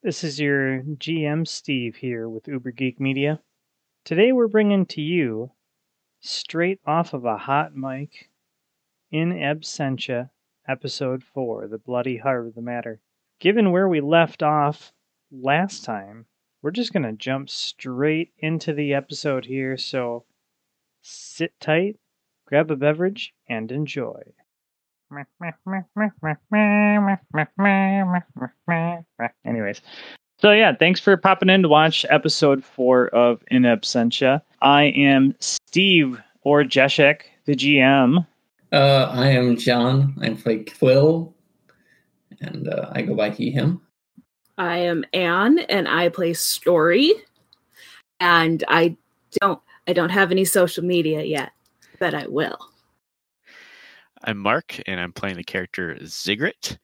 This 0.00 0.22
is 0.22 0.38
your 0.38 0.82
GM 0.82 1.44
Steve 1.44 1.96
here 1.96 2.28
with 2.28 2.46
Uber 2.46 2.70
Geek 2.70 3.00
Media. 3.00 3.42
Today 4.04 4.30
we're 4.30 4.46
bringing 4.46 4.86
to 4.86 5.02
you, 5.02 5.50
straight 6.20 6.78
off 6.86 7.14
of 7.14 7.24
a 7.24 7.36
hot 7.36 7.74
mic, 7.74 8.30
in 9.10 9.32
absentia, 9.32 10.30
episode 10.68 11.24
4, 11.24 11.66
The 11.66 11.78
Bloody 11.78 12.18
Heart 12.18 12.46
of 12.46 12.54
the 12.54 12.62
Matter. 12.62 13.00
Given 13.40 13.72
where 13.72 13.88
we 13.88 14.00
left 14.00 14.40
off 14.40 14.92
last 15.32 15.84
time, 15.84 16.26
we're 16.62 16.70
just 16.70 16.92
going 16.92 17.02
to 17.02 17.12
jump 17.12 17.50
straight 17.50 18.32
into 18.38 18.72
the 18.72 18.94
episode 18.94 19.46
here, 19.46 19.76
so 19.76 20.24
sit 21.02 21.58
tight, 21.58 21.98
grab 22.46 22.70
a 22.70 22.76
beverage, 22.76 23.34
and 23.48 23.72
enjoy. 23.72 24.22
Anyways, 29.46 29.80
so 30.40 30.52
yeah, 30.52 30.74
thanks 30.74 31.00
for 31.00 31.16
popping 31.16 31.48
in 31.50 31.62
to 31.62 31.68
watch 31.68 32.06
episode 32.10 32.64
four 32.64 33.08
of 33.08 33.42
In 33.50 33.62
Absentia. 33.62 34.42
I 34.62 34.84
am 34.84 35.34
Steve 35.40 36.20
or 36.42 36.62
Jeshek, 36.62 37.22
the 37.46 37.56
GM. 37.56 38.26
Uh, 38.72 39.10
I 39.12 39.28
am 39.28 39.56
John. 39.56 40.14
I 40.20 40.30
play 40.30 40.64
Quill, 40.64 41.34
and 42.40 42.68
uh, 42.68 42.90
I 42.92 43.02
go 43.02 43.14
by 43.14 43.30
he, 43.30 43.50
him. 43.50 43.80
I 44.58 44.78
am 44.78 45.04
Anne, 45.12 45.60
and 45.60 45.88
I 45.88 46.08
play 46.08 46.34
Story. 46.34 47.14
And 48.20 48.62
I 48.68 48.96
don't, 49.40 49.60
I 49.86 49.92
don't 49.92 50.10
have 50.10 50.30
any 50.30 50.44
social 50.44 50.84
media 50.84 51.22
yet, 51.22 51.52
but 51.98 52.14
I 52.14 52.26
will. 52.26 52.58
I'm 54.24 54.38
Mark, 54.38 54.80
and 54.86 55.00
I'm 55.00 55.12
playing 55.12 55.36
the 55.36 55.44
character 55.44 55.98
Ziggurat, 56.04 56.78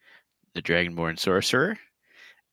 the 0.54 0.62
Dragonborn 0.62 1.18
sorcerer. 1.18 1.78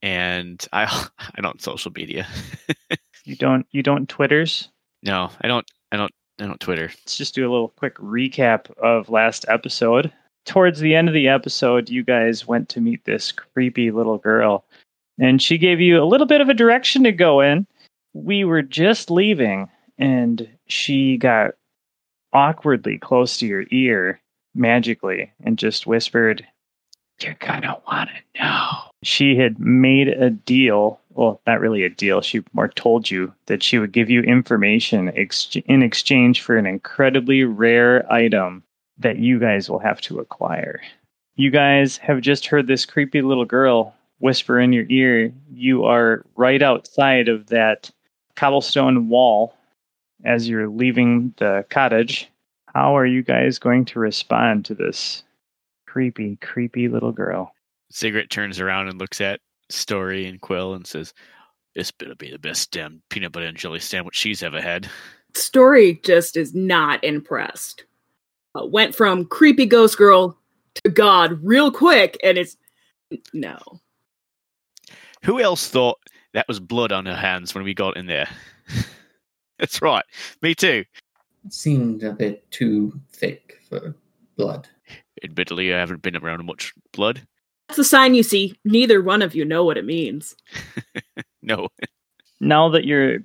And 0.02 0.66
I 0.74 0.86
I 1.20 1.42
don't 1.42 1.62
social 1.62 1.92
media. 1.92 2.28
You 3.24 3.36
don't 3.36 3.68
you 3.72 3.84
don't 3.84 4.10
Twitters? 4.10 4.70
no, 5.04 5.30
I 5.42 5.48
don't. 5.48 5.70
I 5.92 5.98
don't. 5.98 6.12
I 6.40 6.48
don't 6.48 6.60
Twitter. 6.60 6.88
Let's 6.88 7.18
just 7.18 7.36
do 7.36 7.48
a 7.48 7.52
little 7.52 7.70
quick 7.70 7.96
recap 7.98 8.72
of 8.78 9.10
last 9.10 9.46
episode. 9.48 10.12
Towards 10.46 10.80
the 10.80 10.96
end 10.96 11.08
of 11.08 11.14
the 11.14 11.28
episode, 11.28 11.88
you 11.88 12.04
guys 12.04 12.48
went 12.48 12.68
to 12.70 12.82
meet 12.82 13.06
this 13.06 13.32
creepy 13.32 13.92
little 13.92 14.18
girl, 14.18 14.66
and 15.20 15.40
she 15.40 15.60
gave 15.60 15.80
you 15.80 16.02
a 16.02 16.06
little 16.06 16.26
bit 16.26 16.42
of 16.42 16.50
a 16.50 16.54
direction 16.56 17.04
to 17.04 17.12
go 17.12 17.42
in. 17.42 17.68
We 18.14 18.44
were 18.44 18.64
just 18.64 19.12
leaving, 19.12 19.70
and 20.00 20.50
she 20.66 21.18
got 21.18 21.52
awkwardly 22.34 22.98
close 22.98 23.38
to 23.38 23.46
your 23.46 23.66
ear 23.70 24.21
magically 24.54 25.32
and 25.44 25.58
just 25.58 25.88
whispered, 25.88 26.46
You're 27.22 27.36
gonna 27.40 27.78
wanna 27.88 28.12
know. 28.40 28.68
She 29.04 29.36
had 29.36 29.60
made 29.60 30.08
a 30.08 30.30
deal. 30.30 31.00
Well, 31.10 31.42
not 31.46 31.60
really 31.60 31.84
a 31.84 31.90
deal. 31.90 32.22
She 32.22 32.44
more 32.54 32.70
told 32.70 33.10
you 33.10 33.34
that 33.48 33.64
she 33.64 33.80
would 33.80 33.92
give 33.92 34.10
you 34.10 34.22
information 34.22 35.12
ex- 35.18 35.58
in 35.66 35.84
exchange 35.84 36.42
for 36.42 36.58
an 36.58 36.66
incredibly 36.66 37.44
rare 37.44 38.12
item 38.12 38.64
that 38.98 39.18
you 39.18 39.40
guys 39.40 39.70
will 39.70 39.80
have 39.80 40.00
to 40.02 40.20
acquire. 40.20 40.82
You 41.36 41.50
guys 41.50 41.98
have 41.98 42.22
just 42.22 42.46
heard 42.46 42.68
this 42.68 42.86
creepy 42.86 43.22
little 43.22 43.46
girl 43.46 43.96
whisper 44.20 44.60
in 44.60 44.72
your 44.72 44.86
ear. 44.90 45.34
You 45.52 45.86
are 45.86 46.24
right 46.36 46.62
outside 46.62 47.28
of 47.28 47.48
that 47.48 47.90
cobblestone 48.36 49.10
wall 49.10 49.56
as 50.24 50.48
you're 50.48 50.70
leaving 50.70 51.34
the 51.38 51.66
cottage. 51.70 52.30
How 52.74 52.96
are 52.96 53.06
you 53.06 53.22
guys 53.22 53.60
going 53.60 53.86
to 53.86 54.00
respond 54.00 54.66
to 54.66 54.76
this 54.76 55.24
creepy, 55.88 56.38
creepy 56.38 56.88
little 56.88 57.12
girl? 57.12 57.54
Ziggurat 57.94 58.30
turns 58.30 58.60
around 58.60 58.88
and 58.88 58.98
looks 58.98 59.20
at 59.20 59.42
Story 59.70 60.26
and 60.26 60.40
Quill 60.40 60.74
and 60.74 60.88
says, 60.88 61.14
"This 61.76 61.92
better 61.92 62.16
be 62.16 62.32
the 62.32 62.40
best 62.40 62.72
damn 62.72 63.02
peanut 63.10 63.34
butter 63.34 63.46
and 63.46 63.58
jelly 63.58 63.80
sandwich 63.80 64.16
she's 64.16 64.44
ever 64.44 64.62
had." 64.62 64.90
Story 65.34 66.00
just 66.04 66.38
is 66.38 66.54
not 66.54 67.04
impressed. 67.04 67.86
Uh, 68.56 68.66
went 68.66 68.96
from 68.96 69.26
creepy 69.26 69.66
ghost 69.66 69.98
girl 69.98 70.38
to 70.76 70.90
God 70.90 71.40
real 71.44 71.72
quick, 71.72 72.18
and 72.24 72.38
it's 72.38 72.56
no. 73.34 73.58
Who 75.24 75.40
else 75.40 75.70
thought 75.70 76.00
that 76.34 76.48
was 76.48 76.60
blood 76.60 76.92
on 76.92 77.06
her 77.06 77.16
hands 77.16 77.54
when 77.54 77.64
we 77.64 77.74
got 77.74 77.98
in 77.98 78.06
there? 78.08 78.28
That's 79.60 79.82
right, 79.82 80.06
me 80.42 80.56
too. 80.56 80.86
It 81.46 81.54
seemed 81.54 82.04
a 82.04 82.14
bit 82.14 82.50
too 82.52 83.00
thick 83.12 83.60
for 83.68 83.96
blood. 84.38 84.68
Admittedly, 85.24 85.74
I 85.74 85.80
haven't 85.80 86.02
been 86.02 86.16
around 86.16 86.46
much 86.46 86.74
blood. 86.94 87.22
That's 87.68 87.78
the 87.78 87.84
sign 87.84 88.16
you 88.16 88.24
see. 88.24 88.58
Neither 88.66 89.02
one 89.02 89.22
of 89.22 89.34
you 89.34 89.46
know 89.46 89.64
what 89.64 89.78
it 89.78 89.86
means. 89.86 90.36
No, 91.44 91.70
Now 92.40 92.70
that 92.70 92.86
your 92.86 93.18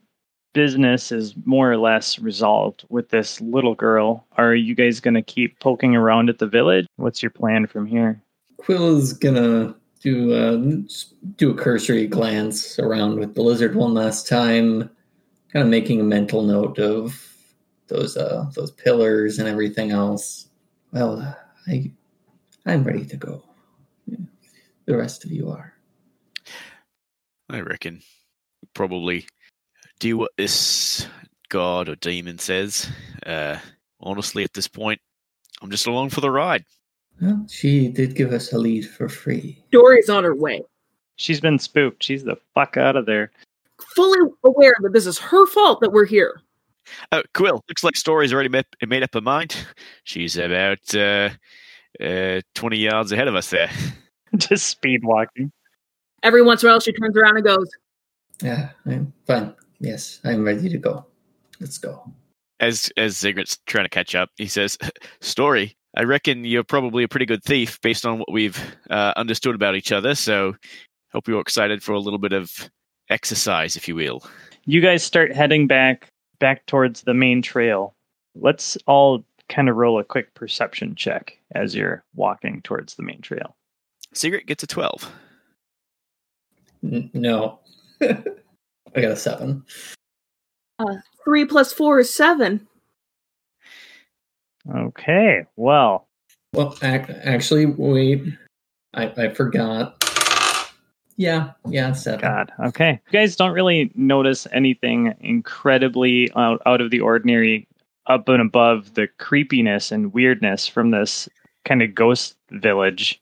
business 0.55 1.13
is 1.13 1.35
more 1.45 1.71
or 1.71 1.77
less 1.77 2.19
resolved 2.19 2.85
with 2.89 3.11
this 3.11 3.43
little 3.43 3.75
girl, 3.75 4.27
are 4.39 4.55
you 4.55 4.75
guys 4.75 5.01
going 5.01 5.15
to 5.15 5.23
keep 5.23 5.61
poking 5.61 5.95
around 5.95 6.31
at 6.31 6.39
the 6.39 6.47
village? 6.47 6.87
What's 6.97 7.23
your 7.23 7.31
plan 7.31 7.67
from 7.67 7.85
here? 7.87 8.23
Quill 8.57 8.97
is 8.97 9.13
gonna 9.13 9.75
do 10.01 10.33
uh, 10.33 10.57
just 10.87 11.15
do 11.37 11.51
a 11.51 11.55
cursory 11.55 12.07
glance 12.07 12.79
around 12.79 13.19
with 13.21 13.35
the 13.35 13.43
lizard 13.43 13.75
one 13.77 13.93
last 13.93 14.27
time, 14.27 14.89
kind 15.53 15.63
of 15.65 15.69
making 15.69 16.01
a 16.01 16.05
mental 16.05 16.41
note 16.43 16.79
of 16.79 17.36
those 17.89 18.17
uh, 18.17 18.51
those 18.55 18.71
pillars 18.73 19.39
and 19.39 19.49
everything 19.49 19.91
else. 19.91 20.49
Well, 20.93 21.21
uh, 21.21 21.35
I 21.67 21.91
I'm 22.67 22.85
ready 22.85 23.05
to 23.05 23.17
go. 23.17 23.43
Yeah. 24.07 24.19
The 24.87 24.97
rest 24.97 25.25
of 25.25 25.31
you 25.31 25.51
are. 25.51 25.73
I 27.49 27.61
reckon 27.61 28.03
probably 28.75 29.27
do 30.01 30.19
what 30.19 30.33
this 30.37 31.07
god 31.49 31.89
or 31.89 31.97
demon 31.97 32.39
says. 32.39 32.89
Uh, 33.25 33.59
honestly, 34.01 34.43
at 34.43 34.53
this 34.53 34.69
point, 34.69 35.01
I'm 35.63 35.71
just 35.71 35.87
along 35.87 36.11
for 36.11 36.21
the 36.21 36.31
ride. 36.31 36.65
Well, 37.21 37.47
she 37.49 37.89
did 37.89 38.15
give 38.15 38.33
us 38.33 38.53
a 38.53 38.59
lead 38.59 38.87
for 38.89 39.09
free. 39.09 39.65
Dory's 39.71 40.11
on 40.11 40.25
her 40.25 40.35
way. 40.35 40.63
She's 41.17 41.41
been 41.41 41.59
spooked. 41.59 42.03
She's 42.03 42.25
the 42.25 42.37
fuck 42.55 42.77
out 42.77 42.97
of 42.97 43.07
there. 43.07 43.31
Fully 43.95 44.19
aware 44.45 44.75
that 44.83 44.93
this 44.93 45.07
is 45.07 45.19
her 45.19 45.47
fault 45.47 45.81
that 45.81 45.93
we're 45.93 46.05
here. 46.05 46.43
Oh, 47.13 47.23
Quill, 47.35 47.63
looks 47.69 47.85
like 47.85 47.97
Story's 47.97 48.33
already 48.33 48.49
made, 48.49 48.67
made 48.87 49.03
up 49.03 49.15
her 49.15 49.21
mind. 49.21 49.57
She's 50.05 50.37
about 50.37 50.95
uh, 50.95 51.31
uh, 52.01 52.41
20 52.55 52.77
yards 52.79 53.13
ahead 53.13 53.29
of 53.29 53.35
us 53.35 53.51
there. 53.51 53.71
Just 54.37 54.67
speed 54.67 55.05
walking. 55.05 55.53
Every 56.23 56.43
once 56.43 56.63
in 56.63 56.69
a 56.69 56.73
while, 56.73 56.81
she 56.81 56.93
turns 56.93 57.17
around 57.17 57.37
and 57.37 57.45
goes, 57.45 57.71
Yeah, 58.43 58.71
I'm 58.85 59.13
fine. 59.27 59.55
Yes, 59.79 60.21
I'm 60.25 60.45
ready 60.45 60.69
to 60.69 60.79
go. 60.79 61.07
Let's 61.61 61.79
go. 61.79 62.13
As 62.59 62.91
as 62.97 63.17
Ziggurat's 63.17 63.59
trying 63.67 63.85
to 63.85 63.91
catch 63.91 64.15
up, 64.15 64.31
he 64.37 64.47
says, 64.47 64.79
"Story, 65.21 65.77
I 65.95 66.05
reckon 66.05 66.45
you're 66.45 66.65
probably 66.65 67.05
a 67.05 67.09
pretty 67.09 67.27
good 67.27 67.45
thief 67.45 67.79
based 67.83 68.07
on 68.07 68.19
what 68.19 68.33
we've 68.33 68.59
uh, 68.89 69.13
understood 69.17 69.55
about 69.55 69.77
each 69.77 69.93
other. 69.93 70.15
So, 70.15 70.55
hope 71.13 71.29
you're 71.29 71.41
excited 71.41 71.83
for 71.83 71.93
a 71.93 72.01
little 72.01 72.19
bit 72.19 72.33
of 72.33 72.71
exercise, 73.11 73.77
if 73.77 73.89
you 73.89 73.95
will." 73.95 74.23
You 74.65 74.81
guys 74.81 75.05
start 75.05 75.33
heading 75.33 75.67
back 75.67 76.11
back 76.39 76.67
towards 76.67 77.03
the 77.03 77.15
main 77.15 77.43
trail. 77.43 77.95
Let's 78.35 78.77
all 78.87 79.25
kind 79.49 79.69
of 79.69 79.77
roll 79.77 79.99
a 79.99 80.05
quick 80.05 80.35
perception 80.35 80.95
check 80.95 81.39
as 81.55 81.75
you're 81.75 82.05
walking 82.15 82.63
towards 82.63 82.95
the 82.95 83.03
main 83.03 83.21
trail. 83.21 83.57
Ziggurat 84.15 84.47
gets 84.47 84.63
a 84.63 84.67
twelve. 84.67 85.11
N- 86.85 87.11
no. 87.15 87.61
I 88.01 88.15
got 88.95 89.13
a 89.13 89.17
seven. 89.17 89.65
Uh, 90.79 90.97
three 91.25 91.45
plus 91.45 91.73
four 91.73 91.99
is 92.01 92.13
seven. 92.13 92.67
Okay, 94.75 95.47
well, 95.57 96.09
Well, 96.53 96.77
ac- 96.83 97.13
actually, 97.23 97.67
wait. 97.67 98.25
I, 98.95 99.07
I 99.17 99.29
forgot. 99.35 100.06
Yeah, 101.17 101.53
yeah, 101.69 101.93
seven. 101.93 102.21
God. 102.21 102.53
Okay. 102.67 103.01
You 103.07 103.13
guys 103.13 103.37
don't 103.37 103.53
really 103.53 103.91
notice 103.95 104.47
anything 104.53 105.15
incredibly 105.21 106.31
out, 106.37 106.61
out 106.67 106.81
of 106.81 106.91
the 106.91 107.01
ordinary 107.01 107.67
up 108.07 108.29
and 108.29 108.41
above 108.43 108.95
the 108.95 109.09
creepiness 109.19 109.91
and 109.91 110.13
weirdness 110.13 110.69
from 110.69 110.91
this 110.91 111.29
kind 111.65 111.83
of 111.83 111.95
ghost 111.95 112.37
village. 112.51 113.21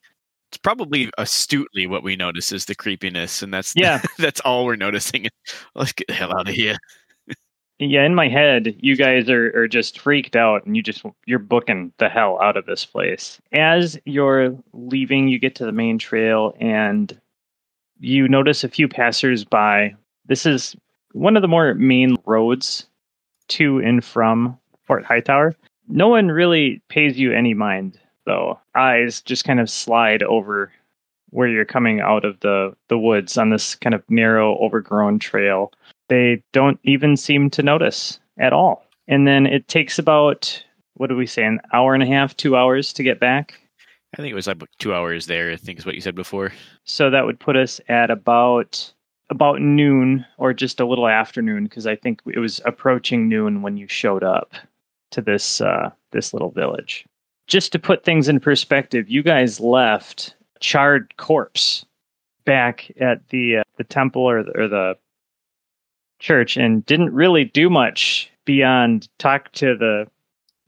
It's 0.51 0.59
probably 0.59 1.11
astutely 1.19 1.87
what 1.87 2.03
we 2.03 2.17
notice 2.17 2.53
is 2.53 2.67
the 2.67 2.75
creepiness, 2.75 3.43
and 3.43 3.53
that's 3.55 3.73
Yeah. 3.77 4.03
that's 4.19 4.41
all 4.41 4.65
we're 4.65 4.77
noticing. 4.77 5.29
Let's 5.75 5.93
get 5.93 6.09
the 6.09 6.15
hell 6.15 6.37
out 6.39 6.49
of 6.49 6.55
here. 6.55 6.77
Yeah, 7.81 8.05
in 8.07 8.15
my 8.15 8.29
head, 8.29 8.77
you 8.79 8.95
guys 8.97 9.29
are, 9.29 9.47
are 9.59 9.67
just 9.67 9.99
freaked 9.99 10.37
out 10.37 10.65
and 10.65 10.77
you 10.77 10.83
just 10.83 11.05
you're 11.27 11.41
booking 11.41 11.93
the 11.99 12.09
hell 12.09 12.41
out 12.41 12.57
of 12.57 12.67
this 12.67 12.87
place. 12.87 13.41
As 13.53 13.99
you're 14.05 14.57
leaving, 14.73 15.27
you 15.27 15.41
get 15.41 15.57
to 15.57 15.67
the 15.67 15.73
main 15.73 15.99
trail 15.99 16.55
and 16.61 17.21
you 18.00 18.29
notice 18.29 18.64
a 18.64 18.69
few 18.69 18.88
passersby. 18.88 19.94
This 20.26 20.46
is 20.46 20.76
one 21.12 21.37
of 21.37 21.43
the 21.43 21.49
more 21.49 21.75
main 21.75 22.17
roads 22.26 22.87
to 23.49 23.79
and 23.79 24.05
from 24.05 24.58
Fort 24.85 25.05
Hightower. 25.05 25.55
No 25.88 26.08
one 26.08 26.29
really 26.29 26.82
pays 26.88 27.19
you 27.19 27.32
any 27.32 27.55
mind 27.55 27.99
though. 28.26 28.58
Eyes 28.75 29.20
just 29.20 29.44
kind 29.44 29.61
of 29.61 29.70
slide 29.70 30.23
over 30.23 30.73
where 31.31 31.49
you're 31.49 31.64
coming 31.64 32.00
out 32.00 32.25
of 32.25 32.38
the 32.41 32.75
the 32.88 32.99
woods 32.99 33.37
on 33.37 33.50
this 33.50 33.75
kind 33.75 33.94
of 33.94 34.02
narrow, 34.08 34.56
overgrown 34.58 35.19
trail. 35.19 35.73
They 36.08 36.43
don't 36.52 36.79
even 36.85 37.17
seem 37.17 37.50
to 37.50 37.62
notice 37.62 38.19
at 38.38 38.52
all. 38.52 38.87
And 39.08 39.26
then 39.26 39.46
it 39.46 39.69
takes 39.69 39.99
about 39.99 40.62
what 40.94 41.08
do 41.08 41.17
we 41.17 41.26
say, 41.26 41.44
an 41.44 41.61
hour 41.73 41.93
and 41.93 42.02
a 42.02 42.06
half, 42.06 42.37
two 42.37 42.56
hours 42.56 42.93
to 42.93 43.02
get 43.02 43.19
back. 43.20 43.61
I 44.19 44.23
think 44.23 44.31
it 44.31 44.37
was 44.37 44.47
like 44.47 44.63
two 44.79 44.95
hours 44.95 45.27
there. 45.27 45.51
I 45.51 45.57
think 45.57 45.79
is 45.79 45.87
what 45.87 45.95
you 45.95 46.01
said 46.01 46.15
before. 46.15 46.53
So 46.85 47.11
that 47.11 47.27
would 47.27 47.41
put 47.41 47.57
us 47.57 47.81
at 47.89 48.11
about 48.11 48.93
about 49.31 49.61
noon 49.61 50.25
or 50.39 50.53
just 50.53 50.81
a 50.81 50.87
little 50.87 51.09
afternoon 51.09 51.65
because 51.65 51.87
I 51.87 51.97
think 51.97 52.21
it 52.27 52.39
was 52.39 52.61
approaching 52.65 53.29
noon 53.29 53.63
when 53.63 53.77
you 53.77 53.89
showed 53.89 54.23
up 54.23 54.53
to 55.11 55.21
this 55.21 55.61
uh, 55.61 55.91
this 56.13 56.33
little 56.33 56.51
village. 56.51 57.05
Just 57.47 57.73
to 57.73 57.79
put 57.79 58.05
things 58.05 58.29
in 58.29 58.41
perspective, 58.41 59.09
you 59.09 59.23
guys 59.23 59.61
left 59.61 60.35
charred 60.61 61.17
corpse 61.17 61.85
back 62.45 62.91
at 63.01 63.29
the 63.29 63.59
uh, 63.59 63.63
the 63.77 63.85
temple 63.85 64.23
or 64.23 64.43
the, 64.45 64.57
or 64.57 64.69
the 64.69 64.97
church 66.21 66.57
and 66.57 66.87
didn't 66.87 67.13
really 67.13 67.45
do 67.45 67.69
much 67.69 68.31
beyond 68.45 69.09
talk 69.19 69.51
to 69.53 69.77
the 69.77 70.07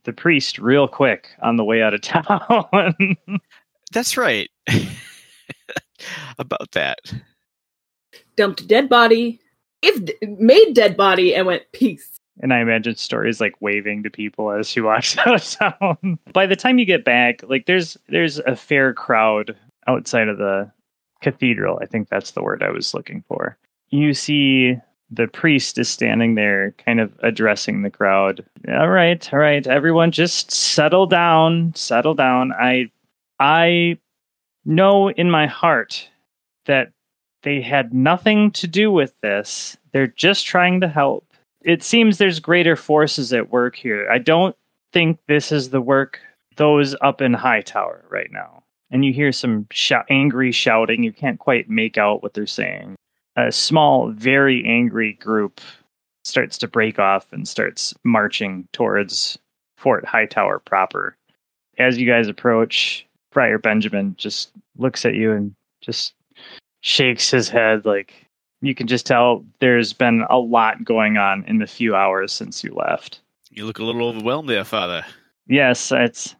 the 0.07 0.13
priest 0.13 0.57
real 0.57 0.87
quick 0.87 1.27
on 1.43 1.57
the 1.57 1.63
way 1.65 1.83
out 1.83 1.93
of 1.93 2.01
town. 2.01 3.17
That's 3.91 4.17
right. 4.17 4.49
About 6.39 6.71
that. 6.71 6.99
Dumped 8.35 8.67
dead 8.67 8.89
body, 8.89 9.39
if 9.81 10.01
made 10.39 10.73
dead 10.73 10.95
body, 10.97 11.35
and 11.35 11.45
went 11.45 11.63
peace. 11.73 12.19
And 12.39 12.53
I 12.53 12.61
imagine 12.61 12.95
Story's 12.95 13.41
like 13.41 13.55
waving 13.61 14.03
to 14.03 14.09
people 14.09 14.51
as 14.51 14.69
she 14.69 14.79
walks 14.79 15.17
out 15.25 15.35
of 15.35 15.43
town. 15.43 16.19
By 16.33 16.45
the 16.45 16.55
time 16.55 16.79
you 16.79 16.85
get 16.85 17.03
back, 17.03 17.43
like 17.43 17.65
there's 17.65 17.97
there's 18.07 18.39
a 18.39 18.55
fair 18.55 18.93
crowd 18.93 19.55
outside 19.87 20.29
of 20.29 20.37
the 20.37 20.71
cathedral. 21.21 21.79
I 21.81 21.85
think 21.85 22.09
that's 22.09 22.31
the 22.31 22.43
word 22.43 22.63
I 22.63 22.69
was 22.69 22.93
looking 22.93 23.23
for. 23.27 23.57
You 23.89 24.13
see 24.13 24.77
the 25.09 25.27
priest 25.27 25.77
is 25.77 25.89
standing 25.89 26.35
there 26.35 26.73
kind 26.85 26.99
of 26.99 27.13
addressing 27.23 27.81
the 27.81 27.89
crowd. 27.89 28.45
All 28.67 28.89
right, 28.89 29.33
all 29.33 29.39
right, 29.39 29.65
everyone 29.65 30.11
just 30.11 30.51
settle 30.51 31.05
down, 31.05 31.73
settle 31.75 32.13
down. 32.13 32.51
I 32.53 32.91
I 33.39 33.97
know 34.65 35.09
in 35.09 35.31
my 35.31 35.47
heart 35.47 36.09
that 36.65 36.91
they 37.43 37.61
had 37.61 37.93
nothing 37.93 38.51
to 38.51 38.67
do 38.67 38.91
with 38.91 39.13
this. 39.21 39.77
They're 39.93 40.07
just 40.07 40.45
trying 40.45 40.81
to 40.81 40.87
help. 40.87 41.25
It 41.61 41.83
seems 41.83 42.17
there's 42.17 42.39
greater 42.39 42.75
forces 42.75 43.31
at 43.31 43.51
work 43.51 43.75
here. 43.75 44.09
I 44.11 44.17
don't 44.17 44.55
think 44.91 45.19
this 45.27 45.51
is 45.51 45.69
the 45.69 45.81
work 45.81 46.19
those 46.57 46.95
up 47.01 47.21
in 47.21 47.33
Hightower 47.33 48.05
right 48.09 48.31
now. 48.31 48.63
And 48.89 49.05
you 49.05 49.13
hear 49.13 49.31
some 49.31 49.67
sh- 49.69 49.91
angry 50.09 50.51
shouting. 50.51 51.03
You 51.03 51.11
can't 51.11 51.39
quite 51.39 51.69
make 51.69 51.97
out 51.97 52.23
what 52.23 52.33
they're 52.33 52.47
saying 52.47 52.97
a 53.37 53.51
small, 53.51 54.09
very 54.11 54.65
angry 54.65 55.13
group 55.13 55.61
starts 56.25 56.57
to 56.57 56.67
break 56.67 56.99
off 56.99 57.31
and 57.31 57.47
starts 57.47 57.93
marching 58.03 58.67
towards 58.73 59.37
Fort 59.77 60.03
Hightower 60.03 60.59
proper. 60.59 61.15
As 61.77 61.97
you 61.97 62.07
guys 62.07 62.27
approach, 62.27 63.05
Friar 63.31 63.59
Benjamin 63.59 64.15
just 64.17 64.51
looks 64.77 65.05
at 65.05 65.13
you 65.13 65.31
and 65.31 65.55
just 65.81 66.13
shakes 66.81 67.29
his 67.29 67.47
head 67.47 67.85
like 67.85 68.13
you 68.61 68.73
can 68.73 68.87
just 68.87 69.05
tell 69.05 69.45
there's 69.59 69.93
been 69.93 70.25
a 70.29 70.37
lot 70.37 70.83
going 70.83 71.17
on 71.17 71.43
in 71.45 71.59
the 71.59 71.67
few 71.67 71.95
hours 71.95 72.33
since 72.33 72.63
you 72.63 72.73
left. 72.73 73.21
You 73.51 73.65
look 73.65 73.77
a 73.77 73.83
little 73.83 74.07
overwhelmed 74.07 74.49
there, 74.49 74.63
Father. 74.63 75.05
Yes, 75.47 75.91
it's 75.91 76.35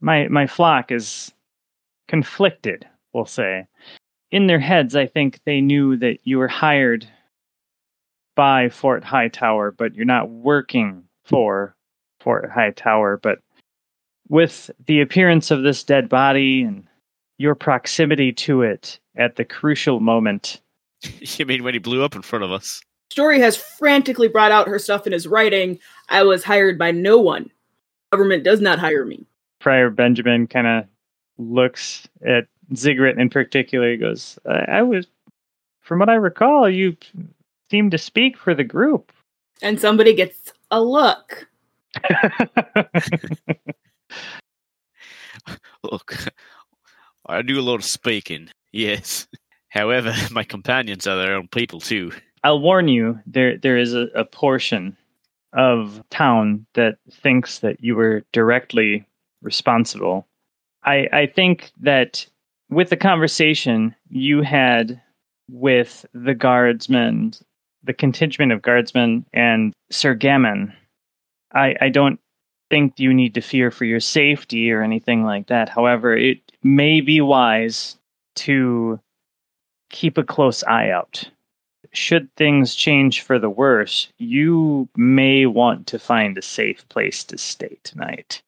my 0.00 0.28
my 0.28 0.46
flock 0.46 0.92
is 0.92 1.32
conflicted, 2.06 2.86
we'll 3.14 3.24
say 3.24 3.66
in 4.34 4.48
their 4.48 4.58
heads, 4.58 4.96
I 4.96 5.06
think 5.06 5.38
they 5.44 5.60
knew 5.60 5.96
that 5.98 6.18
you 6.24 6.38
were 6.38 6.48
hired 6.48 7.06
by 8.34 8.68
Fort 8.68 9.04
Hightower, 9.04 9.70
but 9.70 9.94
you're 9.94 10.04
not 10.04 10.28
working 10.28 11.04
for 11.24 11.76
Fort 12.18 12.50
Hightower. 12.50 13.16
But 13.22 13.38
with 14.28 14.72
the 14.86 15.00
appearance 15.00 15.52
of 15.52 15.62
this 15.62 15.84
dead 15.84 16.08
body 16.08 16.62
and 16.64 16.84
your 17.38 17.54
proximity 17.54 18.32
to 18.32 18.62
it 18.62 18.98
at 19.16 19.36
the 19.36 19.44
crucial 19.44 20.00
moment. 20.00 20.60
you 21.20 21.46
mean 21.46 21.62
when 21.62 21.74
he 21.74 21.78
blew 21.78 22.02
up 22.02 22.16
in 22.16 22.22
front 22.22 22.44
of 22.44 22.50
us? 22.50 22.82
Story 23.12 23.38
has 23.38 23.56
frantically 23.56 24.26
brought 24.26 24.50
out 24.50 24.66
her 24.66 24.80
stuff 24.80 25.06
in 25.06 25.12
his 25.12 25.28
writing. 25.28 25.78
I 26.08 26.24
was 26.24 26.42
hired 26.42 26.76
by 26.76 26.90
no 26.90 27.18
one. 27.18 27.52
Government 28.10 28.42
does 28.42 28.60
not 28.60 28.80
hire 28.80 29.04
me. 29.04 29.24
Friar 29.60 29.90
Benjamin 29.90 30.48
kind 30.48 30.66
of 30.66 30.84
looks 31.38 32.08
at 32.26 32.48
Ziggurat 32.74 33.18
in 33.18 33.28
particular 33.30 33.90
he 33.90 33.96
goes, 33.96 34.38
I, 34.48 34.64
I 34.78 34.82
was, 34.82 35.06
from 35.80 35.98
what 35.98 36.08
I 36.08 36.14
recall, 36.14 36.68
you 36.68 36.96
seem 37.70 37.90
to 37.90 37.98
speak 37.98 38.36
for 38.36 38.54
the 38.54 38.64
group. 38.64 39.12
And 39.62 39.80
somebody 39.80 40.14
gets 40.14 40.52
a 40.70 40.80
look. 40.82 41.46
look, 45.82 46.16
I 47.26 47.42
do 47.42 47.58
a 47.58 47.62
lot 47.62 47.76
of 47.76 47.84
speaking, 47.84 48.48
yes. 48.72 49.28
However, 49.68 50.14
my 50.30 50.44
companions 50.44 51.06
are 51.06 51.16
their 51.16 51.34
own 51.34 51.48
people 51.48 51.80
too. 51.80 52.12
I'll 52.42 52.60
warn 52.60 52.88
you, 52.88 53.18
there 53.26 53.56
there 53.56 53.78
is 53.78 53.94
a, 53.94 54.08
a 54.14 54.24
portion 54.24 54.96
of 55.54 56.02
town 56.10 56.66
that 56.74 56.98
thinks 57.10 57.60
that 57.60 57.82
you 57.82 57.96
were 57.96 58.22
directly 58.32 59.06
responsible. 59.40 60.26
I, 60.84 61.08
I 61.12 61.26
think 61.26 61.72
that 61.80 62.26
with 62.74 62.90
the 62.90 62.96
conversation 62.96 63.94
you 64.08 64.42
had 64.42 65.00
with 65.50 66.04
the 66.12 66.34
guardsmen, 66.34 67.32
the 67.82 67.92
contingent 67.92 68.52
of 68.52 68.62
guardsmen, 68.62 69.24
and 69.32 69.72
Sir 69.90 70.14
Gammon, 70.14 70.72
I, 71.52 71.76
I 71.80 71.88
don't 71.88 72.18
think 72.70 72.98
you 72.98 73.14
need 73.14 73.34
to 73.34 73.40
fear 73.40 73.70
for 73.70 73.84
your 73.84 74.00
safety 74.00 74.72
or 74.72 74.82
anything 74.82 75.24
like 75.24 75.46
that. 75.46 75.68
However, 75.68 76.16
it 76.16 76.38
may 76.62 77.00
be 77.00 77.20
wise 77.20 77.96
to 78.36 78.98
keep 79.90 80.18
a 80.18 80.24
close 80.24 80.64
eye 80.64 80.90
out. 80.90 81.28
Should 81.92 82.34
things 82.34 82.74
change 82.74 83.20
for 83.20 83.38
the 83.38 83.50
worse, 83.50 84.08
you 84.18 84.88
may 84.96 85.46
want 85.46 85.86
to 85.88 85.98
find 85.98 86.36
a 86.36 86.42
safe 86.42 86.88
place 86.88 87.22
to 87.24 87.38
stay 87.38 87.78
tonight. 87.84 88.42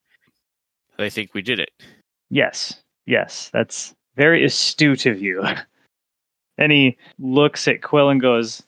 I 0.99 1.11
think 1.11 1.35
we 1.35 1.43
did 1.43 1.61
it. 1.61 1.71
Yes, 2.31 2.83
yes, 3.05 3.51
that's 3.53 3.95
very 4.17 4.45
astute 4.45 5.07
of 5.07 5.21
you. 5.21 5.45
and 6.59 6.73
he 6.73 6.97
looks 7.19 7.69
at 7.69 7.83
Quill 7.83 8.09
and 8.09 8.21
goes, 8.21 8.63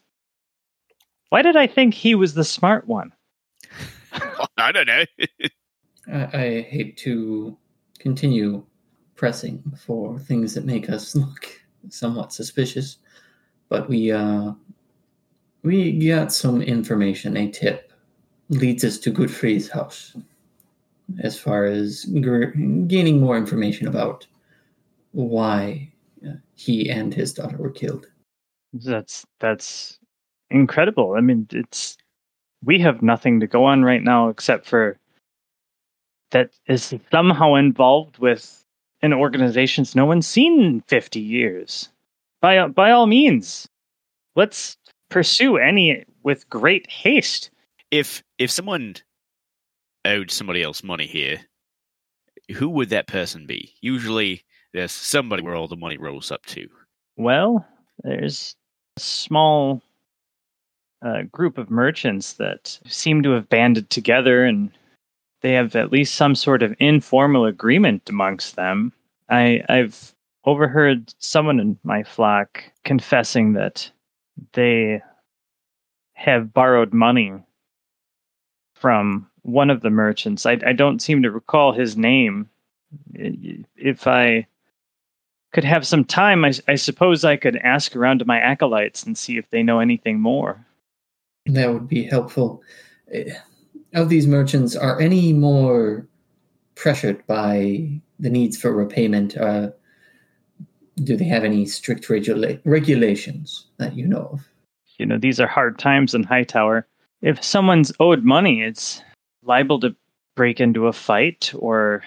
Why 1.31 1.43
did 1.43 1.57
I 1.57 1.67
think 1.67 1.95
he 1.95 2.14
was 2.14 2.35
the 2.35 2.45
smart 2.45 2.87
one? 2.87 3.12
I 4.59 4.73
don't 4.73 4.87
know. 4.87 5.05
I, 6.12 6.25
I 6.33 6.61
hate 6.62 6.97
to 6.99 7.57
continue 7.99 8.64
pressing 9.17 9.62
for 9.76 10.19
things 10.19 10.55
that 10.55 10.64
make 10.64 10.88
us 10.88 11.14
look 11.14 11.61
somewhat 11.90 12.33
suspicious, 12.33 12.99
but 13.69 13.88
we 13.88 14.12
uh, 14.12 14.52
we 15.62 16.07
got 16.07 16.33
some 16.33 16.62
information. 16.62 17.37
A 17.37 17.50
tip 17.50 17.93
leads 18.49 18.85
us 18.85 18.99
to 18.99 19.11
Godfrey's 19.11 19.69
house. 19.69 20.17
As 21.21 21.38
far 21.38 21.64
as 21.64 22.05
g- 22.05 22.85
gaining 22.87 23.19
more 23.19 23.37
information 23.37 23.88
about 23.88 24.26
why 25.12 25.93
uh, 26.27 26.33
he 26.55 26.91
and 26.91 27.12
his 27.15 27.33
daughter 27.33 27.57
were 27.57 27.71
killed. 27.71 28.07
That's 28.73 29.27
that's 29.41 29.99
incredible. 30.50 31.15
I 31.17 31.21
mean, 31.21 31.47
it's 31.53 31.97
we 32.65 32.79
have 32.81 33.03
nothing 33.03 33.41
to 33.41 33.47
go 33.47 33.65
on 33.65 33.83
right 33.83 34.03
now 34.03 34.29
except 34.29 34.67
for 34.67 34.99
that 36.31 36.50
is 36.67 36.95
somehow 37.11 37.55
involved 37.55 38.19
with 38.19 38.65
an 39.00 39.12
organization 39.12 39.85
no 39.95 40.05
one's 40.05 40.27
seen 40.27 40.61
in 40.61 40.81
50 40.83 41.21
years. 41.21 41.88
By 42.41 42.67
by 42.69 42.91
all 42.91 43.07
means, 43.07 43.69
let's 44.37 44.77
pursue 45.09 45.57
any 45.57 46.05
with 46.23 46.49
great 46.49 46.91
haste. 46.91 47.50
If 47.91 48.23
if 48.38 48.50
someone 48.50 48.97
owed 50.05 50.31
somebody 50.31 50.62
else 50.62 50.83
money 50.83 51.07
here, 51.07 51.41
who 52.55 52.69
would 52.71 52.91
that 52.91 53.07
person 53.07 53.47
be? 53.47 53.75
Usually 53.81 54.45
there's 54.73 54.93
somebody 54.93 55.43
where 55.43 55.55
all 55.55 55.69
the 55.69 55.77
money 55.77 55.99
rolls 55.99 56.31
up 56.31 56.45
to. 56.47 56.69
Well, 57.17 57.67
there's 58.05 58.55
a 58.97 59.01
small 59.01 59.83
uh, 61.03 61.23
group 61.33 61.59
of 61.59 61.71
merchants 61.71 62.35
that 62.35 62.79
seem 62.87 63.23
to 63.23 63.31
have 63.31 63.49
banded 63.49 63.91
together 63.91 64.45
and 64.45 64.71
they 65.41 65.53
have 65.53 65.77
at 65.77 65.93
least 65.93 66.15
some 66.15 66.35
sort 66.35 66.63
of 66.63 66.75
informal 66.81 67.47
agreement 67.47 68.09
amongst 68.09 68.57
them. 68.57 68.93
I, 69.29 69.63
I've 69.69 70.15
overheard 70.45 71.15
someone 71.19 71.61
in 71.61 71.79
my 71.85 72.03
flock 72.03 72.65
confessing 72.85 73.53
that 73.53 73.91
they 74.53 75.01
have 76.15 76.53
borrowed 76.53 76.93
money 76.93 77.33
from 78.75 79.29
one 79.43 79.71
of 79.71 79.81
the 79.83 79.91
merchants. 79.91 80.47
I, 80.47 80.59
I 80.67 80.73
don't 80.73 81.01
seem 81.01 81.23
to 81.23 81.31
recall 81.31 81.73
his 81.73 81.97
name. 81.97 82.49
If 83.15 84.07
I 84.07 84.47
could 85.52 85.64
have 85.64 85.87
some 85.87 86.05
time, 86.05 86.45
I, 86.45 86.52
I 86.69 86.75
suppose 86.75 87.25
I 87.25 87.37
could 87.37 87.57
ask 87.57 87.97
around 87.97 88.19
to 88.19 88.25
my 88.25 88.38
acolytes 88.38 89.02
and 89.05 89.17
see 89.17 89.38
if 89.38 89.49
they 89.50 89.62
know 89.62 89.81
anything 89.81 90.21
more. 90.21 90.64
That 91.47 91.73
would 91.73 91.88
be 91.88 92.05
helpful. 92.05 92.62
Eh, 93.12 93.35
Of 93.95 94.11
these 94.11 94.26
merchants, 94.26 94.76
are 94.76 95.00
any 95.00 95.33
more 95.33 96.07
pressured 96.75 97.26
by 97.26 97.88
the 98.21 98.31
needs 98.31 98.57
for 98.59 98.73
repayment? 98.73 99.37
Uh, 99.37 99.71
do 101.05 101.17
they 101.17 101.25
have 101.25 101.45
any 101.45 101.64
strict 101.64 102.11
regula- 102.11 102.59
regulations 102.64 103.67
that 103.78 103.95
you 103.97 104.07
know 104.07 104.28
of? 104.33 104.49
You 104.99 105.07
know, 105.07 105.17
these 105.17 105.40
are 105.40 105.47
hard 105.47 105.78
times 105.78 106.14
in 106.14 106.25
Hightower. 106.25 106.87
If 107.23 107.43
someone's 107.43 107.93
owed 108.00 108.25
money, 108.25 108.62
it's 108.62 109.02
liable 109.43 109.81
to 109.81 109.95
break 110.37 110.61
into 110.61 110.87
a 110.87 110.93
fight 110.93 111.52
or 111.57 112.02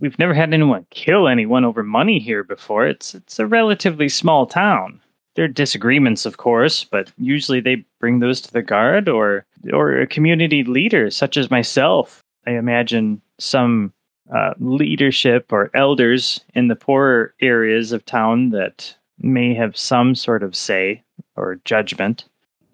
we've 0.00 0.18
never 0.18 0.34
had 0.34 0.52
anyone 0.52 0.86
kill 0.90 1.28
anyone 1.28 1.64
over 1.64 1.82
money 1.82 2.18
here 2.18 2.42
before. 2.42 2.86
It's 2.86 3.14
it's 3.14 3.38
a 3.38 3.46
relatively 3.46 4.08
small 4.08 4.46
town. 4.46 5.00
There 5.36 5.44
are 5.44 5.48
disagreements, 5.48 6.26
of 6.26 6.38
course, 6.38 6.84
but 6.84 7.12
usually 7.16 7.60
they 7.60 7.84
bring 8.00 8.18
those 8.18 8.40
to 8.42 8.52
the 8.52 8.62
guard 8.62 9.08
or 9.08 9.46
or 9.72 10.00
a 10.00 10.06
community 10.06 10.64
leader 10.64 11.10
such 11.10 11.36
as 11.36 11.50
myself. 11.50 12.22
I 12.46 12.52
imagine 12.52 13.20
some 13.38 13.92
uh, 14.34 14.54
leadership 14.58 15.52
or 15.52 15.70
elders 15.74 16.40
in 16.54 16.68
the 16.68 16.76
poorer 16.76 17.34
areas 17.40 17.92
of 17.92 18.04
town 18.04 18.50
that 18.50 18.94
may 19.18 19.54
have 19.54 19.76
some 19.76 20.14
sort 20.14 20.42
of 20.42 20.56
say 20.56 21.02
or 21.36 21.60
judgment. 21.64 22.24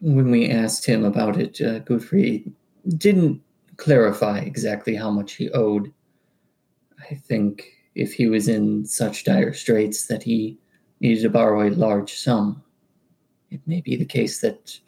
When 0.01 0.31
we 0.31 0.49
asked 0.51 0.87
him 0.87 1.05
about 1.05 1.39
it, 1.39 1.61
uh, 1.61 1.81
Godfrey 1.81 2.45
didn't 2.97 3.41
clarify 3.77 4.41
exactly 4.41 4.95
how 4.95 5.11
much 5.11 5.33
he 5.35 5.51
owed. 5.51 5.93
I 7.11 7.15
think 7.15 7.73
if 7.95 8.13
he 8.13 8.27
was 8.29 8.49
in 8.49 8.85
such 8.85 9.25
dire 9.25 9.53
straits 9.53 10.07
that 10.07 10.23
he 10.23 10.59
needed 11.01 11.23
to 11.23 11.31
borrow 11.31 11.67
a 11.67 11.71
large 11.71 12.15
sum, 12.15 12.63
it 13.51 13.61
may 13.67 13.81
be 13.81 13.97
the 13.97 14.05
case 14.05 14.41
that 14.41 14.79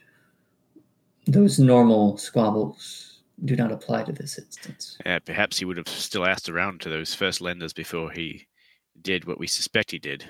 those 1.27 1.59
normal 1.59 2.17
squabbles 2.17 3.21
do 3.45 3.55
not 3.55 3.71
apply 3.71 4.03
to 4.05 4.13
this 4.13 4.39
instance. 4.39 4.99
Uh, 5.07 5.21
perhaps 5.25 5.59
he 5.59 5.65
would 5.65 5.77
have 5.77 5.89
still 5.89 6.27
asked 6.27 6.49
around 6.49 6.81
to 6.81 6.89
those 6.89 7.15
first 7.15 7.41
lenders 7.41 7.73
before 7.73 8.11
he 8.11 8.47
did 9.01 9.27
what 9.27 9.39
we 9.39 9.47
suspect 9.47 9.91
he 9.91 9.99
did. 9.99 10.25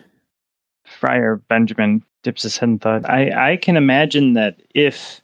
Friar 0.84 1.36
Benjamin 1.36 2.04
dips 2.22 2.42
his 2.42 2.58
head 2.58 2.68
in 2.68 2.78
thought. 2.78 3.08
I, 3.08 3.52
I 3.52 3.56
can 3.56 3.76
imagine 3.76 4.34
that 4.34 4.60
if 4.74 5.20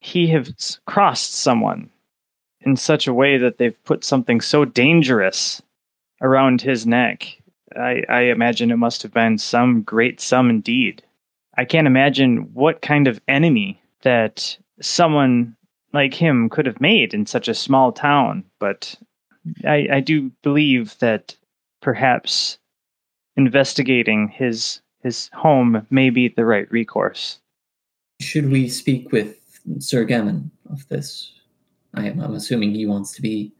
he 0.00 0.26
has 0.28 0.80
crossed 0.86 1.34
someone 1.34 1.90
in 2.62 2.76
such 2.76 3.06
a 3.06 3.14
way 3.14 3.38
that 3.38 3.58
they've 3.58 3.84
put 3.84 4.04
something 4.04 4.40
so 4.40 4.64
dangerous 4.64 5.62
around 6.22 6.62
his 6.62 6.86
neck, 6.86 7.36
I, 7.76 8.02
I 8.08 8.20
imagine 8.22 8.70
it 8.70 8.76
must 8.76 9.02
have 9.02 9.12
been 9.12 9.38
some 9.38 9.82
great 9.82 10.20
sum 10.20 10.48
indeed. 10.48 11.02
I 11.58 11.64
can't 11.64 11.86
imagine 11.86 12.48
what 12.54 12.80
kind 12.80 13.06
of 13.06 13.20
enemy 13.28 13.82
that 14.02 14.56
someone 14.80 15.56
like 15.92 16.14
him 16.14 16.48
could 16.48 16.64
have 16.64 16.80
made 16.80 17.12
in 17.12 17.26
such 17.26 17.48
a 17.48 17.54
small 17.54 17.92
town, 17.92 18.44
but 18.58 18.94
I, 19.64 19.88
I 19.92 20.00
do 20.00 20.30
believe 20.42 20.98
that 21.00 21.36
perhaps 21.80 22.58
investigating 23.36 24.28
his 24.28 24.80
his 25.02 25.28
home 25.32 25.84
may 25.90 26.10
be 26.10 26.28
the 26.28 26.44
right 26.44 26.70
recourse. 26.70 27.40
Should 28.20 28.50
we 28.50 28.68
speak 28.68 29.10
with 29.10 29.60
Sir 29.80 30.04
Gammon 30.04 30.50
of 30.70 30.88
this? 30.88 31.32
I 31.94 32.06
am, 32.06 32.20
I'm 32.20 32.34
assuming 32.34 32.72
he 32.72 32.86
wants 32.86 33.12
to 33.16 33.22
be 33.22 33.52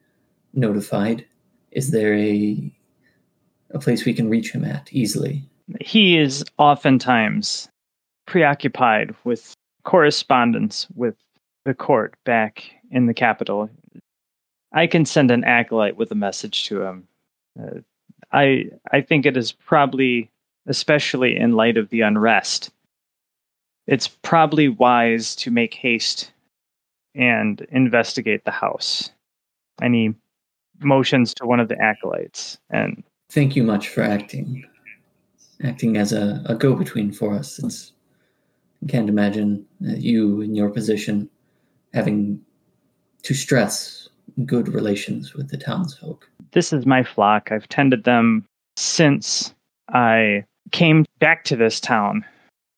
notified. 0.55 1.27
Is 1.73 1.91
there 1.91 2.15
a 2.15 2.73
a 3.71 3.79
place 3.79 4.05
we 4.05 4.15
can 4.15 4.29
reach 4.29 4.53
him 4.53 4.65
at 4.65 4.93
easily? 4.93 5.43
He 5.81 6.19
is 6.19 6.45
oftentimes 6.59 7.69
preoccupied 8.27 9.15
with 9.25 9.55
correspondence 9.85 10.87
with 10.95 11.17
the 11.65 11.75
court 11.75 12.15
back 12.25 12.65
in 12.91 13.07
the 13.07 13.15
capital. 13.15 13.71
I 14.73 14.87
can 14.87 15.05
send 15.05 15.31
an 15.31 15.45
acolyte 15.45 15.97
with 15.97 16.11
a 16.11 16.17
message 16.17 16.67
to 16.67 16.83
him. 16.83 17.09
Uh, 17.59 17.81
I 18.33 18.67
I 18.91 19.01
think 19.01 19.27
it 19.27 19.37
is 19.37 19.53
probably, 19.53 20.31
especially 20.67 21.37
in 21.37 21.53
light 21.53 21.77
of 21.77 21.89
the 21.89 22.03
unrest, 22.03 22.71
it's 23.87 24.09
probably 24.09 24.69
wise 24.69 25.35
to 25.37 25.51
make 25.51 25.75
haste 25.75 26.33
and 27.15 27.61
investigate 27.71 28.45
the 28.45 28.51
house. 28.51 29.11
Any 29.81 30.15
motions 30.85 31.35
to 31.35 31.47
one 31.47 31.61
of 31.61 31.69
the 31.69 31.81
acolytes 31.81 32.59
and 32.71 33.03
Thank 33.31 33.57
you 33.57 33.63
much 33.63 33.89
for 33.89 34.03
acting, 34.03 34.63
acting 35.65 35.97
as 35.97 36.13
a, 36.13 36.43
a 36.45 36.55
go-between 36.55 37.13
for 37.13 37.35
us. 37.35 37.59
It's, 37.59 37.93
I 38.83 38.91
can't 38.91 39.09
imagine 39.09 39.65
you 39.81 40.43
in 40.43 40.55
your 40.55 40.69
position 40.69 41.31
having 41.95 42.41
to 43.23 43.33
stress 43.33 44.09
good 44.45 44.69
relations 44.69 45.35
with 45.35 45.49
the 45.51 45.57
townsfolk. 45.57 46.29
this 46.53 46.73
is 46.73 46.85
my 46.85 47.03
flock. 47.03 47.51
I've 47.51 47.69
tended 47.69 48.05
them 48.05 48.45
since 48.77 49.55
I 49.89 50.45
came 50.71 51.05
back 51.19 51.45
to 51.45 51.57
this 51.57 51.81
town 51.81 52.25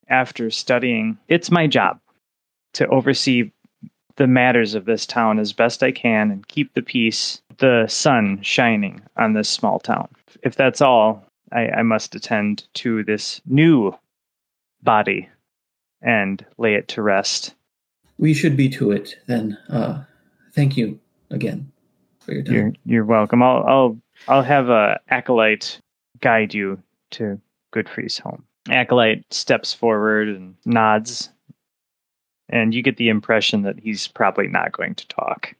after 0.08 0.50
studying. 0.50 1.18
It's 1.28 1.50
my 1.50 1.66
job 1.66 1.99
to 2.75 2.87
oversee 2.88 3.50
the 4.16 4.26
matters 4.26 4.75
of 4.75 4.85
this 4.85 5.06
town 5.06 5.38
as 5.38 5.52
best 5.52 5.83
I 5.83 5.92
can 5.92 6.30
and 6.30 6.47
keep 6.49 6.75
the 6.75 6.83
peace, 6.83 7.42
the 7.59 7.87
sun 7.88 8.40
shining 8.42 9.02
on 9.16 9.33
this 9.33 9.49
small 9.49 9.78
town. 9.78 10.09
If 10.42 10.56
that's 10.56 10.80
all, 10.80 11.25
I, 11.52 11.68
I 11.68 11.83
must 11.83 12.14
attend 12.14 12.66
to 12.75 13.02
this 13.04 13.40
new 13.47 13.97
body 14.83 15.28
and 16.02 16.44
lay 16.59 16.75
it 16.75 16.88
to 16.88 17.02
rest. 17.02 17.54
We 18.18 18.35
should 18.35 18.56
be 18.56 18.68
to 18.71 18.92
it 18.92 19.16
then. 19.26 19.59
Uh, 19.68 20.04
thank 20.52 20.76
you 20.76 21.00
again 21.30 21.73
for 22.21 22.33
your 22.33 22.42
time. 22.42 22.54
You're 22.54 22.73
you're 22.85 23.04
welcome. 23.04 23.42
I'll 23.42 23.64
I'll 23.66 23.99
I'll 24.28 24.42
have 24.42 24.68
a 24.68 25.00
acolyte 25.09 25.80
guide 26.21 26.54
you 26.54 26.80
to 27.12 27.40
Godfrey's 27.73 28.18
home. 28.18 28.44
Acolyte 28.71 29.25
steps 29.33 29.73
forward 29.73 30.28
and 30.28 30.54
nods, 30.64 31.30
and 32.49 32.75
you 32.75 32.83
get 32.83 32.97
the 32.97 33.09
impression 33.09 33.63
that 33.63 33.79
he's 33.79 34.09
probably 34.09 34.49
not 34.49 34.73
going 34.73 34.95
to 34.95 35.09
talk. 35.09 35.55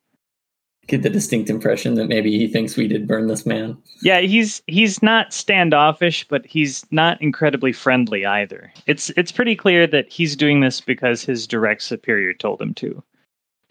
Get 0.87 1.03
the 1.03 1.09
distinct 1.11 1.49
impression 1.49 1.95
that 1.95 2.09
maybe 2.09 2.37
he 2.37 2.47
thinks 2.47 2.77
we 2.77 2.89
did 2.89 3.09
burn 3.09 3.27
this 3.27 3.47
man. 3.47 3.79
Yeah, 4.03 4.21
he's 4.21 4.63
he's 4.67 5.03
not 5.03 5.33
standoffish, 5.33 6.29
but 6.29 6.45
he's 6.45 6.85
not 6.91 7.21
incredibly 7.23 7.73
friendly 7.73 8.27
either. 8.27 8.71
It's 8.87 9.09
it's 9.17 9.33
pretty 9.33 9.57
clear 9.57 9.87
that 9.87 10.13
he's 10.13 10.37
doing 10.37 10.61
this 10.61 10.83
because 10.83 11.25
his 11.25 11.47
direct 11.47 11.83
superior 11.83 12.35
told 12.35 12.61
him 12.61 12.75
to. 12.75 13.03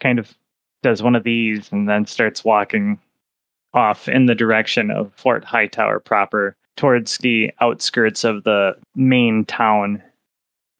Kind 0.00 0.18
of 0.18 0.34
does 0.82 1.04
one 1.04 1.14
of 1.14 1.22
these 1.22 1.70
and 1.70 1.88
then 1.88 2.04
starts 2.04 2.44
walking 2.44 2.98
off 3.74 4.08
in 4.08 4.26
the 4.26 4.34
direction 4.34 4.90
of 4.90 5.12
Fort 5.14 5.44
Hightower 5.44 6.00
proper, 6.00 6.56
towards 6.76 7.18
the 7.18 7.52
outskirts 7.60 8.24
of 8.24 8.44
the 8.44 8.76
main 8.94 9.44
town 9.44 10.02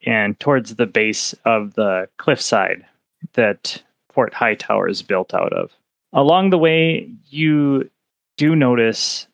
and 0.07 0.39
towards 0.41 0.77
the 0.77 0.87
base 0.87 1.35
of 1.45 1.75
the 1.75 2.09
cliffside 2.19 2.85
that 3.35 3.83
Fort 4.13 4.35
Hightower 4.35 4.89
is 4.89 5.03
built 5.03 5.35
out 5.35 5.53
of. 5.53 5.71
Along 6.13 6.51
the 6.51 6.59
way, 6.59 7.11
you 7.29 7.91
do 8.37 8.55
notice 8.55 9.27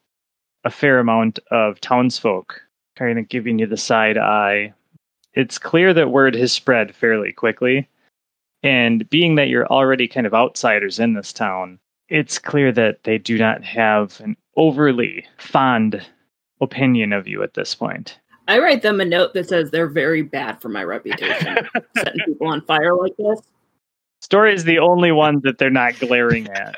a 0.64 0.70
fair 0.70 0.98
amount 0.98 1.38
of 1.50 1.80
townsfolk 1.80 2.62
kind 2.96 3.18
of 3.18 3.28
giving 3.28 3.58
you 3.58 3.66
the 3.66 3.76
side 3.76 4.18
eye. 4.18 4.72
It's 5.34 5.58
clear 5.58 5.94
that 5.94 6.10
word 6.10 6.34
has 6.34 6.52
spread 6.52 6.94
fairly 6.94 7.32
quickly. 7.32 7.88
And 8.62 9.08
being 9.08 9.36
that 9.36 9.48
you're 9.48 9.66
already 9.66 10.06
kind 10.06 10.26
of 10.26 10.34
outsiders 10.34 10.98
in 10.98 11.14
this 11.14 11.32
town, 11.32 11.78
it's 12.08 12.38
clear 12.38 12.72
that 12.72 13.04
they 13.04 13.16
do 13.16 13.38
not 13.38 13.64
have 13.64 14.20
an 14.20 14.36
overly 14.56 15.24
fond 15.38 16.04
opinion 16.60 17.12
of 17.12 17.26
you 17.26 17.42
at 17.42 17.54
this 17.54 17.74
point. 17.74 18.18
I 18.50 18.58
write 18.58 18.82
them 18.82 19.00
a 19.00 19.04
note 19.04 19.32
that 19.34 19.48
says 19.48 19.70
they're 19.70 19.86
very 19.86 20.22
bad 20.22 20.60
for 20.60 20.68
my 20.68 20.82
reputation, 20.82 21.56
setting 21.96 22.20
people 22.26 22.48
on 22.48 22.62
fire 22.62 22.96
like 22.96 23.16
this. 23.16 23.40
Story 24.22 24.52
is 24.52 24.64
the 24.64 24.80
only 24.80 25.12
one 25.12 25.40
that 25.44 25.58
they're 25.58 25.70
not 25.70 25.96
glaring 26.00 26.48
at. 26.48 26.74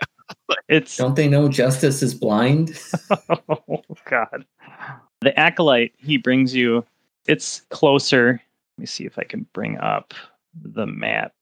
It's 0.69 0.99
Don't 0.99 1.17
they 1.17 1.29
know 1.29 1.49
justice 1.49 2.03
is 2.03 2.13
blind? 2.13 2.79
oh 3.49 3.83
god. 4.05 4.45
The 5.23 5.39
acolyte 5.41 5.95
he 5.97 6.19
brings 6.19 6.55
you, 6.55 6.85
it's 7.27 7.63
closer. 7.71 8.43
Let 8.77 8.81
me 8.83 8.85
see 8.85 9.07
if 9.07 9.19
I 9.19 9.25
can 9.25 9.47
bring 9.55 9.79
up 9.79 10.13
the 10.55 10.87
map 10.87 11.33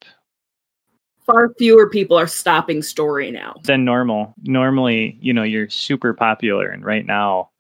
Far 1.27 1.53
fewer 1.59 1.91
people 1.91 2.17
are 2.17 2.29
stopping 2.29 2.83
story 2.83 3.33
now. 3.33 3.57
than 3.65 3.85
normal. 3.85 4.33
Normally, 4.43 5.19
you 5.21 5.33
know, 5.33 5.43
you're 5.43 5.69
super 5.69 6.15
popular, 6.15 6.69
and 6.69 6.85
right 6.85 7.05
now, 7.05 7.51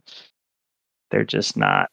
they're 1.10 1.24
just 1.24 1.56
not. 1.56 1.90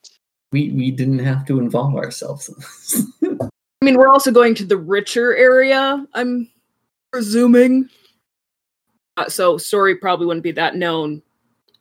We 0.51 0.71
we 0.71 0.91
didn't 0.91 1.19
have 1.19 1.45
to 1.47 1.59
involve 1.59 1.95
ourselves 1.95 2.49
in 2.49 2.55
this. 2.57 3.05
I 3.81 3.85
mean, 3.85 3.97
we're 3.97 4.09
also 4.09 4.31
going 4.31 4.55
to 4.55 4.65
the 4.65 4.77
richer 4.77 5.35
area, 5.35 6.05
I'm 6.13 6.49
presuming. 7.11 7.89
Uh, 9.17 9.29
so, 9.29 9.57
story 9.57 9.95
probably 9.95 10.25
wouldn't 10.25 10.43
be 10.43 10.51
that 10.53 10.75
known. 10.75 11.21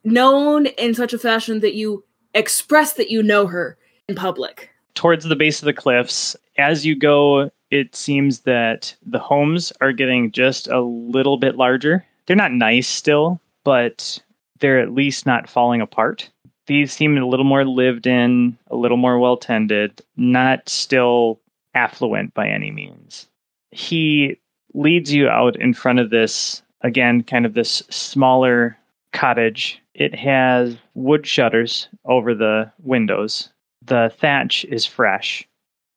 Known 0.04 0.66
in 0.66 0.94
such 0.94 1.12
a 1.12 1.18
fashion 1.18 1.60
that 1.60 1.74
you 1.74 2.04
express 2.34 2.94
that 2.94 3.10
you 3.10 3.22
know 3.22 3.46
her 3.46 3.78
in 4.08 4.14
public. 4.14 4.70
towards 4.94 5.24
the 5.24 5.36
base 5.36 5.60
of 5.60 5.66
the 5.66 5.72
cliffs. 5.72 6.36
As 6.58 6.86
you 6.86 6.96
go, 6.96 7.50
it 7.70 7.94
seems 7.94 8.40
that 8.40 8.94
the 9.04 9.18
homes 9.18 9.72
are 9.80 9.92
getting 9.92 10.30
just 10.32 10.68
a 10.68 10.80
little 10.80 11.36
bit 11.36 11.56
larger. 11.56 12.04
They're 12.26 12.36
not 12.36 12.52
nice 12.52 12.88
still, 12.88 13.40
but 13.64 14.18
they're 14.60 14.80
at 14.80 14.92
least 14.92 15.26
not 15.26 15.48
falling 15.48 15.80
apart. 15.80 16.30
These 16.66 16.92
seem 16.92 17.16
a 17.16 17.26
little 17.26 17.44
more 17.44 17.64
lived 17.64 18.06
in, 18.06 18.58
a 18.70 18.76
little 18.76 18.96
more 18.96 19.18
well 19.18 19.36
tended, 19.36 20.02
not 20.16 20.68
still 20.68 21.40
affluent 21.74 22.34
by 22.34 22.48
any 22.48 22.70
means. 22.70 23.28
He 23.70 24.38
leads 24.74 25.12
you 25.12 25.28
out 25.28 25.56
in 25.56 25.74
front 25.74 26.00
of 26.00 26.10
this, 26.10 26.62
again, 26.80 27.22
kind 27.22 27.46
of 27.46 27.54
this 27.54 27.82
smaller 27.90 28.76
cottage. 29.12 29.80
It 29.94 30.14
has 30.14 30.76
wood 30.94 31.26
shutters 31.26 31.88
over 32.04 32.34
the 32.34 32.70
windows 32.82 33.50
the 33.86 34.12
thatch 34.18 34.64
is 34.66 34.84
fresh. 34.84 35.46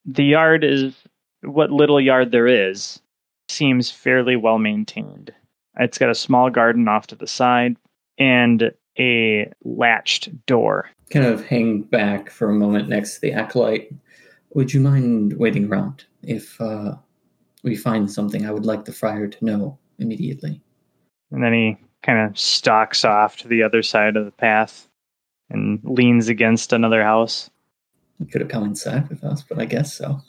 The 0.06 0.24
yard 0.24 0.64
is 0.64 0.96
what 1.42 1.72
little 1.72 2.00
yard 2.00 2.32
there 2.32 2.48
is, 2.48 3.00
seems 3.50 3.92
fairly 3.92 4.36
well 4.36 4.60
maintained. 4.60 5.34
It's 5.80 5.98
got 5.98 6.10
a 6.10 6.16
small 6.16 6.50
garden 6.50 6.88
off 6.88 7.08
to 7.08 7.16
the 7.16 7.28
side 7.28 7.78
and 8.18 8.72
a 9.00 9.52
latched 9.64 10.46
door. 10.46 10.90
Kind 11.10 11.26
of 11.26 11.46
hang 11.46 11.82
back 11.82 12.30
for 12.30 12.50
a 12.50 12.56
moment 12.56 12.90
next 12.90 13.16
to 13.16 13.22
the 13.22 13.34
acolyte. 13.34 13.92
Would 14.54 14.74
you 14.74 14.82
mind 14.82 15.34
waiting 15.34 15.68
around? 15.68 16.06
If 16.24 16.60
uh, 16.60 16.96
we 17.64 17.76
find 17.76 18.12
something, 18.12 18.46
I 18.46 18.52
would 18.52 18.66
like 18.66 18.86
the 18.86 18.92
friar 18.92 19.28
to 19.28 19.46
know 19.46 19.78
immediately. 20.00 20.62
And 21.32 21.44
then 21.44 21.54
he 21.54 21.78
kind 22.04 22.30
of 22.30 22.38
stalks 22.38 23.06
off 23.06 23.38
to 23.38 23.48
the 23.48 23.64
other 23.64 23.84
side 23.84 24.16
of 24.16 24.26
the 24.26 24.32
path 24.32 24.88
and 25.50 25.80
leans 25.84 26.28
against 26.28 26.74
another 26.74 27.04
house. 27.04 27.50
He 28.18 28.26
could 28.26 28.42
have 28.42 28.50
come 28.50 28.64
inside 28.64 29.10
with 29.10 29.24
us, 29.24 29.44
but 29.48 29.60
I 29.60 29.66
guess 29.66 29.94
so. 29.94 30.22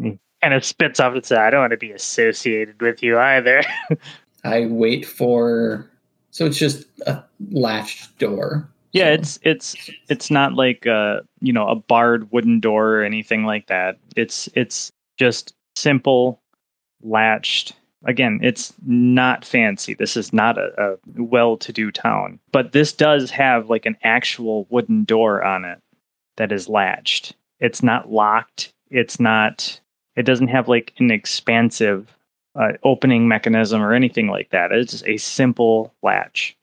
He 0.00 0.18
Kind 0.42 0.54
of 0.54 0.64
spits 0.64 1.00
off 1.00 1.14
and 1.14 1.24
says, 1.24 1.38
I 1.38 1.50
don't 1.50 1.60
want 1.60 1.72
to 1.72 1.76
be 1.76 1.90
associated 1.90 2.80
with 2.80 3.02
you 3.02 3.18
either. 3.18 3.62
I 4.44 4.66
wait 4.66 5.04
for. 5.04 5.90
So 6.30 6.46
it's 6.46 6.58
just 6.58 6.86
a 7.06 7.22
latched 7.50 8.18
door. 8.18 8.68
Yeah, 8.92 9.08
it's 9.10 9.38
it's 9.42 9.76
it's 10.08 10.30
not 10.30 10.54
like 10.54 10.86
a 10.86 11.20
you 11.40 11.52
know 11.52 11.68
a 11.68 11.76
barred 11.76 12.30
wooden 12.32 12.60
door 12.60 12.96
or 12.96 13.02
anything 13.02 13.44
like 13.44 13.66
that. 13.66 13.98
It's 14.16 14.48
it's 14.54 14.90
just 15.18 15.54
simple, 15.76 16.40
latched. 17.02 17.74
Again, 18.04 18.38
it's 18.42 18.72
not 18.86 19.44
fancy. 19.44 19.94
This 19.94 20.16
is 20.16 20.32
not 20.32 20.56
a, 20.56 20.70
a 20.78 20.96
well-to-do 21.20 21.90
town, 21.90 22.38
but 22.52 22.72
this 22.72 22.92
does 22.92 23.30
have 23.30 23.68
like 23.68 23.86
an 23.86 23.96
actual 24.04 24.66
wooden 24.70 25.04
door 25.04 25.42
on 25.42 25.64
it 25.64 25.80
that 26.36 26.52
is 26.52 26.68
latched. 26.68 27.34
It's 27.58 27.82
not 27.82 28.10
locked. 28.10 28.72
It's 28.90 29.18
not. 29.18 29.80
It 30.16 30.22
doesn't 30.22 30.48
have 30.48 30.68
like 30.68 30.94
an 30.98 31.10
expansive 31.10 32.16
uh, 32.54 32.72
opening 32.82 33.28
mechanism 33.28 33.82
or 33.82 33.94
anything 33.94 34.28
like 34.28 34.50
that. 34.50 34.72
It's 34.72 35.02
a 35.04 35.16
simple 35.16 35.94
latch. 36.02 36.56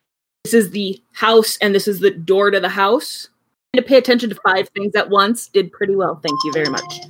This 0.44 0.54
is 0.54 0.72
the 0.72 1.02
house, 1.14 1.58
and 1.58 1.74
this 1.74 1.88
is 1.88 2.00
the 2.00 2.12
door 2.12 2.52
to 2.52 2.60
the 2.60 2.70
house. 2.70 3.30
And 3.74 3.84
to 3.84 3.88
pay 3.88 3.98
attention 3.98 4.30
to 4.30 4.36
five 4.36 4.70
things 4.70 4.96
at 4.96 5.10
once 5.10 5.48
did 5.48 5.72
pretty 5.72 5.96
well. 5.96 6.22
Thank 6.24 6.40
you 6.46 6.54
very 6.54 6.70
much. 6.70 7.02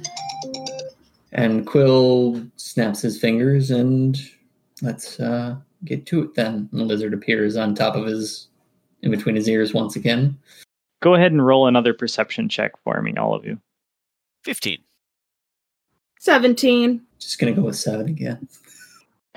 And 1.32 1.67
Quill 1.67 2.41
snaps 2.55 3.01
his 3.01 3.20
fingers 3.20 3.70
and 3.70 4.17
let's 4.82 5.20
uh, 5.20 5.58
get 5.84 6.05
to 6.08 6.24
it 6.24 6.34
then. 6.36 6.70
And 6.72 6.79
the 6.79 6.86
lizard 6.86 7.13
appears 7.13 7.58
on 7.58 7.75
top 7.75 7.96
of 7.96 8.05
his, 8.05 8.48
in 9.01 9.12
between 9.12 9.36
his 9.36 9.50
ears 9.50 9.74
once 9.74 9.96
again. 9.96 10.38
Go 11.01 11.13
ahead 11.13 11.34
and 11.34 11.46
roll 11.46 11.67
another 11.67 11.94
perception 11.94 12.48
check 12.48 12.72
for 12.84 13.01
me, 13.01 13.13
all 13.15 13.36
of 13.36 13.46
you. 13.46 13.60
15. 14.46 14.79
17. 16.20 17.01
Just 17.20 17.38
gonna 17.38 17.51
go 17.51 17.63
with 17.63 17.75
seven 17.75 18.08
again. 18.08 18.48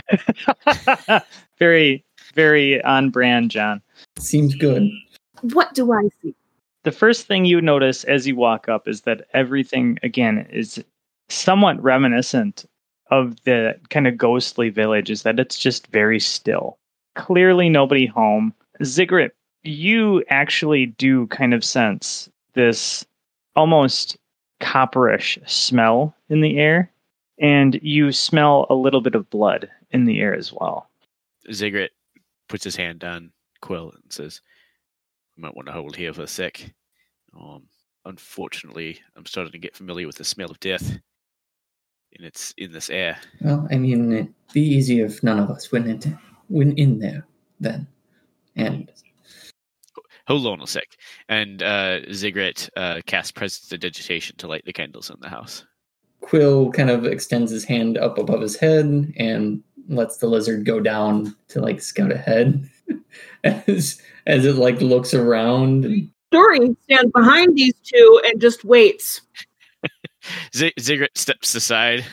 very, 1.58 2.04
very 2.34 2.82
on 2.84 3.10
brand, 3.10 3.50
John. 3.50 3.82
Seems 4.18 4.54
good. 4.54 4.90
What 5.42 5.74
do 5.74 5.92
I 5.92 6.08
see? 6.22 6.34
The 6.84 6.92
first 6.92 7.26
thing 7.26 7.44
you 7.44 7.60
notice 7.60 8.04
as 8.04 8.26
you 8.26 8.36
walk 8.36 8.68
up 8.68 8.88
is 8.88 9.02
that 9.02 9.26
everything, 9.34 9.98
again, 10.02 10.46
is 10.50 10.82
somewhat 11.28 11.82
reminiscent 11.82 12.64
of 13.10 13.42
the 13.44 13.78
kind 13.90 14.06
of 14.06 14.16
ghostly 14.16 14.70
village, 14.70 15.10
is 15.10 15.22
that 15.22 15.38
it's 15.38 15.58
just 15.58 15.86
very 15.88 16.20
still. 16.20 16.78
Clearly, 17.14 17.68
nobody 17.68 18.06
home. 18.06 18.54
Ziggurat, 18.84 19.32
you 19.62 20.24
actually 20.30 20.86
do 20.86 21.26
kind 21.28 21.52
of 21.52 21.64
sense 21.64 22.30
this 22.54 23.04
almost 23.56 24.16
copperish 24.60 25.38
smell 25.48 26.14
in 26.28 26.40
the 26.40 26.58
air, 26.58 26.90
and 27.38 27.78
you 27.82 28.12
smell 28.12 28.66
a 28.70 28.74
little 28.74 29.00
bit 29.00 29.14
of 29.14 29.28
blood 29.30 29.68
in 29.90 30.04
the 30.04 30.20
air 30.20 30.34
as 30.34 30.52
well. 30.52 30.90
Ziggurat 31.52 31.90
puts 32.48 32.64
his 32.64 32.76
hand 32.76 33.04
on 33.04 33.32
Quill 33.60 33.90
and 33.90 34.12
says, 34.12 34.40
I 35.36 35.40
might 35.40 35.54
want 35.54 35.66
to 35.66 35.72
hold 35.72 35.96
here 35.96 36.12
for 36.12 36.22
a 36.22 36.26
sec. 36.26 36.72
Um, 37.38 37.64
unfortunately, 38.04 39.00
I'm 39.16 39.26
starting 39.26 39.52
to 39.52 39.58
get 39.58 39.76
familiar 39.76 40.06
with 40.06 40.16
the 40.16 40.24
smell 40.24 40.50
of 40.50 40.60
death. 40.60 40.90
And 42.16 42.26
it's 42.26 42.54
in 42.56 42.72
this 42.72 42.90
air. 42.90 43.18
Well, 43.42 43.68
I 43.70 43.76
mean, 43.76 44.12
it'd 44.12 44.34
be 44.52 44.62
easier 44.62 45.04
if 45.06 45.22
none 45.22 45.38
of 45.38 45.50
us 45.50 45.70
went 45.70 46.04
in, 46.04 46.18
went 46.48 46.78
in 46.78 46.98
there 46.98 47.26
then. 47.60 47.86
And 48.56 48.90
Hold 50.28 50.46
on 50.46 50.60
a 50.60 50.66
sec. 50.66 50.98
And 51.30 51.62
uh, 51.62 52.00
Ziggurat 52.12 52.68
uh, 52.76 53.00
casts 53.06 53.32
Prestidigitation 53.32 54.36
to 54.36 54.46
light 54.46 54.62
the 54.66 54.74
candles 54.74 55.08
in 55.08 55.16
the 55.20 55.28
house. 55.28 55.64
Quill 56.20 56.70
kind 56.72 56.90
of 56.90 57.06
extends 57.06 57.50
his 57.50 57.64
hand 57.64 57.96
up 57.96 58.18
above 58.18 58.42
his 58.42 58.54
head 58.54 58.84
and 59.16 59.62
lets 59.88 60.18
the 60.18 60.26
lizard 60.26 60.64
go 60.64 60.80
down 60.80 61.34
to 61.48 61.60
like 61.60 61.80
scout 61.80 62.12
ahead 62.12 62.68
as 63.44 64.00
as 64.26 64.44
it 64.44 64.56
like 64.56 64.80
looks 64.80 65.14
around 65.14 65.84
and 65.84 66.10
Story 66.30 66.76
stands 66.82 67.10
behind 67.12 67.56
these 67.56 67.72
two 67.82 68.20
and 68.26 68.38
just 68.38 68.62
waits. 68.62 69.22
Z- 70.54 70.74
Ziggurat 70.78 71.16
steps 71.16 71.54
aside. 71.54 72.04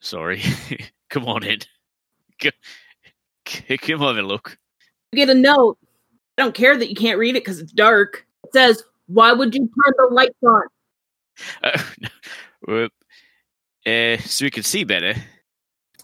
Sorry. 0.00 0.42
Come 1.10 1.26
on 1.26 1.42
in. 1.42 1.58
G- 2.38 2.52
c- 3.46 3.78
Come 3.78 4.02
on 4.02 4.16
and 4.16 4.28
look. 4.28 4.56
You 5.10 5.16
get 5.16 5.28
a 5.30 5.34
note. 5.34 5.76
I 6.38 6.42
don't 6.42 6.54
care 6.54 6.76
that 6.76 6.88
you 6.88 6.94
can't 6.94 7.18
read 7.18 7.34
it 7.34 7.42
because 7.42 7.58
it's 7.58 7.72
dark. 7.72 8.24
It 8.44 8.52
says, 8.52 8.84
Why 9.06 9.32
would 9.32 9.54
you 9.56 9.62
turn 9.62 9.94
the 9.98 10.14
lights 10.14 10.38
on? 10.46 10.62
Uh, 11.64 11.82
well, 12.68 12.88
uh, 13.86 14.18
so 14.18 14.44
we 14.44 14.50
can 14.52 14.62
see 14.62 14.84
better. 14.84 15.14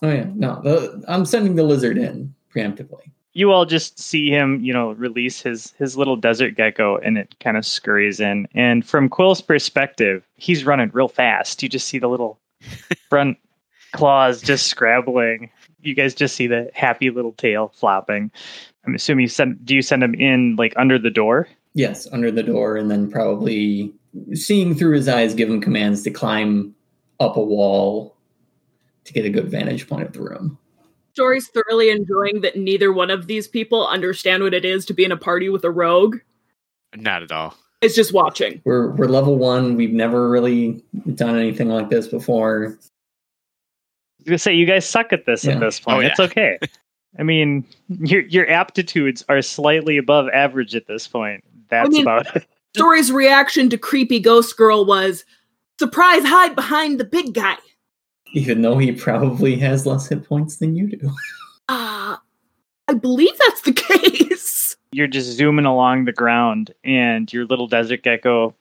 Oh 0.03 0.11
yeah 0.11 0.27
no 0.35 0.61
the, 0.63 1.03
i'm 1.09 1.25
sending 1.25 1.57
the 1.57 1.63
lizard 1.63 1.99
in 1.99 2.35
preemptively 2.55 3.11
you 3.33 3.53
all 3.53 3.65
just 3.65 3.97
see 3.97 4.29
him, 4.29 4.61
you 4.61 4.73
know, 4.73 4.91
release 4.91 5.41
his 5.41 5.73
his 5.79 5.97
little 5.97 6.17
desert 6.17 6.57
gecko, 6.57 6.97
and 6.97 7.17
it 7.17 7.37
kind 7.39 7.57
of 7.57 7.65
scurries 7.65 8.19
in. 8.19 8.49
And 8.55 8.85
from 8.85 9.09
Quill's 9.09 9.41
perspective, 9.41 10.27
he's 10.35 10.65
running 10.65 10.91
real 10.93 11.07
fast. 11.07 11.63
You 11.63 11.69
just 11.69 11.87
see 11.87 12.01
the 12.01 12.09
little 12.09 12.41
front 13.09 13.39
claws 13.93 14.43
just 14.43 14.67
scrabbling. 14.67 15.49
You 15.81 15.95
guys 15.95 16.13
just 16.13 16.35
see 16.35 16.49
the 16.49 16.73
happy 16.75 17.11
little 17.11 17.31
tail 17.35 17.73
flopping. 17.77 18.33
I'm 18.85 18.97
assuming 18.97 19.23
you 19.23 19.29
send. 19.29 19.65
Do 19.65 19.77
you 19.77 19.83
send 19.83 20.03
him 20.03 20.15
in 20.15 20.57
like 20.57 20.75
under 20.77 20.99
the 20.99 21.11
door? 21.11 21.47
yes 21.75 22.09
under 22.13 22.31
the 22.31 22.43
door 22.43 22.77
and 22.77 22.91
then 22.91 23.11
probably 23.11 23.93
seeing 24.35 24.75
through 24.75 24.95
his 24.95 25.09
eyes 25.09 25.35
give 25.35 25.49
him 25.49 25.61
commands 25.61 26.03
to 26.03 26.11
climb 26.11 26.75
up 27.21 27.37
a 27.37 27.43
wall 27.43 28.17
to 29.05 29.13
get 29.13 29.25
a 29.25 29.31
good 29.31 29.49
vantage 29.49 29.89
point 29.89 30.07
of 30.07 30.13
the 30.13 30.23
room 30.23 30.59
Story's 31.13 31.49
thoroughly 31.49 31.91
enjoying 31.91 32.41
that 32.43 32.57
neither 32.57 32.93
one 32.93 33.11
of 33.11 33.27
these 33.27 33.49
people 33.49 33.87
understand 33.87 34.43
what 34.43 34.55
it 34.55 34.65
is 34.65 34.87
to 34.87 34.95
be 34.95 35.05
in 35.05 35.13
a 35.13 35.17
party 35.17 35.49
with 35.49 35.65
a 35.65 35.71
rogue. 35.71 36.19
Not 36.95 37.23
at 37.23 37.33
all. 37.33 37.55
It's 37.81 37.95
just 37.95 38.13
watching. 38.13 38.61
we're 38.65 38.91
we're 38.91 39.09
level 39.09 39.37
one 39.37 39.75
we've 39.75 39.93
never 39.93 40.29
really 40.29 40.83
done 41.15 41.37
anything 41.37 41.69
like 41.69 41.89
this 41.89 42.09
before 42.09 42.65
I 42.65 42.69
was 42.69 42.91
gonna 44.27 44.39
say 44.39 44.55
you 44.55 44.67
guys 44.67 44.89
suck 44.89 45.13
at 45.13 45.25
this 45.25 45.45
Yeah. 45.45 45.53
at 45.53 45.61
this 45.61 45.81
oh, 45.83 45.85
point. 45.91 45.97
Oh, 45.97 46.01
yeah. 46.01 46.09
It's 46.09 46.21
okay. 46.21 46.59
I 47.19 47.23
mean, 47.23 47.65
your 47.89 48.23
your 48.23 48.49
aptitudes 48.49 49.25
are 49.29 49.43
slightly 49.43 49.97
above 49.97 50.29
average 50.29 50.77
at 50.77 50.87
this 50.87 51.09
point. 51.09 51.43
That's 51.69 51.91
mean- 51.91 52.03
about 52.03 52.37
it. 52.37 52.47
Story's 52.77 53.11
reaction 53.11 53.69
to 53.71 53.77
creepy 53.77 54.21
ghost 54.21 54.57
girl 54.57 54.85
was 54.85 55.25
surprise 55.81 56.23
hide 56.25 56.55
behind 56.55 57.01
the 57.01 57.05
big 57.05 57.35
guy. 57.35 57.57
Even 58.35 58.62
though 58.62 58.79
he 58.79 58.93
probably 58.93 59.57
has 59.57 59.87
less 59.87 60.09
hit 60.09 60.25
points 60.25 60.57
than 60.57 60.77
you 60.77 60.87
do 60.88 61.11
Uh 61.69 62.16
I 62.88 62.95
believe 62.95 63.37
that's 63.38 63.62
the 63.62 63.73
case. 63.73 64.77
you're 64.93 65.07
just 65.07 65.31
zooming 65.37 65.66
along 65.66 66.05
the 66.05 66.12
ground 66.12 66.73
and 66.85 67.33
your 67.33 67.45
little 67.47 67.69
desert 67.69 68.03
gecko 68.03 68.55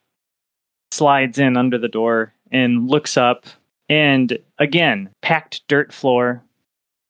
slides 0.91 1.39
in 1.39 1.57
under 1.57 1.77
the 1.77 1.87
door 1.87 2.33
and 2.51 2.89
looks 2.89 3.17
up 3.17 3.45
and 3.89 4.37
again 4.57 5.09
packed 5.21 5.67
dirt 5.67 5.91
floor 5.93 6.43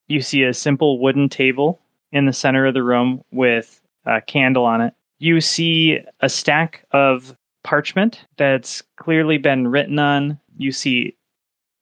you 0.08 0.22
see 0.22 0.44
a 0.44 0.54
simple 0.54 1.00
wooden 1.00 1.30
table 1.30 1.80
in 2.12 2.26
the 2.26 2.34
center 2.34 2.66
of 2.66 2.74
the 2.74 2.84
room 2.84 3.22
with 3.32 3.82
a 4.06 4.22
candle 4.22 4.66
on 4.66 4.82
it 4.82 4.94
you 5.20 5.42
see 5.42 6.00
a 6.22 6.30
stack 6.30 6.86
of 6.92 7.36
parchment 7.64 8.26
that's 8.38 8.82
clearly 8.96 9.38
been 9.38 9.68
written 9.68 10.00
on. 10.00 10.40
You 10.58 10.72
see 10.72 11.16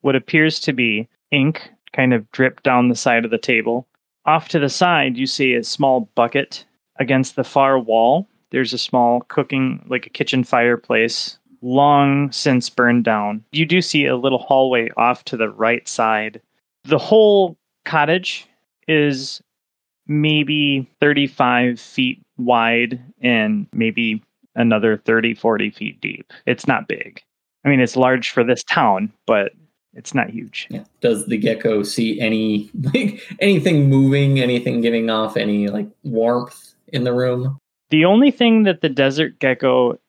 what 0.08 0.16
appears 0.16 0.62
to 0.62 0.72
be 0.72 1.06
ink 1.32 1.70
kind 1.92 2.14
of 2.14 2.32
drip 2.32 2.64
down 2.64 2.88
the 2.88 2.96
side 2.96 3.26
of 3.26 3.32
the 3.32 3.38
table. 3.38 3.86
Off 4.26 4.48
to 4.48 4.58
the 4.58 4.70
side, 4.70 5.18
you 5.18 5.28
see 5.28 5.54
a 5.54 5.62
small 5.62 6.10
bucket 6.16 6.64
against 6.98 7.36
the 7.36 7.44
far 7.44 7.78
wall. 7.78 8.26
There's 8.52 8.72
a 8.72 8.78
small 8.78 9.20
cooking, 9.28 9.86
like 9.90 10.06
a 10.06 10.10
kitchen 10.10 10.46
fireplace, 10.46 11.38
long 11.62 12.32
since 12.32 12.70
burned 12.70 13.04
down. 13.04 13.44
You 13.52 13.66
do 13.66 13.82
see 13.82 14.06
a 14.06 14.16
little 14.16 14.38
hallway 14.38 14.90
off 14.96 15.26
to 15.26 15.36
the 15.36 15.50
right 15.50 15.86
side. 15.86 16.40
The 16.86 16.98
whole 16.98 17.58
cottage 17.84 18.48
is 18.88 19.42
maybe 20.08 20.90
35 21.02 21.82
feet 21.82 22.24
wide 22.38 23.04
and 23.20 23.68
maybe 23.74 24.24
another 24.56 24.96
30, 24.96 25.34
40 25.34 25.70
feet 25.70 26.00
deep. 26.00 26.32
It's 26.46 26.66
not 26.66 26.88
big. 26.88 27.22
I 27.66 27.68
mean, 27.68 27.82
it's 27.82 27.98
large 27.98 28.30
for 28.30 28.46
this 28.46 28.64
town, 28.64 29.12
but 29.26 29.52
it's 29.98 30.14
not 30.14 30.30
huge. 30.30 30.68
Yeah. 30.70 30.84
Does 31.02 31.26
the 31.26 31.38
gecko 31.38 31.84
see 31.84 32.20
any 32.22 32.70
like 32.94 33.22
anything 33.40 33.90
moving, 33.90 34.40
anything 34.40 34.82
giving 34.82 35.10
off 35.10 35.36
any 35.36 35.68
like 35.68 35.88
warmth 36.04 36.74
in 36.90 37.04
the 37.04 37.14
room? 37.14 37.58
The 37.90 38.06
only 38.06 38.32
thing 38.32 38.64
that 38.64 38.82
the 38.82 38.90
desert 38.90 39.40
gecko 39.40 40.00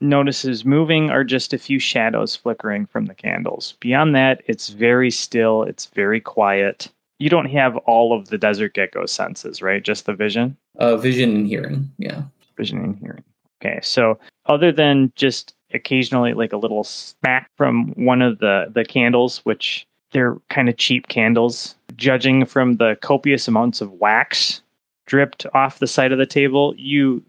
notices 0.00 0.64
moving 0.64 1.10
are 1.10 1.24
just 1.24 1.52
a 1.52 1.58
few 1.58 1.78
shadows 1.78 2.36
flickering 2.36 2.86
from 2.86 3.06
the 3.06 3.14
candles. 3.14 3.74
Beyond 3.80 4.14
that, 4.14 4.42
it's 4.46 4.68
very 4.68 5.10
still, 5.10 5.62
it's 5.62 5.86
very 5.86 6.20
quiet. 6.20 6.88
You 7.18 7.30
don't 7.30 7.50
have 7.50 7.76
all 7.78 8.16
of 8.16 8.28
the 8.28 8.38
desert 8.38 8.74
gecko 8.74 9.06
senses, 9.06 9.60
right? 9.60 9.82
Just 9.82 10.06
the 10.06 10.14
vision? 10.14 10.56
Uh 10.78 10.96
vision 10.96 11.34
and 11.34 11.46
hearing. 11.46 11.90
Yeah. 11.98 12.22
Vision 12.56 12.78
and 12.78 12.98
hearing. 12.98 13.24
Okay, 13.62 13.80
so 13.82 14.18
other 14.46 14.72
than 14.72 15.12
just 15.16 15.54
occasionally 15.72 16.34
like 16.34 16.52
a 16.52 16.56
little 16.56 16.84
smack 16.84 17.50
from 17.56 17.92
one 17.96 18.22
of 18.22 18.38
the 18.38 18.70
the 18.72 18.84
candles, 18.84 19.38
which 19.44 19.86
they're 20.12 20.36
kind 20.48 20.68
of 20.68 20.76
cheap 20.76 21.08
candles, 21.08 21.76
judging 21.96 22.44
from 22.44 22.76
the 22.76 22.96
copious 23.00 23.46
amounts 23.46 23.80
of 23.80 23.92
wax 23.92 24.62
dripped 25.06 25.44
off 25.54 25.80
the 25.80 25.86
side 25.86 26.12
of 26.12 26.18
the 26.18 26.26
table, 26.26 26.74
you 26.76 27.22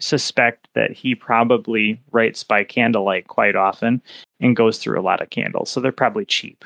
suspect 0.00 0.68
that 0.74 0.92
he 0.92 1.14
probably 1.14 2.00
writes 2.12 2.44
by 2.44 2.62
candlelight 2.62 3.26
quite 3.26 3.56
often 3.56 4.00
and 4.40 4.54
goes 4.54 4.78
through 4.78 5.00
a 5.00 5.02
lot 5.02 5.20
of 5.20 5.30
candles. 5.30 5.68
So 5.68 5.80
they're 5.80 5.90
probably 5.90 6.24
cheap. 6.24 6.64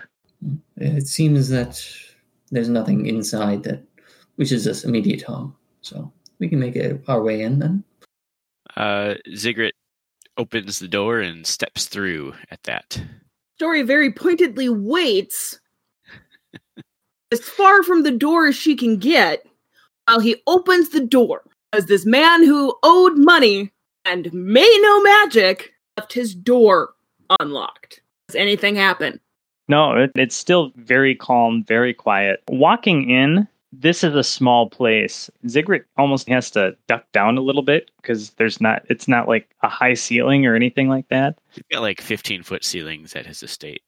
It 0.77 1.07
seems 1.07 1.48
that 1.48 1.83
there's 2.51 2.68
nothing 2.68 3.07
inside 3.07 3.62
that 3.62 3.83
wishes 4.37 4.66
us 4.66 4.85
immediate 4.85 5.22
harm. 5.22 5.57
So 5.81 6.12
we 6.38 6.48
can 6.48 6.61
make 6.61 6.77
it 6.77 7.03
our 7.09 7.22
way 7.22 7.40
in 7.40 7.59
then. 7.59 7.85
Uh, 8.77 9.14
Ziggurat 9.35 9.72
opens 10.37 10.79
the 10.79 10.88
door 10.88 11.21
and 11.21 11.47
steps 11.47 11.87
through 11.87 12.35
at 12.51 12.62
that. 12.64 13.03
Story 13.57 13.83
very 13.83 14.12
pointedly 14.12 14.68
waits 14.68 15.61
as 17.31 17.40
far 17.40 17.83
from 17.83 18.03
the 18.03 18.11
door 18.11 18.47
as 18.47 18.57
she 18.57 18.77
can 18.77 18.99
get 18.99 19.47
while 20.07 20.21
he 20.21 20.42
opens 20.47 20.90
the 20.90 21.05
door. 21.05 21.42
As 21.73 21.87
this 21.87 22.05
man 22.05 22.45
who 22.45 22.75
owed 22.83 23.16
money 23.16 23.73
and 24.05 24.33
may 24.33 24.79
know 24.83 25.03
magic 25.03 25.73
left 25.97 26.12
his 26.12 26.35
door 26.35 26.95
unlocked. 27.40 28.03
Does 28.29 28.37
anything 28.37 28.77
happen? 28.77 29.21
No, 29.68 29.97
it, 29.97 30.11
it's 30.14 30.37
still 30.37 30.73
very 30.77 31.14
calm, 31.14 31.64
very 31.66 31.95
quiet. 31.95 32.42
Walking 32.49 33.09
in, 33.09 33.49
this 33.73 34.05
is 34.05 34.15
a 34.15 34.23
small 34.23 34.69
place. 34.69 35.31
Ziggurat 35.49 35.83
almost 35.97 36.29
has 36.29 36.51
to 36.53 36.77
duck 36.89 37.11
down 37.13 37.39
a 37.39 37.41
little 37.41 37.63
bit 37.63 37.91
because 38.01 38.31
there's 38.31 38.61
not 38.61 38.85
it's 38.91 39.09
not 39.09 39.29
like 39.29 39.49
a 39.63 39.69
high 39.69 39.95
ceiling 39.95 40.47
or 40.47 40.55
anything 40.55 40.89
like 40.89 41.09
that. 41.09 41.39
He's 41.51 41.65
got 41.73 41.81
like 41.81 42.01
15 42.01 42.43
foot 42.43 42.65
ceilings 42.65 43.17
at 43.17 43.27
his 43.27 43.43
estate. 43.43 43.83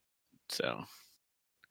So 0.49 0.85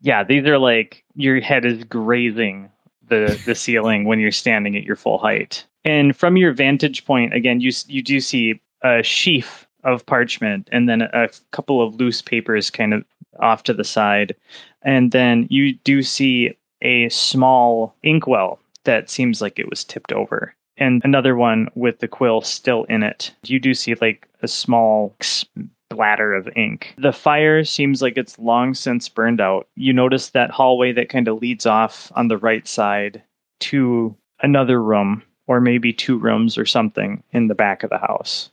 Yeah, 0.01 0.23
these 0.23 0.45
are 0.45 0.59
like 0.59 1.03
your 1.15 1.41
head 1.41 1.65
is 1.65 1.83
grazing 1.85 2.69
the 3.07 3.41
the 3.45 3.55
ceiling 3.55 4.05
when 4.05 4.19
you're 4.19 4.31
standing 4.31 4.77
at 4.77 4.83
your 4.83 4.95
full 4.95 5.17
height. 5.17 5.65
And 5.83 6.15
from 6.15 6.37
your 6.37 6.53
vantage 6.53 7.05
point, 7.05 7.33
again, 7.33 7.61
you 7.61 7.71
you 7.87 8.03
do 8.03 8.19
see 8.19 8.61
a 8.83 9.01
sheaf 9.01 9.67
of 9.83 10.05
parchment 10.05 10.69
and 10.71 10.87
then 10.87 11.01
a 11.01 11.29
couple 11.51 11.81
of 11.85 11.95
loose 11.95 12.21
papers 12.21 12.69
kind 12.69 12.93
of 12.93 13.03
off 13.39 13.63
to 13.63 13.73
the 13.73 13.83
side. 13.83 14.35
And 14.83 15.11
then 15.11 15.47
you 15.49 15.73
do 15.73 16.03
see 16.03 16.55
a 16.83 17.09
small 17.09 17.95
inkwell 18.03 18.59
that 18.83 19.09
seems 19.09 19.41
like 19.41 19.57
it 19.57 19.69
was 19.69 19.83
tipped 19.83 20.11
over. 20.11 20.53
And 20.77 21.01
another 21.03 21.35
one 21.35 21.69
with 21.75 21.99
the 21.99 22.07
quill 22.07 22.41
still 22.41 22.83
in 22.85 23.03
it. 23.03 23.33
You 23.45 23.59
do 23.59 23.73
see 23.73 23.95
like 23.95 24.27
a 24.41 24.47
small 24.47 25.15
splatter 25.21 26.33
of 26.33 26.49
ink. 26.55 26.95
The 26.97 27.13
fire 27.13 27.63
seems 27.63 28.01
like 28.01 28.17
it's 28.17 28.39
long 28.39 28.73
since 28.73 29.07
burned 29.07 29.39
out. 29.39 29.67
You 29.75 29.93
notice 29.93 30.29
that 30.29 30.51
hallway 30.51 30.91
that 30.93 31.09
kind 31.09 31.27
of 31.27 31.41
leads 31.41 31.65
off 31.65 32.11
on 32.15 32.27
the 32.27 32.37
right 32.37 32.67
side 32.67 33.21
to 33.61 34.15
another 34.41 34.81
room, 34.81 35.23
or 35.47 35.61
maybe 35.61 35.93
two 35.93 36.17
rooms 36.17 36.57
or 36.57 36.65
something 36.65 37.23
in 37.31 37.47
the 37.47 37.55
back 37.55 37.83
of 37.83 37.89
the 37.89 37.99
house. 37.99 38.49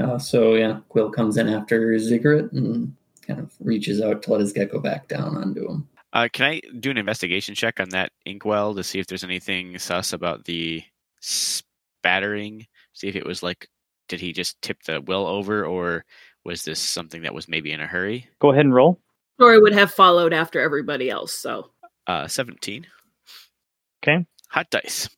Uh, 0.00 0.18
so 0.18 0.54
yeah, 0.54 0.78
Quill 0.88 1.10
comes 1.10 1.36
in 1.36 1.48
after 1.48 1.98
Ziggurat 1.98 2.50
and 2.52 2.94
kind 3.26 3.40
of 3.40 3.52
reaches 3.60 4.00
out 4.00 4.22
to 4.22 4.32
let 4.32 4.40
his 4.40 4.52
gecko 4.52 4.80
back 4.80 5.08
down 5.08 5.36
onto 5.36 5.68
him. 5.68 5.88
Uh, 6.12 6.28
can 6.32 6.46
I 6.46 6.60
do 6.78 6.90
an 6.90 6.98
investigation 6.98 7.54
check 7.54 7.80
on 7.80 7.88
that 7.90 8.12
inkwell 8.26 8.74
to 8.74 8.84
see 8.84 8.98
if 8.98 9.06
there's 9.06 9.24
anything 9.24 9.78
sus 9.78 10.12
about 10.12 10.44
the 10.44 10.82
spattering? 11.20 12.66
See 12.92 13.08
if 13.08 13.16
it 13.16 13.24
was 13.26 13.42
like, 13.42 13.68
did 14.08 14.20
he 14.20 14.32
just 14.32 14.60
tip 14.60 14.82
the 14.82 15.00
well 15.00 15.26
over, 15.26 15.64
or 15.64 16.04
was 16.44 16.64
this 16.64 16.80
something 16.80 17.22
that 17.22 17.34
was 17.34 17.48
maybe 17.48 17.72
in 17.72 17.80
a 17.80 17.86
hurry? 17.86 18.28
Go 18.40 18.50
ahead 18.50 18.64
and 18.66 18.74
roll. 18.74 19.00
Story 19.38 19.60
would 19.60 19.72
have 19.72 19.92
followed 19.92 20.32
after 20.32 20.60
everybody 20.60 21.08
else, 21.08 21.32
so 21.32 21.70
Uh, 22.06 22.26
17. 22.28 22.86
Okay. 24.02 24.26
Hot 24.50 24.68
dice. 24.70 25.08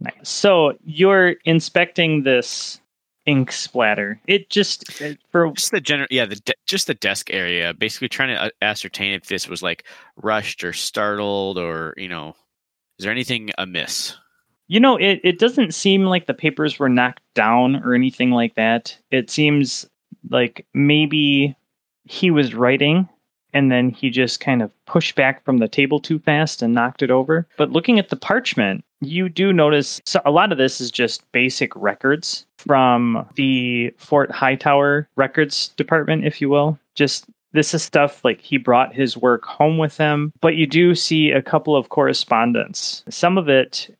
Nice. 0.00 0.14
So 0.28 0.74
you're 0.84 1.34
inspecting 1.44 2.22
this 2.22 2.80
ink 3.28 3.52
splatter. 3.52 4.20
It 4.26 4.50
just 4.50 5.00
it- 5.00 5.18
for 5.30 5.52
Just 5.52 5.70
the 5.70 5.80
general, 5.80 6.08
yeah, 6.10 6.24
the 6.26 6.36
de- 6.36 6.54
just 6.66 6.86
the 6.86 6.94
desk 6.94 7.30
area. 7.32 7.74
Basically, 7.74 8.08
trying 8.08 8.30
to 8.30 8.42
uh, 8.44 8.50
ascertain 8.62 9.12
if 9.12 9.26
this 9.26 9.48
was 9.48 9.62
like 9.62 9.84
rushed 10.16 10.64
or 10.64 10.72
startled, 10.72 11.58
or 11.58 11.94
you 11.96 12.08
know, 12.08 12.34
is 12.98 13.04
there 13.04 13.12
anything 13.12 13.50
amiss? 13.58 14.16
You 14.66 14.80
know, 14.80 14.96
it, 14.96 15.20
it 15.24 15.38
doesn't 15.38 15.72
seem 15.74 16.04
like 16.04 16.26
the 16.26 16.34
papers 16.34 16.78
were 16.78 16.88
knocked 16.90 17.22
down 17.34 17.76
or 17.76 17.94
anything 17.94 18.30
like 18.32 18.54
that. 18.56 18.96
It 19.10 19.30
seems 19.30 19.88
like 20.30 20.66
maybe 20.74 21.56
he 22.04 22.30
was 22.30 22.54
writing 22.54 23.08
and 23.52 23.70
then 23.70 23.90
he 23.90 24.10
just 24.10 24.40
kind 24.40 24.62
of 24.62 24.70
pushed 24.86 25.14
back 25.14 25.44
from 25.44 25.58
the 25.58 25.68
table 25.68 26.00
too 26.00 26.18
fast 26.18 26.62
and 26.62 26.74
knocked 26.74 27.02
it 27.02 27.10
over. 27.10 27.46
But 27.56 27.70
looking 27.72 27.98
at 27.98 28.08
the 28.08 28.16
parchment, 28.16 28.84
you 29.00 29.28
do 29.28 29.52
notice 29.52 30.00
a 30.24 30.30
lot 30.30 30.52
of 30.52 30.58
this 30.58 30.80
is 30.80 30.90
just 30.90 31.30
basic 31.32 31.74
records 31.76 32.46
from 32.58 33.26
the 33.36 33.94
Fort 33.96 34.30
Hightower 34.30 35.08
records 35.16 35.68
department, 35.76 36.24
if 36.24 36.40
you 36.40 36.48
will. 36.48 36.78
Just 36.94 37.26
this 37.52 37.72
is 37.72 37.82
stuff 37.82 38.24
like 38.24 38.40
he 38.40 38.58
brought 38.58 38.94
his 38.94 39.16
work 39.16 39.44
home 39.44 39.78
with 39.78 39.96
him, 39.96 40.32
but 40.40 40.56
you 40.56 40.66
do 40.66 40.94
see 40.94 41.30
a 41.30 41.42
couple 41.42 41.74
of 41.74 41.88
correspondence. 41.88 43.02
Some 43.08 43.38
of 43.38 43.48
it 43.48 43.94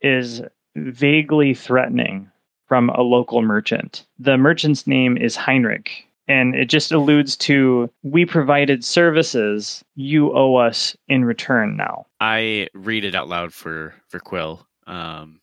is 0.00 0.40
vaguely 0.76 1.54
threatening 1.54 2.30
from 2.66 2.88
a 2.90 3.02
local 3.02 3.42
merchant. 3.42 4.06
The 4.18 4.38
merchant's 4.38 4.86
name 4.86 5.18
is 5.18 5.36
Heinrich, 5.36 6.08
and 6.28 6.54
it 6.54 6.66
just 6.66 6.92
alludes 6.92 7.36
to 7.36 7.90
we 8.02 8.24
provided 8.24 8.84
services, 8.84 9.84
you 9.94 10.32
owe 10.34 10.56
us 10.56 10.96
in 11.08 11.24
return 11.24 11.76
now. 11.76 12.06
I 12.20 12.68
read 12.74 13.04
it 13.04 13.14
out 13.14 13.28
loud 13.28 13.52
for 13.52 13.94
for 14.08 14.20
Quill. 14.20 14.66
Um, 14.86 15.40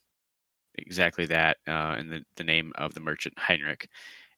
exactly 0.75 1.25
that, 1.27 1.57
uh, 1.67 1.95
and 1.97 2.11
the 2.11 2.23
the 2.35 2.43
name 2.43 2.71
of 2.75 2.93
the 2.93 2.99
merchant 2.99 3.37
Heinrich, 3.37 3.89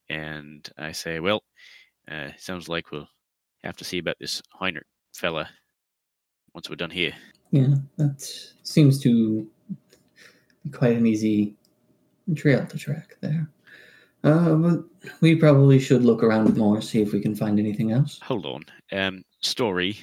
and 0.09 0.67
I 0.77 0.91
say, 0.91 1.19
well, 1.19 1.43
uh, 2.09 2.29
sounds 2.37 2.67
like 2.67 2.91
we'll 2.91 3.09
have 3.63 3.77
to 3.77 3.85
see 3.85 3.99
about 3.99 4.17
this 4.19 4.41
Heinrich 4.51 4.87
fella 5.13 5.49
once 6.53 6.69
we're 6.69 6.75
done 6.75 6.89
here. 6.89 7.13
Yeah, 7.51 7.75
that 7.97 8.21
seems 8.63 8.99
to 9.01 9.47
be 10.63 10.69
quite 10.71 10.97
an 10.97 11.05
easy 11.05 11.55
trail 12.35 12.65
to 12.65 12.77
track 12.77 13.15
there. 13.21 13.49
Uh, 14.23 14.55
but 14.55 14.83
we 15.21 15.35
probably 15.35 15.79
should 15.79 16.03
look 16.03 16.23
around 16.23 16.55
more, 16.55 16.81
see 16.81 17.01
if 17.01 17.11
we 17.11 17.19
can 17.19 17.35
find 17.35 17.59
anything 17.59 17.91
else. 17.91 18.19
Hold 18.23 18.45
on, 18.45 18.63
um, 18.91 19.23
story. 19.41 19.93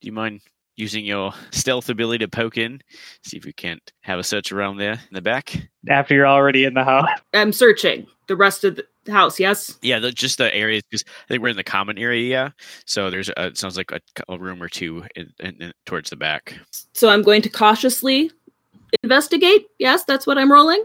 Do 0.00 0.06
you 0.06 0.12
mind 0.12 0.42
using 0.76 1.06
your 1.06 1.32
stealth 1.50 1.88
ability 1.88 2.24
to 2.24 2.28
poke 2.28 2.58
in, 2.58 2.80
see 3.22 3.38
if 3.38 3.44
we 3.44 3.52
can't 3.52 3.80
have 4.00 4.18
a 4.18 4.22
search 4.22 4.52
around 4.52 4.76
there 4.76 4.92
in 4.92 5.14
the 5.14 5.22
back? 5.22 5.68
After 5.88 6.14
you're 6.14 6.26
already 6.26 6.64
in 6.64 6.74
the 6.74 6.84
house. 6.84 7.08
I'm 7.34 7.52
searching 7.52 8.06
the 8.26 8.36
rest 8.36 8.62
of 8.64 8.76
the 8.76 9.12
house. 9.12 9.40
Yes. 9.40 9.78
Yeah, 9.80 9.98
the, 9.98 10.12
just 10.12 10.36
the 10.36 10.54
areas 10.54 10.82
because 10.90 11.04
I 11.24 11.28
think 11.28 11.42
we're 11.42 11.48
in 11.48 11.56
the 11.56 11.64
common 11.64 11.96
area. 11.96 12.28
Yeah, 12.28 12.50
so 12.84 13.10
there's 13.10 13.30
a, 13.30 13.46
it 13.46 13.58
sounds 13.58 13.76
like 13.76 13.90
a, 13.90 14.00
a 14.28 14.38
room 14.38 14.62
or 14.62 14.68
two 14.68 15.04
in, 15.16 15.32
in, 15.40 15.62
in, 15.62 15.72
towards 15.86 16.10
the 16.10 16.16
back. 16.16 16.58
So 16.92 17.08
I'm 17.08 17.22
going 17.22 17.42
to 17.42 17.48
cautiously 17.48 18.30
investigate. 19.02 19.66
Yes, 19.78 20.04
that's 20.04 20.26
what 20.26 20.36
I'm 20.36 20.52
rolling. 20.52 20.84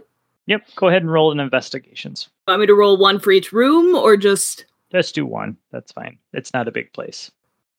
Yep. 0.52 0.68
Go 0.76 0.90
ahead 0.90 1.02
and 1.02 1.10
roll 1.10 1.32
an 1.32 1.40
investigations. 1.40 2.28
Want 2.46 2.60
me 2.60 2.68
to 2.68 2.76
roll 2.76 2.98
one 2.98 3.20
for 3.20 3.32
each 3.32 3.54
room 3.54 3.96
or 3.96 4.18
just 4.18 4.66
Just 4.92 5.16
do 5.16 5.26
one. 5.26 5.56
That's 5.72 5.94
fine. 5.94 6.18
It's 6.34 6.54
not 6.54 6.68
a 6.68 6.72
big 6.74 6.92
place. 6.92 7.32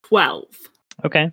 12? 0.05 0.45
Okay. 1.05 1.31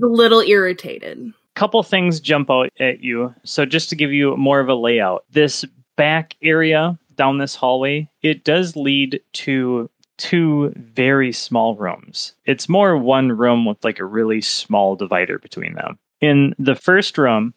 A 0.00 0.06
little 0.06 0.38
irritated. 0.40 1.32
couple 1.56 1.82
things 1.82 2.20
jump 2.20 2.48
out 2.48 2.70
at 2.78 3.02
you. 3.02 3.34
So 3.42 3.66
just 3.66 3.90
to 3.90 3.96
give 3.96 4.12
you 4.12 4.36
more 4.36 4.60
of 4.60 4.68
a 4.68 4.74
layout, 4.76 5.24
this 5.32 5.64
back 5.96 6.36
area 6.42 6.96
down 7.16 7.38
this 7.38 7.56
hallway, 7.56 8.08
it 8.22 8.44
does 8.44 8.76
lead 8.76 9.20
to 9.32 9.90
two 10.18 10.72
very 10.76 11.32
small 11.32 11.74
rooms. 11.74 12.34
It's 12.44 12.68
more 12.68 12.96
one 12.96 13.32
room 13.32 13.64
with 13.64 13.84
like 13.84 13.98
a 13.98 14.04
really 14.04 14.40
small 14.40 14.94
divider 14.94 15.40
between 15.40 15.74
them. 15.74 15.98
In 16.20 16.54
the 16.56 16.76
first 16.76 17.18
room, 17.18 17.52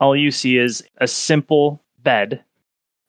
all 0.00 0.16
you 0.16 0.32
see 0.32 0.58
is 0.58 0.82
a 0.96 1.06
simple 1.06 1.80
bed, 2.02 2.42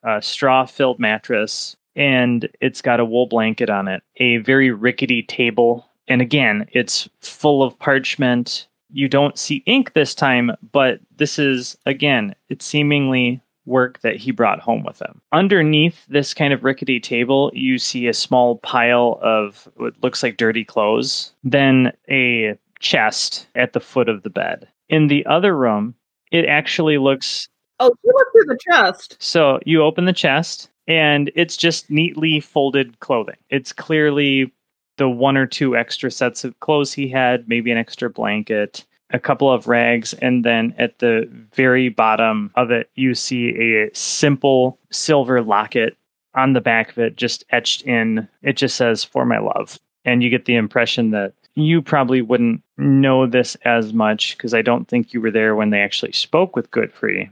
a 0.03 0.21
straw 0.21 0.65
filled 0.65 0.99
mattress, 0.99 1.75
and 1.95 2.47
it's 2.61 2.81
got 2.81 2.99
a 2.99 3.05
wool 3.05 3.27
blanket 3.27 3.69
on 3.69 3.87
it, 3.87 4.03
a 4.17 4.37
very 4.37 4.71
rickety 4.71 5.23
table. 5.23 5.85
And 6.07 6.21
again, 6.21 6.67
it's 6.71 7.09
full 7.21 7.61
of 7.61 7.77
parchment. 7.77 8.67
You 8.91 9.07
don't 9.07 9.37
see 9.37 9.63
ink 9.65 9.93
this 9.93 10.15
time, 10.15 10.51
but 10.71 10.99
this 11.17 11.37
is, 11.37 11.77
again, 11.85 12.35
it's 12.49 12.65
seemingly 12.65 13.41
work 13.65 14.01
that 14.01 14.15
he 14.15 14.31
brought 14.31 14.59
home 14.59 14.83
with 14.83 14.99
him. 14.99 15.21
Underneath 15.31 16.05
this 16.07 16.33
kind 16.33 16.53
of 16.53 16.63
rickety 16.63 16.99
table, 16.99 17.51
you 17.53 17.77
see 17.77 18.07
a 18.07 18.13
small 18.13 18.57
pile 18.59 19.19
of 19.21 19.67
what 19.75 19.93
looks 20.01 20.23
like 20.23 20.37
dirty 20.37 20.65
clothes, 20.65 21.33
then 21.43 21.91
a 22.09 22.57
chest 22.79 23.45
at 23.55 23.73
the 23.73 23.79
foot 23.79 24.09
of 24.09 24.23
the 24.23 24.29
bed. 24.29 24.67
In 24.87 25.07
the 25.07 25.23
other 25.27 25.55
room, 25.55 25.93
it 26.31 26.45
actually 26.45 26.97
looks 26.97 27.47
Oh, 27.79 27.93
you 28.03 28.13
look 28.13 28.27
through 28.31 28.53
the 28.53 28.59
chest. 28.69 29.15
so 29.19 29.59
you 29.65 29.83
open 29.83 30.05
the 30.05 30.13
chest 30.13 30.69
and 30.87 31.31
it's 31.35 31.55
just 31.55 31.89
neatly 31.89 32.39
folded 32.39 32.99
clothing. 32.99 33.37
It's 33.49 33.71
clearly 33.71 34.51
the 34.97 35.09
one 35.09 35.37
or 35.37 35.45
two 35.45 35.77
extra 35.77 36.11
sets 36.11 36.43
of 36.43 36.59
clothes 36.59 36.91
he 36.91 37.07
had, 37.07 37.47
maybe 37.47 37.71
an 37.71 37.77
extra 37.77 38.09
blanket, 38.09 38.85
a 39.11 39.19
couple 39.19 39.51
of 39.51 39.67
rags, 39.67 40.13
and 40.15 40.43
then 40.43 40.75
at 40.77 40.99
the 40.99 41.29
very 41.53 41.89
bottom 41.89 42.51
of 42.55 42.69
it, 42.69 42.89
you 42.95 43.15
see 43.15 43.49
a 43.49 43.89
simple 43.93 44.77
silver 44.91 45.41
locket 45.41 45.95
on 46.35 46.53
the 46.53 46.61
back 46.61 46.91
of 46.91 46.97
it, 46.99 47.15
just 47.15 47.43
etched 47.51 47.81
in. 47.83 48.27
It 48.43 48.53
just 48.53 48.75
says, 48.75 49.03
For 49.03 49.25
my 49.25 49.39
love. 49.39 49.79
And 50.05 50.21
you 50.23 50.29
get 50.29 50.45
the 50.45 50.55
impression 50.55 51.11
that 51.11 51.33
you 51.55 51.81
probably 51.81 52.21
wouldn't 52.21 52.61
know 52.77 53.25
this 53.25 53.55
as 53.65 53.93
much 53.93 54.37
because 54.37 54.53
I 54.53 54.61
don't 54.61 54.87
think 54.87 55.13
you 55.13 55.21
were 55.21 55.31
there 55.31 55.55
when 55.55 55.71
they 55.71 55.81
actually 55.81 56.13
spoke 56.13 56.55
with 56.55 56.71
Godfrey. 56.71 57.29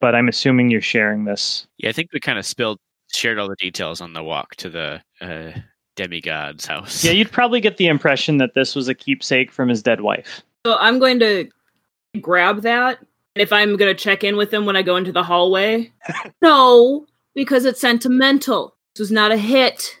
But 0.00 0.14
I'm 0.14 0.28
assuming 0.28 0.70
you're 0.70 0.80
sharing 0.80 1.24
this 1.24 1.66
Yeah, 1.78 1.90
I 1.90 1.92
think 1.92 2.12
we 2.12 2.20
kind 2.20 2.38
of 2.38 2.46
spilled, 2.46 2.78
shared 3.12 3.38
all 3.38 3.48
the 3.48 3.56
details 3.56 4.00
on 4.00 4.12
the 4.12 4.22
walk 4.22 4.56
to 4.56 4.68
the 4.68 5.02
uh, 5.20 5.52
demigod's 5.96 6.66
house. 6.66 7.04
Yeah, 7.04 7.12
you'd 7.12 7.32
probably 7.32 7.60
get 7.60 7.76
the 7.76 7.86
impression 7.86 8.38
that 8.38 8.54
this 8.54 8.74
was 8.74 8.88
a 8.88 8.94
keepsake 8.94 9.50
from 9.50 9.68
his 9.68 9.82
dead 9.82 10.00
wife. 10.00 10.42
So 10.66 10.76
I'm 10.78 10.98
going 10.98 11.18
to 11.20 11.48
grab 12.20 12.62
that. 12.62 12.98
And 13.34 13.42
if 13.42 13.52
I'm 13.52 13.76
going 13.76 13.94
to 13.94 14.02
check 14.02 14.24
in 14.24 14.36
with 14.36 14.52
him 14.52 14.66
when 14.66 14.76
I 14.76 14.82
go 14.82 14.96
into 14.96 15.12
the 15.12 15.22
hallway, 15.22 15.92
no, 16.42 17.06
because 17.34 17.64
it's 17.64 17.80
sentimental. 17.80 18.74
This 18.94 19.00
was 19.00 19.10
not 19.12 19.32
a 19.32 19.36
hit. 19.36 19.96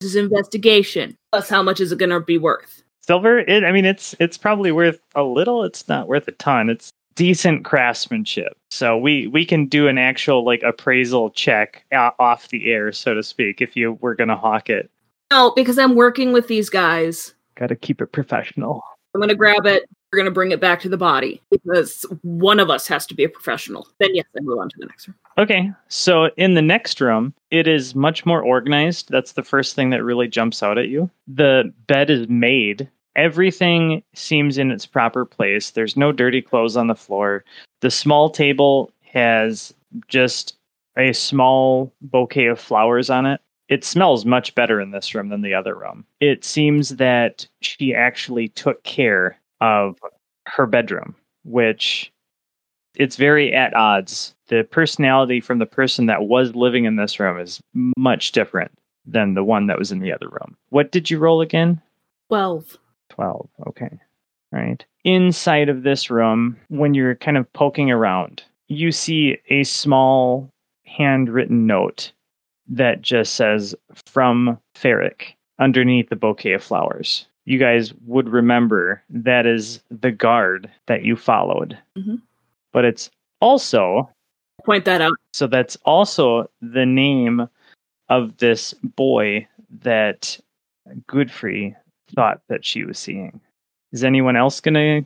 This 0.00 0.10
is 0.10 0.16
investigation. 0.16 1.16
Plus, 1.30 1.48
how 1.48 1.62
much 1.62 1.80
is 1.80 1.92
it 1.92 1.98
going 1.98 2.10
to 2.10 2.20
be 2.20 2.38
worth? 2.38 2.82
Silver, 3.00 3.38
it, 3.38 3.64
I 3.64 3.72
mean, 3.72 3.84
it's 3.84 4.14
it's 4.20 4.38
probably 4.38 4.70
worth 4.70 5.00
a 5.14 5.22
little. 5.22 5.64
It's 5.64 5.88
not 5.88 6.08
worth 6.08 6.28
a 6.28 6.32
ton. 6.32 6.70
It's 6.70 6.92
decent 7.14 7.64
craftsmanship. 7.64 8.56
So 8.70 8.96
we 8.96 9.26
we 9.26 9.44
can 9.44 9.66
do 9.66 9.88
an 9.88 9.98
actual 9.98 10.44
like 10.44 10.62
appraisal 10.62 11.30
check 11.30 11.84
o- 11.92 12.12
off 12.18 12.48
the 12.48 12.72
air, 12.72 12.92
so 12.92 13.14
to 13.14 13.22
speak, 13.22 13.60
if 13.60 13.76
you 13.76 13.98
were 14.00 14.14
gonna 14.14 14.36
hawk 14.36 14.70
it. 14.70 14.90
No, 15.32 15.50
because 15.56 15.78
I'm 15.78 15.94
working 15.94 16.32
with 16.32 16.48
these 16.48 16.68
guys. 16.68 17.32
Got 17.54 17.68
to 17.68 17.76
keep 17.76 18.02
it 18.02 18.12
professional. 18.12 18.82
I'm 19.14 19.20
going 19.20 19.30
to 19.30 19.34
grab 19.34 19.64
it. 19.64 19.88
We're 20.12 20.18
going 20.18 20.26
to 20.26 20.30
bring 20.30 20.52
it 20.52 20.60
back 20.60 20.80
to 20.80 20.90
the 20.90 20.98
body 20.98 21.40
because 21.50 22.04
one 22.20 22.60
of 22.60 22.68
us 22.68 22.86
has 22.88 23.06
to 23.06 23.14
be 23.14 23.24
a 23.24 23.30
professional. 23.30 23.88
Then, 23.98 24.14
yes, 24.14 24.26
I 24.36 24.40
move 24.42 24.58
on 24.58 24.68
to 24.68 24.76
the 24.78 24.84
next 24.84 25.08
room. 25.08 25.16
Okay, 25.38 25.72
so 25.88 26.26
in 26.36 26.52
the 26.52 26.60
next 26.60 27.00
room, 27.00 27.32
it 27.50 27.66
is 27.66 27.94
much 27.94 28.26
more 28.26 28.42
organized. 28.42 29.08
That's 29.08 29.32
the 29.32 29.42
first 29.42 29.74
thing 29.74 29.88
that 29.90 30.04
really 30.04 30.28
jumps 30.28 30.62
out 30.62 30.76
at 30.76 30.88
you. 30.88 31.10
The 31.26 31.72
bed 31.86 32.10
is 32.10 32.28
made. 32.28 32.90
Everything 33.16 34.02
seems 34.14 34.58
in 34.58 34.70
its 34.70 34.86
proper 34.86 35.24
place. 35.24 35.70
There's 35.70 35.96
no 35.96 36.12
dirty 36.12 36.40
clothes 36.42 36.76
on 36.76 36.86
the 36.86 36.94
floor. 36.94 37.44
The 37.80 37.90
small 37.90 38.30
table 38.30 38.90
has 39.12 39.74
just 40.08 40.56
a 40.96 41.12
small 41.12 41.92
bouquet 42.00 42.46
of 42.46 42.60
flowers 42.60 43.10
on 43.10 43.26
it. 43.26 43.40
It 43.68 43.84
smells 43.84 44.24
much 44.24 44.54
better 44.54 44.80
in 44.80 44.90
this 44.90 45.14
room 45.14 45.28
than 45.28 45.42
the 45.42 45.54
other 45.54 45.74
room. 45.74 46.04
It 46.20 46.44
seems 46.44 46.90
that 46.96 47.46
she 47.60 47.94
actually 47.94 48.48
took 48.48 48.82
care 48.84 49.38
of 49.60 49.98
her 50.46 50.66
bedroom, 50.66 51.14
which 51.44 52.12
it's 52.96 53.16
very 53.16 53.54
at 53.54 53.74
odds. 53.74 54.34
The 54.48 54.64
personality 54.64 55.40
from 55.40 55.58
the 55.58 55.66
person 55.66 56.06
that 56.06 56.24
was 56.24 56.54
living 56.54 56.84
in 56.84 56.96
this 56.96 57.18
room 57.18 57.38
is 57.38 57.60
much 57.74 58.32
different 58.32 58.72
than 59.06 59.34
the 59.34 59.44
one 59.44 59.66
that 59.66 59.78
was 59.78 59.90
in 59.90 60.00
the 60.00 60.12
other 60.12 60.28
room. 60.28 60.56
What 60.68 60.92
did 60.92 61.10
you 61.10 61.18
roll 61.18 61.40
again? 61.40 61.80
12. 62.28 62.78
12. 63.22 63.48
Okay. 63.68 63.90
All 64.52 64.60
right. 64.60 64.84
Inside 65.04 65.68
of 65.68 65.82
this 65.82 66.10
room, 66.10 66.56
when 66.68 66.94
you're 66.94 67.14
kind 67.14 67.36
of 67.36 67.50
poking 67.52 67.90
around, 67.90 68.42
you 68.68 68.92
see 68.92 69.38
a 69.48 69.64
small 69.64 70.50
handwritten 70.84 71.66
note 71.66 72.12
that 72.68 73.02
just 73.02 73.34
says 73.34 73.74
from 74.06 74.58
Ferric 74.74 75.34
underneath 75.58 76.08
the 76.08 76.16
bouquet 76.16 76.52
of 76.52 76.62
flowers. 76.62 77.26
You 77.44 77.58
guys 77.58 77.92
would 78.06 78.28
remember 78.28 79.02
that 79.10 79.46
is 79.46 79.80
the 79.90 80.10
guard 80.12 80.70
that 80.86 81.04
you 81.04 81.16
followed. 81.16 81.76
Mhm. 81.96 82.20
But 82.72 82.84
it's 82.84 83.10
also 83.40 84.08
Point 84.64 84.84
that 84.84 85.00
out. 85.00 85.12
so 85.32 85.46
that's 85.46 85.76
also 85.84 86.48
the 86.60 86.86
name 86.86 87.48
of 88.08 88.36
this 88.38 88.74
boy 88.82 89.46
that 89.82 90.38
Godfrey 91.08 91.74
thought 92.14 92.40
that 92.48 92.64
she 92.64 92.84
was 92.84 92.98
seeing. 92.98 93.40
Is 93.92 94.04
anyone 94.04 94.36
else 94.36 94.60
going 94.60 94.74
to 94.74 95.02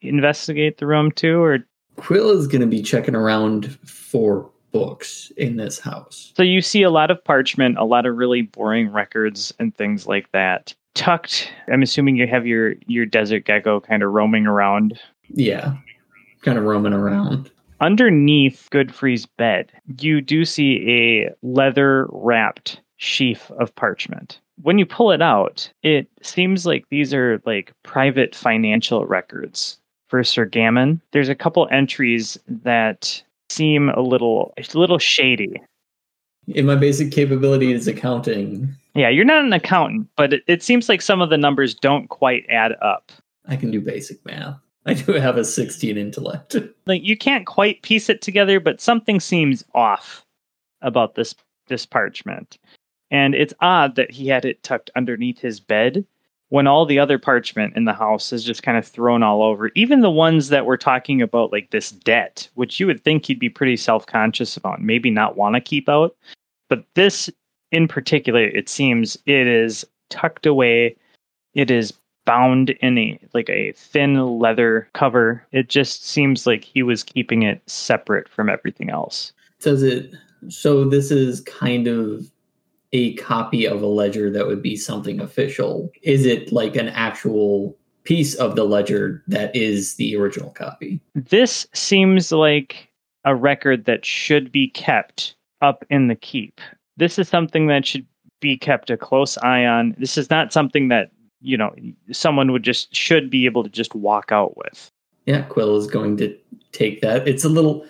investigate 0.00 0.78
the 0.78 0.86
room 0.86 1.12
too, 1.12 1.40
or 1.42 1.58
Quill 1.96 2.30
is 2.30 2.46
going 2.46 2.60
to 2.60 2.66
be 2.66 2.82
checking 2.82 3.14
around 3.14 3.78
for 3.88 4.50
books 4.72 5.32
in 5.38 5.56
this 5.56 5.78
house. 5.80 6.32
so 6.36 6.42
you 6.42 6.60
see 6.60 6.82
a 6.82 6.90
lot 6.90 7.10
of 7.10 7.22
parchment, 7.24 7.78
a 7.78 7.84
lot 7.84 8.04
of 8.04 8.16
really 8.16 8.42
boring 8.42 8.90
records 8.92 9.54
and 9.58 9.74
things 9.74 10.06
like 10.06 10.30
that. 10.32 10.74
Tucked, 10.94 11.50
I'm 11.72 11.82
assuming 11.82 12.16
you 12.16 12.26
have 12.26 12.46
your 12.46 12.74
your 12.86 13.06
desert 13.06 13.44
gecko 13.44 13.80
kind 13.80 14.02
of 14.02 14.12
roaming 14.12 14.46
around 14.46 14.98
Yeah, 15.28 15.76
kind 16.42 16.58
of 16.58 16.64
roaming 16.64 16.92
around. 16.92 17.50
underneath 17.80 18.68
Godfrey's 18.70 19.24
bed, 19.26 19.70
you 19.98 20.20
do 20.20 20.44
see 20.44 20.84
a 20.88 21.34
leather 21.46 22.06
wrapped 22.10 22.80
sheaf 22.96 23.50
of 23.52 23.74
parchment. 23.74 24.40
When 24.62 24.78
you 24.78 24.86
pull 24.86 25.12
it 25.12 25.22
out, 25.22 25.70
it 25.82 26.08
seems 26.22 26.66
like 26.66 26.84
these 26.90 27.12
are 27.12 27.40
like 27.44 27.72
private 27.82 28.34
financial 28.34 29.06
records 29.06 29.78
for 30.08 30.22
Sir 30.24 30.44
Gammon. 30.44 31.00
There's 31.12 31.28
a 31.28 31.34
couple 31.34 31.68
entries 31.70 32.38
that 32.48 33.22
seem 33.50 33.90
a 33.90 34.00
little 34.00 34.54
a 34.56 34.78
little 34.78 34.98
shady. 34.98 35.60
In 36.48 36.66
my 36.66 36.76
basic 36.76 37.10
capability 37.10 37.72
is 37.72 37.88
accounting. 37.88 38.74
Yeah, 38.94 39.08
you're 39.08 39.24
not 39.24 39.44
an 39.44 39.52
accountant, 39.52 40.08
but 40.16 40.32
it, 40.32 40.42
it 40.46 40.62
seems 40.62 40.88
like 40.88 41.02
some 41.02 41.20
of 41.20 41.28
the 41.28 41.36
numbers 41.36 41.74
don't 41.74 42.08
quite 42.08 42.46
add 42.48 42.72
up. 42.80 43.12
I 43.46 43.56
can 43.56 43.70
do 43.70 43.80
basic 43.80 44.24
math. 44.24 44.56
I 44.86 44.94
do 44.94 45.12
have 45.14 45.36
a 45.36 45.44
16 45.44 45.98
intellect. 45.98 46.56
like 46.86 47.02
you 47.02 47.16
can't 47.16 47.46
quite 47.46 47.82
piece 47.82 48.08
it 48.08 48.22
together, 48.22 48.60
but 48.60 48.80
something 48.80 49.18
seems 49.20 49.64
off 49.74 50.24
about 50.80 51.16
this 51.16 51.34
this 51.66 51.84
parchment. 51.84 52.58
And 53.10 53.34
it's 53.34 53.54
odd 53.60 53.96
that 53.96 54.10
he 54.10 54.28
had 54.28 54.44
it 54.44 54.62
tucked 54.62 54.90
underneath 54.96 55.38
his 55.38 55.60
bed 55.60 56.04
when 56.48 56.66
all 56.66 56.86
the 56.86 56.98
other 56.98 57.18
parchment 57.18 57.76
in 57.76 57.84
the 57.84 57.92
house 57.92 58.32
is 58.32 58.44
just 58.44 58.62
kind 58.62 58.78
of 58.78 58.86
thrown 58.86 59.22
all 59.22 59.42
over. 59.42 59.70
Even 59.74 60.00
the 60.00 60.10
ones 60.10 60.48
that 60.48 60.66
we're 60.66 60.76
talking 60.76 61.20
about, 61.20 61.52
like 61.52 61.70
this 61.70 61.90
debt, 61.90 62.48
which 62.54 62.78
you 62.78 62.86
would 62.86 63.02
think 63.02 63.26
he'd 63.26 63.38
be 63.38 63.48
pretty 63.48 63.76
self 63.76 64.06
conscious 64.06 64.56
about, 64.56 64.80
maybe 64.80 65.10
not 65.10 65.36
want 65.36 65.54
to 65.54 65.60
keep 65.60 65.88
out. 65.88 66.16
But 66.68 66.84
this 66.94 67.30
in 67.72 67.88
particular, 67.88 68.44
it 68.44 68.68
seems 68.68 69.16
it 69.26 69.46
is 69.46 69.84
tucked 70.08 70.46
away. 70.46 70.96
It 71.54 71.70
is 71.70 71.92
bound 72.24 72.70
in 72.70 72.98
a 72.98 73.18
like 73.34 73.48
a 73.48 73.72
thin 73.72 74.38
leather 74.38 74.88
cover. 74.94 75.44
It 75.52 75.68
just 75.68 76.06
seems 76.06 76.46
like 76.46 76.64
he 76.64 76.82
was 76.82 77.02
keeping 77.02 77.42
it 77.42 77.60
separate 77.66 78.28
from 78.28 78.48
everything 78.48 78.90
else. 78.90 79.32
Does 79.60 79.82
it? 79.82 80.14
So 80.48 80.84
this 80.84 81.10
is 81.10 81.40
kind 81.40 81.88
of 81.88 82.30
a 82.92 83.14
copy 83.14 83.66
of 83.66 83.82
a 83.82 83.86
ledger 83.86 84.30
that 84.30 84.46
would 84.46 84.62
be 84.62 84.76
something 84.76 85.20
official. 85.20 85.90
Is 86.02 86.24
it 86.24 86.52
like 86.52 86.76
an 86.76 86.88
actual 86.88 87.76
piece 88.04 88.34
of 88.34 88.56
the 88.56 88.64
ledger 88.64 89.22
that 89.26 89.54
is 89.54 89.96
the 89.96 90.16
original 90.16 90.50
copy? 90.50 91.00
This 91.14 91.66
seems 91.74 92.32
like 92.32 92.88
a 93.24 93.34
record 93.34 93.84
that 93.86 94.04
should 94.04 94.52
be 94.52 94.68
kept 94.68 95.34
up 95.60 95.84
in 95.90 96.06
the 96.06 96.14
keep. 96.14 96.60
This 96.96 97.18
is 97.18 97.28
something 97.28 97.66
that 97.66 97.84
should 97.84 98.06
be 98.40 98.56
kept 98.56 98.90
a 98.90 98.96
close 98.96 99.36
eye 99.38 99.64
on. 99.64 99.94
This 99.98 100.16
is 100.16 100.30
not 100.30 100.52
something 100.52 100.88
that, 100.88 101.10
you 101.40 101.56
know, 101.56 101.74
someone 102.12 102.52
would 102.52 102.62
just 102.62 102.94
should 102.94 103.28
be 103.30 103.46
able 103.46 103.64
to 103.64 103.68
just 103.68 103.94
walk 103.94 104.30
out 104.30 104.56
with. 104.56 104.90
Yeah, 105.24 105.42
Quill 105.42 105.76
is 105.76 105.88
going 105.88 106.16
to 106.18 106.36
take 106.72 107.00
that. 107.00 107.26
It's 107.26 107.44
a 107.44 107.48
little. 107.48 107.84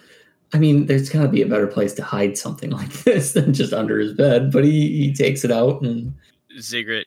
I 0.53 0.59
mean, 0.59 0.87
there's 0.87 1.09
got 1.09 1.23
to 1.23 1.29
be 1.29 1.43
a 1.43 1.47
better 1.47 1.67
place 1.67 1.93
to 1.95 2.05
hide 2.05 2.39
something 2.39 2.71
like 2.81 2.93
this 3.05 3.33
than 3.33 3.53
just 3.53 3.73
under 3.73 3.99
his 3.99 4.13
bed. 4.13 4.53
But 4.53 4.65
he, 4.65 4.97
he 4.97 5.15
takes 5.15 5.45
it 5.45 5.51
out 5.51 5.83
and 5.83 6.15
Ziggurat 6.61 7.07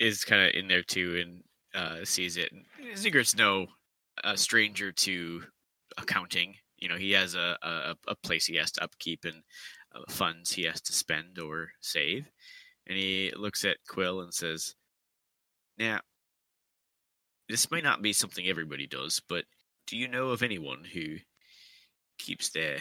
is 0.00 0.24
kind 0.24 0.42
of 0.42 0.54
in 0.54 0.68
there 0.68 0.82
too 0.82 1.20
and 1.20 1.42
uh, 1.74 2.04
sees 2.04 2.36
it. 2.36 2.50
Ziggurat's 2.96 3.36
no 3.36 3.66
uh, 4.24 4.36
stranger 4.36 4.92
to 4.92 5.42
accounting. 5.98 6.54
You 6.78 6.88
know, 6.88 6.96
he 6.96 7.12
has 7.12 7.34
a, 7.34 7.56
a, 7.62 7.96
a 8.08 8.14
place 8.16 8.46
he 8.46 8.56
has 8.56 8.72
to 8.72 8.84
upkeep 8.84 9.24
and 9.24 9.42
uh, 9.94 10.00
funds 10.08 10.52
he 10.52 10.62
has 10.64 10.80
to 10.82 10.92
spend 10.92 11.38
or 11.38 11.70
save. 11.80 12.30
And 12.86 12.96
he 12.96 13.32
looks 13.36 13.64
at 13.64 13.76
Quill 13.88 14.22
and 14.22 14.32
says, 14.32 14.74
Now, 15.76 16.00
this 17.48 17.70
might 17.70 17.84
not 17.84 18.02
be 18.02 18.12
something 18.12 18.46
everybody 18.46 18.86
does, 18.86 19.20
but 19.28 19.44
do 19.86 19.96
you 19.96 20.08
know 20.08 20.28
of 20.28 20.42
anyone 20.42 20.84
who 20.84 21.16
keeps 22.18 22.50
their 22.50 22.78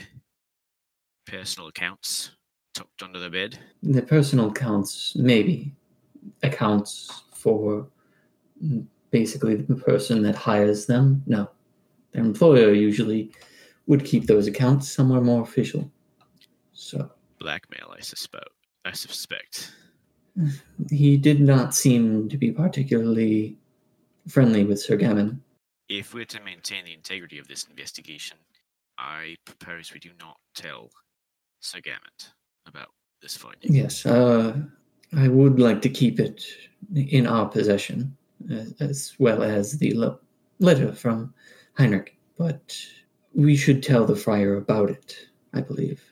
personal 1.25 1.69
accounts 1.69 2.31
tucked 2.73 3.03
under 3.03 3.19
the 3.19 3.29
bed? 3.29 3.59
the 3.83 4.01
personal 4.01 4.49
accounts 4.49 5.15
maybe 5.15 5.73
accounts 6.43 7.23
for 7.33 7.87
basically 9.11 9.55
the 9.55 9.75
person 9.75 10.21
that 10.23 10.35
hires 10.35 10.85
them. 10.85 11.23
No, 11.25 11.49
their 12.11 12.23
employer 12.23 12.73
usually 12.73 13.31
would 13.87 14.03
keep 14.03 14.25
those 14.25 14.47
accounts 14.47 14.89
somewhere 14.89 15.21
more 15.21 15.41
official. 15.41 15.89
So 16.73 17.09
Blackmail, 17.39 17.93
I 17.97 18.01
suspect. 18.01 18.49
I 18.85 18.91
suspect. 18.91 19.71
he 20.91 21.17
did 21.17 21.41
not 21.41 21.73
seem 21.73 22.29
to 22.29 22.37
be 22.37 22.51
particularly 22.51 23.57
friendly 24.27 24.63
with 24.63 24.79
Sir 24.79 24.97
Gammon. 24.97 25.41
If 25.89 26.13
we're 26.13 26.25
to 26.25 26.43
maintain 26.43 26.83
the 26.83 26.93
integrity 26.93 27.39
of 27.39 27.47
this 27.47 27.65
investigation, 27.69 28.37
I 28.97 29.35
propose 29.45 29.93
we 29.93 29.99
do 29.99 30.09
not 30.19 30.37
tell 30.55 30.89
Sir 31.59 31.79
Gammon 31.81 32.01
about 32.67 32.89
this 33.21 33.37
finding. 33.37 33.73
Yes, 33.73 34.05
uh, 34.05 34.55
I 35.15 35.27
would 35.27 35.59
like 35.59 35.81
to 35.83 35.89
keep 35.89 36.19
it 36.19 36.43
in 36.95 37.27
our 37.27 37.47
possession, 37.47 38.15
as, 38.51 38.73
as 38.79 39.13
well 39.19 39.43
as 39.43 39.77
the 39.77 39.93
le- 39.97 40.19
letter 40.59 40.93
from 40.93 41.33
Heinrich. 41.73 42.15
But 42.37 42.77
we 43.33 43.55
should 43.55 43.81
tell 43.81 44.05
the 44.05 44.15
friar 44.15 44.55
about 44.57 44.89
it. 44.89 45.15
I 45.53 45.61
believe 45.61 46.03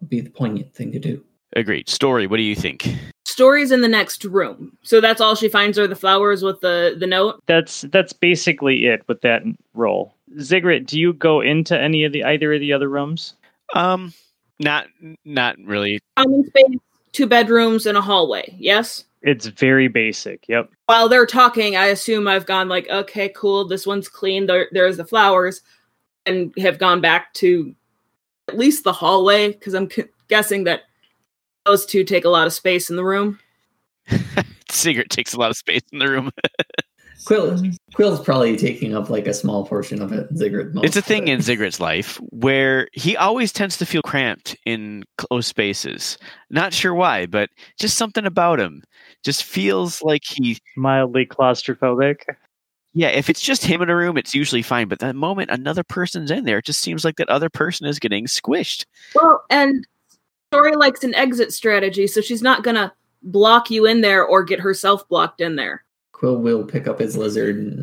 would 0.00 0.10
be 0.10 0.20
the 0.20 0.30
poignant 0.30 0.74
thing 0.74 0.92
to 0.92 0.98
do. 0.98 1.24
Agreed. 1.54 1.88
Story, 1.88 2.26
what 2.26 2.36
do 2.36 2.42
you 2.42 2.56
think? 2.56 2.88
Story's 3.24 3.70
in 3.70 3.80
the 3.80 3.88
next 3.88 4.24
room. 4.24 4.76
So 4.82 5.00
that's 5.00 5.20
all 5.20 5.34
she 5.34 5.48
finds 5.48 5.78
are 5.78 5.86
the 5.86 5.96
flowers 5.96 6.42
with 6.42 6.60
the, 6.60 6.96
the 6.98 7.06
note. 7.06 7.42
That's 7.46 7.82
that's 7.92 8.12
basically 8.12 8.86
it 8.86 9.02
with 9.08 9.20
that 9.22 9.42
roll. 9.74 10.14
Ziggurat, 10.40 10.86
do 10.86 10.98
you 10.98 11.12
go 11.12 11.40
into 11.40 11.78
any 11.78 12.04
of 12.04 12.12
the 12.12 12.24
either 12.24 12.52
of 12.52 12.60
the 12.60 12.72
other 12.72 12.88
rooms? 12.88 13.34
Um, 13.74 14.12
not 14.58 14.86
not 15.24 15.56
really. 15.64 16.00
Common 16.16 16.44
space, 16.46 16.78
two 17.12 17.26
bedrooms, 17.26 17.86
and 17.86 17.98
a 17.98 18.00
hallway. 18.00 18.54
Yes? 18.58 19.04
It's 19.22 19.46
very 19.46 19.88
basic. 19.88 20.48
Yep. 20.48 20.70
While 20.86 21.08
they're 21.08 21.26
talking, 21.26 21.76
I 21.76 21.86
assume 21.86 22.26
I've 22.26 22.46
gone 22.46 22.68
like, 22.68 22.88
okay, 22.90 23.28
cool, 23.28 23.66
this 23.66 23.86
one's 23.86 24.08
clean. 24.08 24.46
There, 24.46 24.68
there's 24.72 24.96
the 24.96 25.04
flowers, 25.04 25.62
and 26.26 26.52
have 26.58 26.78
gone 26.78 27.00
back 27.00 27.32
to 27.34 27.74
at 28.48 28.58
least 28.58 28.84
the 28.84 28.92
hallway 28.92 29.52
because 29.52 29.74
I'm 29.74 29.90
c- 29.90 30.04
guessing 30.28 30.64
that 30.64 30.82
those 31.64 31.86
two 31.86 32.04
take 32.04 32.24
a 32.24 32.28
lot 32.30 32.46
of 32.46 32.52
space 32.52 32.90
in 32.90 32.96
the 32.96 33.04
room. 33.04 33.38
Sigurd 34.70 35.10
takes 35.10 35.34
a 35.34 35.38
lot 35.38 35.50
of 35.50 35.56
space 35.56 35.82
in 35.92 35.98
the 35.98 36.08
room. 36.08 36.30
Quill 37.24 37.60
Quill's 37.94 38.20
probably 38.20 38.56
taking 38.56 38.94
up 38.94 39.10
like 39.10 39.26
a 39.26 39.34
small 39.34 39.66
portion 39.66 40.02
of 40.02 40.12
it. 40.12 40.28
Ziggurat 40.36 40.74
most 40.74 40.84
it's 40.84 40.96
a 40.96 41.02
thing 41.02 41.28
it. 41.28 41.32
in 41.32 41.40
Ziggurat's 41.40 41.80
life 41.80 42.16
where 42.30 42.88
he 42.92 43.16
always 43.16 43.52
tends 43.52 43.76
to 43.78 43.86
feel 43.86 44.02
cramped 44.02 44.56
in 44.66 45.04
close 45.18 45.46
spaces. 45.46 46.18
Not 46.50 46.72
sure 46.72 46.94
why, 46.94 47.26
but 47.26 47.50
just 47.78 47.96
something 47.96 48.26
about 48.26 48.60
him 48.60 48.82
just 49.24 49.44
feels 49.44 50.02
like 50.02 50.22
he. 50.24 50.58
Mildly 50.76 51.26
claustrophobic. 51.26 52.22
Yeah, 52.94 53.08
if 53.08 53.30
it's 53.30 53.40
just 53.40 53.64
him 53.64 53.80
in 53.80 53.88
a 53.88 53.96
room, 53.96 54.18
it's 54.18 54.34
usually 54.34 54.62
fine. 54.62 54.88
But 54.88 54.98
the 54.98 55.14
moment 55.14 55.50
another 55.50 55.82
person's 55.82 56.30
in 56.30 56.44
there, 56.44 56.58
it 56.58 56.66
just 56.66 56.82
seems 56.82 57.04
like 57.04 57.16
that 57.16 57.28
other 57.28 57.48
person 57.48 57.86
is 57.86 57.98
getting 57.98 58.26
squished. 58.26 58.84
Well, 59.14 59.44
and 59.48 59.86
Story 60.52 60.76
likes 60.76 61.02
an 61.02 61.14
exit 61.14 61.50
strategy, 61.50 62.06
so 62.06 62.20
she's 62.20 62.42
not 62.42 62.62
gonna 62.62 62.92
block 63.22 63.70
you 63.70 63.86
in 63.86 64.02
there 64.02 64.22
or 64.22 64.44
get 64.44 64.60
herself 64.60 65.08
blocked 65.08 65.40
in 65.40 65.56
there. 65.56 65.82
Quill 66.22 66.36
will 66.36 66.62
pick 66.62 66.86
up 66.86 67.00
his 67.00 67.16
lizard 67.16 67.56
and 67.56 67.82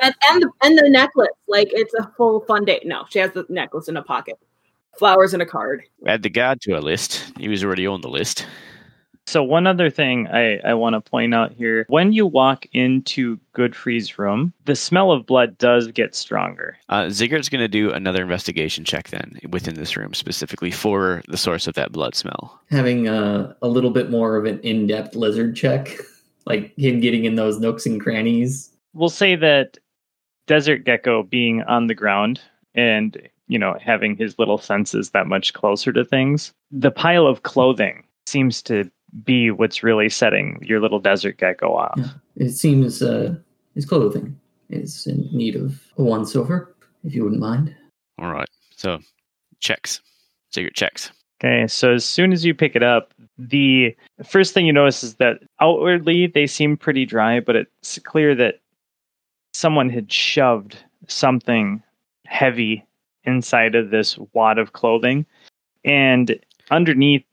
And 0.00 0.14
and 0.30 0.42
the, 0.42 0.50
and 0.62 0.78
the 0.78 0.88
necklace, 0.88 1.28
like 1.48 1.68
it's 1.70 1.92
a 1.92 2.10
full 2.16 2.40
fun 2.46 2.64
day. 2.64 2.80
No, 2.82 3.04
she 3.10 3.18
has 3.18 3.30
the 3.32 3.44
necklace 3.50 3.88
in 3.88 3.98
a 3.98 4.02
pocket, 4.02 4.38
flowers 4.98 5.34
and 5.34 5.42
a 5.42 5.46
card. 5.46 5.82
Add 6.06 6.22
the 6.22 6.30
god 6.30 6.62
to 6.62 6.78
a 6.78 6.80
list. 6.80 7.30
He 7.38 7.46
was 7.46 7.62
already 7.62 7.86
on 7.86 8.00
the 8.00 8.08
list. 8.08 8.46
So 9.26 9.42
one 9.42 9.66
other 9.66 9.90
thing 9.90 10.28
I, 10.28 10.60
I 10.60 10.72
want 10.72 10.94
to 10.94 11.02
point 11.02 11.34
out 11.34 11.52
here: 11.52 11.84
when 11.90 12.14
you 12.14 12.26
walk 12.26 12.64
into 12.72 13.38
Godfrey's 13.52 14.18
room, 14.18 14.54
the 14.64 14.76
smell 14.76 15.12
of 15.12 15.26
blood 15.26 15.58
does 15.58 15.88
get 15.88 16.14
stronger. 16.14 16.78
Uh, 16.88 17.10
Ziggurat's 17.10 17.50
going 17.50 17.60
to 17.60 17.68
do 17.68 17.92
another 17.92 18.22
investigation 18.22 18.86
check 18.86 19.10
then 19.10 19.38
within 19.50 19.74
this 19.74 19.94
room, 19.94 20.14
specifically 20.14 20.70
for 20.70 21.22
the 21.28 21.36
source 21.36 21.66
of 21.66 21.74
that 21.74 21.92
blood 21.92 22.14
smell. 22.14 22.58
having 22.70 23.08
a, 23.08 23.54
a 23.60 23.68
little 23.68 23.90
bit 23.90 24.10
more 24.10 24.36
of 24.36 24.46
an 24.46 24.58
in-depth 24.60 25.14
lizard 25.14 25.54
check, 25.54 25.98
like 26.46 26.76
him 26.76 27.00
getting 27.00 27.24
in 27.24 27.36
those 27.36 27.58
nooks 27.58 27.86
and 27.86 28.00
crannies. 28.00 28.70
We'll 28.92 29.08
say 29.08 29.36
that 29.36 29.78
Desert 30.46 30.84
Gecko 30.84 31.22
being 31.22 31.62
on 31.62 31.86
the 31.86 31.94
ground 31.94 32.40
and 32.74 33.20
you 33.48 33.58
know 33.58 33.76
having 33.80 34.16
his 34.16 34.38
little 34.38 34.58
senses 34.58 35.10
that 35.10 35.26
much 35.26 35.52
closer 35.52 35.92
to 35.92 36.04
things, 36.04 36.52
the 36.70 36.90
pile 36.90 37.26
of 37.26 37.42
clothing 37.42 38.04
seems 38.26 38.62
to 38.62 38.90
be 39.24 39.50
what's 39.50 39.82
really 39.82 40.08
setting 40.08 40.58
your 40.62 40.80
little 40.80 40.98
Desert 40.98 41.38
Gecko 41.38 41.74
off. 41.74 41.94
Yeah. 41.96 42.08
It 42.36 42.50
seems 42.50 43.00
uh, 43.00 43.36
his 43.74 43.86
clothing 43.86 44.38
is 44.70 45.06
in 45.06 45.28
need 45.32 45.54
of 45.54 45.80
a 45.98 46.02
once-over, 46.02 46.74
if 47.04 47.14
you 47.14 47.22
wouldn't 47.22 47.40
mind. 47.40 47.74
All 48.18 48.32
right. 48.32 48.48
So 48.74 48.98
checks. 49.60 50.00
Ziggurat 50.52 50.74
checks. 50.74 51.12
Okay, 51.40 51.66
so 51.66 51.92
as 51.94 52.04
soon 52.04 52.32
as 52.32 52.44
you 52.44 52.54
pick 52.54 52.76
it 52.76 52.82
up, 52.82 53.12
the 53.38 53.96
first 54.24 54.54
thing 54.54 54.66
you 54.66 54.72
notice 54.72 55.02
is 55.02 55.16
that 55.16 55.40
outwardly 55.60 56.26
they 56.26 56.46
seem 56.46 56.76
pretty 56.76 57.04
dry, 57.04 57.40
but 57.40 57.56
it's 57.56 57.98
clear 58.00 58.34
that 58.36 58.60
someone 59.52 59.90
had 59.90 60.10
shoved 60.12 60.78
something 61.08 61.82
heavy 62.26 62.84
inside 63.24 63.74
of 63.74 63.90
this 63.90 64.18
wad 64.32 64.58
of 64.58 64.72
clothing, 64.72 65.26
and 65.84 66.38
underneath 66.70 67.24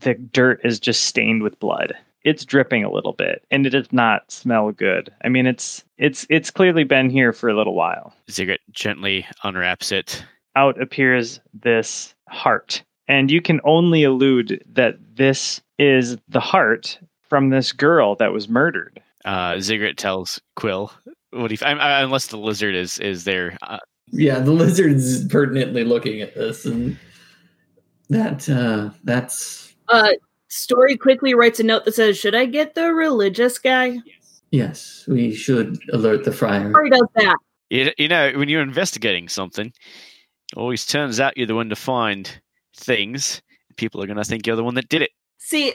the 0.00 0.14
dirt 0.14 0.60
is 0.64 0.80
just 0.80 1.04
stained 1.04 1.42
with 1.42 1.58
blood. 1.58 1.94
It's 2.24 2.44
dripping 2.44 2.84
a 2.84 2.92
little 2.92 3.12
bit, 3.14 3.44
and 3.50 3.66
it 3.66 3.70
does 3.70 3.92
not 3.92 4.30
smell 4.30 4.70
good. 4.72 5.12
I 5.24 5.28
mean, 5.28 5.46
it's 5.46 5.84
it's 5.98 6.26
it's 6.30 6.50
clearly 6.50 6.84
been 6.84 7.10
here 7.10 7.32
for 7.32 7.48
a 7.48 7.56
little 7.56 7.74
while 7.74 8.14
Ziggurat 8.30 8.60
gently 8.70 9.26
unwraps 9.42 9.90
it. 9.90 10.24
out 10.54 10.80
appears 10.80 11.40
this 11.52 12.14
heart. 12.28 12.82
And 13.12 13.30
you 13.30 13.42
can 13.42 13.60
only 13.64 14.04
allude 14.04 14.64
that 14.72 14.96
this 15.16 15.60
is 15.78 16.16
the 16.30 16.40
heart 16.40 16.98
from 17.28 17.50
this 17.50 17.70
girl 17.70 18.14
that 18.14 18.32
was 18.32 18.48
murdered. 18.48 19.02
Uh, 19.26 19.60
Ziggurat 19.60 19.98
tells 19.98 20.40
Quill, 20.56 20.90
"What 21.30 21.48
do 21.48 21.54
you? 21.54 21.58
I, 21.62 21.72
I, 21.72 22.02
unless 22.02 22.28
the 22.28 22.38
lizard 22.38 22.74
is 22.74 22.98
is 23.00 23.24
there." 23.24 23.58
Uh, 23.60 23.80
Yeah, 24.12 24.38
the 24.38 24.52
lizard's 24.62 25.26
pertinently 25.28 25.84
looking 25.84 26.22
at 26.22 26.34
this, 26.34 26.64
and 26.64 26.98
that 28.08 28.48
uh, 28.48 28.88
that's 29.04 29.74
Uh, 29.88 30.12
Story 30.48 30.96
quickly 30.96 31.34
writes 31.34 31.60
a 31.60 31.64
note 31.64 31.84
that 31.84 31.94
says, 31.94 32.18
"Should 32.18 32.34
I 32.34 32.46
get 32.46 32.74
the 32.74 32.94
religious 32.94 33.58
guy?" 33.58 33.98
yes, 34.50 35.04
we 35.06 35.34
should 35.34 35.78
alert 35.92 36.24
the 36.24 36.32
friar. 36.32 36.70
Story 36.70 36.88
does 36.88 37.08
that. 37.16 37.36
you, 37.68 37.92
you 37.98 38.08
know, 38.08 38.32
when 38.36 38.48
you're 38.48 38.62
investigating 38.62 39.28
something, 39.28 39.66
it 39.66 40.56
always 40.56 40.86
turns 40.86 41.20
out 41.20 41.36
you're 41.36 41.46
the 41.46 41.54
one 41.54 41.68
to 41.68 41.76
find 41.76 42.40
things. 42.76 43.42
People 43.76 44.02
are 44.02 44.06
going 44.06 44.16
to 44.16 44.24
think 44.24 44.46
you're 44.46 44.56
the 44.56 44.64
one 44.64 44.74
that 44.74 44.88
did 44.88 45.02
it. 45.02 45.10
See, 45.38 45.72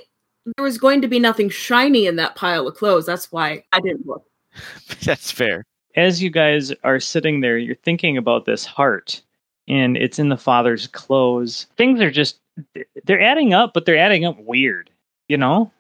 there 0.56 0.64
was 0.64 0.78
going 0.78 1.02
to 1.02 1.08
be 1.08 1.20
nothing 1.20 1.50
shiny 1.50 2.06
in 2.06 2.16
that 2.18 2.36
pile 2.36 2.68
of 2.68 2.76
clothes. 2.76 3.06
That's 3.06 3.32
why 3.32 3.64
I 3.74 3.80
didn't 3.80 4.06
look. 4.06 4.24
That's 5.04 5.32
fair. 5.32 5.66
As 5.96 6.22
you 6.22 6.30
guys 6.30 6.72
are 6.84 7.00
sitting 7.00 7.42
there, 7.42 7.58
you're 7.58 7.76
thinking 7.76 8.18
about 8.18 8.46
this 8.46 8.66
heart, 8.66 9.22
and 9.68 9.98
it's 9.98 10.20
in 10.20 10.30
the 10.30 10.38
father's 10.38 10.88
clothes. 10.88 11.66
Things 11.76 12.00
are 12.02 12.12
just, 12.12 12.40
they're 13.06 13.22
adding 13.22 13.54
up, 13.54 13.74
but 13.74 13.86
they're 13.86 13.98
adding 13.98 14.24
up 14.24 14.38
weird, 14.40 14.90
you 15.28 15.38
know? 15.38 15.72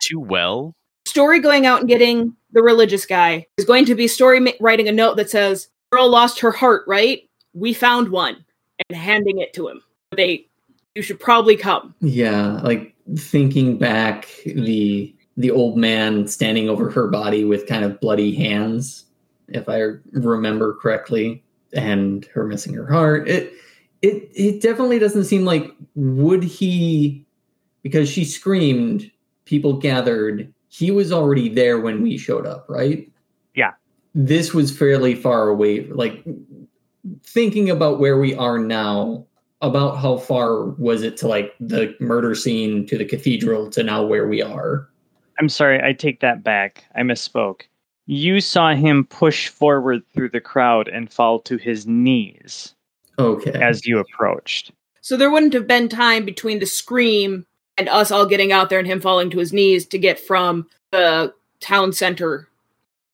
Too 0.00 0.20
well. 0.20 0.74
Story 1.06 1.40
going 1.40 1.64
out 1.66 1.80
and 1.80 1.88
getting 1.88 2.36
the 2.52 2.62
religious 2.62 3.06
guy 3.06 3.46
is 3.56 3.64
going 3.64 3.84
to 3.86 3.94
be 3.94 4.06
Story 4.06 4.38
ma- 4.40 4.50
writing 4.60 4.88
a 4.88 4.92
note 4.92 5.16
that 5.16 5.30
says, 5.30 5.68
"Girl 5.92 6.08
lost 6.10 6.40
her 6.40 6.50
heart, 6.50 6.84
right? 6.86 7.22
We 7.54 7.72
found 7.72 8.08
one. 8.10 8.44
and 8.88 8.98
handing 8.98 9.38
it 9.38 9.52
to 9.54 9.68
him. 9.68 9.82
They, 10.16 10.46
you 10.94 11.02
should 11.02 11.20
probably 11.20 11.56
come. 11.56 11.94
Yeah, 12.00 12.60
like 12.62 12.94
thinking 13.16 13.78
back, 13.78 14.28
the 14.44 15.14
the 15.36 15.50
old 15.50 15.76
man 15.76 16.28
standing 16.28 16.68
over 16.68 16.90
her 16.90 17.08
body 17.08 17.44
with 17.44 17.66
kind 17.66 17.84
of 17.84 18.00
bloody 18.00 18.34
hands, 18.34 19.04
if 19.48 19.68
I 19.68 19.80
remember 20.12 20.74
correctly, 20.74 21.42
and 21.72 22.24
her 22.26 22.46
missing 22.46 22.74
her 22.74 22.86
heart. 22.86 23.28
It 23.28 23.52
it 24.02 24.30
it 24.34 24.60
definitely 24.62 24.98
doesn't 24.98 25.24
seem 25.24 25.44
like 25.44 25.70
would 25.94 26.44
he 26.44 27.24
because 27.82 28.08
she 28.08 28.24
screamed, 28.24 29.10
people 29.44 29.74
gathered. 29.74 30.52
He 30.68 30.90
was 30.90 31.12
already 31.12 31.48
there 31.48 31.80
when 31.80 32.02
we 32.02 32.18
showed 32.18 32.46
up, 32.46 32.66
right? 32.68 33.08
Yeah. 33.54 33.72
This 34.14 34.52
was 34.52 34.76
fairly 34.76 35.14
far 35.14 35.48
away. 35.48 35.86
Like 35.86 36.24
thinking 37.22 37.70
about 37.70 38.00
where 38.00 38.18
we 38.18 38.34
are 38.34 38.58
now, 38.58 39.26
about 39.68 39.96
how 39.98 40.16
far 40.18 40.64
was 40.64 41.02
it 41.02 41.16
to 41.18 41.28
like 41.28 41.54
the 41.60 41.94
murder 42.00 42.34
scene 42.34 42.86
to 42.86 42.98
the 42.98 43.04
cathedral 43.04 43.70
to 43.70 43.82
now 43.82 44.04
where 44.04 44.26
we 44.28 44.42
are? 44.42 44.88
I'm 45.38 45.48
sorry, 45.48 45.82
I 45.82 45.92
take 45.92 46.20
that 46.20 46.44
back. 46.44 46.84
I 46.94 47.00
misspoke. 47.02 47.62
You 48.06 48.40
saw 48.40 48.74
him 48.74 49.04
push 49.06 49.48
forward 49.48 50.02
through 50.12 50.28
the 50.30 50.40
crowd 50.40 50.88
and 50.88 51.10
fall 51.10 51.40
to 51.40 51.56
his 51.56 51.86
knees 51.86 52.74
Okay. 53.18 53.52
as 53.52 53.86
you 53.86 53.98
approached. 53.98 54.70
So 55.00 55.16
there 55.16 55.30
wouldn't 55.30 55.54
have 55.54 55.66
been 55.66 55.88
time 55.88 56.24
between 56.24 56.58
the 56.60 56.66
scream 56.66 57.46
and 57.76 57.88
us 57.88 58.10
all 58.10 58.26
getting 58.26 58.52
out 58.52 58.70
there 58.70 58.78
and 58.78 58.86
him 58.86 59.00
falling 59.00 59.30
to 59.30 59.38
his 59.38 59.52
knees 59.52 59.86
to 59.86 59.98
get 59.98 60.20
from 60.20 60.68
the 60.92 61.32
town 61.60 61.92
center 61.92 62.48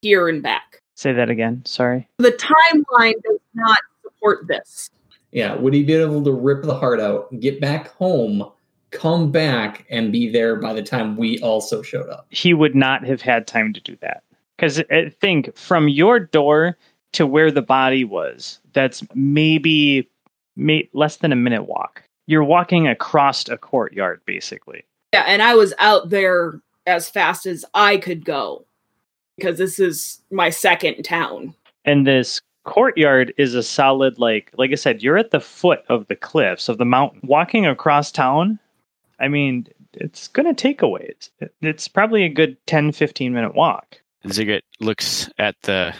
here 0.03 0.29
and 0.29 0.43
back. 0.43 0.83
Say 0.95 1.13
that 1.13 1.31
again. 1.31 1.63
Sorry. 1.65 2.09
The 2.19 2.33
timeline 2.33 3.15
does 3.23 3.41
not 3.55 3.79
support 4.03 4.47
this. 4.49 4.91
Yeah. 5.33 5.55
Would 5.55 5.75
he 5.75 5.83
be 5.83 5.95
able 5.95 6.25
to 6.25 6.33
rip 6.33 6.63
the 6.63 6.75
heart 6.75 7.01
out, 7.01 7.29
get 7.41 7.61
back 7.61 7.89
home, 7.95 8.51
come 8.91 9.31
back, 9.31 9.87
and 9.91 10.13
be 10.13 10.29
there 10.29 10.57
by 10.57 10.73
the 10.73 10.83
time 10.83 11.17
we 11.17 11.39
also 11.41 11.83
showed 11.83 12.09
up? 12.09 12.27
He 12.31 12.55
would 12.55 12.75
not 12.75 13.05
have 13.05 13.21
had 13.21 13.47
time 13.47 13.73
to 13.73 13.81
do 13.81 13.97
that. 14.01 14.23
Because 14.57 14.81
I 14.91 15.07
uh, 15.07 15.11
think 15.21 15.57
from 15.57 15.89
your 15.89 16.21
door 16.21 16.77
to 17.13 17.27
where 17.27 17.51
the 17.51 17.63
body 17.63 18.05
was, 18.05 18.61
that's 18.73 19.03
maybe 19.15 20.09
may, 20.57 20.89
less 20.93 21.17
than 21.17 21.33
a 21.33 21.37
minute 21.37 21.65
walk. 21.65 22.03
You're 22.27 22.45
walking 22.45 22.87
across 22.87 23.49
a 23.49 23.57
courtyard, 23.57 24.21
basically. 24.27 24.85
Yeah, 25.15 25.25
and 25.27 25.43
I 25.43 25.55
was 25.55 25.73
out 25.79 26.11
there 26.11 26.61
as 26.87 27.09
fast 27.09 27.47
as 27.47 27.65
I 27.75 27.97
could 27.97 28.25
go 28.25 28.65
because 29.37 29.59
this 29.59 29.79
is 29.79 30.21
my 30.31 30.51
second 30.51 31.03
town. 31.03 31.55
and 31.85 32.07
this 32.07 32.41
courtyard 32.65 33.33
is 33.39 33.55
a 33.55 33.63
solid 33.63 34.19
like 34.19 34.51
like 34.57 34.71
i 34.71 34.75
said 34.75 35.03
you're 35.03 35.17
at 35.17 35.31
the 35.31 35.41
foot 35.41 35.83
of 35.89 36.07
the 36.09 36.17
cliffs 36.17 36.69
of 36.69 36.79
the 36.79 36.85
mountain 36.85 37.21
walking 37.25 37.67
across 37.67 38.13
town 38.13 38.59
i 39.19 39.29
mean 39.29 39.67
it's 39.95 40.29
gonna 40.29 40.55
take 40.55 40.83
a 40.83 40.89
ways 40.89 41.31
it's 41.63 41.89
probably 41.89 42.23
a 42.23 42.29
good 42.29 42.57
10 42.67 42.93
15 42.93 43.33
minute 43.33 43.55
walk 43.55 44.01
Ziggurat 44.29 44.65
looks 44.81 45.31
at 45.39 45.57
the, 45.63 45.95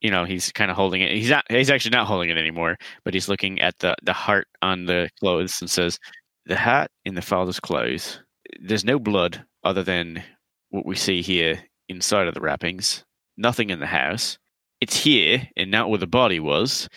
you 0.00 0.10
know, 0.10 0.24
he's 0.24 0.52
kind 0.52 0.70
of 0.70 0.76
holding 0.76 1.00
it. 1.02 1.10
He's 1.10 1.30
not. 1.30 1.44
He's 1.50 1.70
actually 1.70 1.96
not 1.96 2.06
holding 2.06 2.30
it 2.30 2.38
anymore, 2.38 2.76
but 3.04 3.14
he's 3.14 3.28
looking 3.28 3.60
at 3.60 3.78
the 3.78 3.96
the 4.02 4.12
heart 4.12 4.46
on 4.62 4.86
the 4.86 5.10
clothes 5.18 5.58
and 5.60 5.68
says, 5.68 5.98
"The 6.46 6.56
hat 6.56 6.90
in 7.04 7.14
the 7.14 7.22
father's 7.22 7.60
clothes. 7.60 8.20
There's 8.60 8.84
no 8.84 8.98
blood 8.98 9.44
other 9.64 9.82
than 9.82 10.22
what 10.70 10.86
we 10.86 10.94
see 10.94 11.22
here 11.22 11.60
inside 11.88 12.28
of 12.28 12.34
the 12.34 12.40
wrappings. 12.40 13.04
Nothing 13.36 13.70
in 13.70 13.80
the 13.80 13.86
house. 13.86 14.38
It's 14.80 14.96
here 14.98 15.48
and 15.56 15.70
not 15.70 15.88
where 15.88 15.98
the 15.98 16.06
body 16.06 16.40
was. 16.40 16.88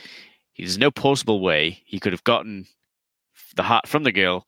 There's 0.58 0.78
no 0.78 0.92
possible 0.92 1.40
way 1.42 1.82
he 1.86 2.00
could 2.00 2.14
have 2.14 2.24
gotten 2.24 2.66
the 3.56 3.64
heart 3.64 3.88
from 3.88 4.04
the 4.04 4.12
girl, 4.12 4.46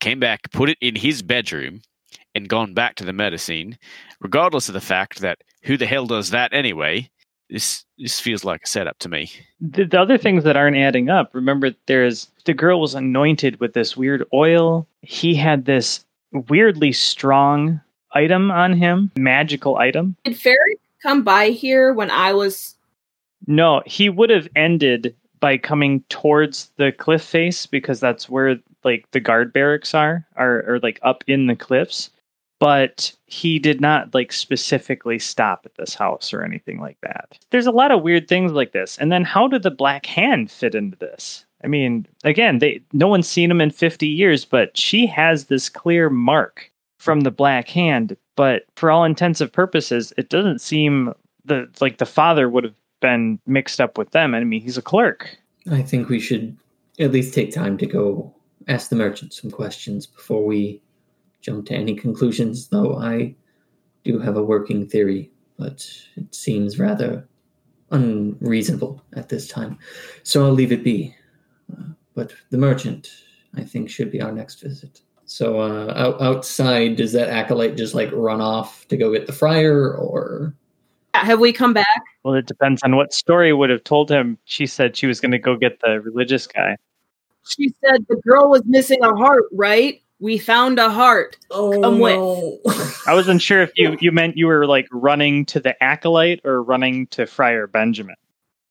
came 0.00 0.20
back, 0.20 0.50
put 0.52 0.68
it 0.68 0.78
in 0.80 0.94
his 0.96 1.22
bedroom, 1.22 1.82
and 2.34 2.48
gone 2.48 2.74
back 2.74 2.94
to 2.96 3.04
the 3.04 3.12
medicine, 3.12 3.78
regardless 4.20 4.68
of 4.68 4.74
the 4.74 4.80
fact 4.80 5.20
that 5.20 5.38
who 5.62 5.76
the 5.76 5.86
hell 5.86 6.06
does 6.06 6.30
that 6.30 6.52
anyway? 6.52 7.08
This 7.50 7.84
this 7.98 8.20
feels 8.20 8.44
like 8.44 8.62
a 8.64 8.66
setup 8.66 8.98
to 9.00 9.08
me. 9.08 9.30
the, 9.60 9.84
the 9.84 10.00
other 10.00 10.18
things 10.18 10.44
that 10.44 10.56
aren't 10.56 10.76
adding 10.76 11.08
up 11.10 11.30
remember 11.34 11.72
there's 11.86 12.28
the 12.46 12.54
girl 12.54 12.80
was 12.80 12.94
anointed 12.94 13.60
with 13.60 13.74
this 13.74 13.96
weird 13.96 14.24
oil 14.32 14.86
he 15.02 15.34
had 15.34 15.64
this 15.66 16.04
weirdly 16.48 16.90
strong 16.90 17.80
item 18.12 18.50
on 18.50 18.72
him 18.72 19.12
magical 19.16 19.76
item 19.76 20.16
Did 20.24 20.38
Ferry 20.38 20.78
come 21.02 21.22
by 21.22 21.50
here 21.50 21.92
when 21.92 22.10
I 22.10 22.32
was 22.32 22.73
No, 23.46 23.82
he 23.86 24.08
would 24.08 24.30
have 24.30 24.48
ended 24.56 25.14
by 25.40 25.58
coming 25.58 26.00
towards 26.08 26.70
the 26.76 26.92
cliff 26.92 27.22
face 27.22 27.66
because 27.66 28.00
that's 28.00 28.28
where 28.30 28.56
like 28.82 29.10
the 29.10 29.20
guard 29.20 29.52
barracks 29.52 29.94
are, 29.94 30.26
are 30.36 30.64
or 30.66 30.80
like 30.80 30.98
up 31.02 31.24
in 31.26 31.46
the 31.46 31.56
cliffs. 31.56 32.10
But 32.60 33.12
he 33.26 33.58
did 33.58 33.80
not 33.80 34.14
like 34.14 34.32
specifically 34.32 35.18
stop 35.18 35.62
at 35.66 35.74
this 35.74 35.94
house 35.94 36.32
or 36.32 36.42
anything 36.42 36.80
like 36.80 36.96
that. 37.02 37.38
There's 37.50 37.66
a 37.66 37.72
lot 37.72 37.90
of 37.90 38.02
weird 38.02 38.26
things 38.26 38.52
like 38.52 38.72
this. 38.72 38.96
And 38.96 39.12
then 39.12 39.24
how 39.24 39.48
did 39.48 39.64
the 39.64 39.70
black 39.70 40.06
hand 40.06 40.50
fit 40.50 40.74
into 40.74 40.96
this? 40.96 41.44
I 41.62 41.66
mean, 41.66 42.06
again, 42.22 42.58
they 42.58 42.80
no 42.92 43.08
one's 43.08 43.28
seen 43.28 43.50
him 43.50 43.60
in 43.60 43.70
50 43.70 44.06
years, 44.06 44.44
but 44.44 44.76
she 44.76 45.06
has 45.06 45.46
this 45.46 45.68
clear 45.68 46.08
mark 46.08 46.70
from 46.98 47.20
the 47.20 47.30
black 47.30 47.68
hand. 47.68 48.16
But 48.36 48.64
for 48.76 48.90
all 48.90 49.04
intensive 49.04 49.52
purposes, 49.52 50.12
it 50.16 50.28
doesn't 50.28 50.60
seem 50.60 51.12
the 51.44 51.68
like 51.80 51.98
the 51.98 52.06
father 52.06 52.48
would 52.48 52.64
have 52.64 52.74
been 53.04 53.38
mixed 53.46 53.82
up 53.82 53.98
with 53.98 54.10
them. 54.12 54.34
I 54.34 54.42
mean, 54.44 54.62
he's 54.62 54.78
a 54.78 54.82
clerk. 54.82 55.36
I 55.70 55.82
think 55.82 56.08
we 56.08 56.18
should 56.18 56.56
at 56.98 57.12
least 57.12 57.34
take 57.34 57.52
time 57.52 57.76
to 57.76 57.86
go 57.86 58.34
ask 58.66 58.88
the 58.88 58.96
merchant 58.96 59.34
some 59.34 59.50
questions 59.50 60.06
before 60.06 60.42
we 60.42 60.80
jump 61.42 61.66
to 61.66 61.74
any 61.74 61.94
conclusions, 61.94 62.68
though 62.68 62.96
I 62.96 63.34
do 64.04 64.18
have 64.18 64.38
a 64.38 64.42
working 64.42 64.88
theory, 64.88 65.30
but 65.58 65.86
it 66.16 66.34
seems 66.34 66.78
rather 66.78 67.28
unreasonable 67.90 69.02
at 69.12 69.28
this 69.28 69.48
time. 69.48 69.78
So 70.22 70.42
I'll 70.42 70.52
leave 70.52 70.72
it 70.72 70.82
be. 70.82 71.14
Uh, 71.70 71.92
but 72.14 72.32
the 72.48 72.58
merchant, 72.58 73.10
I 73.54 73.64
think, 73.64 73.90
should 73.90 74.10
be 74.10 74.22
our 74.22 74.32
next 74.32 74.62
visit. 74.62 75.02
So 75.26 75.60
uh, 75.60 75.92
out, 75.94 76.22
outside, 76.22 76.96
does 76.96 77.12
that 77.12 77.28
acolyte 77.28 77.76
just 77.76 77.94
like 77.94 78.10
run 78.12 78.40
off 78.40 78.88
to 78.88 78.96
go 78.96 79.12
get 79.12 79.26
the 79.26 79.32
friar, 79.32 79.94
or 79.94 80.54
have 81.14 81.40
we 81.40 81.52
come 81.52 81.72
back? 81.72 82.02
Well, 82.22 82.34
it 82.34 82.46
depends 82.46 82.82
on 82.82 82.96
what 82.96 83.12
story 83.12 83.52
would 83.52 83.70
have 83.70 83.84
told 83.84 84.10
him. 84.10 84.38
She 84.44 84.66
said 84.66 84.96
she 84.96 85.06
was 85.06 85.20
going 85.20 85.32
to 85.32 85.38
go 85.38 85.56
get 85.56 85.80
the 85.80 86.00
religious 86.00 86.46
guy. 86.46 86.76
She 87.46 87.68
said 87.84 88.06
the 88.08 88.16
girl 88.26 88.48
was 88.48 88.62
missing 88.64 89.02
a 89.02 89.14
heart, 89.14 89.44
right? 89.52 90.00
We 90.20 90.38
found 90.38 90.78
a 90.78 90.88
heart. 90.90 91.36
oh 91.50 91.70
Come 91.82 92.00
with. 92.00 92.18
no. 92.18 92.58
I 93.06 93.14
wasn't 93.14 93.42
sure 93.42 93.60
if 93.62 93.70
you 93.76 93.96
you 94.00 94.12
meant 94.12 94.36
you 94.36 94.46
were 94.46 94.66
like 94.66 94.88
running 94.90 95.44
to 95.46 95.60
the 95.60 95.80
acolyte 95.82 96.40
or 96.44 96.62
running 96.62 97.06
to 97.08 97.26
Friar 97.26 97.66
Benjamin. 97.66 98.16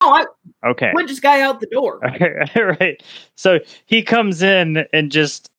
Oh, 0.02 0.10
I 0.12 0.70
Okay. 0.70 0.92
went 0.94 1.08
this 1.08 1.20
guy 1.20 1.42
out 1.42 1.60
the 1.60 1.68
door. 1.68 2.00
Okay, 2.16 2.62
right. 2.80 3.04
So 3.36 3.60
he 3.86 4.02
comes 4.02 4.42
in 4.42 4.86
and 4.92 5.12
just 5.12 5.50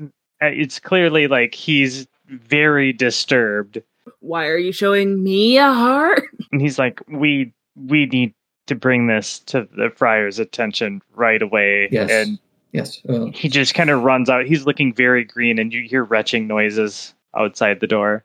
uh, 0.00 0.06
it's 0.40 0.80
clearly 0.80 1.28
like 1.28 1.54
he's 1.54 2.06
very 2.28 2.92
disturbed 2.92 3.82
Why 4.26 4.46
are 4.48 4.58
you 4.58 4.72
showing 4.72 5.22
me 5.22 5.56
a 5.58 5.72
heart? 5.72 6.24
and 6.52 6.60
he's 6.60 6.78
like 6.78 7.00
we 7.08 7.52
we 7.76 8.06
need 8.06 8.34
to 8.66 8.74
bring 8.74 9.06
this 9.06 9.38
to 9.40 9.68
the 9.76 9.90
friar's 9.94 10.38
attention 10.38 11.00
right 11.14 11.40
away 11.42 11.88
Yes. 11.92 12.10
and 12.10 12.38
yes. 12.72 13.00
Well, 13.04 13.30
he 13.32 13.48
just 13.48 13.74
kind 13.74 13.90
of 13.90 14.02
runs 14.02 14.28
out 14.28 14.44
he's 14.46 14.66
looking 14.66 14.92
very 14.92 15.24
green 15.24 15.58
and 15.58 15.72
you 15.72 15.82
hear 15.82 16.02
retching 16.04 16.46
noises 16.48 17.14
outside 17.36 17.80
the 17.80 17.86
door 17.86 18.24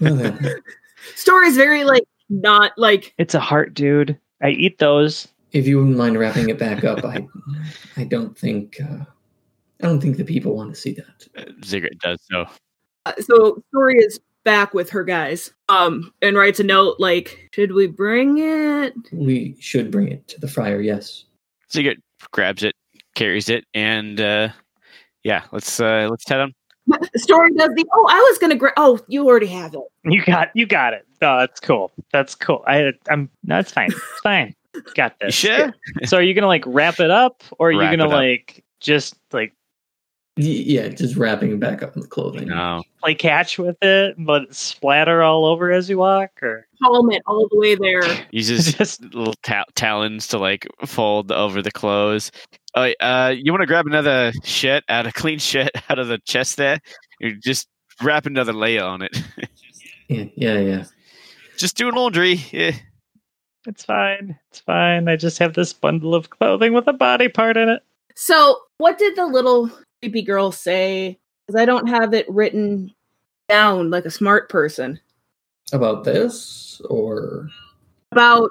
well 0.00 0.14
then. 0.16 0.56
Story's 1.14 1.56
very 1.56 1.84
like 1.84 2.04
not 2.28 2.72
like 2.76 3.14
it's 3.18 3.34
a 3.34 3.40
heart 3.40 3.72
dude 3.74 4.18
i 4.42 4.50
eat 4.50 4.78
those 4.78 5.28
If 5.52 5.66
you 5.66 5.78
wouldn't 5.78 5.96
mind 5.96 6.18
wrapping 6.18 6.48
it 6.50 6.58
back 6.58 6.84
up, 6.84 7.04
I, 7.04 7.26
I 7.96 8.04
don't 8.04 8.36
think, 8.38 8.78
uh, 8.80 9.04
I 9.82 9.86
don't 9.86 10.00
think 10.00 10.16
the 10.16 10.24
people 10.24 10.54
want 10.56 10.72
to 10.74 10.80
see 10.80 10.92
that. 10.94 11.54
Ziggurat 11.64 11.98
does 11.98 12.18
so. 12.30 12.46
uh, 13.06 13.12
so 13.20 13.62
Story 13.70 13.96
is 13.98 14.20
back 14.44 14.74
with 14.74 14.90
her 14.90 15.04
guys. 15.04 15.52
Um 15.68 16.12
and 16.22 16.36
writes 16.36 16.60
a 16.60 16.64
note 16.64 16.96
like, 16.98 17.48
should 17.54 17.72
we 17.72 17.86
bring 17.86 18.38
it? 18.38 18.94
We 19.12 19.56
should 19.60 19.90
bring 19.90 20.08
it 20.08 20.26
to 20.28 20.40
the 20.40 20.48
friar. 20.48 20.80
Yes. 20.80 21.24
Ziggurat 21.72 21.98
grabs 22.32 22.62
it, 22.64 22.74
carries 23.14 23.48
it, 23.48 23.64
and 23.74 24.20
uh, 24.20 24.48
yeah, 25.22 25.44
let's 25.52 25.78
uh, 25.78 26.08
let's 26.10 26.28
head 26.28 26.40
on. 26.40 26.52
Story 27.14 27.52
does 27.54 27.70
the 27.76 27.84
oh, 27.94 28.06
I 28.10 28.18
was 28.30 28.38
gonna 28.38 28.56
gra- 28.56 28.72
oh, 28.76 28.98
you 29.06 29.24
already 29.26 29.46
have 29.46 29.74
it. 29.74 29.80
you 30.04 30.24
got 30.24 30.50
you 30.54 30.66
got 30.66 30.92
it 30.94 31.06
oh 31.22 31.38
that's 31.38 31.60
cool 31.60 31.92
that's 32.12 32.34
cool 32.34 32.64
i 32.66 32.90
i'm 33.10 33.28
no 33.44 33.58
it's 33.58 33.70
fine 33.70 33.90
it's 33.92 34.00
fine 34.22 34.54
got 34.94 35.14
You 35.20 35.26
this 35.26 35.34
sure? 35.34 35.72
so 36.06 36.16
are 36.16 36.22
you 36.22 36.32
gonna 36.34 36.46
like 36.46 36.64
wrap 36.66 36.98
it 36.98 37.10
up 37.10 37.42
or 37.58 37.68
are 37.68 37.72
you 37.72 37.78
gonna 37.96 38.08
like 38.08 38.64
just 38.80 39.14
like 39.32 39.52
Y- 39.52 39.59
yeah, 40.42 40.88
just 40.88 41.16
wrapping 41.16 41.52
it 41.52 41.60
back 41.60 41.82
up 41.82 41.94
in 41.94 42.02
the 42.02 42.08
clothing. 42.08 42.48
No. 42.48 42.82
play 43.00 43.14
catch 43.14 43.58
with 43.58 43.76
it 43.82 44.14
but 44.18 44.54
splatter 44.54 45.22
all 45.22 45.44
over 45.44 45.70
as 45.72 45.88
you 45.88 45.98
walk 45.98 46.30
or 46.42 46.66
Palm 46.82 47.10
it 47.10 47.22
all 47.26 47.46
the 47.50 47.58
way 47.58 47.74
there. 47.74 48.02
Uses 48.30 48.72
just 48.78 49.02
little 49.14 49.34
ta- 49.42 49.64
talons 49.74 50.26
to 50.28 50.38
like 50.38 50.66
fold 50.86 51.30
over 51.32 51.62
the 51.62 51.70
clothes. 51.70 52.30
All 52.74 52.84
right, 52.84 52.96
uh, 53.00 53.34
you 53.36 53.52
want 53.52 53.62
to 53.62 53.66
grab 53.66 53.86
another 53.86 54.32
shirt 54.44 54.84
out 54.88 55.06
of 55.06 55.14
clean 55.14 55.38
shit 55.38 55.70
out 55.88 55.98
of 55.98 56.08
the 56.08 56.18
chest 56.18 56.56
there? 56.56 56.78
You 57.18 57.36
just 57.36 57.68
wrap 58.02 58.26
another 58.26 58.52
layer 58.52 58.84
on 58.84 59.02
it. 59.02 59.16
Yeah, 60.08 60.24
yeah, 60.36 60.58
yeah. 60.58 60.84
just 61.56 61.76
do 61.76 61.90
laundry. 61.90 62.40
Yeah. 62.50 62.72
It's 63.66 63.84
fine. 63.84 64.38
It's 64.50 64.60
fine. 64.60 65.08
I 65.08 65.16
just 65.16 65.38
have 65.38 65.54
this 65.54 65.72
bundle 65.72 66.14
of 66.14 66.30
clothing 66.30 66.72
with 66.72 66.86
a 66.88 66.92
body 66.94 67.28
part 67.28 67.56
in 67.56 67.68
it. 67.68 67.82
So, 68.16 68.58
what 68.78 68.98
did 68.98 69.16
the 69.16 69.26
little 69.26 69.70
creepy 70.02 70.22
girl 70.22 70.52
say? 70.52 71.18
Because 71.46 71.60
I 71.60 71.64
don't 71.64 71.88
have 71.88 72.14
it 72.14 72.28
written 72.28 72.92
down 73.48 73.90
like 73.90 74.04
a 74.04 74.10
smart 74.10 74.48
person 74.48 75.00
About 75.72 76.04
this, 76.04 76.80
or 76.88 77.48
about 78.12 78.50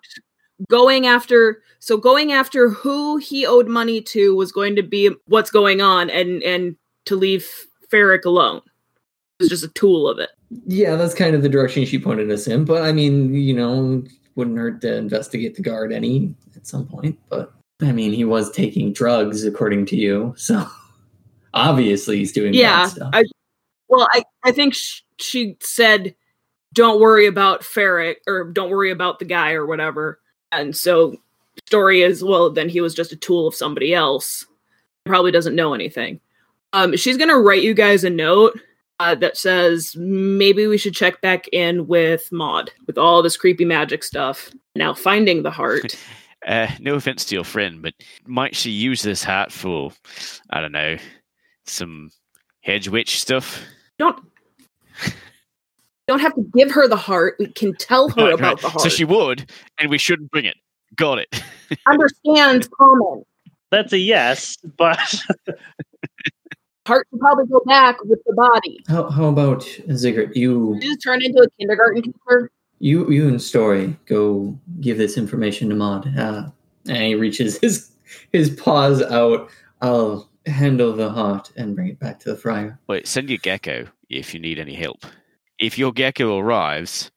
going 0.70 1.08
after. 1.08 1.62
So, 1.80 1.98
going 1.98 2.32
after 2.32 2.70
who 2.70 3.18
he 3.18 3.46
owed 3.46 3.68
money 3.68 4.02
to 4.02 4.36
was 4.36 4.52
going 4.52 4.76
to 4.76 4.84
be 4.84 5.12
what's 5.28 5.52
going 5.52 5.82
on, 5.82 6.10
and 6.10 6.44
and 6.44 6.76
to 7.06 7.16
leave 7.16 7.50
Ferric 7.92 8.26
alone. 8.26 8.62
It 9.40 9.44
was 9.44 9.50
just 9.50 9.64
a 9.64 9.70
tool 9.70 10.08
of 10.10 10.20
it. 10.20 10.30
yeah, 10.68 10.96
that's 10.98 11.14
kind 11.14 11.34
of 11.34 11.42
the 11.42 11.50
direction 11.50 11.86
she 11.86 11.98
pointed 11.98 12.30
us 12.30 12.48
in. 12.48 12.66
But 12.66 12.84
I 12.84 12.92
mean, 12.92 13.34
you 13.34 13.56
know, 13.56 14.04
wouldn't 14.36 14.58
hurt 14.58 14.82
to 14.82 14.96
investigate 14.96 15.56
the 15.56 15.62
guard 15.62 15.94
any 15.94 16.36
at 16.56 16.68
some 16.68 16.86
point. 16.86 17.18
But 17.30 17.54
I 17.82 17.94
mean, 17.94 18.12
he 18.12 18.26
was 18.26 18.52
taking 18.52 18.92
drugs, 18.92 19.46
according 19.46 19.86
to 19.88 19.96
you, 19.96 20.34
so 20.38 20.68
obviously 21.54 22.18
he's 22.18 22.32
doing 22.32 22.54
yeah 22.54 22.84
bad 22.84 22.90
stuff. 22.90 23.10
I, 23.14 23.24
well 23.88 24.08
i 24.14 24.24
i 24.44 24.52
think 24.52 24.74
sh- 24.74 25.02
she 25.20 25.58
said 25.62 26.16
don't 26.74 27.02
worry 27.02 27.26
about 27.26 27.62
Ferric 27.62 28.18
or 28.28 28.44
don't 28.44 28.70
worry 28.70 28.92
about 28.92 29.18
the 29.18 29.26
guy 29.26 29.54
or 29.54 29.66
whatever 29.66 30.20
and 30.52 30.76
so 30.76 31.16
story 31.68 32.02
is 32.02 32.24
well 32.24 32.50
then 32.50 32.70
he 32.70 32.82
was 32.82 32.94
just 32.94 33.12
a 33.12 33.18
tool 33.18 33.48
of 33.48 33.56
somebody 33.56 33.94
else 33.94 34.46
probably 35.06 35.32
doesn't 35.32 35.56
know 35.56 35.74
anything 35.74 36.20
um 36.74 36.96
she's 36.96 37.18
gonna 37.18 37.40
write 37.40 37.64
you 37.64 37.74
guys 37.74 38.04
a 38.04 38.10
note 38.10 38.60
uh, 39.00 39.16
that 39.16 39.38
says 39.38 39.96
maybe 39.96 40.68
we 40.68 40.78
should 40.78 40.94
check 40.94 41.22
back 41.22 41.48
in 41.50 41.88
with 41.88 42.32
Maud 42.32 42.72
with 42.86 42.98
all 42.98 43.22
this 43.22 43.38
creepy 43.38 43.66
magic 43.66 44.04
stuff. 44.04 44.52
Now 44.76 44.94
finding 44.94 45.44
the 45.44 45.52
heart. 45.52 45.98
Uh, 46.48 46.72
no 46.80 46.96
offense 46.96 47.26
to 47.26 47.36
your 47.36 47.44
friend, 47.44 47.82
but 47.82 47.94
might 48.26 48.56
she 48.56 48.72
use 48.72 49.02
this 49.02 49.22
hat 49.22 49.52
for, 49.52 49.92
I 50.52 50.62
don't 50.62 50.72
know, 50.72 50.96
some 51.70 52.12
hedge 52.62 52.88
witch 52.90 53.20
stuff? 53.20 53.62
Don't 53.98 54.20
don't 56.08 56.20
have 56.20 56.34
to 56.36 56.42
give 56.56 56.72
her 56.72 56.88
the 56.88 56.96
heart. 56.96 57.36
We 57.40 57.48
can 57.48 57.74
tell 57.76 58.10
her 58.10 58.26
Right, 58.26 58.34
about 58.34 58.54
right. 58.56 58.62
the 58.62 58.70
heart. 58.70 58.82
So 58.82 58.90
she 58.90 59.06
would, 59.06 59.50
and 59.80 59.90
we 59.92 59.98
shouldn't 60.00 60.32
bring 60.32 60.46
it. 60.46 60.58
Got 60.96 61.20
it. 61.20 61.44
understands 61.88 62.68
common. 62.80 63.24
That's 63.72 63.94
a 63.94 64.00
yes, 64.00 64.58
but 64.78 64.98
Heart 66.88 67.06
should 67.12 67.20
probably 67.20 67.46
go 67.46 67.62
back 67.68 68.04
with 68.06 68.20
the 68.26 68.34
body. 68.34 68.84
How 68.88 69.10
how 69.12 69.26
about 69.26 69.64
Ziggurat? 69.94 70.36
You 70.36 70.74
You 70.76 70.82
just 70.82 71.04
turn 71.04 71.22
into 71.24 71.44
a 71.44 71.50
kindergarten 71.60 72.02
teacher. 72.02 72.50
you 72.80 73.08
you 73.12 73.28
and 73.28 73.40
Story 73.40 73.96
go 74.08 74.58
give 74.82 74.98
this 74.98 75.16
information 75.18 75.70
to 75.70 75.76
Maud. 75.76 76.18
Uh, 76.18 76.50
and 76.88 76.98
he 77.04 77.14
reaches 77.16 77.60
his 77.62 77.92
his 78.32 78.50
paws 78.50 79.04
out. 79.04 79.50
I'll 79.82 80.29
handle 80.46 80.94
the 80.94 81.10
heart 81.10 81.52
and 81.56 81.76
bring 81.76 81.88
it 81.90 82.00
back 82.00 82.20
to 82.22 82.30
the 82.30 82.36
friar. 82.38 82.80
Wait, 82.88 83.08
send 83.08 83.30
your 83.30 83.38
gecko 83.40 83.86
if 84.10 84.34
you 84.34 84.40
need 84.40 84.60
any 84.60 84.74
help. 84.76 85.06
If 85.60 85.78
your 85.78 85.92
gecko 85.92 86.38
arrives, 86.38 87.12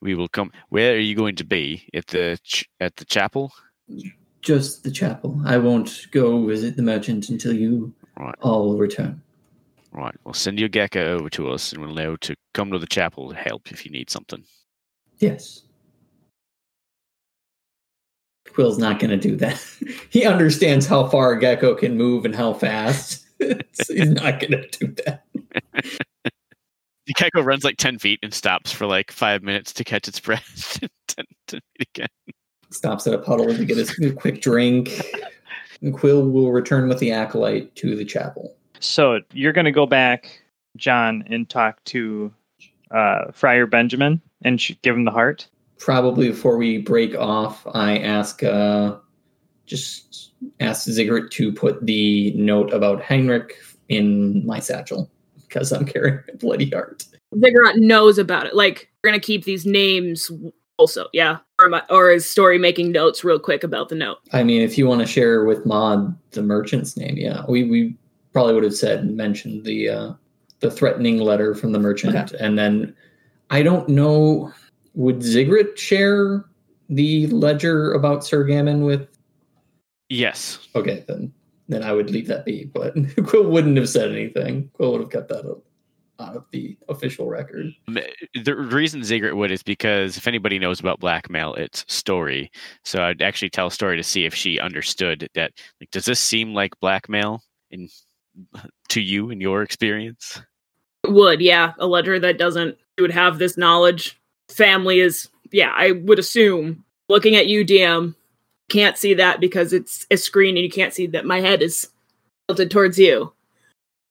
we 0.00 0.14
will 0.14 0.28
come. 0.28 0.50
Where 0.68 0.94
are 0.94 0.98
you 0.98 1.14
going 1.14 1.36
to 1.36 1.44
be 1.44 1.88
at 1.94 2.08
the 2.08 2.38
ch- 2.42 2.68
at 2.80 2.96
the 2.96 3.04
chapel? 3.04 3.52
Just 4.42 4.82
the 4.84 4.90
chapel. 4.90 5.40
I 5.46 5.56
won't 5.58 6.06
go 6.10 6.44
visit 6.44 6.76
the 6.76 6.82
merchant 6.82 7.28
until 7.30 7.52
you 7.54 7.94
Right. 8.18 8.34
all 8.42 8.76
return. 8.76 9.22
Right. 9.92 10.14
Well, 10.24 10.34
send 10.34 10.58
your 10.58 10.68
gecko 10.68 11.16
over 11.18 11.30
to 11.30 11.50
us, 11.50 11.72
and 11.72 11.80
we'll 11.80 11.94
know 11.94 12.16
to 12.16 12.34
come 12.52 12.70
to 12.72 12.78
the 12.78 12.86
chapel 12.86 13.30
to 13.30 13.36
help 13.36 13.70
if 13.72 13.86
you 13.86 13.92
need 13.92 14.10
something. 14.10 14.44
Yes. 15.18 15.62
Quill's 18.52 18.78
not 18.78 19.00
going 19.00 19.10
to 19.10 19.16
do 19.16 19.36
that. 19.36 19.60
he 20.10 20.24
understands 20.24 20.86
how 20.86 21.08
far 21.08 21.32
a 21.32 21.40
gecko 21.40 21.74
can 21.74 21.96
move 21.96 22.24
and 22.24 22.34
how 22.34 22.52
fast. 22.52 23.24
so 23.40 23.94
he's 23.94 24.10
not 24.10 24.40
going 24.40 24.52
to 24.52 24.68
do 24.78 24.86
that. 25.04 25.24
The 27.06 27.12
gecko 27.16 27.42
runs 27.42 27.64
like 27.64 27.76
ten 27.76 27.98
feet 27.98 28.20
and 28.22 28.32
stops 28.32 28.70
for 28.70 28.86
like 28.86 29.10
five 29.10 29.42
minutes 29.42 29.72
to 29.74 29.84
catch 29.84 30.06
its 30.08 30.20
breath. 30.20 30.78
Ten- 31.08 31.24
ten 31.46 31.60
feet 31.78 31.88
again. 31.94 32.08
Stops 32.70 33.06
at 33.06 33.14
a 33.14 33.18
puddle 33.18 33.54
to 33.54 33.64
get 33.64 33.76
his 33.76 33.94
quick 34.16 34.40
drink. 34.40 35.00
And 35.80 35.92
Quill 35.92 36.28
will 36.28 36.50
return 36.50 36.88
with 36.88 36.98
the 36.98 37.12
acolyte 37.12 37.74
to 37.76 37.94
the 37.94 38.04
chapel. 38.04 38.56
so 38.80 39.20
you're 39.32 39.52
going 39.52 39.66
to 39.66 39.72
go 39.72 39.86
back, 39.86 40.42
John, 40.76 41.24
and 41.28 41.48
talk 41.48 41.82
to 41.84 42.32
uh, 42.90 43.30
Friar 43.32 43.66
Benjamin 43.66 44.20
and 44.42 44.60
give 44.82 44.96
him 44.96 45.04
the 45.04 45.10
heart. 45.10 45.46
Probably 45.78 46.28
before 46.28 46.56
we 46.56 46.78
break 46.78 47.14
off, 47.14 47.66
I 47.74 47.98
ask, 47.98 48.42
uh, 48.42 48.96
just 49.66 50.32
ask 50.60 50.84
Ziggurat 50.84 51.30
to 51.32 51.52
put 51.52 51.84
the 51.84 52.32
note 52.32 52.72
about 52.72 53.02
Heinrich 53.02 53.54
in 53.88 54.44
my 54.46 54.60
satchel 54.60 55.10
because 55.48 55.72
I'm 55.72 55.84
carrying 55.84 56.20
a 56.32 56.36
bloody 56.36 56.70
heart. 56.70 57.04
Ziggurat 57.38 57.76
knows 57.76 58.18
about 58.18 58.46
it. 58.46 58.54
Like 58.54 58.90
we're 59.02 59.10
gonna 59.10 59.20
keep 59.20 59.44
these 59.44 59.66
names 59.66 60.30
also. 60.76 61.06
Yeah. 61.12 61.38
Or, 61.58 61.72
I, 61.74 61.82
or 61.90 62.10
is 62.10 62.28
story 62.28 62.58
making 62.58 62.92
notes 62.92 63.24
real 63.24 63.38
quick 63.38 63.62
about 63.62 63.88
the 63.88 63.94
note? 63.94 64.18
I 64.32 64.42
mean, 64.42 64.62
if 64.62 64.76
you 64.76 64.86
want 64.86 65.00
to 65.00 65.06
share 65.06 65.44
with 65.44 65.64
Maud 65.66 66.16
the 66.32 66.42
merchant's 66.42 66.96
name, 66.96 67.16
yeah, 67.16 67.42
we, 67.48 67.64
we 67.64 67.96
probably 68.32 68.54
would 68.54 68.64
have 68.64 68.74
said 68.74 69.10
mentioned 69.10 69.64
the 69.64 69.88
uh, 69.88 70.12
the 70.60 70.70
threatening 70.70 71.18
letter 71.18 71.54
from 71.54 71.72
the 71.72 71.78
merchant, 71.78 72.32
and 72.32 72.58
then 72.58 72.94
I 73.50 73.62
don't 73.62 73.88
know, 73.88 74.52
would 74.94 75.22
Ziggurat 75.22 75.78
share 75.78 76.44
the 76.88 77.26
ledger 77.28 77.92
about 77.92 78.24
Sir 78.24 78.44
Gammon 78.44 78.84
with? 78.84 79.08
Yes. 80.08 80.58
Okay, 80.74 81.04
then 81.08 81.32
then 81.68 81.82
I 81.82 81.92
would 81.92 82.10
leave 82.10 82.28
that 82.28 82.44
be, 82.44 82.64
but 82.64 82.94
Quill 83.26 83.50
wouldn't 83.50 83.76
have 83.76 83.88
said 83.88 84.10
anything. 84.10 84.70
Quill 84.74 84.92
would 84.92 85.00
have 85.00 85.10
kept 85.10 85.28
that 85.28 85.46
out, 85.46 85.62
out 86.20 86.36
of 86.36 86.44
the 86.52 86.76
official 86.88 87.28
record. 87.28 87.72
The 87.86 88.54
reason 88.54 89.02
Ziggurat 89.02 89.36
would 89.36 89.50
is 89.50 89.62
because 89.62 90.16
if 90.16 90.28
anybody 90.28 90.58
knows 90.58 90.80
about 90.80 91.00
blackmail, 91.00 91.54
it's 91.54 91.84
Story. 91.88 92.50
So 92.84 93.02
I'd 93.02 93.22
actually 93.22 93.50
tell 93.50 93.68
a 93.68 93.70
Story 93.70 93.96
to 93.96 94.02
see 94.02 94.26
if 94.26 94.34
she 94.34 94.60
understood 94.60 95.28
that. 95.34 95.52
Like, 95.80 95.90
does 95.90 96.04
this 96.04 96.20
seem 96.20 96.54
like 96.54 96.78
blackmail 96.80 97.42
in 97.70 97.88
to 98.90 99.00
you 99.00 99.30
in 99.30 99.40
your 99.40 99.62
experience? 99.62 100.40
It 101.04 101.12
would, 101.12 101.40
yeah. 101.40 101.72
A 101.78 101.86
ledger 101.86 102.18
that 102.18 102.38
doesn't 102.38 102.76
would 103.00 103.10
have 103.10 103.38
this 103.38 103.56
knowledge. 103.56 104.20
Family 104.54 105.00
is 105.00 105.28
yeah, 105.50 105.72
I 105.74 105.92
would 105.92 106.18
assume. 106.18 106.84
Looking 107.08 107.36
at 107.36 107.46
you, 107.46 107.64
DM, 107.64 108.14
can't 108.68 108.96
see 108.96 109.14
that 109.14 109.40
because 109.40 109.72
it's 109.72 110.06
a 110.10 110.16
screen 110.16 110.56
and 110.56 110.64
you 110.64 110.70
can't 110.70 110.92
see 110.92 111.06
that 111.08 111.26
my 111.26 111.40
head 111.40 111.62
is 111.62 111.88
tilted 112.48 112.70
towards 112.70 112.98
you. 112.98 113.32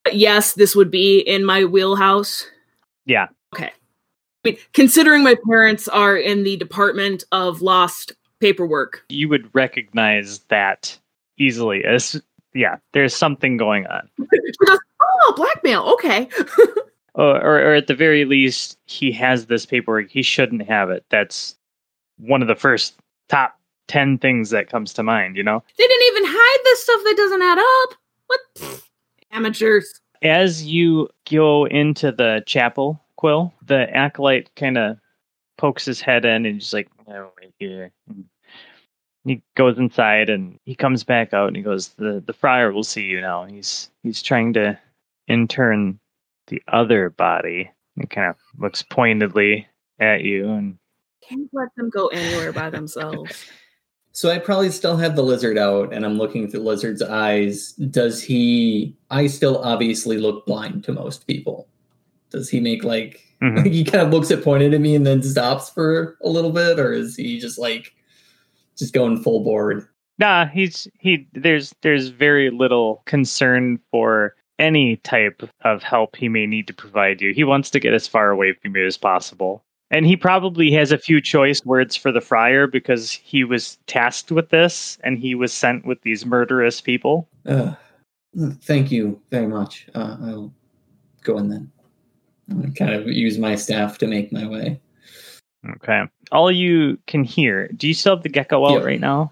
But 0.04 0.16
yes, 0.16 0.54
this 0.54 0.76
would 0.76 0.92
be 0.92 1.20
in 1.20 1.44
my 1.44 1.66
wheelhouse. 1.66 2.48
Yeah. 3.06 3.28
Okay. 3.54 3.72
I 4.46 4.50
mean, 4.50 4.58
considering 4.74 5.24
my 5.24 5.36
parents 5.48 5.88
are 5.88 6.18
in 6.18 6.44
the 6.44 6.58
department 6.58 7.24
of 7.32 7.62
lost 7.62 8.14
paperwork, 8.40 9.04
You 9.10 9.30
would 9.30 9.54
recognize 9.56 10.40
that 10.50 10.98
easily 11.38 11.84
as, 11.86 12.22
yeah, 12.54 12.78
there's 12.92 13.16
something 13.16 13.58
going 13.58 13.88
on. 13.88 14.10
"Oh, 15.02 15.34
blackmail. 15.36 15.84
Okay." 15.94 16.30
Or, 17.16 17.36
or, 17.38 17.60
or 17.60 17.74
at 17.76 17.88
the 17.88 17.96
very 17.96 18.26
least, 18.26 18.78
he 18.86 19.12
has 19.12 19.46
this 19.46 19.66
paperwork. 19.66 20.10
He 20.10 20.24
shouldn't 20.24 20.68
have 20.68 20.90
it. 20.90 21.06
That's 21.10 21.56
one 22.18 22.42
of 22.42 22.48
the 22.48 22.56
first 22.56 22.96
top 23.30 23.60
10 23.88 24.18
things 24.18 24.50
that 24.50 24.70
comes 24.70 24.94
to 24.94 25.04
mind, 25.04 25.36
you 25.38 25.44
know? 25.44 25.64
they 25.78 25.88
didn't 25.88 26.08
even 26.08 26.24
hide 26.26 26.60
this 26.64 26.84
stuff 26.84 27.02
that 27.04 27.18
doesn't 27.18 27.42
add 27.42 27.60
up. 27.60 27.98
What? 28.28 28.82
Amateurs. 29.32 30.00
as 30.22 30.66
you 30.66 31.10
go 31.30 31.66
into 31.68 32.12
the 32.12 32.44
chapel, 32.46 33.00
Quill, 33.18 33.54
the 33.66 33.96
acolyte 33.96 34.50
kind 34.56 34.78
of 34.78 34.98
pokes 35.58 35.86
his 35.86 36.02
head 36.02 36.26
in 36.26 36.46
and 36.46 36.56
he's 36.56 36.74
like, 36.74 36.90
oh, 37.08 37.32
right 37.40 37.54
here. 37.60 37.92
And 38.10 38.26
he 39.24 39.42
goes 39.56 39.78
inside 39.78 40.30
and 40.30 40.60
he 40.66 40.76
comes 40.76 41.04
back 41.04 41.34
out 41.34 41.48
and 41.48 41.56
he 41.56 41.64
goes, 41.64 41.90
the 41.90 42.22
the 42.26 42.34
friar 42.34 42.72
will 42.72 42.84
see 42.84 43.04
you 43.04 43.22
now. 43.22 43.46
He's 43.46 43.90
he's 44.04 44.22
trying 44.22 44.54
to 44.54 44.78
intern 45.28 46.00
the 46.54 46.62
other 46.74 47.10
body. 47.10 47.72
It 47.98 48.10
kind 48.10 48.30
of 48.30 48.36
looks 48.58 48.84
pointedly 48.84 49.68
at 50.00 50.22
you 50.24 50.50
and 50.52 50.78
Can't 51.28 51.50
let 51.54 51.70
them 51.76 51.90
go 51.90 52.08
anywhere 52.08 52.52
by 52.54 52.70
themselves. 52.70 53.46
So 54.16 54.30
I 54.30 54.38
probably 54.38 54.70
still 54.70 54.96
have 54.98 55.16
the 55.16 55.24
lizard 55.24 55.58
out, 55.58 55.92
and 55.92 56.06
I'm 56.06 56.20
looking 56.20 56.48
through 56.48 56.60
lizard's 56.60 57.02
eyes. 57.02 57.72
Does 57.72 58.22
he? 58.22 58.96
I 59.10 59.26
still 59.26 59.58
obviously 59.64 60.20
look 60.20 60.46
blind 60.46 60.84
to 60.84 60.92
most 60.92 61.26
people. 61.26 61.68
Does 62.30 62.48
he 62.48 62.60
make 62.60 62.84
like 62.84 63.22
Mhm. 63.42 63.66
he 63.74 63.84
kind 63.84 64.06
of 64.06 64.14
looks 64.14 64.30
at 64.30 64.44
pointed 64.44 64.76
at 64.76 64.82
me 64.82 64.94
and 64.94 65.04
then 65.04 65.24
stops 65.24 65.72
for 65.72 66.16
a 66.22 66.30
little 66.30 66.52
bit, 66.52 66.80
or 66.80 66.94
is 66.94 67.16
he 67.16 67.40
just 67.40 67.58
like 67.58 67.96
just 68.78 68.94
going 68.94 69.18
full 69.18 69.44
board? 69.44 69.88
Nah, 70.20 70.46
he's 70.46 70.88
he. 71.00 71.28
There's 71.34 71.74
there's 71.82 72.10
very 72.10 72.52
little 72.52 73.02
concern 73.08 73.80
for 73.90 74.36
any 74.60 74.98
type 74.98 75.44
of 75.62 75.84
help 75.84 76.16
he 76.16 76.30
may 76.30 76.46
need 76.46 76.68
to 76.68 76.74
provide 76.74 77.22
you. 77.22 77.34
He 77.34 77.44
wants 77.44 77.70
to 77.72 77.80
get 77.80 77.94
as 77.94 78.08
far 78.08 78.30
away 78.30 78.54
from 78.54 78.76
you 78.76 78.86
as 78.86 78.98
possible. 78.98 79.64
And 79.92 80.06
he 80.08 80.16
probably 80.16 80.72
has 80.72 80.92
a 80.92 80.98
few 80.98 81.22
choice 81.22 81.64
words 81.66 81.96
for 81.96 82.12
the 82.12 82.22
friar 82.22 82.66
because 82.66 83.12
he 83.12 83.44
was 83.44 83.78
tasked 83.86 84.32
with 84.32 84.50
this 84.50 84.98
and 85.04 85.20
he 85.20 85.36
was 85.36 85.54
sent 85.54 85.86
with 85.86 86.02
these 86.02 86.26
murderous 86.26 86.82
people. 86.82 87.28
Uh, 87.46 87.74
thank 88.62 88.92
you 88.92 89.20
very 89.30 89.48
much. 89.48 89.88
Uh, 89.94 90.18
I'll 90.22 90.54
go 91.24 91.38
in 91.38 91.50
then. 91.50 91.72
I'll 92.52 92.72
kind 92.72 92.94
of 92.94 93.08
use 93.08 93.38
my 93.38 93.56
staff 93.56 93.98
to 94.00 94.08
make 94.08 94.32
my 94.32 94.48
way. 94.48 94.80
Okay. 95.76 96.04
All 96.32 96.52
you 96.52 96.98
can 97.08 97.24
hear. 97.24 97.68
Do 97.70 97.88
you 97.88 97.94
still 97.94 98.16
have 98.16 98.24
the 98.24 98.30
gecko 98.30 98.66
out 98.66 98.78
Yep. 98.78 98.84
right 98.84 99.00
now? 99.00 99.32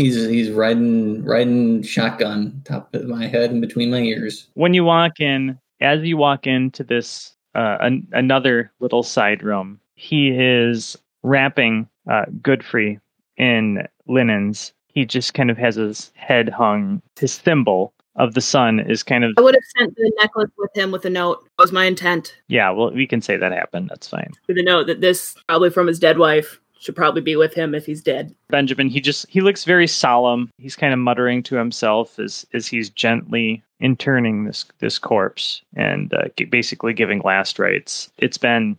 He's 0.00 0.16
he's 0.28 0.50
riding 0.50 1.22
riding 1.24 1.82
shotgun 1.82 2.62
top 2.64 2.94
of 2.94 3.06
my 3.06 3.26
head 3.26 3.50
and 3.50 3.60
between 3.60 3.90
my 3.90 3.98
ears. 3.98 4.48
when 4.54 4.72
you 4.72 4.82
walk 4.82 5.20
in, 5.20 5.58
as 5.82 6.00
you 6.02 6.16
walk 6.16 6.46
into 6.46 6.82
this 6.82 7.34
uh, 7.54 7.76
an, 7.80 8.06
another 8.12 8.72
little 8.80 9.02
side 9.02 9.42
room, 9.42 9.78
he 9.96 10.30
is 10.30 10.96
wrapping 11.22 11.86
uh, 12.10 12.24
Godfrey 12.40 12.98
in 13.36 13.86
linens. 14.06 14.72
He 14.88 15.04
just 15.04 15.34
kind 15.34 15.50
of 15.50 15.58
has 15.58 15.76
his 15.76 16.10
head 16.14 16.48
hung. 16.48 17.02
His 17.18 17.36
thimble 17.36 17.92
of 18.16 18.32
the 18.32 18.40
sun 18.40 18.80
is 18.80 19.02
kind 19.02 19.22
of 19.22 19.32
I 19.36 19.42
would 19.42 19.54
have 19.54 19.62
sent 19.78 19.96
the 19.96 20.12
necklace 20.20 20.50
with 20.56 20.70
him 20.74 20.92
with 20.92 21.04
a 21.04 21.10
note. 21.10 21.44
That 21.58 21.64
was 21.64 21.72
my 21.72 21.84
intent. 21.84 22.34
yeah. 22.48 22.70
Well, 22.70 22.90
we 22.90 23.06
can 23.06 23.20
say 23.20 23.36
that 23.36 23.52
happened. 23.52 23.88
That's 23.90 24.08
fine. 24.08 24.32
With 24.48 24.56
a 24.56 24.62
note 24.62 24.86
that 24.86 25.02
this 25.02 25.36
probably 25.46 25.68
from 25.68 25.86
his 25.88 25.98
dead 25.98 26.16
wife 26.16 26.58
should 26.80 26.96
probably 26.96 27.20
be 27.20 27.36
with 27.36 27.54
him 27.54 27.74
if 27.74 27.86
he's 27.86 28.02
dead. 28.02 28.34
Benjamin, 28.48 28.88
he 28.88 29.00
just 29.00 29.26
he 29.28 29.40
looks 29.40 29.64
very 29.64 29.86
solemn. 29.86 30.50
He's 30.58 30.74
kind 30.74 30.92
of 30.92 30.98
muttering 30.98 31.42
to 31.44 31.56
himself 31.56 32.18
as 32.18 32.46
as 32.54 32.66
he's 32.66 32.90
gently 32.90 33.62
interning 33.80 34.44
this 34.44 34.64
this 34.78 34.98
corpse 34.98 35.62
and 35.76 36.12
uh, 36.14 36.24
basically 36.50 36.92
giving 36.94 37.20
last 37.20 37.58
rites. 37.58 38.10
It's 38.18 38.38
been 38.38 38.76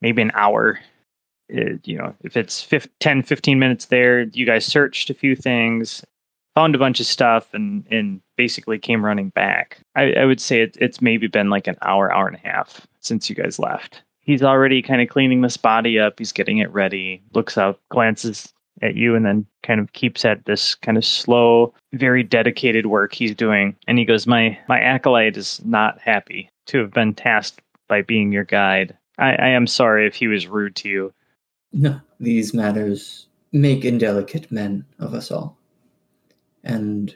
maybe 0.00 0.22
an 0.22 0.30
hour. 0.34 0.78
It- 1.48 1.86
you 1.86 1.98
know, 1.98 2.14
if 2.22 2.36
it's 2.36 2.62
fif- 2.62 2.88
10, 3.00 3.22
15 3.22 3.58
minutes 3.58 3.86
there, 3.86 4.22
you 4.22 4.46
guys 4.46 4.64
searched 4.64 5.10
a 5.10 5.14
few 5.14 5.34
things, 5.36 6.02
found 6.54 6.74
a 6.74 6.78
bunch 6.78 7.00
of 7.00 7.06
stuff, 7.06 7.52
and 7.54 7.84
and 7.90 8.20
basically 8.36 8.78
came 8.78 9.04
running 9.04 9.30
back. 9.30 9.78
I, 9.96 10.12
I 10.14 10.24
would 10.26 10.40
say 10.40 10.62
it, 10.62 10.76
it's 10.80 11.00
maybe 11.00 11.26
been 11.28 11.48
like 11.50 11.66
an 11.66 11.76
hour, 11.82 12.12
hour 12.12 12.26
and 12.26 12.36
a 12.36 12.46
half 12.48 12.86
since 13.00 13.28
you 13.30 13.36
guys 13.36 13.58
left. 13.58 14.02
He's 14.22 14.42
already 14.42 14.82
kind 14.82 15.02
of 15.02 15.08
cleaning 15.08 15.40
this 15.40 15.56
body 15.56 15.98
up. 15.98 16.18
He's 16.18 16.32
getting 16.32 16.58
it 16.58 16.72
ready. 16.72 17.22
Looks 17.34 17.58
up, 17.58 17.80
glances 17.90 18.52
at 18.80 18.94
you, 18.94 19.14
and 19.14 19.26
then 19.26 19.46
kind 19.62 19.80
of 19.80 19.92
keeps 19.92 20.24
at 20.24 20.44
this 20.44 20.74
kind 20.74 20.96
of 20.96 21.04
slow, 21.04 21.74
very 21.92 22.22
dedicated 22.22 22.86
work 22.86 23.14
he's 23.14 23.34
doing. 23.34 23.76
And 23.86 23.98
he 23.98 24.04
goes, 24.04 24.26
"My 24.26 24.58
my 24.68 24.80
acolyte 24.80 25.36
is 25.36 25.60
not 25.64 26.00
happy 26.00 26.50
to 26.66 26.78
have 26.78 26.92
been 26.92 27.14
tasked 27.14 27.60
by 27.88 28.02
being 28.02 28.32
your 28.32 28.44
guide. 28.44 28.96
I, 29.18 29.32
I 29.34 29.48
am 29.48 29.66
sorry 29.66 30.06
if 30.06 30.14
he 30.14 30.28
was 30.28 30.46
rude 30.46 30.76
to 30.76 30.88
you. 30.88 31.12
No, 31.72 32.00
these 32.20 32.54
matters 32.54 33.26
make 33.52 33.84
indelicate 33.84 34.50
men 34.50 34.84
of 34.98 35.14
us 35.14 35.30
all. 35.30 35.58
And 36.64 37.14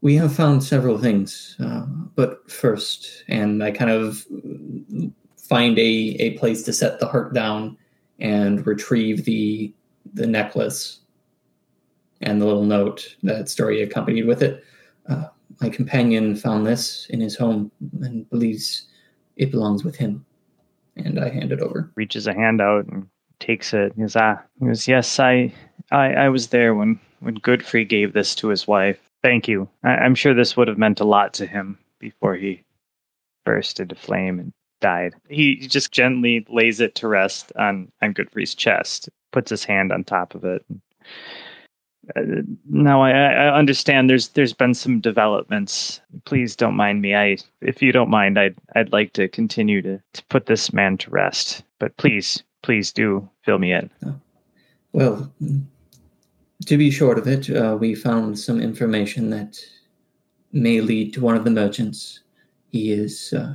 we 0.00 0.16
have 0.16 0.34
found 0.34 0.62
several 0.62 0.98
things. 0.98 1.56
Uh, 1.58 1.86
but 2.14 2.50
first, 2.50 3.24
and 3.28 3.62
I 3.62 3.70
kind 3.70 3.90
of 3.90 4.26
find 5.48 5.78
a, 5.78 6.16
a 6.18 6.38
place 6.38 6.62
to 6.64 6.72
set 6.72 6.98
the 6.98 7.06
heart 7.06 7.34
down 7.34 7.76
and 8.18 8.66
retrieve 8.66 9.24
the 9.24 9.72
the 10.12 10.26
necklace 10.26 11.00
and 12.20 12.40
the 12.40 12.46
little 12.46 12.64
note 12.64 13.16
that 13.22 13.48
story 13.48 13.82
accompanied 13.82 14.26
with 14.26 14.42
it. 14.42 14.64
Uh, 15.08 15.26
my 15.60 15.68
companion 15.68 16.36
found 16.36 16.66
this 16.66 17.06
in 17.10 17.20
his 17.20 17.36
home 17.36 17.70
and 18.00 18.28
believes 18.30 18.86
it 19.36 19.50
belongs 19.50 19.84
with 19.84 19.96
him. 19.96 20.24
And 20.96 21.18
I 21.18 21.28
hand 21.28 21.52
it 21.52 21.60
over. 21.60 21.90
Reaches 21.96 22.26
a 22.26 22.34
hand 22.34 22.60
out 22.60 22.86
and 22.86 23.08
takes 23.40 23.74
it. 23.74 23.92
He 23.96 24.02
goes, 24.02 24.16
ah, 24.16 24.40
he 24.60 24.66
goes, 24.66 24.86
yes, 24.86 25.18
I, 25.18 25.52
I, 25.90 26.12
I 26.12 26.28
was 26.28 26.48
there 26.48 26.74
when 26.74 27.00
when 27.20 27.34
Godfrey 27.36 27.84
gave 27.84 28.12
this 28.12 28.34
to 28.36 28.48
his 28.48 28.66
wife. 28.66 29.00
Thank 29.22 29.48
you. 29.48 29.68
I, 29.82 29.90
I'm 29.90 30.14
sure 30.14 30.34
this 30.34 30.56
would 30.56 30.68
have 30.68 30.78
meant 30.78 31.00
a 31.00 31.04
lot 31.04 31.32
to 31.34 31.46
him 31.46 31.78
before 31.98 32.36
he 32.36 32.62
burst 33.44 33.80
into 33.80 33.94
flame 33.94 34.38
and 34.38 34.52
died. 34.80 35.14
He 35.28 35.56
just 35.56 35.92
gently 35.92 36.46
lays 36.48 36.80
it 36.80 36.94
to 36.96 37.08
rest 37.08 37.52
on 37.56 37.90
on 38.02 38.12
Godfrey's 38.12 38.54
chest, 38.54 39.08
puts 39.32 39.50
his 39.50 39.64
hand 39.64 39.92
on 39.92 40.04
top 40.04 40.34
of 40.34 40.44
it. 40.44 40.64
Uh, 42.16 42.42
now 42.68 43.02
I, 43.02 43.10
I 43.10 43.58
understand 43.58 44.10
there's 44.10 44.28
there's 44.28 44.52
been 44.52 44.74
some 44.74 45.00
developments. 45.00 46.00
Please 46.24 46.54
don't 46.54 46.76
mind 46.76 47.00
me. 47.00 47.14
I 47.14 47.38
if 47.60 47.82
you 47.82 47.92
don't 47.92 48.10
mind, 48.10 48.38
I'd 48.38 48.56
I'd 48.76 48.92
like 48.92 49.14
to 49.14 49.28
continue 49.28 49.80
to, 49.82 50.00
to 50.12 50.24
put 50.26 50.46
this 50.46 50.72
man 50.72 50.98
to 50.98 51.10
rest. 51.10 51.64
But 51.78 51.96
please, 51.96 52.42
please 52.62 52.92
do 52.92 53.28
fill 53.42 53.58
me 53.58 53.72
in. 53.72 53.90
Well, 54.92 55.32
to 56.66 56.76
be 56.76 56.90
short 56.90 57.18
of 57.18 57.26
it, 57.26 57.50
uh, 57.50 57.76
we 57.78 57.94
found 57.94 58.38
some 58.38 58.60
information 58.60 59.30
that 59.30 59.58
may 60.52 60.80
lead 60.80 61.12
to 61.14 61.20
one 61.20 61.36
of 61.36 61.44
the 61.44 61.50
merchants. 61.50 62.20
He 62.68 62.92
is 62.92 63.32
uh, 63.32 63.54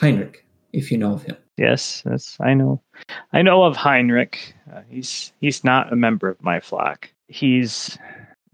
Heinrich, 0.00 0.44
if 0.72 0.90
you 0.90 0.98
know 0.98 1.14
of 1.14 1.22
him. 1.22 1.36
Yes, 1.56 2.02
yes, 2.08 2.36
I 2.40 2.54
know. 2.54 2.80
I 3.32 3.42
know 3.42 3.62
of 3.62 3.76
Heinrich. 3.76 4.54
Uh, 4.72 4.82
he's 4.88 5.32
he's 5.40 5.64
not 5.64 5.92
a 5.92 5.96
member 5.96 6.28
of 6.28 6.42
my 6.42 6.60
flock. 6.60 7.10
He's 7.28 7.98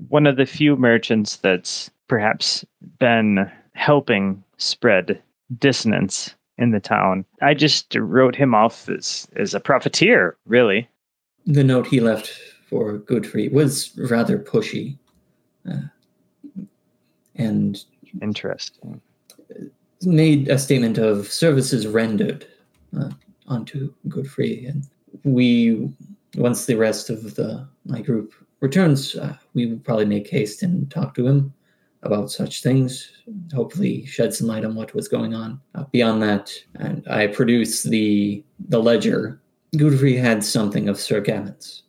one 0.09 0.27
of 0.27 0.37
the 0.37 0.47
few 0.47 0.77
merchants 0.77 1.37
that's 1.37 1.91
perhaps 2.09 2.65
been 2.99 3.51
helping 3.75 4.43
spread 4.59 5.21
dissonance 5.59 6.35
in 6.59 6.71
the 6.71 6.81
town. 6.81 7.25
I 7.41 7.55
just 7.55 7.95
wrote 7.97 8.37
him 8.37 8.55
off 8.55 8.89
as 8.89 9.27
as 9.37 9.55
a 9.55 9.61
profiteer, 9.61 10.37
really. 10.47 10.89
The 11.47 11.65
note 11.65 11.89
he 11.89 11.99
left 11.99 12.29
for 12.69 12.99
Godfrey 12.99 13.49
was 13.49 13.91
rather 13.99 14.39
pushy. 14.39 14.97
Uh, 15.69 15.83
and 17.35 17.85
Interesting. 18.21 19.01
Made 20.07 20.49
a 20.49 20.59
statement 20.59 20.99
of 20.99 21.31
services 21.33 21.87
rendered 21.87 22.47
uh, 22.99 23.11
onto 23.47 23.93
Godfrey, 24.09 24.67
and 24.67 24.87
we, 25.25 25.91
once 26.37 26.67
the 26.67 26.77
rest 26.77 27.11
of 27.11 27.35
the 27.35 27.67
my 27.85 28.01
group 28.01 28.35
returns, 28.61 29.15
uh, 29.17 29.37
we 29.55 29.67
will 29.67 29.79
probably 29.79 30.05
make 30.07 30.29
haste 30.29 30.63
and 30.63 30.91
talk 30.91 31.15
to 31.15 31.27
him 31.27 31.53
about 32.03 32.31
such 32.31 32.63
things. 32.63 33.11
Hopefully, 33.53 34.07
shed 34.07 34.35
some 34.35 34.47
light 34.47 34.65
on 34.65 34.75
what 34.75 34.95
was 34.95 35.09
going 35.09 35.35
on. 35.35 35.61
Uh, 35.75 35.85
beyond 35.93 36.23
that, 36.23 36.53
and 36.77 37.07
I 37.09 37.27
produce 37.27 37.83
the 37.83 38.43
the 38.69 38.83
ledger. 38.83 39.41
Godfrey 39.77 40.17
had 40.17 40.45
something 40.45 40.89
of 40.89 41.01
Sir 41.01 41.21
Gavin's 41.21 41.85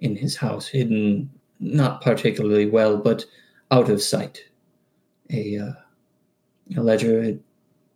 in 0.00 0.16
his 0.16 0.36
house, 0.36 0.66
hidden 0.66 1.30
not 1.60 2.02
particularly 2.02 2.66
well, 2.66 2.96
but 2.96 3.24
out 3.70 3.88
of 3.88 4.02
sight. 4.02 4.42
A 5.30 5.74
uh, 6.74 6.80
a 6.80 6.82
ledger. 6.82 7.22
It 7.22 7.40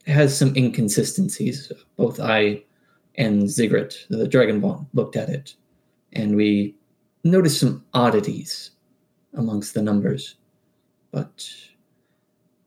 has 0.06 0.36
some 0.36 0.54
inconsistencies. 0.56 1.72
Both 1.96 2.20
I 2.20 2.62
and 3.16 3.48
Ziggurat, 3.48 3.96
the 4.08 4.26
Dragonborn, 4.26 4.86
looked 4.94 5.16
at 5.16 5.28
it, 5.28 5.54
and 6.12 6.36
we 6.36 6.74
noticed 7.24 7.60
some 7.60 7.84
oddities 7.94 8.70
amongst 9.34 9.74
the 9.74 9.82
numbers. 9.82 10.36
But 11.10 11.48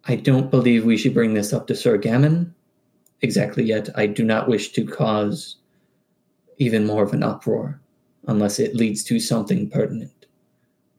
I 0.05 0.15
don't 0.15 0.51
believe 0.51 0.85
we 0.85 0.97
should 0.97 1.13
bring 1.13 1.33
this 1.33 1.53
up 1.53 1.67
to 1.67 1.75
Sir 1.75 1.97
Gammon 1.97 2.53
exactly 3.21 3.63
yet. 3.63 3.89
I 3.95 4.05
do 4.05 4.23
not 4.23 4.49
wish 4.49 4.71
to 4.73 4.85
cause 4.85 5.57
even 6.57 6.85
more 6.85 7.03
of 7.03 7.13
an 7.13 7.23
uproar 7.23 7.79
unless 8.27 8.59
it 8.59 8.75
leads 8.75 9.03
to 9.05 9.19
something 9.19 9.69
pertinent 9.69 10.27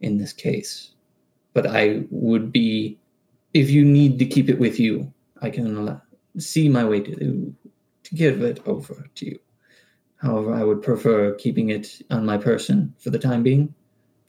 in 0.00 0.18
this 0.18 0.32
case. 0.32 0.90
But 1.52 1.66
I 1.66 2.04
would 2.10 2.50
be 2.50 2.98
if 3.54 3.70
you 3.70 3.84
need 3.84 4.18
to 4.18 4.26
keep 4.26 4.48
it 4.48 4.58
with 4.58 4.78
you, 4.78 5.12
I 5.40 5.48
can 5.48 6.00
see 6.38 6.68
my 6.68 6.84
way 6.84 7.00
to 7.00 7.54
to 8.02 8.14
give 8.14 8.42
it 8.42 8.60
over 8.66 9.08
to 9.14 9.26
you. 9.26 9.38
However, 10.16 10.52
I 10.52 10.64
would 10.64 10.82
prefer 10.82 11.34
keeping 11.34 11.70
it 11.70 12.02
on 12.10 12.26
my 12.26 12.36
person 12.36 12.94
for 12.98 13.10
the 13.10 13.18
time 13.18 13.42
being. 13.42 13.74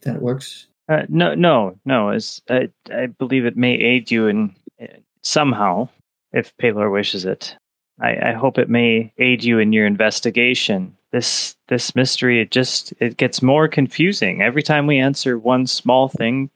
That 0.02 0.22
works. 0.22 0.66
Uh, 0.88 1.02
no, 1.08 1.34
no, 1.34 1.78
no. 1.84 2.10
As 2.10 2.40
I, 2.48 2.68
I 2.90 3.06
believe 3.06 3.44
it 3.44 3.56
may 3.56 3.74
aid 3.74 4.10
you 4.10 4.28
in 4.28 4.54
uh, 4.80 4.86
somehow, 5.22 5.88
if 6.32 6.56
Pelor 6.58 6.92
wishes 6.92 7.24
it. 7.24 7.56
I, 8.00 8.30
I 8.30 8.32
hope 8.32 8.58
it 8.58 8.68
may 8.68 9.12
aid 9.18 9.42
you 9.42 9.58
in 9.58 9.72
your 9.72 9.86
investigation. 9.86 10.96
This 11.12 11.56
this 11.68 11.94
mystery 11.94 12.40
it 12.40 12.50
just 12.50 12.92
it 13.00 13.16
gets 13.16 13.42
more 13.42 13.68
confusing 13.68 14.42
every 14.42 14.62
time 14.62 14.86
we 14.86 14.98
answer 14.98 15.38
one 15.38 15.66
small 15.66 16.08
thing. 16.08 16.50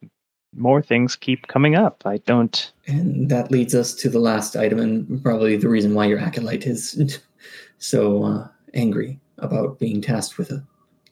More 0.57 0.83
things 0.83 1.15
keep 1.17 1.47
coming 1.47 1.77
up. 1.77 2.03
I 2.05 2.19
don't. 2.19 2.73
And 2.87 3.29
that 3.31 3.51
leads 3.51 3.75
us 3.75 3.95
to 3.95 4.09
the 4.09 4.19
last 4.19 4.57
item, 4.57 4.81
and 4.81 5.23
probably 5.23 5.57
the 5.57 5.69
reason 5.69 5.95
why 5.95 6.07
your 6.07 6.19
acolyte 6.19 6.67
is 6.67 7.21
so 7.79 8.25
uh, 8.25 8.49
angry 8.75 9.21
about 9.39 9.79
being 9.79 10.03
tasked 10.03 10.39
with 10.39 10.53
uh, 10.53 10.59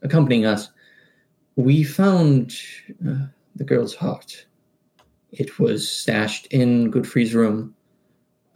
accompanying 0.03 0.47
us. 0.47 0.71
we 1.57 1.83
found 1.83 2.53
uh, 3.09 3.27
the 3.57 3.65
girl's 3.65 3.95
heart. 3.95 4.47
It 5.33 5.59
was 5.59 5.89
stashed 5.91 6.47
in 6.47 6.91
Godfrey's 6.91 7.35
room 7.35 7.75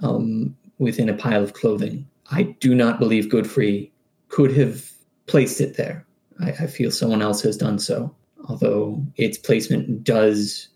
um, 0.03 0.57
within 0.79 1.09
a 1.09 1.15
pile 1.15 1.43
of 1.43 1.53
clothing. 1.53 2.09
I 2.31 2.43
do 2.61 2.75
not 2.75 2.99
believe 2.99 3.31
Godfrey 3.31 3.93
could 4.29 4.57
have 4.57 4.91
placed 5.27 5.61
it 5.61 5.77
there. 5.77 6.07
I, 6.41 6.51
I 6.51 6.67
feel 6.67 6.91
someone 6.91 7.23
else 7.23 7.43
has 7.43 7.57
done 7.57 7.79
so, 7.79 8.15
although 8.49 9.05
its 9.17 9.37
placement 9.37 10.05
does 10.05 10.69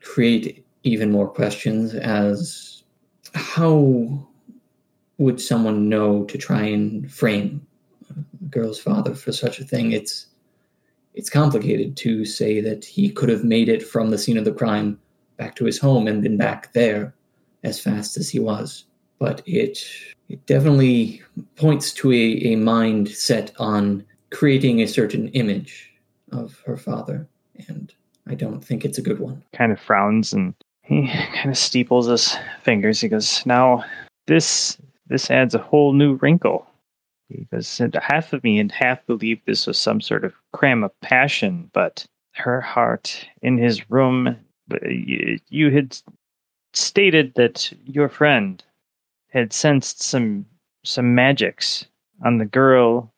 create 0.00 0.64
even 0.82 1.10
more 1.10 1.28
questions 1.28 1.94
as 1.94 2.82
how 3.34 4.26
would 5.18 5.40
someone 5.40 5.88
know 5.88 6.24
to 6.24 6.38
try 6.38 6.62
and 6.62 7.12
frame 7.12 7.66
a 8.10 8.44
girl's 8.44 8.80
father 8.80 9.14
for 9.14 9.32
such 9.32 9.60
a 9.60 9.64
thing? 9.64 9.92
It's 9.92 10.26
it's 11.14 11.30
complicated 11.30 11.96
to 11.98 12.24
say 12.24 12.60
that 12.60 12.84
he 12.84 13.10
could 13.10 13.28
have 13.28 13.44
made 13.44 13.68
it 13.68 13.82
from 13.82 14.10
the 14.10 14.18
scene 14.18 14.38
of 14.38 14.44
the 14.44 14.52
crime 14.52 14.98
back 15.36 15.56
to 15.56 15.64
his 15.64 15.78
home 15.78 16.06
and 16.06 16.22
been 16.22 16.36
back 16.36 16.72
there 16.72 17.14
as 17.64 17.80
fast 17.80 18.16
as 18.16 18.30
he 18.30 18.38
was. 18.38 18.84
But 19.18 19.42
it 19.46 19.78
it 20.28 20.44
definitely 20.46 21.22
points 21.56 21.92
to 21.94 22.12
a, 22.12 22.52
a 22.52 22.56
mind 22.56 23.08
set 23.08 23.52
on 23.58 24.04
creating 24.30 24.80
a 24.80 24.86
certain 24.86 25.28
image 25.28 25.92
of 26.32 26.62
her 26.64 26.76
father. 26.76 27.28
And 27.68 27.92
I 28.30 28.34
don't 28.34 28.64
think 28.64 28.84
it's 28.84 28.98
a 28.98 29.02
good 29.02 29.18
one. 29.18 29.42
Kind 29.52 29.72
of 29.72 29.80
frowns 29.80 30.32
and 30.32 30.54
he 30.82 31.08
kind 31.08 31.50
of 31.50 31.58
steeples 31.58 32.06
his 32.06 32.36
fingers. 32.62 33.00
He 33.00 33.08
goes, 33.08 33.44
Now, 33.44 33.84
this 34.26 34.78
this 35.08 35.30
adds 35.30 35.54
a 35.54 35.58
whole 35.58 35.92
new 35.92 36.14
wrinkle. 36.14 36.66
Because 37.28 37.80
half 38.00 38.32
of 38.32 38.42
me 38.42 38.58
and 38.58 38.72
half 38.72 39.04
believed 39.06 39.42
this 39.46 39.66
was 39.66 39.78
some 39.78 40.00
sort 40.00 40.24
of 40.24 40.34
crime 40.52 40.82
of 40.82 41.00
passion, 41.00 41.70
but 41.72 42.04
her 42.34 42.60
heart 42.60 43.26
in 43.42 43.58
his 43.58 43.90
room. 43.90 44.36
Uh, 44.72 44.88
you, 44.88 45.38
you 45.48 45.70
had 45.70 45.96
stated 46.72 47.34
that 47.34 47.72
your 47.84 48.08
friend 48.08 48.62
had 49.30 49.52
sensed 49.52 50.02
some 50.02 50.46
some 50.84 51.14
magics 51.14 51.86
on 52.24 52.38
the 52.38 52.44
girl 52.44 53.12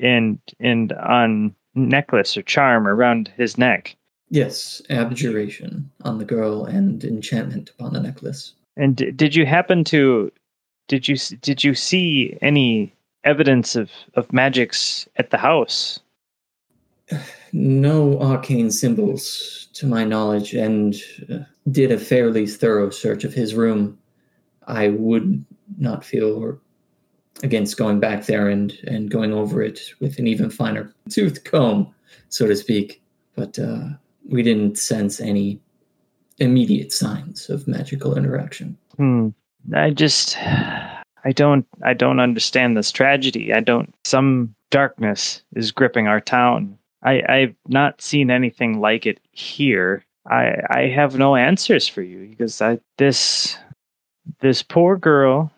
and 0.00 0.40
and 0.58 0.92
on 0.92 1.54
necklace 1.74 2.36
or 2.36 2.42
charm 2.42 2.88
around 2.88 3.32
his 3.36 3.56
neck. 3.56 3.96
Yes, 4.30 4.82
abjuration 4.90 5.90
on 6.02 6.18
the 6.18 6.24
girl 6.24 6.64
and 6.64 7.02
enchantment 7.04 7.70
upon 7.70 7.92
the 7.92 8.00
necklace. 8.00 8.54
And 8.76 8.96
d- 8.96 9.12
did 9.12 9.34
you 9.34 9.46
happen 9.46 9.84
to 9.84 10.32
did 10.88 11.08
you 11.08 11.16
did 11.16 11.62
you 11.64 11.74
see 11.74 12.36
any 12.42 12.92
evidence 13.24 13.76
of 13.76 13.90
of 14.14 14.32
magics 14.32 15.08
at 15.16 15.30
the 15.30 15.38
house? 15.38 16.00
No 17.52 18.20
arcane 18.20 18.70
symbols 18.70 19.68
to 19.74 19.86
my 19.86 20.04
knowledge 20.04 20.54
and 20.54 20.96
uh, 21.32 21.38
did 21.70 21.92
a 21.92 21.98
fairly 21.98 22.46
thorough 22.46 22.90
search 22.90 23.22
of 23.22 23.32
his 23.32 23.54
room. 23.54 23.98
I 24.66 24.88
would 24.88 25.44
not 25.78 26.04
feel 26.04 26.58
against 27.42 27.76
going 27.76 28.00
back 28.00 28.26
there 28.26 28.48
and 28.48 28.72
and 28.88 29.08
going 29.08 29.32
over 29.32 29.62
it 29.62 29.80
with 30.00 30.18
an 30.18 30.26
even 30.26 30.50
finer 30.50 30.92
tooth 31.10 31.44
comb, 31.44 31.94
so 32.28 32.46
to 32.46 32.56
speak. 32.56 33.00
But 33.36 33.58
uh, 33.58 33.90
we 34.28 34.42
didn't 34.42 34.78
sense 34.78 35.20
any 35.20 35.60
immediate 36.38 36.92
signs 36.92 37.48
of 37.48 37.66
magical 37.66 38.16
interaction. 38.16 38.76
Hmm. 38.96 39.28
I 39.74 39.90
just 39.90 40.36
I 40.38 41.32
don't 41.34 41.66
I 41.84 41.94
don't 41.94 42.20
understand 42.20 42.76
this 42.76 42.92
tragedy. 42.92 43.52
I 43.52 43.60
don't 43.60 43.94
some 44.04 44.54
darkness 44.70 45.42
is 45.54 45.72
gripping 45.72 46.06
our 46.06 46.20
town. 46.20 46.78
I, 47.02 47.22
I've 47.28 47.54
not 47.68 48.02
seen 48.02 48.30
anything 48.30 48.80
like 48.80 49.06
it 49.06 49.20
here. 49.32 50.04
I 50.28 50.56
I 50.70 50.80
have 50.94 51.18
no 51.18 51.36
answers 51.36 51.88
for 51.88 52.02
you 52.02 52.28
because 52.28 52.60
I 52.60 52.78
this 52.98 53.56
this 54.40 54.62
poor 54.62 54.96
girl 54.96 55.52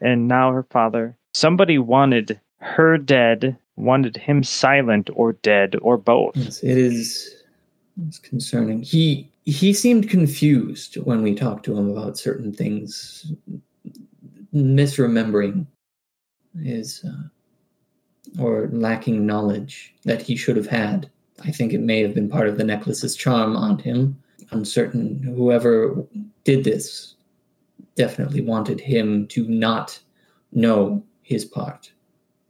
and 0.00 0.28
now 0.28 0.50
her 0.52 0.64
father 0.64 1.16
somebody 1.34 1.78
wanted 1.78 2.40
her 2.58 2.96
dead, 2.96 3.56
wanted 3.76 4.16
him 4.16 4.42
silent 4.42 5.10
or 5.14 5.32
dead 5.34 5.76
or 5.82 5.98
both. 5.98 6.36
Yes, 6.36 6.62
it 6.62 6.78
is 6.78 7.33
it's 8.06 8.18
concerning. 8.18 8.82
He 8.82 9.30
he 9.44 9.72
seemed 9.72 10.08
confused 10.08 10.96
when 10.96 11.22
we 11.22 11.34
talked 11.34 11.64
to 11.66 11.76
him 11.76 11.90
about 11.90 12.18
certain 12.18 12.52
things, 12.52 13.32
misremembering 14.54 15.66
his 16.62 17.04
uh, 17.04 18.42
or 18.42 18.68
lacking 18.72 19.26
knowledge 19.26 19.94
that 20.04 20.22
he 20.22 20.36
should 20.36 20.56
have 20.56 20.66
had. 20.66 21.10
I 21.44 21.50
think 21.50 21.72
it 21.72 21.80
may 21.80 22.00
have 22.00 22.14
been 22.14 22.28
part 22.28 22.48
of 22.48 22.58
the 22.58 22.64
necklace's 22.64 23.16
charm 23.16 23.56
on 23.56 23.78
him. 23.78 24.20
Uncertain 24.50 25.18
whoever 25.22 26.04
did 26.44 26.64
this 26.64 27.14
definitely 27.96 28.40
wanted 28.40 28.80
him 28.80 29.26
to 29.28 29.46
not 29.48 29.98
know 30.52 31.02
his 31.22 31.44
part 31.44 31.90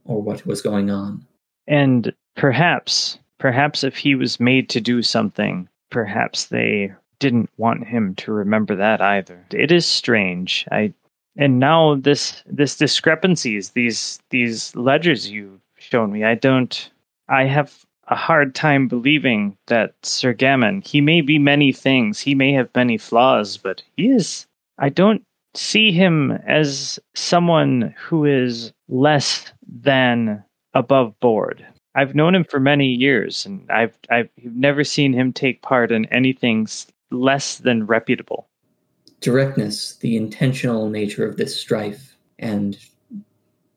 or 0.04 0.20
what 0.20 0.44
was 0.46 0.60
going 0.60 0.90
on. 0.90 1.26
And 1.66 2.12
perhaps, 2.36 3.18
perhaps 3.38 3.84
if 3.84 3.96
he 3.96 4.14
was 4.14 4.40
made 4.40 4.68
to 4.70 4.80
do 4.80 5.02
something, 5.02 5.68
perhaps 5.90 6.46
they 6.46 6.92
didn't 7.18 7.50
want 7.56 7.86
him 7.86 8.14
to 8.16 8.32
remember 8.32 8.76
that 8.76 9.00
either. 9.00 9.44
It 9.50 9.72
is 9.72 9.86
strange. 9.86 10.66
I 10.70 10.92
and 11.36 11.58
now 11.58 11.96
this 11.96 12.42
this 12.46 12.76
discrepancies, 12.76 13.70
these 13.70 14.20
these 14.30 14.74
ledgers 14.76 15.30
you've 15.30 15.60
shown 15.78 16.12
me, 16.12 16.24
I 16.24 16.34
don't 16.34 16.90
I 17.28 17.44
have 17.44 17.84
a 18.08 18.14
hard 18.14 18.54
time 18.54 18.86
believing 18.86 19.56
that 19.66 19.94
Sir 20.02 20.34
Gammon, 20.34 20.82
he 20.82 21.00
may 21.00 21.22
be 21.22 21.38
many 21.38 21.72
things, 21.72 22.20
he 22.20 22.34
may 22.34 22.52
have 22.52 22.68
many 22.74 22.98
flaws, 22.98 23.56
but 23.56 23.82
he 23.96 24.10
is 24.10 24.46
I 24.78 24.88
don't 24.88 25.24
see 25.54 25.92
him 25.92 26.32
as 26.46 26.98
someone 27.14 27.94
who 27.98 28.24
is 28.24 28.72
less 28.88 29.52
than 29.66 30.44
above 30.74 31.18
board. 31.20 31.64
I've 31.94 32.14
known 32.14 32.34
him 32.34 32.44
for 32.44 32.58
many 32.58 32.88
years, 32.88 33.46
and 33.46 33.70
I've 33.70 33.96
I've 34.10 34.30
never 34.42 34.84
seen 34.84 35.12
him 35.12 35.32
take 35.32 35.62
part 35.62 35.92
in 35.92 36.06
anything 36.06 36.66
less 37.10 37.58
than 37.58 37.86
reputable. 37.86 38.48
Directness, 39.20 39.96
the 39.96 40.16
intentional 40.16 40.90
nature 40.90 41.26
of 41.26 41.36
this 41.36 41.58
strife, 41.58 42.16
and 42.38 42.76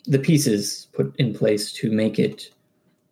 the 0.06 0.20
pieces 0.20 0.88
put 0.94 1.16
in 1.18 1.34
place 1.34 1.72
to 1.74 1.92
make 1.92 2.18
it 2.18 2.50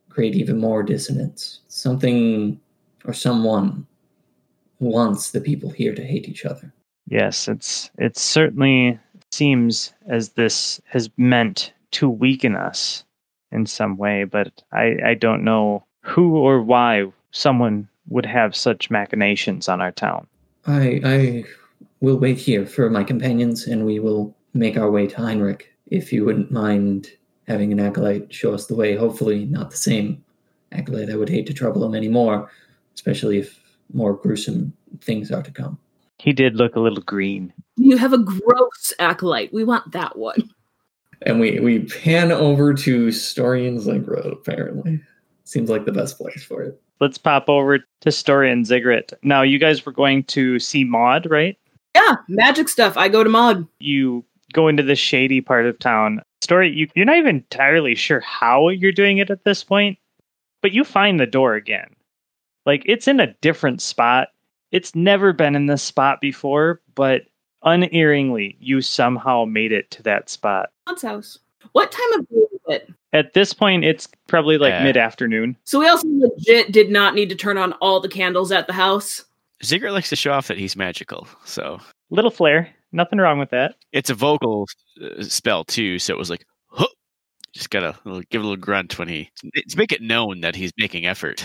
create 0.09 0.35
even 0.35 0.57
more 0.57 0.81
dissonance. 0.81 1.59
Something 1.67 2.59
or 3.05 3.13
someone 3.13 3.85
wants 4.79 5.31
the 5.31 5.41
people 5.41 5.69
here 5.69 5.93
to 5.93 6.03
hate 6.03 6.27
each 6.27 6.45
other. 6.45 6.73
Yes, 7.07 7.47
it's 7.47 7.91
it 7.97 8.17
certainly 8.17 8.99
seems 9.31 9.93
as 10.07 10.29
this 10.29 10.81
has 10.85 11.09
meant 11.17 11.73
to 11.91 12.09
weaken 12.09 12.55
us 12.55 13.03
in 13.51 13.65
some 13.65 13.97
way, 13.97 14.23
but 14.23 14.51
I, 14.71 14.95
I 15.05 15.13
don't 15.13 15.43
know 15.43 15.83
who 16.01 16.37
or 16.37 16.61
why 16.61 17.05
someone 17.31 17.87
would 18.07 18.25
have 18.25 18.55
such 18.55 18.91
machinations 18.91 19.67
on 19.67 19.81
our 19.81 19.91
town. 19.91 20.27
I 20.67 21.01
I 21.03 21.43
will 22.01 22.17
wait 22.17 22.37
here 22.37 22.65
for 22.65 22.89
my 22.89 23.03
companions 23.03 23.67
and 23.67 23.85
we 23.85 23.99
will 23.99 24.35
make 24.53 24.77
our 24.77 24.91
way 24.91 25.07
to 25.07 25.17
Heinrich. 25.17 25.71
If 25.87 26.11
you 26.11 26.25
wouldn't 26.25 26.51
mind 26.51 27.09
having 27.47 27.71
an 27.71 27.79
acolyte 27.79 28.33
show 28.33 28.53
us 28.53 28.67
the 28.67 28.75
way, 28.75 28.95
hopefully 28.95 29.45
not 29.45 29.71
the 29.71 29.77
same 29.77 30.23
acolyte. 30.71 31.09
I 31.09 31.15
would 31.15 31.29
hate 31.29 31.47
to 31.47 31.53
trouble 31.53 31.85
him 31.85 31.95
anymore, 31.95 32.49
especially 32.93 33.39
if 33.39 33.59
more 33.93 34.13
gruesome 34.13 34.73
things 35.01 35.31
are 35.31 35.43
to 35.43 35.51
come. 35.51 35.77
He 36.19 36.33
did 36.33 36.55
look 36.55 36.75
a 36.75 36.79
little 36.79 37.03
green. 37.03 37.53
You 37.75 37.97
have 37.97 38.13
a 38.13 38.17
gross 38.17 38.93
acolyte. 38.99 39.53
We 39.53 39.63
want 39.63 39.91
that 39.91 40.17
one. 40.17 40.49
And 41.25 41.39
we 41.39 41.59
we 41.59 41.79
pan 41.85 42.31
over 42.31 42.73
to 42.73 43.11
Story 43.11 43.67
and 43.67 43.81
Ziggurat, 43.81 44.25
apparently. 44.25 45.01
Seems 45.43 45.69
like 45.69 45.85
the 45.85 45.91
best 45.91 46.17
place 46.17 46.43
for 46.43 46.63
it. 46.63 46.81
Let's 46.99 47.17
pop 47.17 47.49
over 47.49 47.79
to 48.01 48.11
Story 48.11 48.51
and 48.51 48.65
Ziggurat. 48.65 49.13
Now, 49.21 49.41
you 49.41 49.59
guys 49.59 49.85
were 49.85 49.91
going 49.91 50.23
to 50.25 50.59
see 50.59 50.83
Maud, 50.83 51.29
right? 51.29 51.57
Yeah, 51.93 52.15
magic 52.27 52.69
stuff. 52.69 52.97
I 52.97 53.09
go 53.09 53.23
to 53.23 53.29
Maud. 53.29 53.67
You 53.79 54.23
go 54.53 54.67
into 54.67 54.83
the 54.83 54.95
shady 54.95 55.41
part 55.41 55.65
of 55.65 55.77
town. 55.79 56.21
Story, 56.41 56.71
you, 56.71 56.87
you're 56.95 57.05
not 57.05 57.17
even 57.17 57.37
entirely 57.37 57.95
sure 57.95 58.21
how 58.21 58.69
you're 58.69 58.91
doing 58.91 59.17
it 59.17 59.29
at 59.29 59.43
this 59.43 59.63
point, 59.63 59.97
but 60.61 60.71
you 60.71 60.83
find 60.83 61.19
the 61.19 61.25
door 61.25 61.55
again. 61.55 61.89
Like, 62.65 62.83
it's 62.85 63.07
in 63.07 63.19
a 63.19 63.33
different 63.41 63.81
spot 63.81 64.29
it's 64.75 64.93
never 64.93 65.31
been 65.31 65.55
in 65.55 65.67
this 65.67 65.81
spot 65.81 66.19
before, 66.19 66.81
but 66.95 67.21
unerringly, 67.63 68.57
you 68.59 68.81
somehow 68.81 69.45
made 69.45 69.71
it 69.71 69.89
to 69.91 70.03
that 70.03 70.29
spot. 70.29 70.69
Maud's 70.87 71.01
house. 71.01 71.39
What 71.71 71.91
time 71.91 72.19
of 72.19 72.29
day 72.29 72.35
is 72.35 72.59
it? 72.67 72.93
At 73.13 73.33
this 73.33 73.53
point, 73.53 73.83
it's 73.85 74.07
probably 74.27 74.57
like 74.57 74.71
Yeah. 74.71 74.83
mid 74.83 74.97
afternoon. 74.97 75.57
So 75.63 75.79
we 75.79 75.87
also 75.87 76.07
legit 76.07 76.71
did 76.71 76.89
not 76.89 77.15
need 77.15 77.29
to 77.29 77.35
turn 77.35 77.57
on 77.57 77.73
all 77.73 77.99
the 77.99 78.09
candles 78.09 78.51
at 78.51 78.67
the 78.67 78.73
house. 78.73 79.25
Ziggurat 79.63 79.93
likes 79.93 80.09
to 80.09 80.15
show 80.15 80.31
off 80.33 80.47
that 80.47 80.57
he's 80.57 80.75
magical, 80.75 81.27
so 81.45 81.79
Little 82.11 82.29
flare, 82.29 82.69
nothing 82.91 83.17
wrong 83.19 83.39
with 83.39 83.49
that. 83.49 83.75
it's 83.91 84.09
a 84.11 84.13
vocal 84.13 84.67
uh, 85.01 85.23
spell 85.23 85.63
too. 85.63 85.97
So 85.97 86.13
it 86.13 86.17
was 86.19 86.29
like, 86.29 86.45
huh! 86.67 86.85
just 87.53 87.69
gotta 87.71 87.95
little- 88.05 88.21
give 88.29 88.41
a 88.41 88.43
little 88.45 88.57
grunt 88.61 88.99
when 88.99 89.07
he 89.07 89.29
to 89.67 89.77
make 89.77 89.91
it 89.91 90.01
known 90.01 90.41
that 90.41 90.55
he's 90.55 90.71
making 90.77 91.05
effort. 91.07 91.43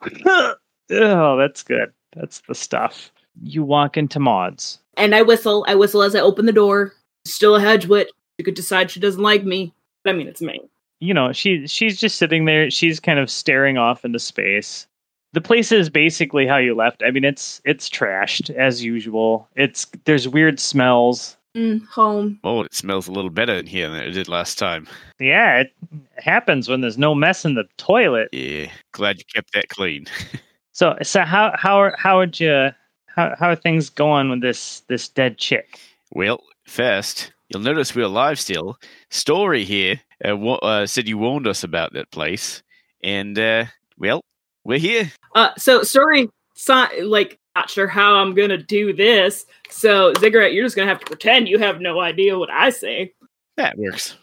oh, 0.26 1.36
that's 1.38 1.62
good. 1.62 1.92
That's 2.16 2.42
the 2.48 2.54
stuff. 2.54 3.12
You 3.42 3.62
walk 3.62 3.96
into 3.96 4.18
Maud's. 4.20 4.78
And 4.96 5.14
I 5.14 5.22
whistle. 5.22 5.64
I 5.68 5.74
whistle 5.74 6.02
as 6.02 6.14
I 6.14 6.20
open 6.20 6.46
the 6.46 6.52
door. 6.52 6.92
Still 7.24 7.56
a 7.56 7.60
Hedgewit. 7.60 8.06
She 8.38 8.44
could 8.44 8.54
decide 8.54 8.90
she 8.90 9.00
doesn't 9.00 9.22
like 9.22 9.44
me. 9.44 9.72
I 10.04 10.12
mean, 10.12 10.28
it's 10.28 10.42
me. 10.42 10.60
You 11.00 11.14
know, 11.14 11.32
she 11.32 11.66
she's 11.66 11.98
just 11.98 12.16
sitting 12.18 12.44
there. 12.44 12.70
She's 12.70 13.00
kind 13.00 13.18
of 13.18 13.30
staring 13.30 13.78
off 13.78 14.04
into 14.04 14.18
space. 14.18 14.86
The 15.32 15.40
place 15.40 15.72
is 15.72 15.90
basically 15.90 16.46
how 16.46 16.56
you 16.56 16.74
left. 16.74 17.02
I 17.04 17.10
mean, 17.10 17.24
it's 17.24 17.60
it's 17.64 17.88
trashed 17.88 18.50
as 18.50 18.84
usual. 18.84 19.48
It's 19.56 19.86
there's 20.04 20.28
weird 20.28 20.60
smells. 20.60 21.36
Mm, 21.56 21.86
home. 21.86 22.40
Oh, 22.42 22.62
it 22.62 22.74
smells 22.74 23.06
a 23.06 23.12
little 23.12 23.30
better 23.30 23.54
in 23.54 23.66
here 23.66 23.88
than 23.88 24.00
it 24.00 24.10
did 24.10 24.28
last 24.28 24.58
time. 24.58 24.88
Yeah, 25.20 25.60
it 25.60 25.72
happens 26.16 26.68
when 26.68 26.80
there's 26.80 26.98
no 26.98 27.14
mess 27.14 27.44
in 27.44 27.54
the 27.54 27.64
toilet. 27.76 28.28
Yeah, 28.32 28.66
glad 28.92 29.18
you 29.18 29.24
kept 29.32 29.52
that 29.52 29.68
clean. 29.68 30.06
So 30.74 30.98
so 31.02 31.20
how 31.20 31.52
how 31.56 31.80
are 31.80 31.94
how 31.96 32.18
would 32.18 32.40
you 32.40 32.70
how 33.06 33.34
how 33.38 33.50
are 33.50 33.56
things 33.56 33.88
going 33.88 34.28
with 34.28 34.40
this 34.40 34.80
this 34.88 35.08
dead 35.08 35.38
chick? 35.38 35.78
Well, 36.12 36.42
first, 36.66 37.32
you'll 37.48 37.62
notice 37.62 37.94
we're 37.94 38.04
alive 38.04 38.38
still. 38.38 38.78
Story 39.10 39.64
here 39.64 40.00
uh, 40.28 40.36
wa- 40.36 40.56
uh, 40.56 40.86
said 40.86 41.08
you 41.08 41.18
warned 41.18 41.46
us 41.46 41.64
about 41.64 41.92
that 41.92 42.10
place, 42.10 42.62
and 43.02 43.38
uh, 43.38 43.64
well, 43.98 44.20
we're 44.64 44.78
here. 44.78 45.10
Uh, 45.34 45.50
so 45.56 45.82
story, 45.82 46.28
si- 46.54 47.02
like, 47.02 47.38
not 47.56 47.70
sure 47.70 47.86
how 47.86 48.14
I'm 48.16 48.34
gonna 48.34 48.58
do 48.58 48.92
this. 48.92 49.46
So 49.70 50.12
Ziggurat, 50.18 50.52
you're 50.52 50.64
just 50.64 50.76
gonna 50.76 50.88
have 50.88 51.00
to 51.00 51.06
pretend 51.06 51.48
you 51.48 51.58
have 51.58 51.80
no 51.80 52.00
idea 52.00 52.38
what 52.38 52.50
I 52.50 52.70
say. 52.70 53.12
That 53.56 53.78
works. 53.78 54.16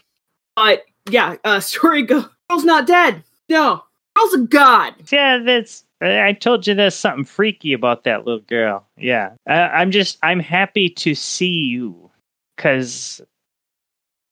But 0.56 0.84
yeah, 1.10 1.36
uh, 1.44 1.60
story 1.62 2.04
go. 2.04 2.26
Girl's 2.50 2.64
not 2.66 2.86
dead. 2.88 3.24
No, 3.50 3.84
girl's 4.16 4.34
a 4.34 4.40
god. 4.40 4.96
Yeah, 5.12 5.38
that's. 5.40 5.86
I 6.04 6.34
told 6.34 6.66
you 6.66 6.74
there's 6.74 6.96
something 6.96 7.26
freaky 7.26 7.74
about 7.74 8.06
that 8.06 8.26
little 8.26 8.42
girl. 8.42 8.88
Yeah, 8.98 9.34
I, 9.48 9.54
I'm 9.54 9.92
just. 9.92 10.18
I'm 10.24 10.40
happy 10.40 10.90
to 10.90 11.14
see 11.16 11.66
you, 11.66 12.11
cause 12.58 13.22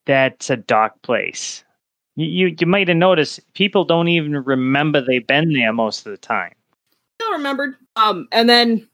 that's 0.06 0.50
a 0.50 0.58
dark 0.58 1.02
place. 1.02 1.64
You 2.16 2.26
you, 2.26 2.56
you 2.60 2.68
might 2.68 2.88
have 2.88 2.98
noticed 2.98 3.40
people 3.54 3.86
don't 3.86 4.08
even 4.08 4.36
remember 4.36 5.02
they've 5.02 5.26
been 5.26 5.54
there 5.54 5.74
most 5.74 6.06
of 6.06 6.12
the 6.12 6.18
time. 6.18 6.54
I 7.22 7.34
remembered. 7.34 7.76
Um, 7.96 8.28
and 8.32 8.50
then 8.50 8.88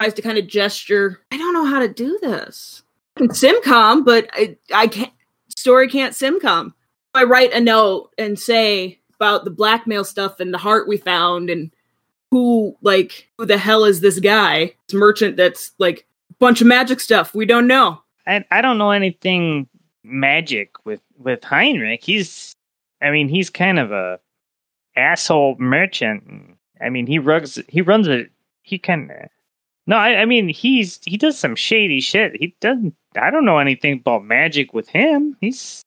tries 0.00 0.14
to 0.14 0.22
kind 0.22 0.38
of 0.38 0.46
gesture. 0.46 1.20
I 1.30 1.38
don't 1.38 1.54
know 1.54 1.66
how 1.66 1.80
to 1.80 1.88
do 1.88 2.18
this. 2.22 2.82
I 3.16 3.20
can 3.20 3.28
simcom, 3.28 4.04
but 4.04 4.28
I 4.32 4.56
I 4.74 4.86
can't. 4.86 5.12
Story 5.56 5.88
can't 5.88 6.14
simcom. 6.14 6.72
I 7.12 7.24
write 7.24 7.52
a 7.52 7.60
note 7.60 8.10
and 8.16 8.38
say 8.38 9.00
about 9.16 9.44
the 9.44 9.50
blackmail 9.50 10.04
stuff 10.04 10.40
and 10.40 10.54
the 10.54 10.58
heart 10.58 10.88
we 10.88 10.96
found 10.96 11.50
and 11.50 11.70
who 12.30 12.76
like 12.82 13.28
who 13.36 13.44
the 13.44 13.58
hell 13.58 13.84
is 13.84 14.00
this 14.00 14.20
guy? 14.20 14.74
This 14.88 14.94
merchant 14.94 15.36
that's 15.36 15.72
like 15.78 16.06
bunch 16.40 16.60
of 16.60 16.66
magic 16.66 16.98
stuff. 16.98 17.34
We 17.34 17.46
don't 17.46 17.66
know. 17.66 18.02
I 18.26 18.44
I 18.50 18.60
don't 18.60 18.78
know 18.78 18.90
anything 18.90 19.68
magic 20.02 20.72
with 20.84 21.00
with 21.18 21.44
Heinrich. 21.44 22.02
He's 22.02 22.56
I 23.00 23.10
mean 23.10 23.28
he's 23.28 23.50
kind 23.50 23.78
of 23.78 23.92
a 23.92 24.18
asshole 24.96 25.56
merchant. 25.58 26.56
I 26.80 26.90
mean 26.90 27.06
he 27.06 27.18
runs 27.18 27.58
he 27.68 27.82
runs 27.82 28.08
a 28.08 28.26
he 28.62 28.80
of 28.84 29.10
no 29.86 29.96
I, 29.96 30.22
I 30.22 30.24
mean 30.24 30.48
he's 30.48 30.98
he 31.04 31.16
does 31.16 31.38
some 31.38 31.54
shady 31.54 32.00
shit. 32.00 32.36
He 32.40 32.56
doesn't 32.60 32.94
I 33.16 33.30
don't 33.30 33.44
know 33.44 33.58
anything 33.58 34.00
about 34.00 34.24
magic 34.24 34.72
with 34.74 34.88
him. 34.88 35.36
He's 35.40 35.84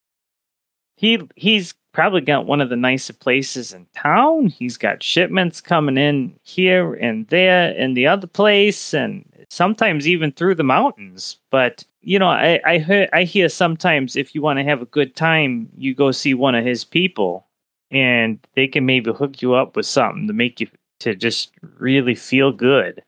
he 0.96 1.20
he's 1.36 1.74
probably 1.94 2.22
got 2.22 2.48
one 2.48 2.60
of 2.60 2.70
the 2.70 2.76
nicest 2.76 3.20
places 3.20 3.72
in 3.72 3.86
town. 3.96 4.48
He's 4.48 4.78
got 4.78 5.04
shipments 5.04 5.62
coming 5.62 5.98
in 5.98 6.38
here 6.44 6.96
and 6.96 7.28
there 7.28 7.74
and 7.78 7.96
the 7.96 8.08
other 8.08 8.28
place 8.28 8.94
and 8.94 9.24
sometimes 9.54 10.08
even 10.08 10.32
through 10.32 10.56
the 10.56 10.64
mountains. 10.64 11.38
But 11.52 11.84
you 12.02 12.20
know, 12.20 12.28
I 12.28 12.60
I 12.66 12.80
hear 12.80 13.08
I 13.14 13.24
hear 13.24 13.50
sometimes 13.50 14.16
if 14.16 14.34
you 14.34 14.42
want 14.42 14.60
to 14.60 14.66
have 14.66 14.82
a 14.82 14.86
good 14.86 15.16
time, 15.16 15.70
you 15.78 15.94
go 15.94 16.12
see 16.12 16.34
one 16.34 16.56
of 16.56 16.66
his 16.66 16.84
people 16.84 17.46
and 17.92 18.40
they 18.56 18.68
can 18.68 18.86
maybe 18.86 19.12
hook 19.12 19.42
you 19.42 19.54
up 19.54 19.76
with 19.76 19.86
something 19.86 20.28
to 20.28 20.34
make 20.34 20.60
you 20.60 20.68
to 21.00 21.16
just 21.16 21.52
really 21.78 22.16
feel 22.16 22.52
good. 22.52 23.04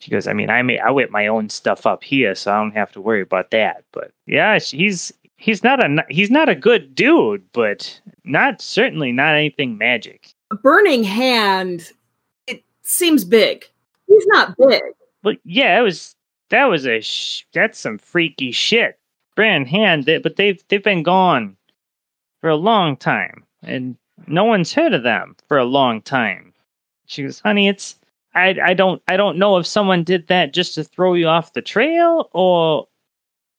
She 0.00 0.10
goes, 0.10 0.26
I 0.26 0.32
mean, 0.32 0.50
I 0.50 0.62
may 0.62 0.78
I 0.78 0.90
whip 0.90 1.10
my 1.10 1.26
own 1.26 1.48
stuff 1.48 1.86
up 1.86 2.02
here, 2.02 2.34
so 2.34 2.52
I 2.52 2.56
don't 2.58 2.72
have 2.72 2.90
to 2.92 3.00
worry 3.00 3.22
about 3.22 3.50
that. 3.50 3.84
But 3.92 4.12
yeah, 4.26 4.58
he's 4.58 5.12
he's 5.36 5.62
not 5.62 5.84
a 5.84 6.04
he's 6.08 6.30
not 6.30 6.48
a 6.48 6.54
good 6.54 6.94
dude, 6.94 7.44
but 7.52 8.00
not 8.24 8.62
certainly 8.62 9.12
not 9.12 9.34
anything 9.34 9.78
magic. 9.78 10.32
A 10.50 10.56
burning 10.56 11.04
hand. 11.04 11.92
It 12.46 12.64
seems 12.82 13.24
big. 13.24 13.64
He's 14.08 14.26
not 14.26 14.56
big. 14.58 14.82
But 15.22 15.38
yeah, 15.44 15.78
it 15.78 15.82
was 15.82 16.14
that 16.50 16.66
was 16.66 16.86
a 16.86 17.00
sh- 17.00 17.44
that's 17.52 17.78
some 17.78 17.98
freaky 17.98 18.52
shit. 18.52 18.98
Brand 19.34 19.68
hand, 19.68 20.04
they, 20.04 20.18
but 20.18 20.36
they've 20.36 20.62
they've 20.68 20.82
been 20.82 21.02
gone 21.02 21.56
for 22.40 22.50
a 22.50 22.56
long 22.56 22.96
time, 22.96 23.44
and 23.62 23.96
no 24.26 24.44
one's 24.44 24.72
heard 24.72 24.92
of 24.92 25.02
them 25.02 25.36
for 25.48 25.58
a 25.58 25.64
long 25.64 26.02
time. 26.02 26.52
She 27.06 27.22
goes, 27.22 27.40
honey, 27.40 27.68
it's 27.68 27.98
I 28.34 28.56
I 28.62 28.74
don't 28.74 29.02
I 29.08 29.16
don't 29.16 29.38
know 29.38 29.56
if 29.56 29.66
someone 29.66 30.04
did 30.04 30.26
that 30.28 30.52
just 30.52 30.74
to 30.74 30.84
throw 30.84 31.14
you 31.14 31.28
off 31.28 31.52
the 31.52 31.62
trail 31.62 32.28
or 32.32 32.88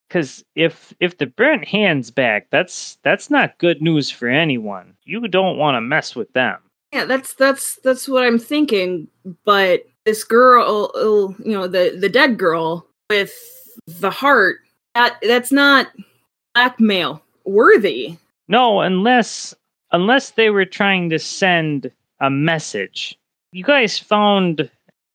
because 0.08 0.44
if 0.54 0.94
if 1.00 1.18
the 1.18 1.26
burnt 1.26 1.66
hands 1.66 2.10
back, 2.10 2.48
that's 2.50 2.98
that's 3.02 3.30
not 3.30 3.58
good 3.58 3.82
news 3.82 4.10
for 4.10 4.28
anyone. 4.28 4.94
You 5.04 5.26
don't 5.28 5.58
want 5.58 5.76
to 5.76 5.80
mess 5.80 6.14
with 6.14 6.32
them. 6.32 6.58
Yeah, 6.92 7.04
that's 7.04 7.34
that's 7.34 7.78
that's 7.82 8.08
what 8.08 8.24
I'm 8.24 8.38
thinking. 8.38 9.08
But 9.44 9.84
this 10.04 10.24
girl, 10.24 10.90
oh, 10.94 11.34
you 11.38 11.52
know, 11.52 11.66
the 11.66 11.96
the 11.98 12.08
dead 12.08 12.38
girl 12.38 12.86
with 13.10 13.32
the 13.86 14.10
heart, 14.10 14.58
that 14.94 15.16
that's 15.22 15.52
not 15.52 15.88
blackmail 16.54 17.22
worthy. 17.44 18.16
No, 18.48 18.80
unless 18.80 19.54
unless 19.92 20.30
they 20.30 20.50
were 20.50 20.64
trying 20.66 21.10
to 21.10 21.18
send 21.18 21.90
a 22.20 22.30
message. 22.30 23.18
You 23.52 23.64
guys 23.64 23.98
found 23.98 24.68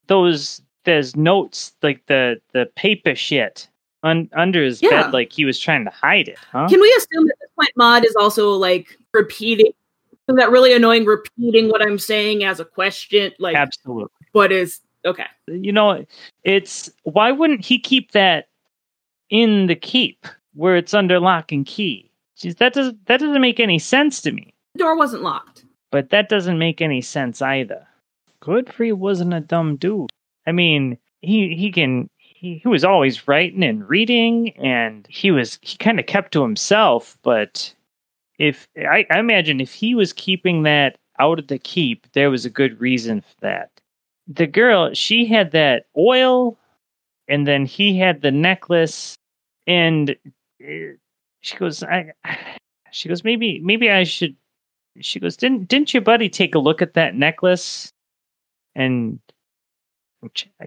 those 0.07 0.61
those 0.85 1.15
notes, 1.15 1.73
like 1.83 2.05
the 2.07 2.41
the 2.53 2.65
paper 2.75 3.13
shit, 3.15 3.67
un, 4.03 4.29
under 4.33 4.63
his 4.63 4.81
Yeah. 4.81 5.03
bed, 5.03 5.13
like 5.13 5.31
he 5.31 5.45
was 5.45 5.59
trying 5.59 5.85
to 5.85 5.91
hide 5.91 6.27
it, 6.27 6.39
huh? 6.51 6.67
Can 6.69 6.81
we 6.81 6.89
assume 6.97 7.27
that 7.27 7.35
this 7.41 7.49
point 7.55 7.71
Maud 7.75 8.05
is 8.05 8.15
also 8.15 8.51
like 8.51 8.97
repeating 9.13 9.71
that 10.37 10.51
really 10.51 10.73
annoying 10.73 11.05
repeating 11.05 11.69
what 11.69 11.81
I'm 11.81 11.99
saying 11.99 12.43
as 12.43 12.59
a 12.59 12.65
question? 12.65 13.31
Like 13.39 13.55
Absolutely. 13.55 14.11
but 14.33 14.51
is 14.51 14.79
okay. 15.05 15.25
you 15.47 15.71
know, 15.71 16.05
it's 16.43 16.89
why 17.03 17.31
wouldn't 17.31 17.65
he 17.65 17.79
keep 17.79 18.11
that 18.11 18.47
in 19.29 19.67
the 19.67 19.75
keep 19.75 20.27
where 20.53 20.75
it's 20.75 20.93
under 20.93 21.19
lock 21.19 21.51
and 21.51 21.65
key? 21.65 22.11
Jeez, 22.37 22.57
that 22.57 22.73
doesn't 22.73 23.05
that 23.07 23.19
doesn't 23.19 23.41
make 23.41 23.59
any 23.59 23.79
sense 23.79 24.21
to 24.21 24.31
me. 24.31 24.53
The 24.73 24.79
door 24.79 24.97
wasn't 24.97 25.23
locked. 25.23 25.65
But 25.91 26.11
that 26.11 26.29
doesn't 26.29 26.59
make 26.59 26.81
any 26.81 27.01
sense 27.01 27.41
either. 27.41 27.85
Godfrey 28.41 28.93
wasn't 28.93 29.33
a 29.33 29.39
dumb 29.39 29.75
dude. 29.75 30.11
I 30.45 30.51
mean, 30.51 30.97
he 31.21 31.55
he 31.55 31.71
can 31.71 32.09
he, 32.17 32.59
he 32.63 32.67
was 32.67 32.85
always 32.85 33.27
writing 33.27 33.63
and 33.63 33.87
reading 33.89 34.51
and 34.57 35.05
he 35.09 35.31
was 35.31 35.59
he 35.61 35.77
kind 35.77 35.99
of 35.99 36.05
kept 36.05 36.31
to 36.33 36.41
himself, 36.41 37.17
but 37.23 37.73
if 38.39 38.67
I, 38.77 39.05
I 39.11 39.19
imagine 39.19 39.61
if 39.61 39.71
he 39.71 39.93
was 39.93 40.13
keeping 40.13 40.63
that 40.63 40.97
out 41.19 41.37
of 41.37 41.47
the 41.47 41.59
keep, 41.59 42.11
there 42.13 42.31
was 42.31 42.45
a 42.45 42.49
good 42.49 42.79
reason 42.79 43.21
for 43.21 43.35
that. 43.41 43.69
The 44.27 44.47
girl, 44.47 44.93
she 44.93 45.25
had 45.25 45.51
that 45.51 45.85
oil 45.97 46.57
and 47.27 47.47
then 47.47 47.65
he 47.65 47.97
had 47.97 48.21
the 48.21 48.31
necklace 48.31 49.15
and 49.67 50.15
uh, 50.63 50.95
she 51.41 51.55
goes 51.57 51.83
I 51.83 52.11
she 52.91 53.07
goes 53.07 53.23
maybe 53.23 53.59
maybe 53.59 53.91
I 53.91 54.03
should 54.03 54.35
she 54.99 55.19
goes 55.19 55.37
didn't 55.37 55.67
didn't 55.67 55.93
your 55.93 56.01
buddy 56.01 56.29
take 56.29 56.55
a 56.55 56.59
look 56.59 56.81
at 56.81 56.95
that 56.95 57.15
necklace 57.15 57.91
and 58.75 59.19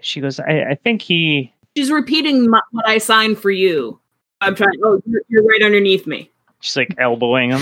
she 0.01 0.19
goes 0.21 0.39
i, 0.39 0.63
I 0.71 0.75
think 0.75 1.01
he 1.01 1.53
She's 1.75 1.91
repeating 1.91 2.49
my, 2.49 2.61
what 2.71 2.87
I 2.87 2.99
signed 2.99 3.39
for 3.39 3.49
you. 3.49 3.99
I'm 4.41 4.55
trying. 4.55 4.79
Oh, 4.83 5.01
you're, 5.05 5.21
you're 5.27 5.43
right 5.43 5.63
underneath 5.63 6.05
me. 6.05 6.29
She's 6.63 6.77
like 6.77 6.93
elbowing 6.97 7.51
him 7.51 7.61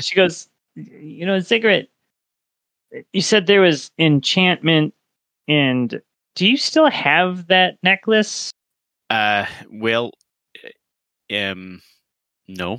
she 0.00 0.14
goes 0.14 0.48
you 0.76 1.24
know 1.26 1.40
ziggurat 1.40 1.86
you 3.12 3.20
said 3.22 3.46
there 3.46 3.60
was 3.60 3.90
enchantment 3.98 4.94
and 5.48 6.00
do 6.36 6.46
you 6.46 6.56
still 6.56 6.88
have 6.90 7.46
that 7.48 7.76
necklace 7.82 8.50
Uh, 9.10 9.46
well, 9.70 10.10
uh, 10.64 11.36
um, 11.36 11.80
no. 12.48 12.78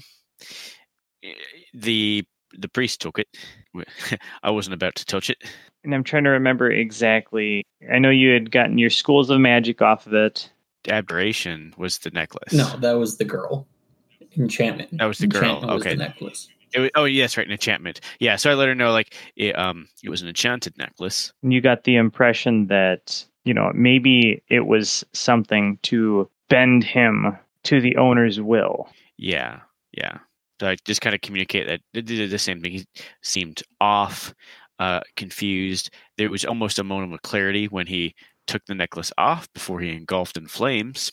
The 1.73 2.23
the 2.57 2.67
priest 2.69 3.01
took 3.01 3.19
it. 3.19 3.27
I 4.43 4.49
wasn't 4.51 4.73
about 4.73 4.95
to 4.95 5.05
touch 5.05 5.29
it. 5.29 5.37
and 5.83 5.93
i'm 5.93 6.03
trying 6.03 6.23
to 6.23 6.29
remember 6.29 6.69
exactly 6.71 7.63
i 7.93 7.99
know 7.99 8.09
you 8.09 8.31
had 8.33 8.49
gotten 8.51 8.77
your 8.77 8.89
schools 8.89 9.29
of 9.29 9.39
magic 9.41 9.81
off 9.81 10.07
of 10.07 10.13
it 10.13 10.49
Aberration 10.87 11.73
was 11.77 11.97
the 11.99 12.11
necklace. 12.11 12.53
No, 12.53 12.77
that 12.77 12.93
was 12.93 13.17
the 13.17 13.25
girl. 13.25 13.67
Enchantment. 14.37 14.89
That 14.97 15.05
was 15.05 15.19
the 15.19 15.27
girl, 15.27 15.43
Enchantment 15.43 15.73
was 15.73 15.81
okay. 15.81 15.89
the 15.91 16.03
necklace. 16.03 16.47
It 16.73 16.79
was, 16.79 16.89
oh 16.95 17.05
yes, 17.05 17.37
right, 17.37 17.45
an 17.45 17.51
enchantment. 17.51 18.01
Yeah, 18.19 18.35
so 18.35 18.51
I 18.51 18.53
let 18.53 18.67
her 18.67 18.75
know 18.75 18.91
like 18.91 19.15
it, 19.35 19.57
um 19.57 19.87
it 20.03 20.09
was 20.09 20.21
an 20.21 20.27
enchanted 20.27 20.77
necklace. 20.77 21.31
And 21.41 21.53
you 21.53 21.61
got 21.61 21.83
the 21.83 21.95
impression 21.95 22.67
that, 22.67 23.25
you 23.45 23.53
know, 23.53 23.71
maybe 23.73 24.43
it 24.49 24.65
was 24.67 25.05
something 25.13 25.79
to 25.83 26.29
bend 26.49 26.83
him 26.83 27.37
to 27.63 27.79
the 27.79 27.95
owner's 27.95 28.41
will. 28.41 28.89
Yeah, 29.17 29.61
yeah. 29.93 30.19
So 30.59 30.67
I 30.69 30.77
just 30.85 31.01
kind 31.01 31.15
of 31.15 31.21
communicate 31.21 31.67
that 31.67 31.81
they 31.93 32.01
did 32.01 32.29
the 32.29 32.39
same 32.39 32.61
thing. 32.61 32.71
He 32.71 32.85
seemed 33.21 33.61
off, 33.81 34.33
uh, 34.79 35.01
confused. 35.15 35.89
There 36.17 36.29
was 36.29 36.45
almost 36.45 36.79
a 36.79 36.83
moment 36.83 37.13
of 37.13 37.21
clarity 37.23 37.67
when 37.67 37.87
he 37.87 38.15
took 38.47 38.65
the 38.65 38.75
necklace 38.75 39.11
off 39.17 39.51
before 39.53 39.79
he 39.79 39.89
engulfed 39.91 40.37
in 40.37 40.47
flames. 40.47 41.11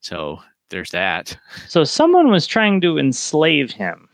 So 0.00 0.40
there's 0.72 0.90
that. 0.90 1.36
So 1.68 1.84
someone 1.84 2.28
was 2.30 2.46
trying 2.46 2.80
to 2.80 2.98
enslave 2.98 3.70
him, 3.70 4.08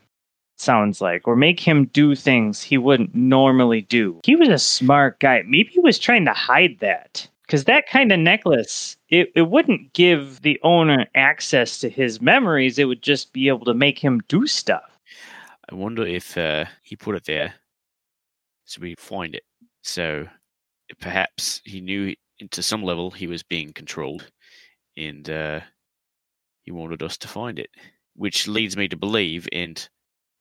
sounds 0.57 1.01
like, 1.01 1.27
or 1.27 1.35
make 1.35 1.59
him 1.59 1.85
do 1.87 2.13
things 2.13 2.61
he 2.61 2.77
wouldn't 2.77 3.15
normally 3.15 3.81
do. 3.81 4.19
He 4.23 4.35
was 4.35 4.49
a 4.49 4.59
smart 4.59 5.19
guy. 5.19 5.41
Maybe 5.47 5.69
he 5.69 5.79
was 5.79 5.97
trying 5.97 6.25
to 6.25 6.33
hide 6.33 6.77
that. 6.81 7.27
Because 7.47 7.63
that 7.63 7.89
kind 7.89 8.11
of 8.11 8.19
necklace, 8.19 8.95
it, 9.09 9.31
it 9.35 9.49
wouldn't 9.49 9.93
give 9.93 10.43
the 10.43 10.59
owner 10.61 11.07
access 11.15 11.79
to 11.79 11.89
his 11.89 12.21
memories. 12.21 12.77
It 12.77 12.85
would 12.85 13.01
just 13.01 13.33
be 13.33 13.47
able 13.47 13.65
to 13.65 13.73
make 13.73 13.97
him 13.97 14.21
do 14.27 14.45
stuff. 14.45 14.99
I 15.71 15.73
wonder 15.73 16.05
if 16.05 16.37
uh, 16.37 16.65
he 16.83 16.95
put 16.95 17.15
it 17.15 17.25
there 17.25 17.55
so 18.69 18.81
we 18.81 18.93
find 18.95 19.33
it. 19.33 19.43
So 19.81 20.27
perhaps 21.01 21.61
he 21.65 21.81
knew 21.81 22.15
to 22.51 22.61
some 22.61 22.83
level 22.83 23.09
he 23.09 23.25
was 23.25 23.41
being 23.41 23.73
controlled 23.73 24.29
and 24.95 25.27
uh, 25.29 25.61
he 26.69 26.73
wanted 26.73 27.01
us 27.01 27.17
to 27.17 27.27
find 27.27 27.57
it, 27.57 27.71
which 28.15 28.47
leads 28.47 28.77
me 28.77 28.87
to 28.87 28.95
believe. 28.95 29.49
And 29.51 29.89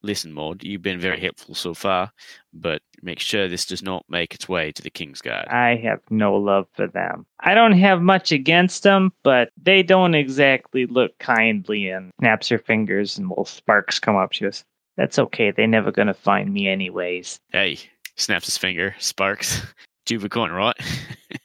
listen, 0.03 0.31
Maud, 0.31 0.63
you've 0.63 0.83
been 0.83 1.01
very 1.01 1.19
helpful 1.19 1.55
so 1.55 1.73
far, 1.73 2.13
but 2.53 2.83
make 3.01 3.19
sure 3.19 3.49
this 3.49 3.65
does 3.65 3.83
not 3.83 4.05
make 4.11 4.35
its 4.35 4.47
way 4.47 4.71
to 4.73 4.83
the 4.83 4.91
King's 4.91 5.23
Guard. 5.23 5.49
I 5.49 5.77
have 5.77 6.01
no 6.11 6.37
love 6.37 6.67
for 6.75 6.87
them. 6.87 7.25
I 7.41 7.55
don't 7.55 7.79
have 7.79 8.03
much 8.03 8.31
against 8.31 8.83
them, 8.83 9.11
but 9.23 9.53
they 9.57 9.83
don't 9.83 10.15
exactly 10.15 10.85
look 10.85 11.19
kindly 11.19 11.89
and 11.89 12.11
snaps 12.21 12.51
her 12.51 12.59
fingers 12.59 13.17
and 13.17 13.31
little 13.31 13.47
sparks 13.47 13.99
come 13.99 14.17
up. 14.17 14.35
She 14.35 14.45
goes, 14.45 14.65
That's 14.99 15.19
okay. 15.19 15.51
They're 15.51 15.67
never 15.67 15.91
going 15.91 16.09
to 16.09 16.15
find 16.15 16.53
me, 16.53 16.69
anyways. 16.69 17.41
Hey, 17.53 17.79
snaps 18.17 18.45
his 18.45 18.59
finger, 18.59 18.95
sparks. 18.99 19.63
Two 20.05 20.21
coin, 20.29 20.51
right? 20.51 20.77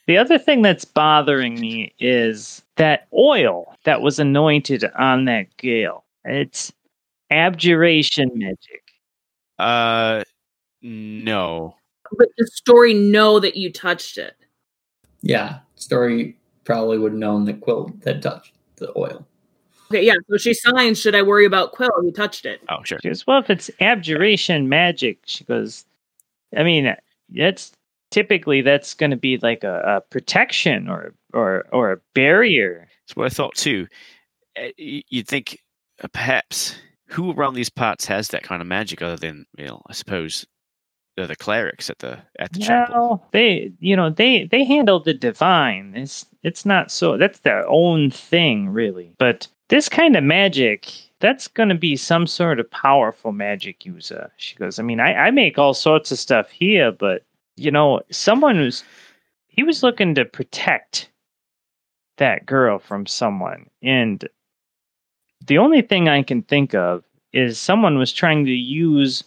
The 0.06 0.18
other 0.18 0.38
thing 0.38 0.62
that's 0.62 0.84
bothering 0.84 1.62
me 1.62 1.94
is 1.98 2.63
that 2.78 3.08
oil 3.14 3.76
that 3.86 4.02
was 4.02 4.20
anointed 4.20 4.84
on 4.98 5.26
that 5.26 5.56
gale. 5.58 6.04
It's 6.26 6.72
abjuration 7.32 8.32
magic. 8.36 8.84
uh, 9.60 10.24
no. 10.82 11.76
But 12.18 12.28
the 12.38 12.46
story 12.48 12.94
know 12.94 13.40
that 13.40 13.56
you 13.56 13.72
touched 13.72 14.18
it. 14.18 14.36
Yeah, 15.22 15.60
Story 15.76 16.38
probably 16.64 16.98
would 16.98 17.14
have 17.14 17.20
known 17.20 17.46
that 17.46 17.62
Quill 17.62 17.92
had 18.06 18.22
touched 18.22 18.54
the 18.76 18.92
oil. 18.98 19.26
Okay, 19.90 20.06
yeah. 20.06 20.16
So 20.30 20.38
she 20.38 20.54
signs, 20.54 21.00
should 21.00 21.16
I 21.16 21.22
worry 21.22 21.46
about 21.46 21.72
Quill? 21.72 21.90
You 22.04 22.12
touched 22.12 22.46
it. 22.46 22.62
Oh, 22.70 22.84
sure. 22.84 23.00
She 23.02 23.08
goes, 23.10 23.26
Well, 23.26 23.40
if 23.40 23.50
it's 23.50 23.72
abjuration 23.80 24.70
magic, 24.70 25.20
she 25.26 25.44
goes, 25.46 25.86
I 26.56 26.64
mean, 26.64 26.94
that's 27.30 27.72
typically 28.14 28.62
that's 28.62 28.94
going 28.94 29.10
to 29.10 29.18
be 29.18 29.38
like 29.38 29.64
a, 29.64 29.82
a 29.98 30.02
protection 30.02 30.88
or 30.88 31.14
or 31.34 31.66
or 31.72 31.92
a 31.92 31.98
barrier. 32.14 32.88
That's 33.02 33.16
what 33.16 33.26
I 33.26 33.30
thought 33.30 33.56
too. 33.56 33.88
Uh, 34.56 34.68
You'd 34.78 35.28
think 35.28 35.60
uh, 36.04 36.08
perhaps 36.14 36.76
who 37.08 37.32
around 37.32 37.56
these 37.56 37.72
parts 37.72 38.06
has 38.06 38.28
that 38.30 38.44
kind 38.44 38.62
of 38.62 38.68
magic 38.68 39.02
other 39.02 39.18
than, 39.18 39.46
you 39.58 39.66
know, 39.66 39.82
I 39.88 39.94
suppose 39.94 40.46
the, 41.18 41.28
the 41.28 41.36
clerics 41.36 41.90
at 41.90 42.00
the 42.00 42.20
at 42.38 42.54
the 42.54 42.60
chapel. 42.60 42.96
Well, 42.96 43.28
they 43.32 43.72
you 43.80 43.96
know 43.96 44.12
they 44.12 44.46
they 44.46 44.64
handle 44.64 45.00
the 45.00 45.14
divine. 45.16 45.94
It's 45.96 46.26
it's 46.44 46.66
not 46.66 46.92
so 46.92 47.18
that's 47.18 47.40
their 47.40 47.68
own 47.68 48.12
thing 48.12 48.70
really. 48.70 49.16
But 49.18 49.48
this 49.70 49.90
kind 49.90 50.16
of 50.16 50.24
magic, 50.24 50.92
that's 51.20 51.48
going 51.48 51.70
to 51.70 51.76
be 51.76 51.96
some 51.96 52.28
sort 52.28 52.60
of 52.60 52.70
powerful 52.70 53.32
magic 53.32 53.86
user. 53.86 54.32
She 54.38 54.56
goes, 54.56 54.78
I 54.78 54.84
mean, 54.84 55.00
I, 55.00 55.14
I 55.16 55.32
make 55.32 55.58
all 55.58 55.74
sorts 55.74 56.12
of 56.12 56.20
stuff 56.20 56.50
here, 56.52 56.92
but 56.92 57.24
you 57.56 57.72
know, 57.72 58.02
someone 58.12 58.56
who's 58.56 58.84
he 59.48 59.64
was 59.64 59.84
looking 59.84 60.16
to 60.16 60.26
protect 60.26 61.10
that 62.18 62.46
girl 62.46 62.80
from 62.80 63.06
someone, 63.06 63.70
and 63.82 64.28
the 65.46 65.58
only 65.58 65.82
thing 65.82 66.08
I 66.08 66.24
can 66.24 66.42
think 66.44 66.74
of 66.74 67.04
is 67.34 67.60
someone 67.60 67.98
was 67.98 68.14
trying 68.14 68.46
to 68.46 68.52
use 68.52 69.24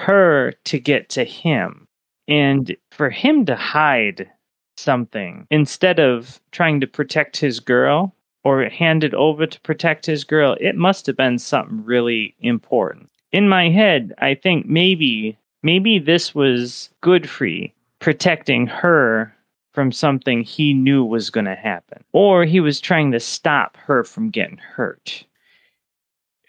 her 0.00 0.52
to 0.64 0.78
get 0.78 1.08
to 1.10 1.24
him. 1.24 1.86
And 2.28 2.76
for 2.90 3.10
him 3.10 3.44
to 3.46 3.56
hide 3.56 4.30
something 4.76 5.46
instead 5.50 5.98
of 5.98 6.40
trying 6.52 6.80
to 6.80 6.86
protect 6.86 7.36
his 7.36 7.60
girl 7.60 8.14
or 8.44 8.64
hand 8.68 9.04
it 9.04 9.14
over 9.14 9.46
to 9.46 9.60
protect 9.60 10.06
his 10.06 10.24
girl, 10.24 10.56
it 10.60 10.76
must 10.76 11.06
have 11.06 11.16
been 11.16 11.38
something 11.38 11.84
really 11.84 12.34
important. 12.40 13.10
In 13.32 13.48
my 13.48 13.68
head, 13.68 14.14
I 14.18 14.34
think 14.34 14.66
maybe 14.66 15.36
maybe 15.62 15.98
this 15.98 16.34
was 16.34 16.90
Godfrey 17.00 17.74
protecting 17.98 18.66
her 18.66 19.34
from 19.72 19.92
something 19.92 20.42
he 20.42 20.74
knew 20.74 21.04
was 21.04 21.30
going 21.30 21.46
to 21.46 21.54
happen. 21.54 22.02
Or 22.12 22.44
he 22.44 22.60
was 22.60 22.80
trying 22.80 23.12
to 23.12 23.20
stop 23.20 23.76
her 23.76 24.04
from 24.04 24.30
getting 24.30 24.58
hurt. 24.58 25.24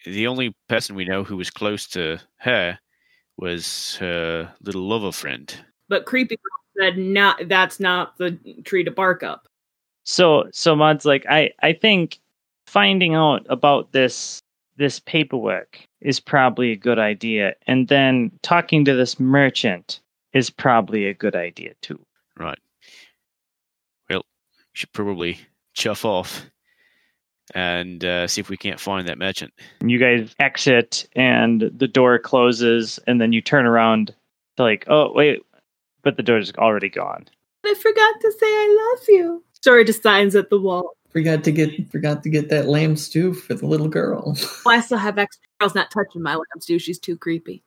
The 0.06 0.26
only 0.26 0.56
person 0.68 0.96
we 0.96 1.06
know 1.06 1.24
who 1.24 1.38
was 1.38 1.52
close 1.52 1.88
to 1.90 2.20
her 2.38 2.80
was 3.38 3.96
her 3.98 4.52
little 4.64 4.82
lover 4.82 5.12
friend. 5.12 5.54
But 5.88 6.06
creepy 6.06 6.38
said 6.80 6.98
not 6.98 7.48
that's 7.48 7.80
not 7.80 8.18
the 8.18 8.32
tree 8.64 8.84
to 8.84 8.92
bark 8.92 9.24
up. 9.24 9.48
So 10.04 10.46
so 10.52 10.76
Maud's 10.76 11.06
like 11.06 11.26
I 11.30 11.52
I 11.62 11.74
think 11.74 12.20
finding 12.66 13.14
out 13.14 13.46
about 13.50 13.92
this 13.92 14.42
this 14.78 15.00
paperwork 15.00 15.80
is 16.02 16.20
probably 16.20 16.72
a 16.72 16.76
good 16.76 17.00
idea 17.00 17.54
and 17.68 17.88
then 17.88 18.32
talking 18.42 18.86
to 18.86 18.94
this 18.94 19.20
merchant 19.20 20.00
is 20.34 20.50
probably 20.50 21.06
a 21.06 21.14
good 21.14 21.36
idea 21.36 21.74
too. 21.82 22.00
Right. 22.38 22.60
Well, 24.10 24.24
we 24.58 24.64
should 24.74 24.94
probably 24.94 25.40
chuff 25.74 26.06
off 26.06 26.46
and 27.54 28.04
uh, 28.04 28.28
see 28.28 28.42
if 28.42 28.50
we 28.50 28.58
can't 28.58 28.80
find 28.80 29.08
that 29.08 29.18
merchant. 29.18 29.54
You 29.86 30.00
guys 30.00 30.36
exit 30.40 31.08
and 31.16 31.72
the 31.76 31.88
door 31.88 32.18
closes 32.20 33.00
and 33.08 33.20
then 33.20 33.34
you 33.34 33.42
turn 33.42 33.66
around 33.66 34.16
to 34.58 34.64
like 34.64 34.86
oh 34.88 35.12
wait 35.14 35.42
but 36.04 36.18
the 36.18 36.24
door's 36.24 36.52
already 36.54 36.90
gone. 36.90 37.26
I 37.64 37.76
forgot 37.76 38.22
to 38.22 38.32
say 38.32 38.46
I 38.46 38.94
love 38.96 39.06
you. 39.08 39.44
Story 39.54 39.86
just 39.86 40.02
signs 40.02 40.36
at 40.36 40.50
the 40.50 40.60
wall. 40.60 40.98
Forgot 41.12 41.44
to 41.44 41.52
get 41.52 41.92
forgot 41.92 42.24
to 42.24 42.30
get 42.30 42.50
that 42.50 42.68
lamb 42.68 42.96
stew 42.96 43.34
for 43.34 43.54
the 43.54 43.66
little 43.66 43.90
girl. 43.90 44.38
Well, 44.66 44.78
I 44.78 44.82
still 44.82 44.98
have 44.98 45.18
extra. 45.18 45.42
Girl's 45.60 45.76
not 45.76 45.92
touching 45.92 46.22
my 46.22 46.36
lamb 46.36 46.60
stew. 46.60 46.80
She's 46.80 47.00
too 47.00 47.18
creepy. 47.18 47.64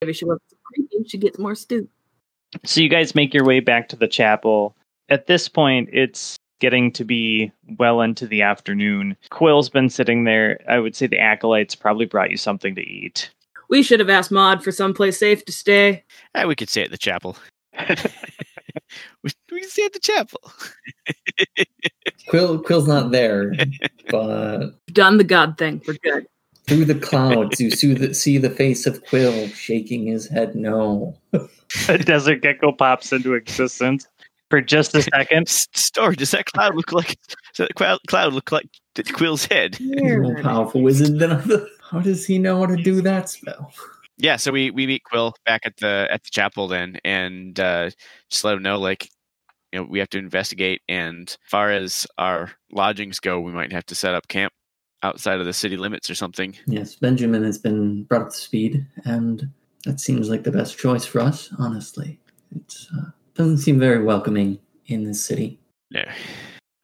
Maybe 0.00 0.12
she 0.12 0.24
wasn't 0.24 0.42
creepy. 0.64 1.08
She 1.08 1.18
gets 1.18 1.38
more 1.38 1.54
stew. 1.54 1.88
So 2.64 2.80
you 2.80 2.88
guys 2.88 3.14
make 3.14 3.34
your 3.34 3.44
way 3.44 3.60
back 3.60 3.88
to 3.90 3.96
the 3.96 4.08
chapel. 4.08 4.76
At 5.08 5.26
this 5.26 5.48
point, 5.48 5.90
it's 5.92 6.36
getting 6.60 6.92
to 6.92 7.04
be 7.04 7.52
well 7.78 8.00
into 8.00 8.26
the 8.26 8.42
afternoon. 8.42 9.16
Quill's 9.30 9.68
been 9.68 9.88
sitting 9.88 10.24
there. 10.24 10.60
I 10.68 10.78
would 10.78 10.94
say 10.94 11.06
the 11.06 11.18
acolytes 11.18 11.74
probably 11.74 12.06
brought 12.06 12.30
you 12.30 12.36
something 12.36 12.74
to 12.74 12.82
eat. 12.82 13.30
We 13.68 13.82
should 13.82 14.00
have 14.00 14.10
asked 14.10 14.30
Maud 14.30 14.62
for 14.62 14.72
someplace 14.72 15.18
safe 15.18 15.44
to 15.44 15.52
stay. 15.52 16.04
Eh, 16.34 16.44
we 16.44 16.56
could 16.56 16.68
stay 16.68 16.82
at 16.82 16.90
the 16.90 16.98
chapel. 16.98 17.36
we, 19.22 19.30
we 19.52 19.60
can 19.60 19.70
stay 19.70 19.84
at 19.84 19.92
the 19.92 19.98
chapel. 20.00 20.40
Quill 22.28 22.58
Quill's 22.60 22.88
not 22.88 23.10
there, 23.10 23.52
but 24.10 24.70
Done 24.92 25.16
the 25.18 25.24
God 25.24 25.58
thing. 25.58 25.82
We're 25.86 25.94
good. 26.02 26.26
through 26.66 26.84
the 26.84 26.94
clouds 26.94 27.60
you 27.60 27.70
see 27.70 27.94
the, 27.94 28.14
see 28.14 28.38
the 28.38 28.50
face 28.50 28.86
of 28.86 29.04
Quill 29.06 29.48
shaking 29.48 30.06
his 30.06 30.28
head 30.28 30.54
no. 30.54 31.16
A 31.88 31.98
desert 31.98 32.42
gecko 32.42 32.72
pops 32.72 33.12
into 33.12 33.34
existence 33.34 34.06
for 34.50 34.60
just 34.60 34.94
a 34.94 35.02
second. 35.02 35.48
S- 35.48 35.66
Story, 35.74 36.16
does 36.16 36.30
that 36.32 36.46
cloud 36.46 36.74
look 36.76 36.92
like 36.92 37.18
does 37.54 37.66
that 37.66 37.74
cloud, 37.74 37.98
cloud 38.08 38.32
look 38.32 38.52
like 38.52 38.68
Quill's 38.94 39.44
head? 39.46 39.76
He's 39.76 39.90
a 40.12 40.18
more 40.18 40.40
powerful 40.42 40.82
wizard 40.82 41.18
than 41.18 41.32
other. 41.32 41.66
How 41.90 42.00
does 42.00 42.24
he 42.26 42.38
know 42.38 42.58
how 42.60 42.66
to 42.66 42.76
do 42.76 43.00
that 43.02 43.28
spell? 43.28 43.72
Yeah, 44.20 44.36
so 44.36 44.52
we, 44.52 44.70
we 44.70 44.86
meet 44.86 45.02
Quill 45.04 45.34
back 45.46 45.62
at 45.64 45.76
the 45.78 46.06
at 46.10 46.22
the 46.22 46.30
chapel 46.30 46.68
then 46.68 46.98
and 47.04 47.58
uh, 47.58 47.90
just 48.30 48.44
let 48.44 48.54
him 48.54 48.62
know 48.62 48.78
like 48.78 49.08
you 49.72 49.80
know 49.80 49.86
we 49.88 49.98
have 49.98 50.10
to 50.10 50.18
investigate 50.18 50.82
and 50.88 51.28
as 51.28 51.38
far 51.50 51.70
as 51.70 52.06
our 52.18 52.52
lodgings 52.70 53.18
go 53.18 53.40
we 53.40 53.52
might 53.52 53.72
have 53.72 53.86
to 53.86 53.94
set 53.94 54.14
up 54.14 54.28
camp 54.28 54.52
outside 55.02 55.40
of 55.40 55.46
the 55.46 55.52
city 55.52 55.76
limits 55.76 56.10
or 56.10 56.14
something. 56.14 56.54
Yes, 56.66 56.94
Benjamin 56.94 57.42
has 57.44 57.58
been 57.58 58.04
brought 58.04 58.22
up 58.22 58.30
to 58.30 58.36
speed, 58.36 58.86
and 59.04 59.50
that 59.84 60.00
seems 60.00 60.28
like 60.28 60.42
the 60.42 60.52
best 60.52 60.78
choice 60.78 61.04
for 61.04 61.20
us. 61.20 61.52
Honestly, 61.58 62.20
it 62.54 62.74
uh, 62.96 63.10
doesn't 63.34 63.58
seem 63.58 63.78
very 63.78 64.02
welcoming 64.02 64.58
in 64.86 65.04
this 65.04 65.24
city. 65.24 65.58
No. 65.90 66.04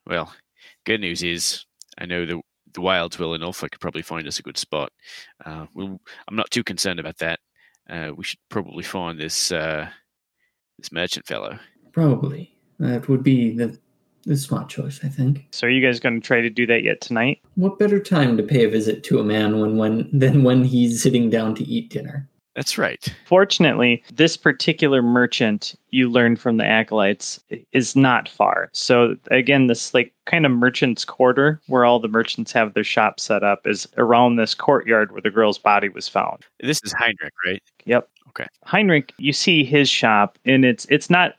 Well, 0.07 0.33
good 0.85 1.01
news 1.01 1.23
is 1.23 1.65
I 1.99 2.07
know 2.07 2.25
the 2.25 2.41
the 2.77 2.83
wilds 2.83 3.19
well 3.19 3.35
enough, 3.35 3.65
I 3.65 3.69
could 3.69 3.81
probably 3.81 4.03
find 4.03 4.29
us 4.29 4.39
a 4.39 4.43
good 4.43 4.57
spot. 4.57 4.93
Uh, 5.45 5.67
we'll, 5.75 6.01
I'm 6.29 6.37
not 6.37 6.51
too 6.53 6.63
concerned 6.63 7.01
about 7.01 7.19
that. 7.19 7.41
Uh, 7.91 8.13
we 8.17 8.23
should 8.23 8.39
probably 8.49 8.85
find 8.85 9.19
this 9.19 9.51
uh, 9.51 9.89
this 10.79 10.93
merchant 10.93 11.27
fellow. 11.27 11.59
Probably. 11.93 12.55
That 12.79 13.09
would 13.09 13.23
be 13.23 13.57
the, 13.57 13.79
the 14.25 14.37
smart 14.37 14.69
choice, 14.69 15.01
I 15.03 15.09
think. 15.09 15.47
So 15.53 15.67
are 15.67 15.71
you 15.71 15.85
guys 15.85 15.99
going 15.99 16.21
to 16.21 16.27
try 16.27 16.41
to 16.41 16.51
do 16.51 16.67
that 16.67 16.83
yet 16.83 17.01
tonight? 17.01 17.41
What 17.55 17.79
better 17.79 17.99
time 17.99 18.37
to 18.37 18.43
pay 18.43 18.65
a 18.65 18.69
visit 18.69 19.03
to 19.05 19.19
a 19.19 19.25
man 19.25 19.61
when, 19.61 19.77
when 19.77 20.11
than 20.13 20.45
when 20.45 20.63
he's 20.63 21.03
sitting 21.03 21.31
down 21.31 21.55
to 21.57 21.65
eat 21.65 21.91
dinner? 21.91 22.29
That's 22.57 22.79
right. 22.79 23.15
Fortunately, 23.27 24.03
this 24.15 24.35
particular 24.39 25.03
merchant 25.03 25.75
you 25.91 26.09
learned 26.09 26.41
from 26.41 26.57
the 26.57 26.65
acolytes 26.65 27.39
is 27.73 27.95
not 27.95 28.31
far. 28.31 28.71
So 28.73 29.15
again, 29.31 29.67
this 29.67 29.93
like 29.93 30.15
kind 30.25 30.47
of 30.47 30.53
merchant's 30.53 31.05
quarter 31.05 31.61
where 31.67 31.85
all 31.85 32.01
the 32.01 32.09
merchants 32.09 32.53
have 32.53 32.73
their 32.73 32.83
shop 32.83 33.21
set 33.21 33.45
up 33.45 33.67
is 33.67 33.87
around 33.99 34.37
this 34.37 34.55
courtyard 34.55 35.13
where 35.13 35.21
the 35.21 35.31
girl's 35.31 35.59
body 35.59 35.91
was 35.91 36.09
found. 36.09 36.45
This 36.61 36.81
is 36.83 36.95
Heinrich, 36.95 37.35
right? 37.45 37.63
Yep. 37.85 38.09
Okay. 38.29 38.47
Heinrich, 38.65 39.13
you 39.19 39.35
see 39.35 39.63
his 39.63 39.91
shop 39.91 40.39
and 40.47 40.65
it's 40.65 40.87
it's 40.89 41.11
not 41.11 41.35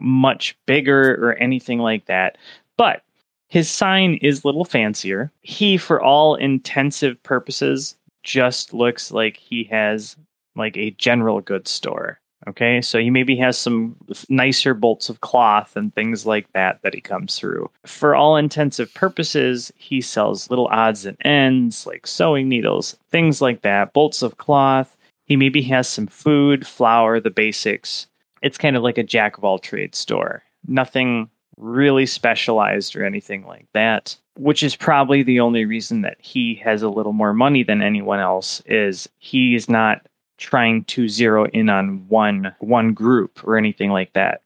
much 0.00 0.54
bigger 0.66 1.14
or 1.14 1.32
anything 1.36 1.78
like 1.78 2.04
that, 2.06 2.36
but 2.76 3.02
his 3.48 3.70
sign 3.70 4.16
is 4.20 4.44
a 4.44 4.46
little 4.46 4.66
fancier. 4.66 5.32
He 5.40 5.78
for 5.78 6.02
all 6.02 6.34
intensive 6.34 7.20
purposes 7.22 7.96
just 8.22 8.74
looks 8.74 9.10
like 9.10 9.38
he 9.38 9.64
has 9.64 10.14
like 10.56 10.76
a 10.76 10.90
general 10.92 11.40
goods 11.40 11.70
store. 11.70 12.20
Okay, 12.46 12.80
so 12.80 12.98
he 13.00 13.10
maybe 13.10 13.36
has 13.36 13.58
some 13.58 13.96
nicer 14.28 14.72
bolts 14.72 15.08
of 15.08 15.20
cloth 15.20 15.76
and 15.76 15.92
things 15.92 16.24
like 16.24 16.50
that 16.52 16.80
that 16.82 16.94
he 16.94 17.00
comes 17.00 17.36
through. 17.36 17.68
For 17.84 18.14
all 18.14 18.36
intensive 18.36 18.94
purposes, 18.94 19.72
he 19.76 20.00
sells 20.00 20.48
little 20.48 20.68
odds 20.68 21.04
and 21.04 21.16
ends 21.24 21.84
like 21.84 22.06
sewing 22.06 22.48
needles, 22.48 22.96
things 23.10 23.42
like 23.42 23.62
that, 23.62 23.92
bolts 23.92 24.22
of 24.22 24.38
cloth. 24.38 24.96
He 25.26 25.36
maybe 25.36 25.60
has 25.62 25.88
some 25.88 26.06
food, 26.06 26.66
flour, 26.66 27.18
the 27.18 27.30
basics. 27.30 28.06
It's 28.40 28.56
kind 28.56 28.76
of 28.76 28.84
like 28.84 28.98
a 28.98 29.02
jack 29.02 29.36
of 29.36 29.44
all 29.44 29.58
trades 29.58 29.98
store. 29.98 30.42
Nothing 30.66 31.28
really 31.56 32.06
specialized 32.06 32.94
or 32.96 33.04
anything 33.04 33.44
like 33.46 33.66
that, 33.74 34.16
which 34.36 34.62
is 34.62 34.76
probably 34.76 35.22
the 35.22 35.40
only 35.40 35.64
reason 35.64 36.02
that 36.02 36.16
he 36.20 36.54
has 36.54 36.82
a 36.82 36.88
little 36.88 37.12
more 37.12 37.34
money 37.34 37.64
than 37.64 37.82
anyone 37.82 38.20
else 38.20 38.62
is 38.66 39.08
he's 39.18 39.68
not 39.68 40.06
trying 40.38 40.84
to 40.84 41.08
zero 41.08 41.46
in 41.46 41.68
on 41.68 42.06
one 42.08 42.54
one 42.60 42.94
group 42.94 43.40
or 43.44 43.56
anything 43.56 43.90
like 43.90 44.12
that. 44.14 44.42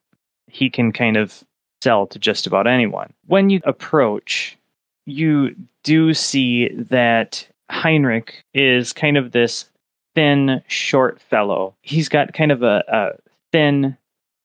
He 0.48 0.68
can 0.68 0.92
kind 0.92 1.16
of 1.16 1.44
sell 1.82 2.06
to 2.08 2.18
just 2.18 2.46
about 2.46 2.66
anyone. 2.66 3.12
When 3.26 3.50
you 3.50 3.60
approach, 3.64 4.56
you 5.06 5.54
do 5.82 6.14
see 6.14 6.68
that 6.74 7.46
Heinrich 7.70 8.44
is 8.54 8.92
kind 8.92 9.16
of 9.16 9.32
this 9.32 9.68
thin, 10.14 10.62
short 10.66 11.20
fellow. 11.20 11.74
He's 11.82 12.08
got 12.08 12.34
kind 12.34 12.52
of 12.52 12.62
a, 12.62 12.84
a 12.88 13.10
thin 13.50 13.96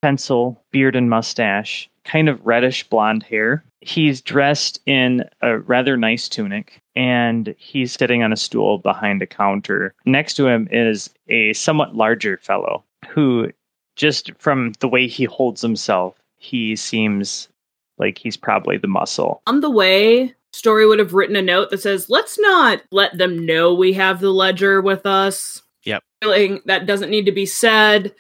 pencil, 0.02 0.62
beard 0.72 0.96
and 0.96 1.10
mustache, 1.10 1.90
kind 2.06 2.30
of 2.30 2.46
reddish 2.46 2.88
blonde 2.90 3.24
hair. 3.24 3.64
He's 3.82 4.22
dressed 4.22 4.80
in 4.86 5.24
a 5.42 5.60
rather 5.60 5.98
nice 5.98 6.28
tunic 6.28 6.82
and 6.96 7.54
he's 7.58 7.94
sitting 7.94 8.24
on 8.24 8.34
a 8.34 8.38
stool 8.38 8.80
behind 8.80 9.22
a 9.22 9.28
counter. 9.28 9.94
Next 10.06 10.34
to 10.36 10.48
him 10.48 10.68
is 10.72 11.10
a 11.28 11.54
somewhat 11.54 11.96
larger 11.96 12.38
fellow 12.38 12.84
who, 13.08 13.52
just 13.96 14.32
from 14.40 14.74
the 14.80 14.88
way 14.88 15.08
he 15.08 15.26
holds 15.26 15.62
himself, 15.62 16.16
he 16.38 16.76
seems 16.76 17.50
like 17.98 18.18
he's 18.18 18.38
probably 18.38 18.78
the 18.78 18.88
muscle. 18.88 19.42
On 19.48 19.62
the 19.62 19.70
way, 19.70 20.34
Story 20.54 20.88
would 20.88 21.00
have 21.00 21.14
written 21.14 21.36
a 21.36 21.42
note 21.42 21.70
that 21.70 21.82
says, 21.82 22.10
let's 22.10 22.40
not 22.40 22.82
let 22.92 23.18
them 23.18 23.46
know 23.46 23.74
we 23.74 23.94
have 23.94 24.20
the 24.20 24.32
ledger 24.32 24.82
with 24.82 25.06
us. 25.06 25.62
Yep. 25.84 26.04
Feeling 26.24 26.62
that 26.66 26.88
doesn't 26.88 27.12
need 27.12 27.26
to 27.26 27.32
be 27.32 27.46
said. 27.46 28.16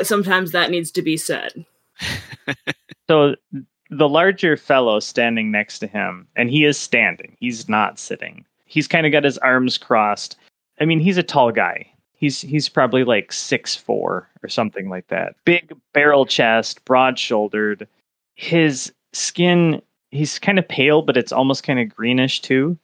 Sometimes 0.00 0.52
that 0.52 0.70
needs 0.70 0.92
to 0.92 1.02
be 1.02 1.16
said. 1.16 1.66
So 3.10 3.34
the 3.92 4.08
larger 4.08 4.56
fellow 4.56 5.00
standing 5.00 5.50
next 5.50 5.78
to 5.80 5.86
him, 5.86 6.26
and 6.34 6.50
he 6.50 6.64
is 6.64 6.78
standing, 6.78 7.36
he's 7.38 7.68
not 7.68 7.98
sitting. 7.98 8.44
He's 8.64 8.88
kind 8.88 9.04
of 9.04 9.12
got 9.12 9.24
his 9.24 9.38
arms 9.38 9.76
crossed. 9.76 10.36
I 10.80 10.86
mean, 10.86 10.98
he's 10.98 11.18
a 11.18 11.22
tall 11.22 11.52
guy. 11.52 11.86
He's 12.14 12.40
he's 12.40 12.68
probably 12.68 13.04
like 13.04 13.32
six 13.32 13.76
four 13.76 14.28
or 14.42 14.48
something 14.48 14.88
like 14.88 15.08
that. 15.08 15.34
Big 15.44 15.74
barrel 15.92 16.24
chest, 16.24 16.84
broad 16.84 17.18
shouldered. 17.18 17.86
His 18.34 18.92
skin, 19.12 19.82
he's 20.10 20.38
kind 20.38 20.58
of 20.58 20.66
pale, 20.66 21.02
but 21.02 21.16
it's 21.16 21.32
almost 21.32 21.64
kind 21.64 21.78
of 21.78 21.94
greenish 21.94 22.40
too. 22.40 22.78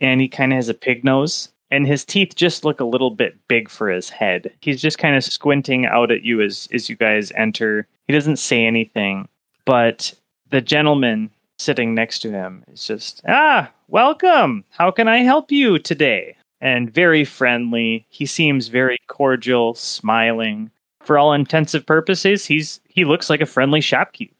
And 0.00 0.20
he 0.20 0.28
kind 0.28 0.52
of 0.52 0.56
has 0.56 0.68
a 0.68 0.74
pig 0.74 1.04
nose. 1.04 1.48
And 1.70 1.86
his 1.86 2.04
teeth 2.04 2.34
just 2.34 2.66
look 2.66 2.80
a 2.80 2.84
little 2.84 3.10
bit 3.10 3.38
big 3.48 3.70
for 3.70 3.88
his 3.88 4.10
head. 4.10 4.52
He's 4.60 4.82
just 4.82 4.98
kind 4.98 5.16
of 5.16 5.24
squinting 5.24 5.86
out 5.86 6.10
at 6.10 6.24
you 6.24 6.42
as 6.42 6.68
as 6.74 6.90
you 6.90 6.96
guys 6.96 7.32
enter. 7.36 7.86
He 8.06 8.12
doesn't 8.12 8.36
say 8.36 8.66
anything, 8.66 9.28
but 9.64 10.12
the 10.52 10.60
gentleman 10.60 11.30
sitting 11.58 11.94
next 11.94 12.20
to 12.20 12.30
him 12.30 12.62
is 12.70 12.86
just, 12.86 13.22
ah, 13.26 13.70
welcome. 13.88 14.64
How 14.70 14.90
can 14.90 15.08
I 15.08 15.18
help 15.18 15.50
you 15.50 15.78
today? 15.78 16.36
And 16.60 16.92
very 16.92 17.24
friendly. 17.24 18.06
He 18.10 18.26
seems 18.26 18.68
very 18.68 18.98
cordial, 19.08 19.74
smiling. 19.74 20.70
For 21.02 21.18
all 21.18 21.32
intensive 21.32 21.84
purposes, 21.84 22.46
he's 22.46 22.80
he 22.88 23.04
looks 23.04 23.28
like 23.28 23.40
a 23.40 23.46
friendly 23.46 23.80
shopkeep. 23.80 24.30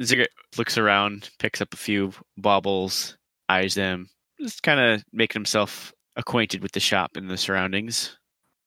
Ziggurat 0.00 0.30
looks 0.56 0.78
around, 0.78 1.30
picks 1.40 1.60
up 1.60 1.74
a 1.74 1.76
few 1.76 2.12
baubles, 2.38 3.16
eyes 3.48 3.74
them, 3.74 4.08
just 4.40 4.62
kind 4.62 4.78
of 4.78 5.02
making 5.12 5.40
himself 5.40 5.92
acquainted 6.14 6.62
with 6.62 6.72
the 6.72 6.80
shop 6.80 7.16
and 7.16 7.28
the 7.28 7.36
surroundings. 7.36 8.16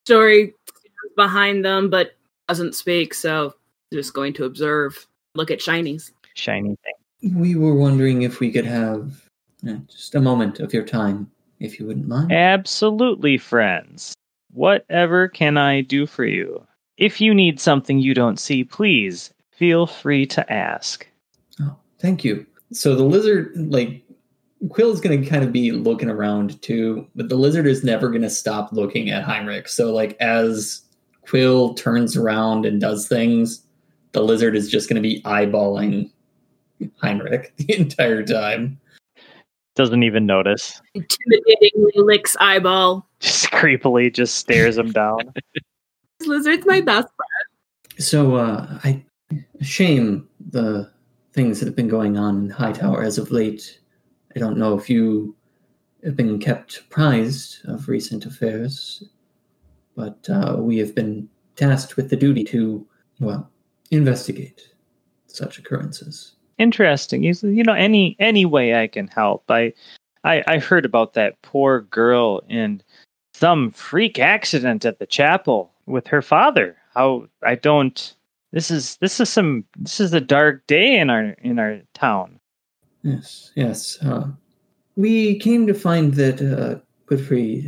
Story 0.05 0.53
behind 1.15 1.63
them, 1.63 1.89
but 1.89 2.15
doesn't 2.49 2.75
speak, 2.75 3.13
so 3.13 3.53
just 3.93 4.13
going 4.13 4.33
to 4.33 4.43
observe. 4.43 5.07
Look 5.35 5.51
at 5.51 5.59
shinies. 5.59 6.11
Shiny 6.35 6.77
thing. 6.83 7.39
We 7.39 7.55
were 7.55 7.75
wondering 7.75 8.21
if 8.21 8.39
we 8.39 8.51
could 8.51 8.65
have 8.65 9.29
uh, 9.67 9.75
just 9.87 10.15
a 10.15 10.21
moment 10.21 10.59
of 10.59 10.73
your 10.73 10.83
time, 10.83 11.31
if 11.59 11.79
you 11.79 11.87
wouldn't 11.87 12.07
mind. 12.07 12.31
Absolutely, 12.31 13.37
friends. 13.37 14.13
Whatever 14.51 15.27
can 15.27 15.57
I 15.57 15.81
do 15.81 16.05
for 16.05 16.25
you? 16.25 16.65
If 16.97 17.19
you 17.19 17.33
need 17.33 17.59
something 17.59 17.99
you 17.99 18.13
don't 18.13 18.39
see, 18.39 18.63
please 18.63 19.33
feel 19.51 19.87
free 19.87 20.25
to 20.27 20.51
ask. 20.51 21.07
Oh, 21.61 21.75
thank 21.99 22.23
you. 22.23 22.45
So 22.71 22.95
the 22.95 23.03
lizard, 23.03 23.53
like, 23.55 24.03
Quill 24.69 24.91
is 24.91 25.01
going 25.01 25.21
to 25.21 25.29
kind 25.29 25.43
of 25.43 25.51
be 25.51 25.71
looking 25.71 26.09
around 26.09 26.61
too, 26.61 27.07
but 27.15 27.29
the 27.29 27.35
lizard 27.35 27.67
is 27.67 27.83
never 27.83 28.09
going 28.09 28.21
to 28.21 28.29
stop 28.29 28.71
looking 28.71 29.09
at 29.09 29.23
Heinrich. 29.23 29.67
So, 29.67 29.93
like, 29.93 30.17
as 30.19 30.81
Quill 31.21 31.73
turns 31.75 32.15
around 32.15 32.65
and 32.65 32.79
does 32.79 33.07
things, 33.07 33.65
the 34.11 34.23
lizard 34.23 34.55
is 34.55 34.69
just 34.69 34.89
going 34.89 35.01
to 35.01 35.07
be 35.07 35.21
eyeballing 35.23 36.11
Heinrich 37.01 37.53
the 37.57 37.79
entire 37.79 38.23
time. 38.23 38.79
Doesn't 39.75 40.03
even 40.03 40.25
notice. 40.25 40.81
Intimidatingly 40.95 41.95
licks 41.95 42.37
eyeball. 42.39 43.07
Just 43.19 43.51
creepily 43.51 44.13
just 44.13 44.35
stares 44.35 44.77
him 44.77 44.91
down. 44.91 45.19
This 46.19 46.29
lizard's 46.29 46.65
my 46.65 46.79
best 46.79 47.09
friend. 47.17 48.01
So, 48.01 48.35
uh, 48.35 48.79
I 48.85 49.03
shame 49.61 50.29
the 50.39 50.89
things 51.33 51.59
that 51.59 51.65
have 51.65 51.75
been 51.75 51.89
going 51.89 52.17
on 52.17 52.37
in 52.37 52.49
Hightower 52.49 53.03
as 53.03 53.17
of 53.17 53.31
late. 53.31 53.81
I 54.33 54.39
don't 54.39 54.57
know 54.57 54.77
if 54.77 54.89
you 54.89 55.35
have 56.05 56.15
been 56.15 56.39
kept 56.39 56.77
apprised 56.77 57.65
of 57.65 57.89
recent 57.89 58.25
affairs, 58.25 59.03
but 59.97 60.25
uh, 60.29 60.55
we 60.57 60.77
have 60.77 60.95
been 60.95 61.27
tasked 61.57 61.97
with 61.97 62.09
the 62.09 62.15
duty 62.15 62.45
to, 62.45 62.87
well, 63.19 63.51
investigate 63.91 64.69
such 65.27 65.59
occurrences. 65.59 66.34
Interesting. 66.57 67.23
You, 67.23 67.33
you 67.43 67.63
know, 67.63 67.73
any 67.73 68.15
any 68.19 68.45
way 68.45 68.75
I 68.75 68.87
can 68.87 69.07
help. 69.07 69.49
I, 69.49 69.73
I 70.23 70.43
I 70.47 70.59
heard 70.59 70.85
about 70.85 71.13
that 71.13 71.41
poor 71.41 71.81
girl 71.81 72.41
and 72.49 72.83
some 73.33 73.71
freak 73.71 74.19
accident 74.19 74.85
at 74.85 74.99
the 74.99 75.05
chapel 75.05 75.73
with 75.85 76.07
her 76.07 76.21
father. 76.21 76.77
How 76.93 77.27
I 77.43 77.55
don't. 77.55 78.15
This 78.51 78.71
is 78.71 78.95
this 78.97 79.19
is 79.19 79.29
some 79.29 79.65
this 79.77 79.99
is 79.99 80.13
a 80.13 80.21
dark 80.21 80.65
day 80.67 80.97
in 80.97 81.09
our 81.09 81.35
in 81.41 81.59
our 81.59 81.81
town. 81.93 82.39
Yes, 83.03 83.51
yes. 83.55 84.01
Uh, 84.01 84.27
we 84.95 85.37
came 85.39 85.67
to 85.67 85.73
find 85.73 86.13
that 86.13 86.41
uh, 86.41 86.79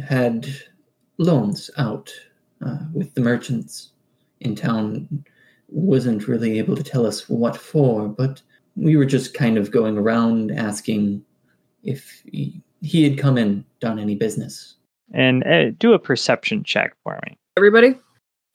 had 0.07 0.47
loans 1.18 1.69
out 1.77 2.11
uh, 2.65 2.77
with 2.93 3.14
the 3.14 3.22
merchants 3.22 3.91
in 4.39 4.55
town. 4.55 5.26
Wasn't 5.69 6.27
really 6.27 6.57
able 6.57 6.77
to 6.77 6.84
tell 6.84 7.05
us 7.05 7.27
what 7.27 7.57
for, 7.57 8.07
but 8.07 8.41
we 8.77 8.95
were 8.95 9.05
just 9.05 9.33
kind 9.33 9.57
of 9.57 9.71
going 9.71 9.97
around 9.97 10.51
asking 10.51 11.23
if 11.83 12.21
he, 12.31 12.61
he 12.81 13.03
had 13.03 13.17
come 13.17 13.37
and 13.37 13.63
done 13.79 13.99
any 13.99 14.15
business. 14.15 14.75
And 15.13 15.45
uh, 15.45 15.71
do 15.71 15.93
a 15.93 15.99
perception 15.99 16.63
check 16.63 16.93
for 17.03 17.19
me, 17.25 17.37
Everybody? 17.57 17.95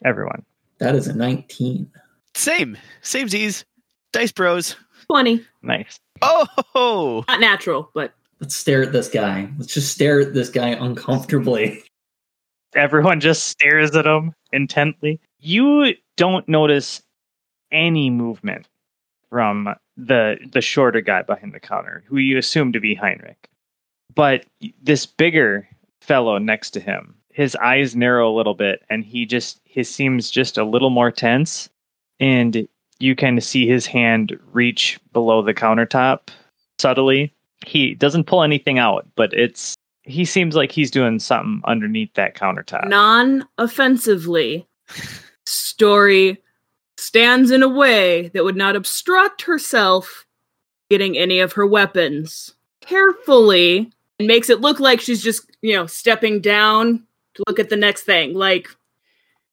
everyone. 0.04 0.44
That 0.78 0.94
is 0.94 1.06
a 1.06 1.14
19. 1.14 1.90
Same, 2.34 2.76
same 3.02 3.28
Z's, 3.28 3.64
dice 4.12 4.32
bros. 4.32 4.76
20. 5.08 5.44
Nice. 5.62 5.98
Oh, 6.22 7.24
Not 7.28 7.40
natural, 7.40 7.90
but 7.94 8.14
let's 8.40 8.54
stare 8.56 8.82
at 8.82 8.92
this 8.92 9.08
guy. 9.08 9.48
Let's 9.58 9.74
just 9.74 9.92
stare 9.92 10.20
at 10.20 10.34
this 10.34 10.48
guy 10.50 10.68
uncomfortably. 10.70 11.82
Everyone 12.74 13.20
just 13.20 13.46
stares 13.46 13.94
at 13.96 14.06
him 14.06 14.32
intently. 14.52 15.20
You 15.40 15.94
don't 16.16 16.48
notice 16.48 17.02
any 17.70 18.08
movement 18.10 18.68
from 19.30 19.68
the 19.96 20.38
the 20.52 20.60
shorter 20.60 21.00
guy 21.00 21.22
behind 21.22 21.52
the 21.52 21.60
counter, 21.60 22.04
who 22.06 22.18
you 22.18 22.38
assume 22.38 22.72
to 22.72 22.80
be 22.80 22.94
Heinrich. 22.94 23.48
But 24.14 24.46
this 24.82 25.06
bigger 25.06 25.68
fellow 26.00 26.38
next 26.38 26.70
to 26.70 26.80
him, 26.80 27.14
his 27.30 27.56
eyes 27.56 27.96
narrow 27.96 28.30
a 28.30 28.36
little 28.36 28.54
bit, 28.54 28.82
and 28.90 29.04
he 29.04 29.26
just 29.26 29.60
he 29.64 29.84
seems 29.84 30.30
just 30.30 30.58
a 30.58 30.64
little 30.64 30.90
more 30.90 31.10
tense. 31.10 31.68
And 32.20 32.68
you 32.98 33.16
kind 33.16 33.36
of 33.36 33.44
see 33.44 33.66
his 33.66 33.86
hand 33.86 34.38
reach 34.52 35.00
below 35.12 35.42
the 35.42 35.54
countertop 35.54 36.28
subtly. 36.78 37.34
He 37.66 37.94
doesn't 37.94 38.24
pull 38.24 38.42
anything 38.42 38.78
out, 38.78 39.06
but 39.16 39.32
it's 39.32 39.74
he 40.04 40.24
seems 40.24 40.56
like 40.56 40.72
he's 40.72 40.90
doing 40.90 41.18
something 41.18 41.62
underneath 41.64 42.12
that 42.14 42.34
countertop. 42.34 42.88
Non 42.88 43.46
offensively, 43.58 44.66
Story 45.46 46.40
stands 47.02 47.50
in 47.50 47.62
a 47.62 47.68
way 47.68 48.28
that 48.28 48.44
would 48.44 48.56
not 48.56 48.76
obstruct 48.76 49.42
herself 49.42 50.26
getting 50.90 51.16
any 51.16 51.40
of 51.40 51.52
her 51.52 51.66
weapons. 51.66 52.54
Carefully, 52.80 53.90
and 54.18 54.28
makes 54.28 54.50
it 54.50 54.60
look 54.60 54.80
like 54.80 55.00
she's 55.00 55.22
just, 55.22 55.50
you 55.62 55.74
know, 55.74 55.86
stepping 55.86 56.40
down 56.40 57.04
to 57.34 57.44
look 57.46 57.58
at 57.58 57.70
the 57.70 57.76
next 57.76 58.02
thing. 58.02 58.34
Like 58.34 58.68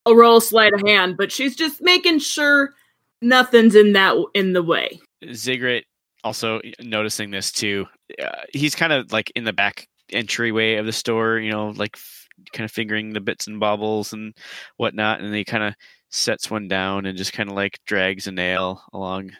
a 0.05 0.15
roll 0.15 0.41
sleight 0.41 0.73
of 0.73 0.81
hand, 0.85 1.17
but 1.17 1.31
she's 1.31 1.55
just 1.55 1.81
making 1.81 2.19
sure 2.19 2.73
nothing's 3.21 3.76
in 3.76 3.93
that 3.93 4.15
in 4.34 4.53
the 4.53 4.63
way. 4.63 4.99
Ziggurat 5.34 5.84
also 6.23 6.61
noticing 6.81 7.31
this 7.31 7.51
too. 7.51 7.85
Uh, 8.21 8.43
he's 8.53 8.76
kind 8.76 8.93
of 8.93 9.11
like 9.11 9.31
in 9.35 9.43
the 9.43 9.53
back 9.53 9.88
entryway 10.11 10.76
of 10.76 10.85
the 10.85 10.91
store, 10.91 11.38
you 11.38 11.51
know, 11.51 11.69
like 11.69 11.95
f- 11.95 12.27
kind 12.53 12.65
of 12.65 12.71
fingering 12.71 13.13
the 13.13 13.21
bits 13.21 13.47
and 13.47 13.59
baubles 13.59 14.13
and 14.13 14.34
whatnot, 14.77 15.21
and 15.21 15.34
he 15.34 15.43
kind 15.43 15.63
of 15.63 15.76
sets 16.10 16.49
one 16.49 16.68
down 16.68 17.06
and 17.06 17.18
just 17.18 17.34
kind 17.34 17.49
of 17.49 17.56
like 17.56 17.80
drags 17.86 18.27
a 18.27 18.31
nail 18.31 18.84
along 18.94 19.31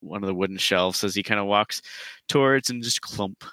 one 0.00 0.22
of 0.22 0.26
the 0.26 0.34
wooden 0.34 0.58
shelves 0.58 1.02
as 1.02 1.14
he 1.14 1.22
kind 1.22 1.40
of 1.40 1.46
walks 1.46 1.82
towards 2.28 2.70
and 2.70 2.82
just 2.82 3.00
clump, 3.00 3.44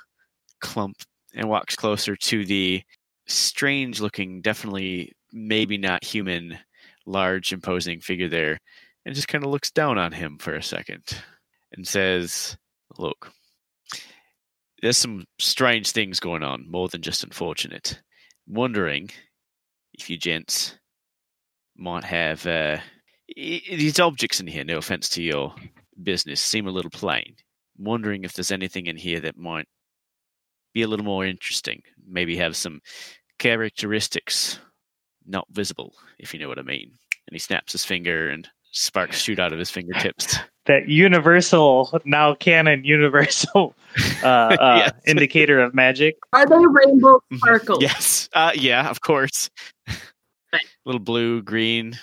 clump, 0.60 0.98
and 1.34 1.50
walks 1.50 1.76
closer 1.76 2.16
to 2.16 2.46
the 2.46 2.82
strange 3.28 4.02
looking, 4.02 4.42
definitely 4.42 5.14
maybe 5.32 5.78
not 5.78 6.04
human, 6.04 6.58
large, 7.06 7.54
imposing 7.54 8.02
figure 8.02 8.28
there, 8.28 8.60
and 9.06 9.16
just 9.16 9.28
kind 9.28 9.44
of 9.44 9.50
looks 9.50 9.72
down 9.72 9.98
on 9.98 10.12
him 10.12 10.38
for 10.38 10.56
a 10.56 10.64
second 10.64 11.04
and 11.72 11.88
says, 11.88 12.58
Look, 12.98 13.32
there's 14.82 14.98
some 14.98 15.26
strange 15.40 15.92
things 15.92 16.20
going 16.20 16.44
on, 16.44 16.70
more 16.70 16.90
than 16.90 17.02
just 17.02 17.24
unfortunate. 17.24 18.02
wondering 18.48 19.10
if 19.94 20.10
you 20.10 20.18
gents 20.18 20.78
might 21.82 22.04
have 22.04 22.46
uh, 22.46 22.78
these 23.36 24.00
objects 24.00 24.40
in 24.40 24.48
here, 24.48 24.64
no 24.64 24.78
offense 24.78 25.10
to 25.10 25.24
your 25.24 25.54
business, 26.04 26.42
seem 26.42 26.68
a 26.68 26.72
little 26.72 26.92
plain. 26.92 27.36
wondering 27.78 28.24
if 28.24 28.34
there's 28.34 28.52
anything 28.52 28.86
in 28.88 28.96
here 28.98 29.20
that 29.20 29.38
might 29.38 29.68
be 30.74 30.84
a 30.84 30.88
little 30.88 31.06
more 31.06 31.26
interesting, 31.26 31.82
maybe 32.08 32.38
have 32.38 32.56
some 32.56 32.80
characteristics 33.40 34.60
not 35.26 35.46
visible, 35.52 35.94
if 36.20 36.34
you 36.34 36.40
know 36.40 36.48
what 36.48 36.60
I 36.60 36.64
mean. 36.64 36.92
And 37.28 37.34
he 37.34 37.40
snaps 37.40 37.72
his 37.74 37.86
finger 37.86 38.30
and 38.30 38.48
sparks 38.72 39.20
shoot 39.20 39.40
out 39.40 39.54
of 39.54 39.60
his 39.60 39.70
fingertips. 39.70 40.38
That 40.68 40.88
universal, 40.88 42.00
now 42.06 42.36
canon 42.36 42.86
universal 42.86 43.74
uh, 44.24 44.28
uh, 44.28 44.56
Yes. 44.86 44.92
indicator 45.08 45.60
of 45.60 45.74
magic. 45.74 46.18
Are 46.34 46.46
they 46.46 46.56
rainbow 46.56 47.20
sparkles? 47.36 47.82
yes. 47.82 48.30
Uh, 48.34 48.52
yeah, 48.54 48.88
of 48.88 49.02
course. 49.02 49.50
little 50.86 51.00
blue, 51.00 51.42
green, 51.42 51.98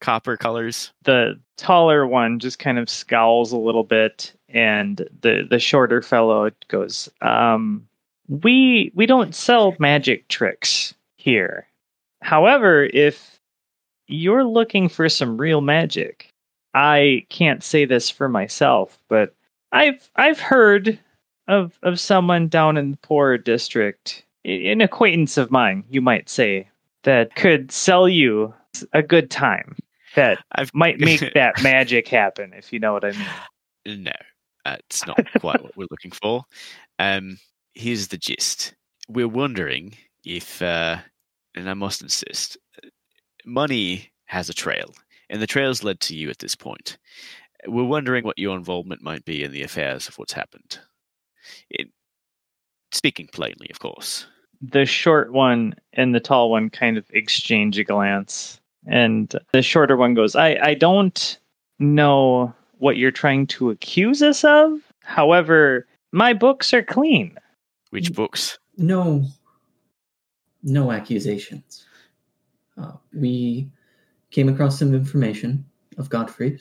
copper 0.00 0.36
colors. 0.36 0.92
The 1.04 1.38
taller 1.56 2.06
one 2.06 2.38
just 2.38 2.58
kind 2.58 2.78
of 2.78 2.90
scowls 2.90 3.52
a 3.52 3.58
little 3.58 3.84
bit, 3.84 4.32
and 4.48 4.98
the 5.20 5.46
the 5.48 5.58
shorter 5.58 6.02
fellow 6.02 6.50
goes, 6.68 7.08
um, 7.22 7.86
"We 8.28 8.92
we 8.94 9.06
don't 9.06 9.34
sell 9.34 9.76
magic 9.78 10.28
tricks 10.28 10.94
here. 11.16 11.66
However, 12.22 12.84
if 12.92 13.40
you're 14.08 14.44
looking 14.44 14.88
for 14.88 15.08
some 15.08 15.36
real 15.36 15.60
magic, 15.60 16.32
I 16.74 17.26
can't 17.30 17.62
say 17.62 17.84
this 17.84 18.10
for 18.10 18.28
myself, 18.28 18.98
but 19.08 19.34
I've 19.72 20.10
I've 20.16 20.40
heard 20.40 20.98
of 21.48 21.78
of 21.82 22.00
someone 22.00 22.48
down 22.48 22.76
in 22.76 22.92
the 22.92 22.96
poor 22.98 23.38
district, 23.38 24.24
an 24.44 24.80
acquaintance 24.80 25.36
of 25.36 25.50
mine, 25.50 25.84
you 25.90 26.00
might 26.00 26.28
say, 26.28 26.68
that 27.06 27.34
could 27.36 27.72
sell 27.72 28.08
you 28.08 28.52
a 28.92 29.02
good 29.02 29.30
time. 29.30 29.76
That 30.16 30.38
I've 30.52 30.74
might 30.74 31.00
make 31.00 31.20
that 31.34 31.62
magic 31.62 32.08
happen, 32.08 32.52
if 32.52 32.72
you 32.72 32.78
know 32.78 32.92
what 32.92 33.04
I 33.04 33.12
mean. 33.12 34.04
No, 34.04 34.12
that's 34.64 35.06
not 35.06 35.18
quite 35.40 35.62
what 35.62 35.76
we're 35.76 35.86
looking 35.90 36.10
for. 36.10 36.44
Um, 36.98 37.38
here's 37.74 38.08
the 38.08 38.18
gist. 38.18 38.74
We're 39.08 39.28
wondering 39.28 39.96
if, 40.24 40.60
uh, 40.60 40.98
and 41.54 41.70
I 41.70 41.74
must 41.74 42.02
insist, 42.02 42.58
money 43.44 44.10
has 44.24 44.48
a 44.48 44.54
trail, 44.54 44.92
and 45.30 45.40
the 45.40 45.46
trail's 45.46 45.84
led 45.84 46.00
to 46.00 46.16
you 46.16 46.28
at 46.28 46.40
this 46.40 46.56
point. 46.56 46.98
We're 47.68 47.84
wondering 47.84 48.24
what 48.24 48.38
your 48.38 48.56
involvement 48.56 49.02
might 49.02 49.24
be 49.24 49.44
in 49.44 49.52
the 49.52 49.62
affairs 49.62 50.08
of 50.08 50.18
what's 50.18 50.32
happened. 50.32 50.80
It, 51.70 51.88
speaking 52.90 53.28
plainly, 53.32 53.68
of 53.70 53.78
course. 53.78 54.26
The 54.62 54.86
short 54.86 55.32
one 55.32 55.74
and 55.92 56.14
the 56.14 56.20
tall 56.20 56.50
one 56.50 56.70
kind 56.70 56.96
of 56.96 57.04
exchange 57.10 57.78
a 57.78 57.84
glance, 57.84 58.60
and 58.86 59.34
the 59.52 59.62
shorter 59.62 59.96
one 59.96 60.14
goes, 60.14 60.34
"I 60.36 60.58
I 60.62 60.74
don't 60.74 61.38
know 61.78 62.54
what 62.78 62.96
you're 62.96 63.10
trying 63.10 63.46
to 63.48 63.70
accuse 63.70 64.22
us 64.22 64.44
of. 64.44 64.80
However, 65.02 65.86
my 66.12 66.32
books 66.32 66.72
are 66.72 66.82
clean." 66.82 67.36
Which 67.90 68.12
books? 68.12 68.58
No, 68.76 69.24
no 70.62 70.92
accusations. 70.92 71.86
Uh, 72.76 72.92
we 73.12 73.70
came 74.30 74.48
across 74.48 74.78
some 74.78 74.94
information 74.94 75.64
of 75.96 76.10
Godfrey 76.10 76.60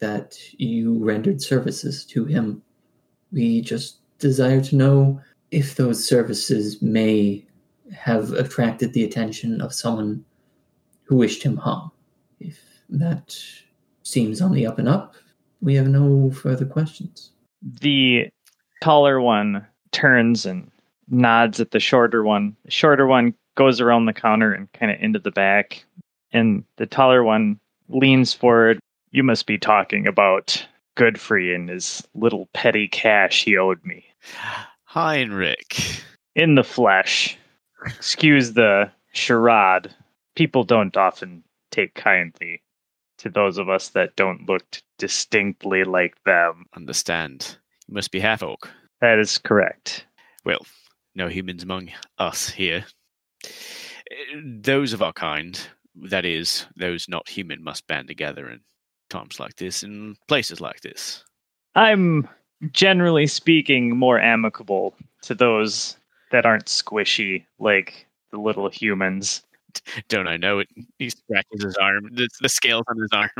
that 0.00 0.36
you 0.58 1.04
rendered 1.04 1.40
services 1.42 2.04
to 2.06 2.24
him. 2.24 2.62
We 3.30 3.60
just 3.60 3.98
desire 4.18 4.60
to 4.62 4.76
know 4.76 5.20
if 5.50 5.76
those 5.76 6.06
services 6.06 6.82
may 6.82 7.44
have 7.94 8.32
attracted 8.32 8.92
the 8.92 9.04
attention 9.04 9.60
of 9.60 9.72
someone 9.72 10.24
who 11.04 11.16
wished 11.16 11.42
him 11.42 11.56
harm. 11.56 11.90
If 12.38 12.58
that 12.90 13.36
seems 14.02 14.40
on 14.40 14.52
the 14.52 14.66
up 14.66 14.78
and 14.78 14.88
up, 14.88 15.14
we 15.60 15.74
have 15.74 15.88
no 15.88 16.30
further 16.30 16.66
questions. 16.66 17.30
The 17.80 18.28
taller 18.82 19.20
one 19.20 19.66
turns 19.90 20.46
and 20.46 20.70
nods 21.08 21.60
at 21.60 21.70
the 21.70 21.80
shorter 21.80 22.22
one. 22.22 22.56
The 22.64 22.70
shorter 22.70 23.06
one 23.06 23.34
goes 23.56 23.80
around 23.80 24.04
the 24.04 24.12
counter 24.12 24.52
and 24.52 24.70
kind 24.72 24.92
of 24.92 25.00
into 25.00 25.18
the 25.18 25.30
back, 25.30 25.84
and 26.32 26.64
the 26.76 26.86
taller 26.86 27.24
one 27.24 27.58
leans 27.88 28.32
forward. 28.32 28.78
You 29.10 29.22
must 29.22 29.46
be 29.46 29.58
talking 29.58 30.06
about 30.06 30.64
Godfrey 30.94 31.54
and 31.54 31.68
his 31.68 32.06
little 32.14 32.48
petty 32.52 32.86
cash 32.86 33.44
he 33.44 33.56
owed 33.56 33.82
me 33.84 34.04
Heinrich. 34.88 36.02
in 36.34 36.54
the 36.54 36.64
flesh. 36.64 37.36
Excuse 37.84 38.54
the 38.54 38.90
charade. 39.12 39.94
People 40.34 40.64
don't 40.64 40.96
often 40.96 41.44
take 41.70 41.94
kindly 41.94 42.62
to 43.18 43.28
those 43.28 43.58
of 43.58 43.68
us 43.68 43.90
that 43.90 44.16
don't 44.16 44.48
look 44.48 44.64
distinctly 44.98 45.84
like 45.84 46.14
them. 46.24 46.64
Understand. 46.74 47.58
You 47.86 47.94
must 47.94 48.10
be 48.10 48.20
half 48.20 48.42
orc. 48.42 48.70
That 49.02 49.18
is 49.18 49.36
correct. 49.36 50.06
well, 50.46 50.64
no 51.14 51.28
humans 51.28 51.62
among 51.62 51.90
us 52.18 52.48
here. 52.48 52.86
Those 54.42 54.94
of 54.94 55.02
our 55.02 55.12
kind, 55.12 55.60
that 55.96 56.24
is, 56.24 56.66
those 56.76 57.08
not 57.10 57.28
human, 57.28 57.62
must 57.62 57.86
band 57.86 58.08
together 58.08 58.48
in 58.48 58.60
times 59.10 59.38
like 59.38 59.56
this, 59.56 59.82
in 59.82 60.16
places 60.28 60.60
like 60.62 60.80
this. 60.80 61.24
I'm 61.74 62.26
generally 62.72 63.26
speaking 63.26 63.96
more 63.96 64.18
amicable 64.18 64.94
to 65.22 65.34
those 65.34 65.96
that 66.30 66.44
aren't 66.46 66.66
squishy 66.66 67.44
like 67.58 68.06
the 68.30 68.38
little 68.38 68.68
humans. 68.68 69.42
Don't 70.08 70.28
I 70.28 70.36
know 70.36 70.58
it? 70.60 70.68
He 70.98 71.10
scratches 71.10 71.62
his 71.64 71.76
arm, 71.76 72.08
the, 72.12 72.28
the 72.40 72.48
scales 72.48 72.84
on 72.88 72.98
his 73.00 73.10
arm. 73.12 73.30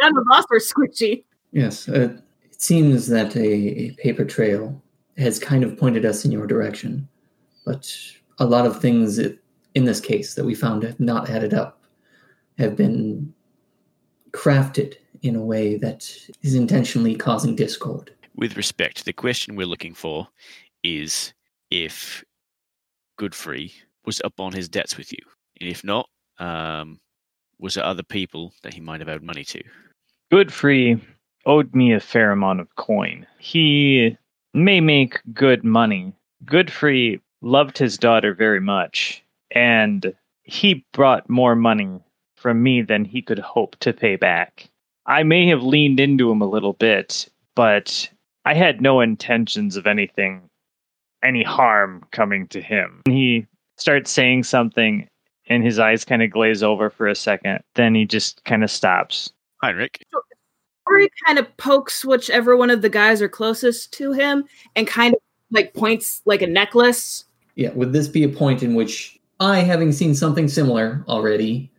None 0.00 0.16
of 0.16 0.24
us 0.32 0.44
are 0.50 0.58
squishy. 0.58 1.24
Yes, 1.52 1.88
uh, 1.88 2.16
it 2.44 2.60
seems 2.60 3.06
that 3.08 3.36
a, 3.36 3.40
a 3.46 3.90
paper 3.92 4.24
trail 4.24 4.82
has 5.18 5.38
kind 5.38 5.62
of 5.62 5.78
pointed 5.78 6.04
us 6.04 6.24
in 6.24 6.32
your 6.32 6.46
direction, 6.46 7.06
but 7.66 7.94
a 8.38 8.46
lot 8.46 8.66
of 8.66 8.80
things 8.80 9.20
i- 9.20 9.34
in 9.74 9.84
this 9.84 10.00
case 10.00 10.34
that 10.34 10.44
we 10.44 10.54
found 10.54 10.82
have 10.82 10.98
not 10.98 11.28
added 11.30 11.54
up, 11.54 11.84
have 12.58 12.74
been 12.76 13.32
crafted 14.32 14.94
in 15.22 15.36
a 15.36 15.42
way 15.42 15.76
that 15.76 16.02
is 16.42 16.54
intentionally 16.54 17.14
causing 17.14 17.56
discord. 17.56 18.12
with 18.34 18.56
respect, 18.56 19.04
the 19.04 19.12
question 19.12 19.56
we're 19.56 19.66
looking 19.66 19.94
for 19.94 20.28
is 20.82 21.32
if 21.70 22.24
Godfrey 23.18 23.72
was 24.04 24.20
up 24.24 24.40
on 24.40 24.52
his 24.52 24.68
debts 24.68 24.96
with 24.96 25.12
you, 25.12 25.20
and 25.60 25.70
if 25.70 25.84
not, 25.84 26.08
um, 26.38 26.98
was 27.58 27.74
there 27.74 27.84
other 27.84 28.02
people 28.02 28.52
that 28.62 28.74
he 28.74 28.80
might 28.80 29.00
have 29.00 29.08
owed 29.08 29.22
money 29.22 29.44
to? 29.44 29.62
Godfrey 30.30 31.00
owed 31.46 31.74
me 31.74 31.92
a 31.92 32.00
fair 32.00 32.32
amount 32.32 32.60
of 32.60 32.74
coin. 32.76 33.26
He 33.38 34.16
may 34.54 34.80
make 34.80 35.20
good 35.32 35.62
money. 35.62 36.12
Godfrey 36.44 37.20
loved 37.42 37.78
his 37.78 37.98
daughter 37.98 38.34
very 38.34 38.60
much, 38.60 39.22
and 39.50 40.12
he 40.42 40.84
brought 40.92 41.28
more 41.28 41.54
money 41.54 42.00
from 42.34 42.62
me 42.62 42.82
than 42.82 43.04
he 43.04 43.22
could 43.22 43.38
hope 43.38 43.76
to 43.80 43.92
pay 43.92 44.16
back. 44.16 44.68
I 45.06 45.22
may 45.22 45.46
have 45.48 45.62
leaned 45.62 46.00
into 46.00 46.30
him 46.30 46.42
a 46.42 46.48
little 46.48 46.74
bit, 46.74 47.28
but 47.54 48.08
I 48.44 48.54
had 48.54 48.80
no 48.80 49.00
intentions 49.00 49.76
of 49.76 49.86
anything, 49.86 50.42
any 51.22 51.42
harm 51.42 52.04
coming 52.12 52.46
to 52.48 52.60
him. 52.60 53.02
He 53.06 53.46
starts 53.78 54.10
saying 54.10 54.44
something, 54.44 55.08
and 55.48 55.64
his 55.64 55.78
eyes 55.78 56.04
kind 56.04 56.22
of 56.22 56.30
glaze 56.30 56.62
over 56.62 56.88
for 56.90 57.08
a 57.08 57.14
second. 57.14 57.60
Then 57.74 57.94
he 57.94 58.04
just 58.04 58.44
kind 58.44 58.62
of 58.62 58.70
stops. 58.70 59.32
Heinrich, 59.62 60.02
Story 60.86 61.08
kind 61.26 61.38
of 61.38 61.56
pokes 61.56 62.04
whichever 62.04 62.56
one 62.56 62.70
of 62.70 62.82
the 62.82 62.88
guys 62.88 63.22
are 63.22 63.28
closest 63.28 63.92
to 63.94 64.12
him 64.12 64.44
and 64.74 64.86
kind 64.86 65.14
of 65.14 65.20
like 65.50 65.74
points 65.74 66.20
like 66.26 66.42
a 66.42 66.46
necklace. 66.46 67.24
Yeah, 67.54 67.70
would 67.70 67.92
this 67.92 68.08
be 68.08 68.24
a 68.24 68.28
point 68.28 68.62
in 68.62 68.74
which 68.74 69.18
I, 69.38 69.60
having 69.60 69.92
seen 69.92 70.14
something 70.14 70.48
similar 70.48 71.04
already, 71.08 71.71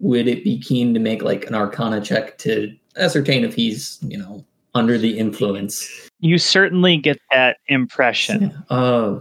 would 0.00 0.28
it 0.28 0.44
be 0.44 0.58
keen 0.58 0.94
to 0.94 1.00
make 1.00 1.22
like 1.22 1.46
an 1.46 1.54
arcana 1.54 2.00
check 2.00 2.38
to 2.38 2.74
ascertain 2.96 3.44
if 3.44 3.54
he's, 3.54 3.98
you 4.02 4.18
know, 4.18 4.44
under 4.74 4.98
the 4.98 5.18
influence? 5.18 5.88
You 6.20 6.38
certainly 6.38 6.96
get 6.96 7.20
that 7.30 7.58
impression. 7.68 8.52
Uh, 8.70 9.20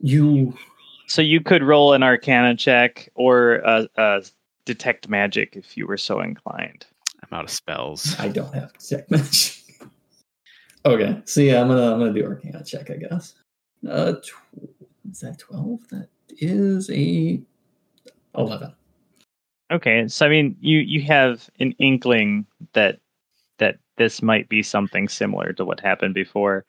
you 0.00 0.56
So 1.06 1.22
you 1.22 1.40
could 1.40 1.62
roll 1.62 1.94
an 1.94 2.02
Arcana 2.02 2.54
check 2.56 3.08
or 3.14 3.56
a, 3.56 3.88
a 3.96 4.22
detect 4.64 5.08
magic 5.08 5.56
if 5.56 5.76
you 5.76 5.86
were 5.86 5.96
so 5.96 6.20
inclined. 6.20 6.86
I'm 7.22 7.36
out 7.36 7.44
of 7.44 7.50
spells. 7.50 8.14
I 8.18 8.28
don't 8.28 8.54
have 8.54 8.72
check 8.78 9.10
match. 9.10 9.62
okay, 10.86 11.20
so 11.24 11.40
yeah, 11.40 11.60
I'm 11.60 11.68
gonna 11.68 11.92
I'm 11.92 11.98
gonna 11.98 12.12
do 12.12 12.24
Arcana 12.24 12.62
check, 12.64 12.90
I 12.90 12.96
guess. 12.96 13.34
Uh, 13.88 14.12
tw- 14.12 14.70
is 15.10 15.20
that 15.20 15.38
twelve? 15.38 15.80
That 15.90 16.08
is 16.38 16.90
a 16.90 17.40
eleven. 18.36 18.74
Okay, 19.70 20.08
so 20.08 20.26
I 20.26 20.28
mean, 20.28 20.56
you 20.60 20.78
you 20.78 21.02
have 21.02 21.50
an 21.60 21.74
inkling 21.78 22.46
that 22.72 23.00
that 23.58 23.78
this 23.96 24.22
might 24.22 24.48
be 24.48 24.62
something 24.62 25.08
similar 25.08 25.52
to 25.54 25.64
what 25.64 25.80
happened 25.80 26.14
before. 26.14 26.64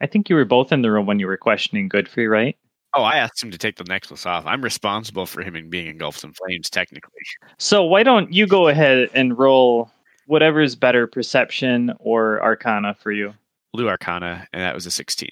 I 0.00 0.06
think 0.06 0.28
you 0.28 0.36
were 0.36 0.44
both 0.44 0.72
in 0.72 0.82
the 0.82 0.90
room 0.90 1.06
when 1.06 1.20
you 1.20 1.26
were 1.26 1.36
questioning 1.36 1.88
Godfrey, 1.88 2.26
right? 2.26 2.56
Oh, 2.94 3.02
I 3.02 3.16
asked 3.16 3.42
him 3.42 3.50
to 3.50 3.58
take 3.58 3.76
the 3.76 3.84
necklace 3.84 4.24
off. 4.24 4.46
I'm 4.46 4.62
responsible 4.62 5.26
for 5.26 5.42
him 5.42 5.68
being 5.68 5.86
engulfed 5.86 6.22
in 6.22 6.32
flames, 6.32 6.70
technically. 6.70 7.10
So 7.58 7.84
why 7.84 8.02
don't 8.02 8.32
you 8.32 8.46
go 8.46 8.68
ahead 8.68 9.10
and 9.14 9.36
roll 9.36 9.90
whatever 10.26 10.60
is 10.60 10.76
better, 10.76 11.06
perception 11.06 11.92
or 11.98 12.42
Arcana 12.42 12.94
for 12.94 13.10
you? 13.10 13.34
We'll 13.72 13.88
Arcana, 13.88 14.46
and 14.52 14.62
that 14.62 14.74
was 14.74 14.86
a 14.86 14.90
16. 14.90 15.30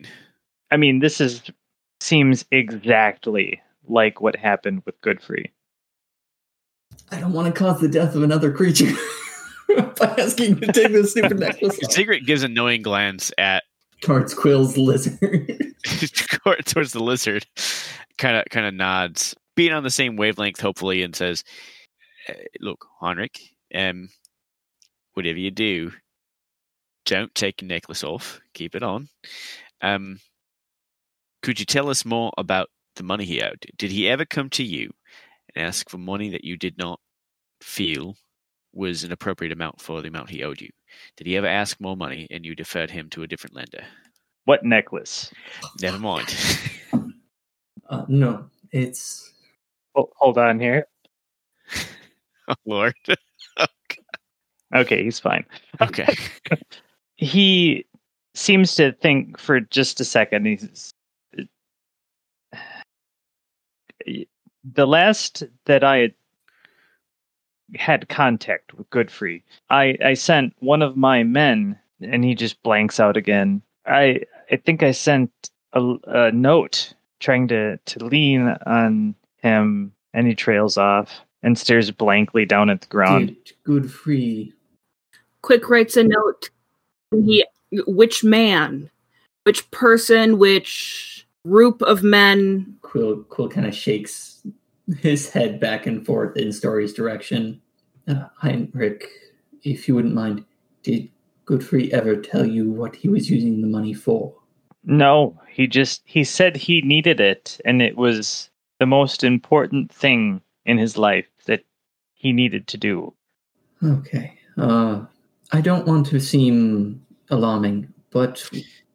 I 0.71 0.77
mean, 0.77 0.99
this 0.99 1.21
is 1.21 1.43
seems 2.01 2.45
exactly 2.51 3.61
like 3.87 4.21
what 4.21 4.35
happened 4.35 4.83
with 4.85 5.01
Godfrey. 5.03 5.53
I 7.13 7.21
don't 7.21 7.33
want 7.33 7.55
to 7.55 7.59
cause 7.59 7.81
the 7.81 7.89
death 7.89 8.15
of 8.15 8.23
another 8.23 8.51
creature 8.51 8.91
by 9.69 10.15
asking 10.19 10.61
to 10.61 10.73
take 10.73 10.93
this 10.93 11.11
stupid 11.11 11.39
necklace 11.39 11.79
off. 11.85 11.93
Ziggurat 11.93 12.25
gives 12.25 12.43
a 12.43 12.49
knowing 12.49 12.81
glance 12.81 13.31
at 13.37 13.65
Towards 14.01 14.35
Quill's 14.35 14.77
lizard. 14.79 15.19
towards 16.65 16.93
the 16.93 17.03
lizard, 17.03 17.47
kind 18.19 18.37
of 18.37 18.45
kind 18.51 18.67
of 18.67 18.75
nods, 18.75 19.37
being 19.55 19.73
on 19.73 19.85
the 19.85 19.91
same 19.91 20.17
wavelength, 20.17 20.59
hopefully, 20.59 21.03
and 21.03 21.15
says, 21.15 21.45
"Uh, 22.29 22.33
"Look, 22.61 22.85
Heinrich, 22.99 23.41
um, 23.75 24.09
whatever 25.13 25.39
you 25.39 25.51
do, 25.51 25.93
don't 27.05 27.33
take 27.35 27.63
your 27.63 27.69
necklace 27.69 28.03
off. 28.03 28.41
Keep 28.55 28.75
it 28.75 28.83
on. 28.83 29.09
Um, 29.83 30.19
could 31.43 31.61
you 31.61 31.67
tell 31.67 31.89
us 31.91 32.05
more 32.05 32.33
about 32.39 32.71
the 32.97 33.03
money 33.03 33.25
he 33.25 33.43
owed? 33.43 33.67
Did 33.77 33.91
he 33.91 34.09
ever 34.09 34.25
come 34.25 34.51
to 34.51 34.65
you 34.65 34.91
and 35.55 35.67
ask 35.67 35.89
for 35.91 35.99
money 35.99 36.31
that 36.31 36.45
you 36.45 36.57
did 36.57 36.77
not 36.79 37.01
feel 37.61 38.17
was 38.73 39.05
an 39.05 39.13
appropriate 39.13 39.53
amount 39.53 39.81
for 39.81 40.01
the 40.01 40.09
amount 40.09 40.31
he 40.31 40.43
owed 40.43 40.61
you? 40.61 40.71
Did 41.17 41.27
he 41.27 41.37
ever 41.37 41.47
ask 41.47 41.81
more 41.81 41.97
money 41.97 42.27
and 42.31 42.45
you 42.45 42.55
deferred 42.55 42.91
him 42.91 43.09
to 43.11 43.23
a 43.23 43.27
different 43.27 43.55
lender? 43.55 43.85
What 44.45 44.65
necklace? 44.65 45.33
Never 45.81 45.99
mind. 45.99 46.35
uh, 47.91 48.05
no, 48.09 48.47
it's 48.73 49.33
Oh, 49.95 50.09
hold 50.17 50.39
on 50.39 50.59
here. 50.59 50.87
oh, 52.49 52.55
Lord. 52.67 52.95
Okay, 54.75 55.05
he's 55.05 55.21
fine. 55.21 55.45
Okay. 55.83 56.17
He 57.17 57.85
seems 58.35 58.75
to 58.77 58.93
think 58.93 59.39
for 59.39 59.61
just 59.61 60.01
a 60.01 60.05
second. 60.07 60.47
He's 60.47 60.95
the 64.65 64.87
last 64.87 65.43
that 65.65 65.85
I 65.85 65.99
had 65.99 66.15
had 67.75 68.09
contact 68.09 68.75
with 68.75 68.89
Godfrey. 68.91 69.45
I 69.71 69.97
I 70.05 70.15
sent 70.15 70.55
one 70.61 70.83
of 70.83 70.97
my 70.97 71.23
men, 71.23 71.79
and 72.01 72.25
he 72.25 72.35
just 72.35 72.63
blanks 72.63 73.01
out 73.01 73.17
again. 73.17 73.63
I 73.87 74.23
I 74.51 74.57
think 74.57 74.83
I 74.83 74.93
sent 74.93 75.31
a, 75.73 75.95
a 76.05 76.33
note 76.33 76.95
trying 77.21 77.49
to 77.49 77.79
to 77.79 78.05
lean 78.05 78.49
on 78.67 79.15
him, 79.43 79.93
and 80.13 80.27
he 80.27 80.35
trails 80.35 80.77
off 80.77 81.21
and 81.43 81.59
stares 81.59 81.91
blankly 81.91 82.45
down 82.45 82.71
at 82.71 82.83
the 82.83 82.87
ground. 82.87 83.29
did 83.29 83.53
Godfrey. 83.65 84.53
Quick 85.43 85.69
writes 85.69 85.97
a 85.97 86.05
note. 86.05 86.51
He, 87.11 87.45
which 87.87 88.23
man, 88.23 88.91
which 89.45 89.69
person, 89.71 90.39
which 90.39 91.22
group 91.47 91.83
of 91.83 92.03
men? 92.03 92.77
Quill 92.83 93.23
Quill 93.25 93.49
kind 93.49 93.67
of 93.67 93.75
shakes 93.75 94.47
his 94.99 95.31
head 95.31 95.61
back 95.61 95.87
and 95.87 96.05
forth 96.05 96.37
in 96.37 96.53
Story's 96.53 96.93
direction. 96.93 97.61
Uh, 98.09 98.27
Heinrich, 98.37 99.09
if 99.63 99.87
you 99.87 99.95
wouldn't 99.95 100.15
mind, 100.15 100.45
did 100.83 101.09
Godfrey 101.45 101.93
ever 101.93 102.17
tell 102.17 102.47
you 102.47 102.71
what 102.71 102.97
he 102.97 103.09
was 103.09 103.31
using 103.31 103.61
the 103.61 103.69
money 103.69 103.95
for? 103.95 104.35
No, 104.85 105.41
he 105.49 105.67
just 105.67 106.03
he 106.05 106.25
said 106.25 106.57
he 106.57 106.83
needed 106.83 107.21
it 107.21 107.61
and 107.65 107.81
it 107.81 107.97
was 107.97 108.51
the 108.81 108.87
most 108.87 109.23
important 109.23 109.93
thing 109.93 110.41
in 110.67 110.79
his 110.79 110.99
life 110.99 111.29
that 111.47 111.65
he 112.15 112.33
needed 112.33 112.67
to 112.69 112.77
do. 112.77 113.15
Okay. 113.85 114.39
Uh, 114.59 115.05
I 115.53 115.61
don't 115.61 115.87
want 115.87 116.07
to 116.07 116.21
seem 116.21 117.05
alarming, 117.31 117.93
but 118.11 118.49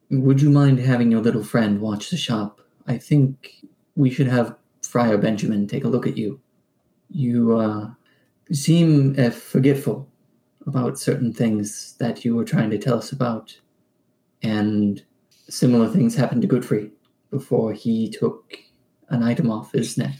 would 0.09 0.41
you 0.41 0.49
mind 0.49 0.79
having 0.79 1.11
your 1.11 1.21
little 1.21 1.43
friend 1.43 1.81
watch 1.81 2.09
the 2.09 2.17
shop? 2.17 2.61
I 2.87 2.97
think 2.97 3.57
we 3.95 4.09
should 4.09 4.27
have 4.27 4.55
Friar 4.83 5.17
Benjamin 5.17 5.67
take 5.67 5.83
a 5.83 5.89
look 5.89 6.07
at 6.07 6.17
you. 6.17 6.39
You 7.09 7.57
uh, 7.57 7.89
seem 8.51 9.15
uh, 9.17 9.29
forgetful 9.29 10.07
about 10.65 10.99
certain 10.99 11.33
things 11.33 11.95
that 11.99 12.23
you 12.23 12.35
were 12.35 12.45
trying 12.45 12.69
to 12.69 12.77
tell 12.77 12.97
us 12.97 13.11
about, 13.11 13.57
and 14.41 15.03
similar 15.49 15.87
things 15.87 16.15
happened 16.15 16.41
to 16.41 16.47
Godfrey 16.47 16.91
before 17.31 17.73
he 17.73 18.09
took 18.09 18.57
an 19.09 19.23
item 19.23 19.49
off 19.49 19.71
his 19.71 19.97
neck. 19.97 20.15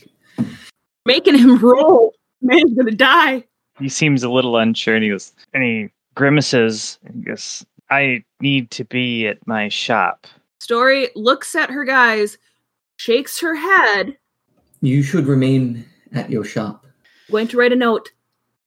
Making 1.06 1.38
him 1.38 1.58
roll. 1.60 2.14
Man's 2.42 2.74
gonna 2.74 2.92
die. 2.92 3.44
He 3.80 3.90
seems 3.90 4.24
a 4.24 4.30
little 4.30 4.58
unsure 4.58 4.96
and 4.96 5.04
he 5.04 5.10
goes 5.10 5.34
and 5.54 5.64
he 5.64 5.90
grimaces 6.16 7.00
and 7.06 7.26
goes, 7.26 7.66
I 7.90 8.24
need 8.42 8.72
to 8.72 8.84
be 8.86 9.28
at 9.28 9.46
my 9.48 9.70
shop. 9.70 10.28
Story 10.60 11.10
looks 11.16 11.56
at 11.56 11.70
her 11.70 11.86
guys, 11.86 12.38
shakes 12.98 13.40
her 13.40 13.56
head, 13.56 14.18
You 14.82 15.02
should 15.04 15.28
remain 15.28 15.86
at 16.14 16.30
your 16.30 16.44
shop. 16.44 16.86
going 17.32 17.48
to 17.50 17.58
write 17.58 17.72
a 17.74 17.76
note. 17.76 18.12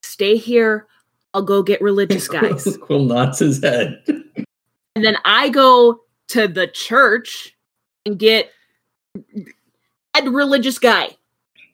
Stay 0.02 0.36
here. 0.36 0.86
I'll 1.34 1.42
go 1.42 1.62
get 1.62 1.80
religious 1.82 2.26
guys. 2.38 2.76
Quill 2.78 3.04
nods 3.04 3.38
his 3.40 3.62
head. 3.62 4.02
and 4.06 5.04
then 5.04 5.16
I 5.24 5.48
go 5.50 6.00
to 6.28 6.48
the 6.48 6.66
church 6.66 7.56
and 8.06 8.18
get 8.18 8.50
a 10.16 10.22
religious 10.30 10.78
guy. 10.78 11.10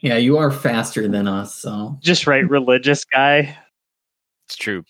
Yeah, 0.01 0.17
you 0.17 0.37
are 0.39 0.51
faster 0.51 1.09
than 1.09 1.27
us, 1.27 1.55
so 1.55 1.97
Just 2.01 2.27
right, 2.27 2.49
religious 2.49 3.05
guy. 3.05 3.57
It's 4.47 4.57
true. 4.57 4.85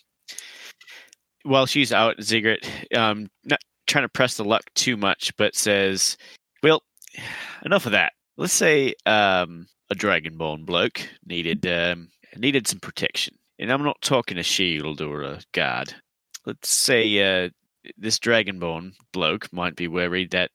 While 1.47 1.65
she's 1.65 1.93
out, 1.93 2.21
Ziggurat, 2.21 2.69
um, 2.93 3.29
not 3.45 3.59
trying 3.87 4.03
to 4.03 4.09
press 4.09 4.35
the 4.35 4.43
luck 4.43 4.63
too 4.75 4.97
much, 4.97 5.35
but 5.37 5.55
says, 5.55 6.17
"Well, 6.61 6.83
enough 7.65 7.85
of 7.85 7.93
that. 7.93 8.13
Let's 8.35 8.53
say 8.53 8.93
um, 9.05 9.67
a 9.89 9.95
dragonborn 9.95 10.65
bloke 10.65 11.07
needed 11.25 11.65
um, 11.65 12.09
needed 12.35 12.67
some 12.67 12.79
protection, 12.79 13.35
and 13.59 13.71
I'm 13.71 13.83
not 13.83 14.01
talking 14.01 14.37
a 14.37 14.43
shield 14.43 15.01
or 15.01 15.21
a 15.21 15.39
guard. 15.53 15.93
Let's 16.45 16.69
say 16.69 17.45
uh, 17.45 17.49
this 17.97 18.19
Dragonborn 18.19 18.93
bloke 19.11 19.51
might 19.51 19.75
be 19.75 19.87
worried 19.87 20.31
that 20.31 20.51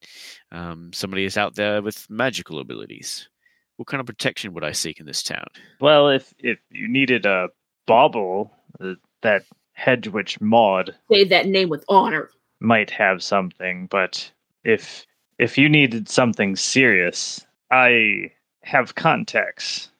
um, 0.50 0.92
somebody 0.92 1.24
is 1.24 1.36
out 1.36 1.54
there 1.54 1.82
with 1.82 2.06
magical 2.10 2.58
abilities. 2.58 3.28
What 3.76 3.88
kind 3.88 4.00
of 4.00 4.06
protection 4.06 4.54
would 4.54 4.64
I 4.64 4.72
seek 4.72 5.00
in 5.00 5.06
this 5.06 5.22
town? 5.22 5.46
Well, 5.80 6.08
if 6.08 6.32
if 6.38 6.58
you 6.70 6.88
needed 6.88 7.26
a 7.26 7.48
bauble, 7.86 8.52
uh, 8.80 8.94
that 9.22 9.42
hedge 9.82 10.06
witch 10.08 10.40
Maud 10.40 10.94
Say 11.10 11.24
that 11.24 11.46
name 11.46 11.68
with 11.68 11.84
honor. 11.88 12.30
might 12.60 12.90
have 12.90 13.22
something, 13.22 13.88
but 13.90 14.30
if 14.64 15.04
if 15.38 15.58
you 15.58 15.68
needed 15.68 16.08
something 16.08 16.54
serious, 16.54 17.44
I 17.70 18.30
have 18.62 18.94
contacts 18.94 19.90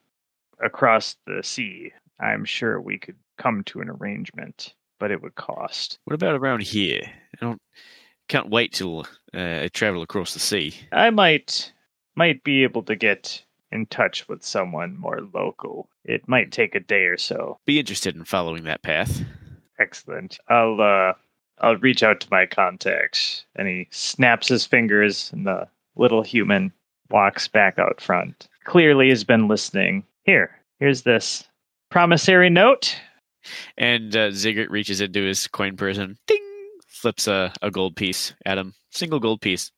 across 0.63 1.17
the 1.27 1.43
sea. 1.43 1.91
I'm 2.19 2.45
sure 2.45 2.79
we 2.79 2.97
could 2.97 3.17
come 3.37 3.63
to 3.65 3.81
an 3.81 3.89
arrangement, 3.89 4.73
but 4.99 5.11
it 5.11 5.21
would 5.21 5.35
cost. 5.35 5.99
What 6.05 6.13
about 6.13 6.35
around 6.35 6.61
here? 6.61 7.01
I 7.05 7.45
don't 7.45 7.61
can't 8.29 8.49
wait 8.49 8.71
till 8.71 9.01
uh, 9.33 9.63
I 9.63 9.69
travel 9.73 10.01
across 10.01 10.33
the 10.33 10.39
sea. 10.39 10.73
I 10.93 11.09
might 11.09 11.73
might 12.15 12.41
be 12.43 12.63
able 12.63 12.83
to 12.83 12.95
get 12.95 13.43
in 13.71 13.85
touch 13.87 14.29
with 14.29 14.45
someone 14.45 14.95
more 14.97 15.19
local. 15.33 15.89
It 16.05 16.27
might 16.29 16.51
take 16.51 16.73
a 16.75 16.79
day 16.79 17.05
or 17.05 17.17
so. 17.17 17.57
Be 17.65 17.79
interested 17.79 18.15
in 18.15 18.23
following 18.23 18.63
that 18.63 18.81
path. 18.83 19.23
Excellent. 19.79 20.39
I'll 20.49 20.79
uh 20.81 21.13
I'll 21.59 21.77
reach 21.77 22.03
out 22.03 22.19
to 22.21 22.27
my 22.31 22.45
contacts. 22.45 23.45
And 23.55 23.67
he 23.67 23.87
snaps 23.91 24.47
his 24.47 24.65
fingers 24.65 25.31
and 25.31 25.45
the 25.45 25.67
little 25.95 26.23
human 26.23 26.71
walks 27.09 27.47
back 27.47 27.77
out 27.77 28.01
front. 28.01 28.47
Clearly 28.65 29.09
has 29.09 29.23
been 29.23 29.47
listening. 29.47 30.03
Here, 30.23 30.59
here's 30.79 31.03
this 31.03 31.43
promissory 31.89 32.49
note. 32.49 32.95
And 33.77 34.15
uh, 34.15 34.31
Ziggurat 34.31 34.71
reaches 34.71 35.01
into 35.01 35.21
his 35.21 35.47
coin 35.47 35.75
purse 35.75 35.97
and 35.97 36.17
ding, 36.27 36.39
flips 36.87 37.27
a, 37.27 37.53
a 37.61 37.69
gold 37.69 37.95
piece 37.95 38.33
at 38.45 38.57
him. 38.57 38.73
Single 38.89 39.19
gold 39.19 39.41
piece. 39.41 39.71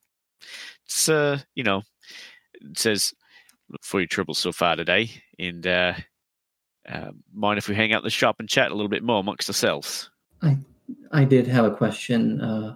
It's 0.85 1.09
uh, 1.09 1.39
you 1.55 1.63
know, 1.63 1.81
it 2.61 2.77
says 2.77 3.13
"Look 3.69 3.83
for 3.83 3.99
your 3.99 4.07
troubles 4.07 4.37
so 4.37 4.51
far 4.51 4.75
today, 4.75 5.09
and 5.39 5.65
uh, 5.65 5.93
uh, 6.89 7.11
mind 7.33 7.57
if 7.57 7.67
we 7.67 7.75
hang 7.75 7.93
out 7.93 8.03
the 8.03 8.09
shop 8.09 8.37
and 8.39 8.49
chat 8.49 8.71
a 8.71 8.75
little 8.75 8.89
bit 8.89 9.03
more 9.03 9.19
amongst 9.19 9.49
ourselves? 9.49 10.09
I 10.41 10.57
I 11.11 11.23
did 11.23 11.47
have 11.47 11.65
a 11.65 11.75
question. 11.75 12.41
Uh, 12.41 12.75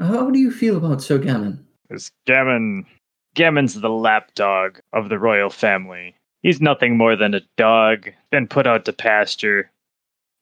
how 0.00 0.30
do 0.30 0.38
you 0.38 0.50
feel 0.50 0.76
about 0.76 1.02
Sir 1.02 1.18
Gammon? 1.18 1.64
Because 1.88 2.10
Gammon 2.26 2.86
Gammon's 3.34 3.80
the 3.80 3.88
lapdog 3.90 4.78
of 4.92 5.08
the 5.08 5.18
royal 5.18 5.50
family. 5.50 6.14
He's 6.42 6.60
nothing 6.60 6.96
more 6.96 7.16
than 7.16 7.34
a 7.34 7.40
dog, 7.56 8.10
been 8.30 8.48
put 8.48 8.66
out 8.66 8.84
to 8.84 8.92
pasture. 8.92 9.70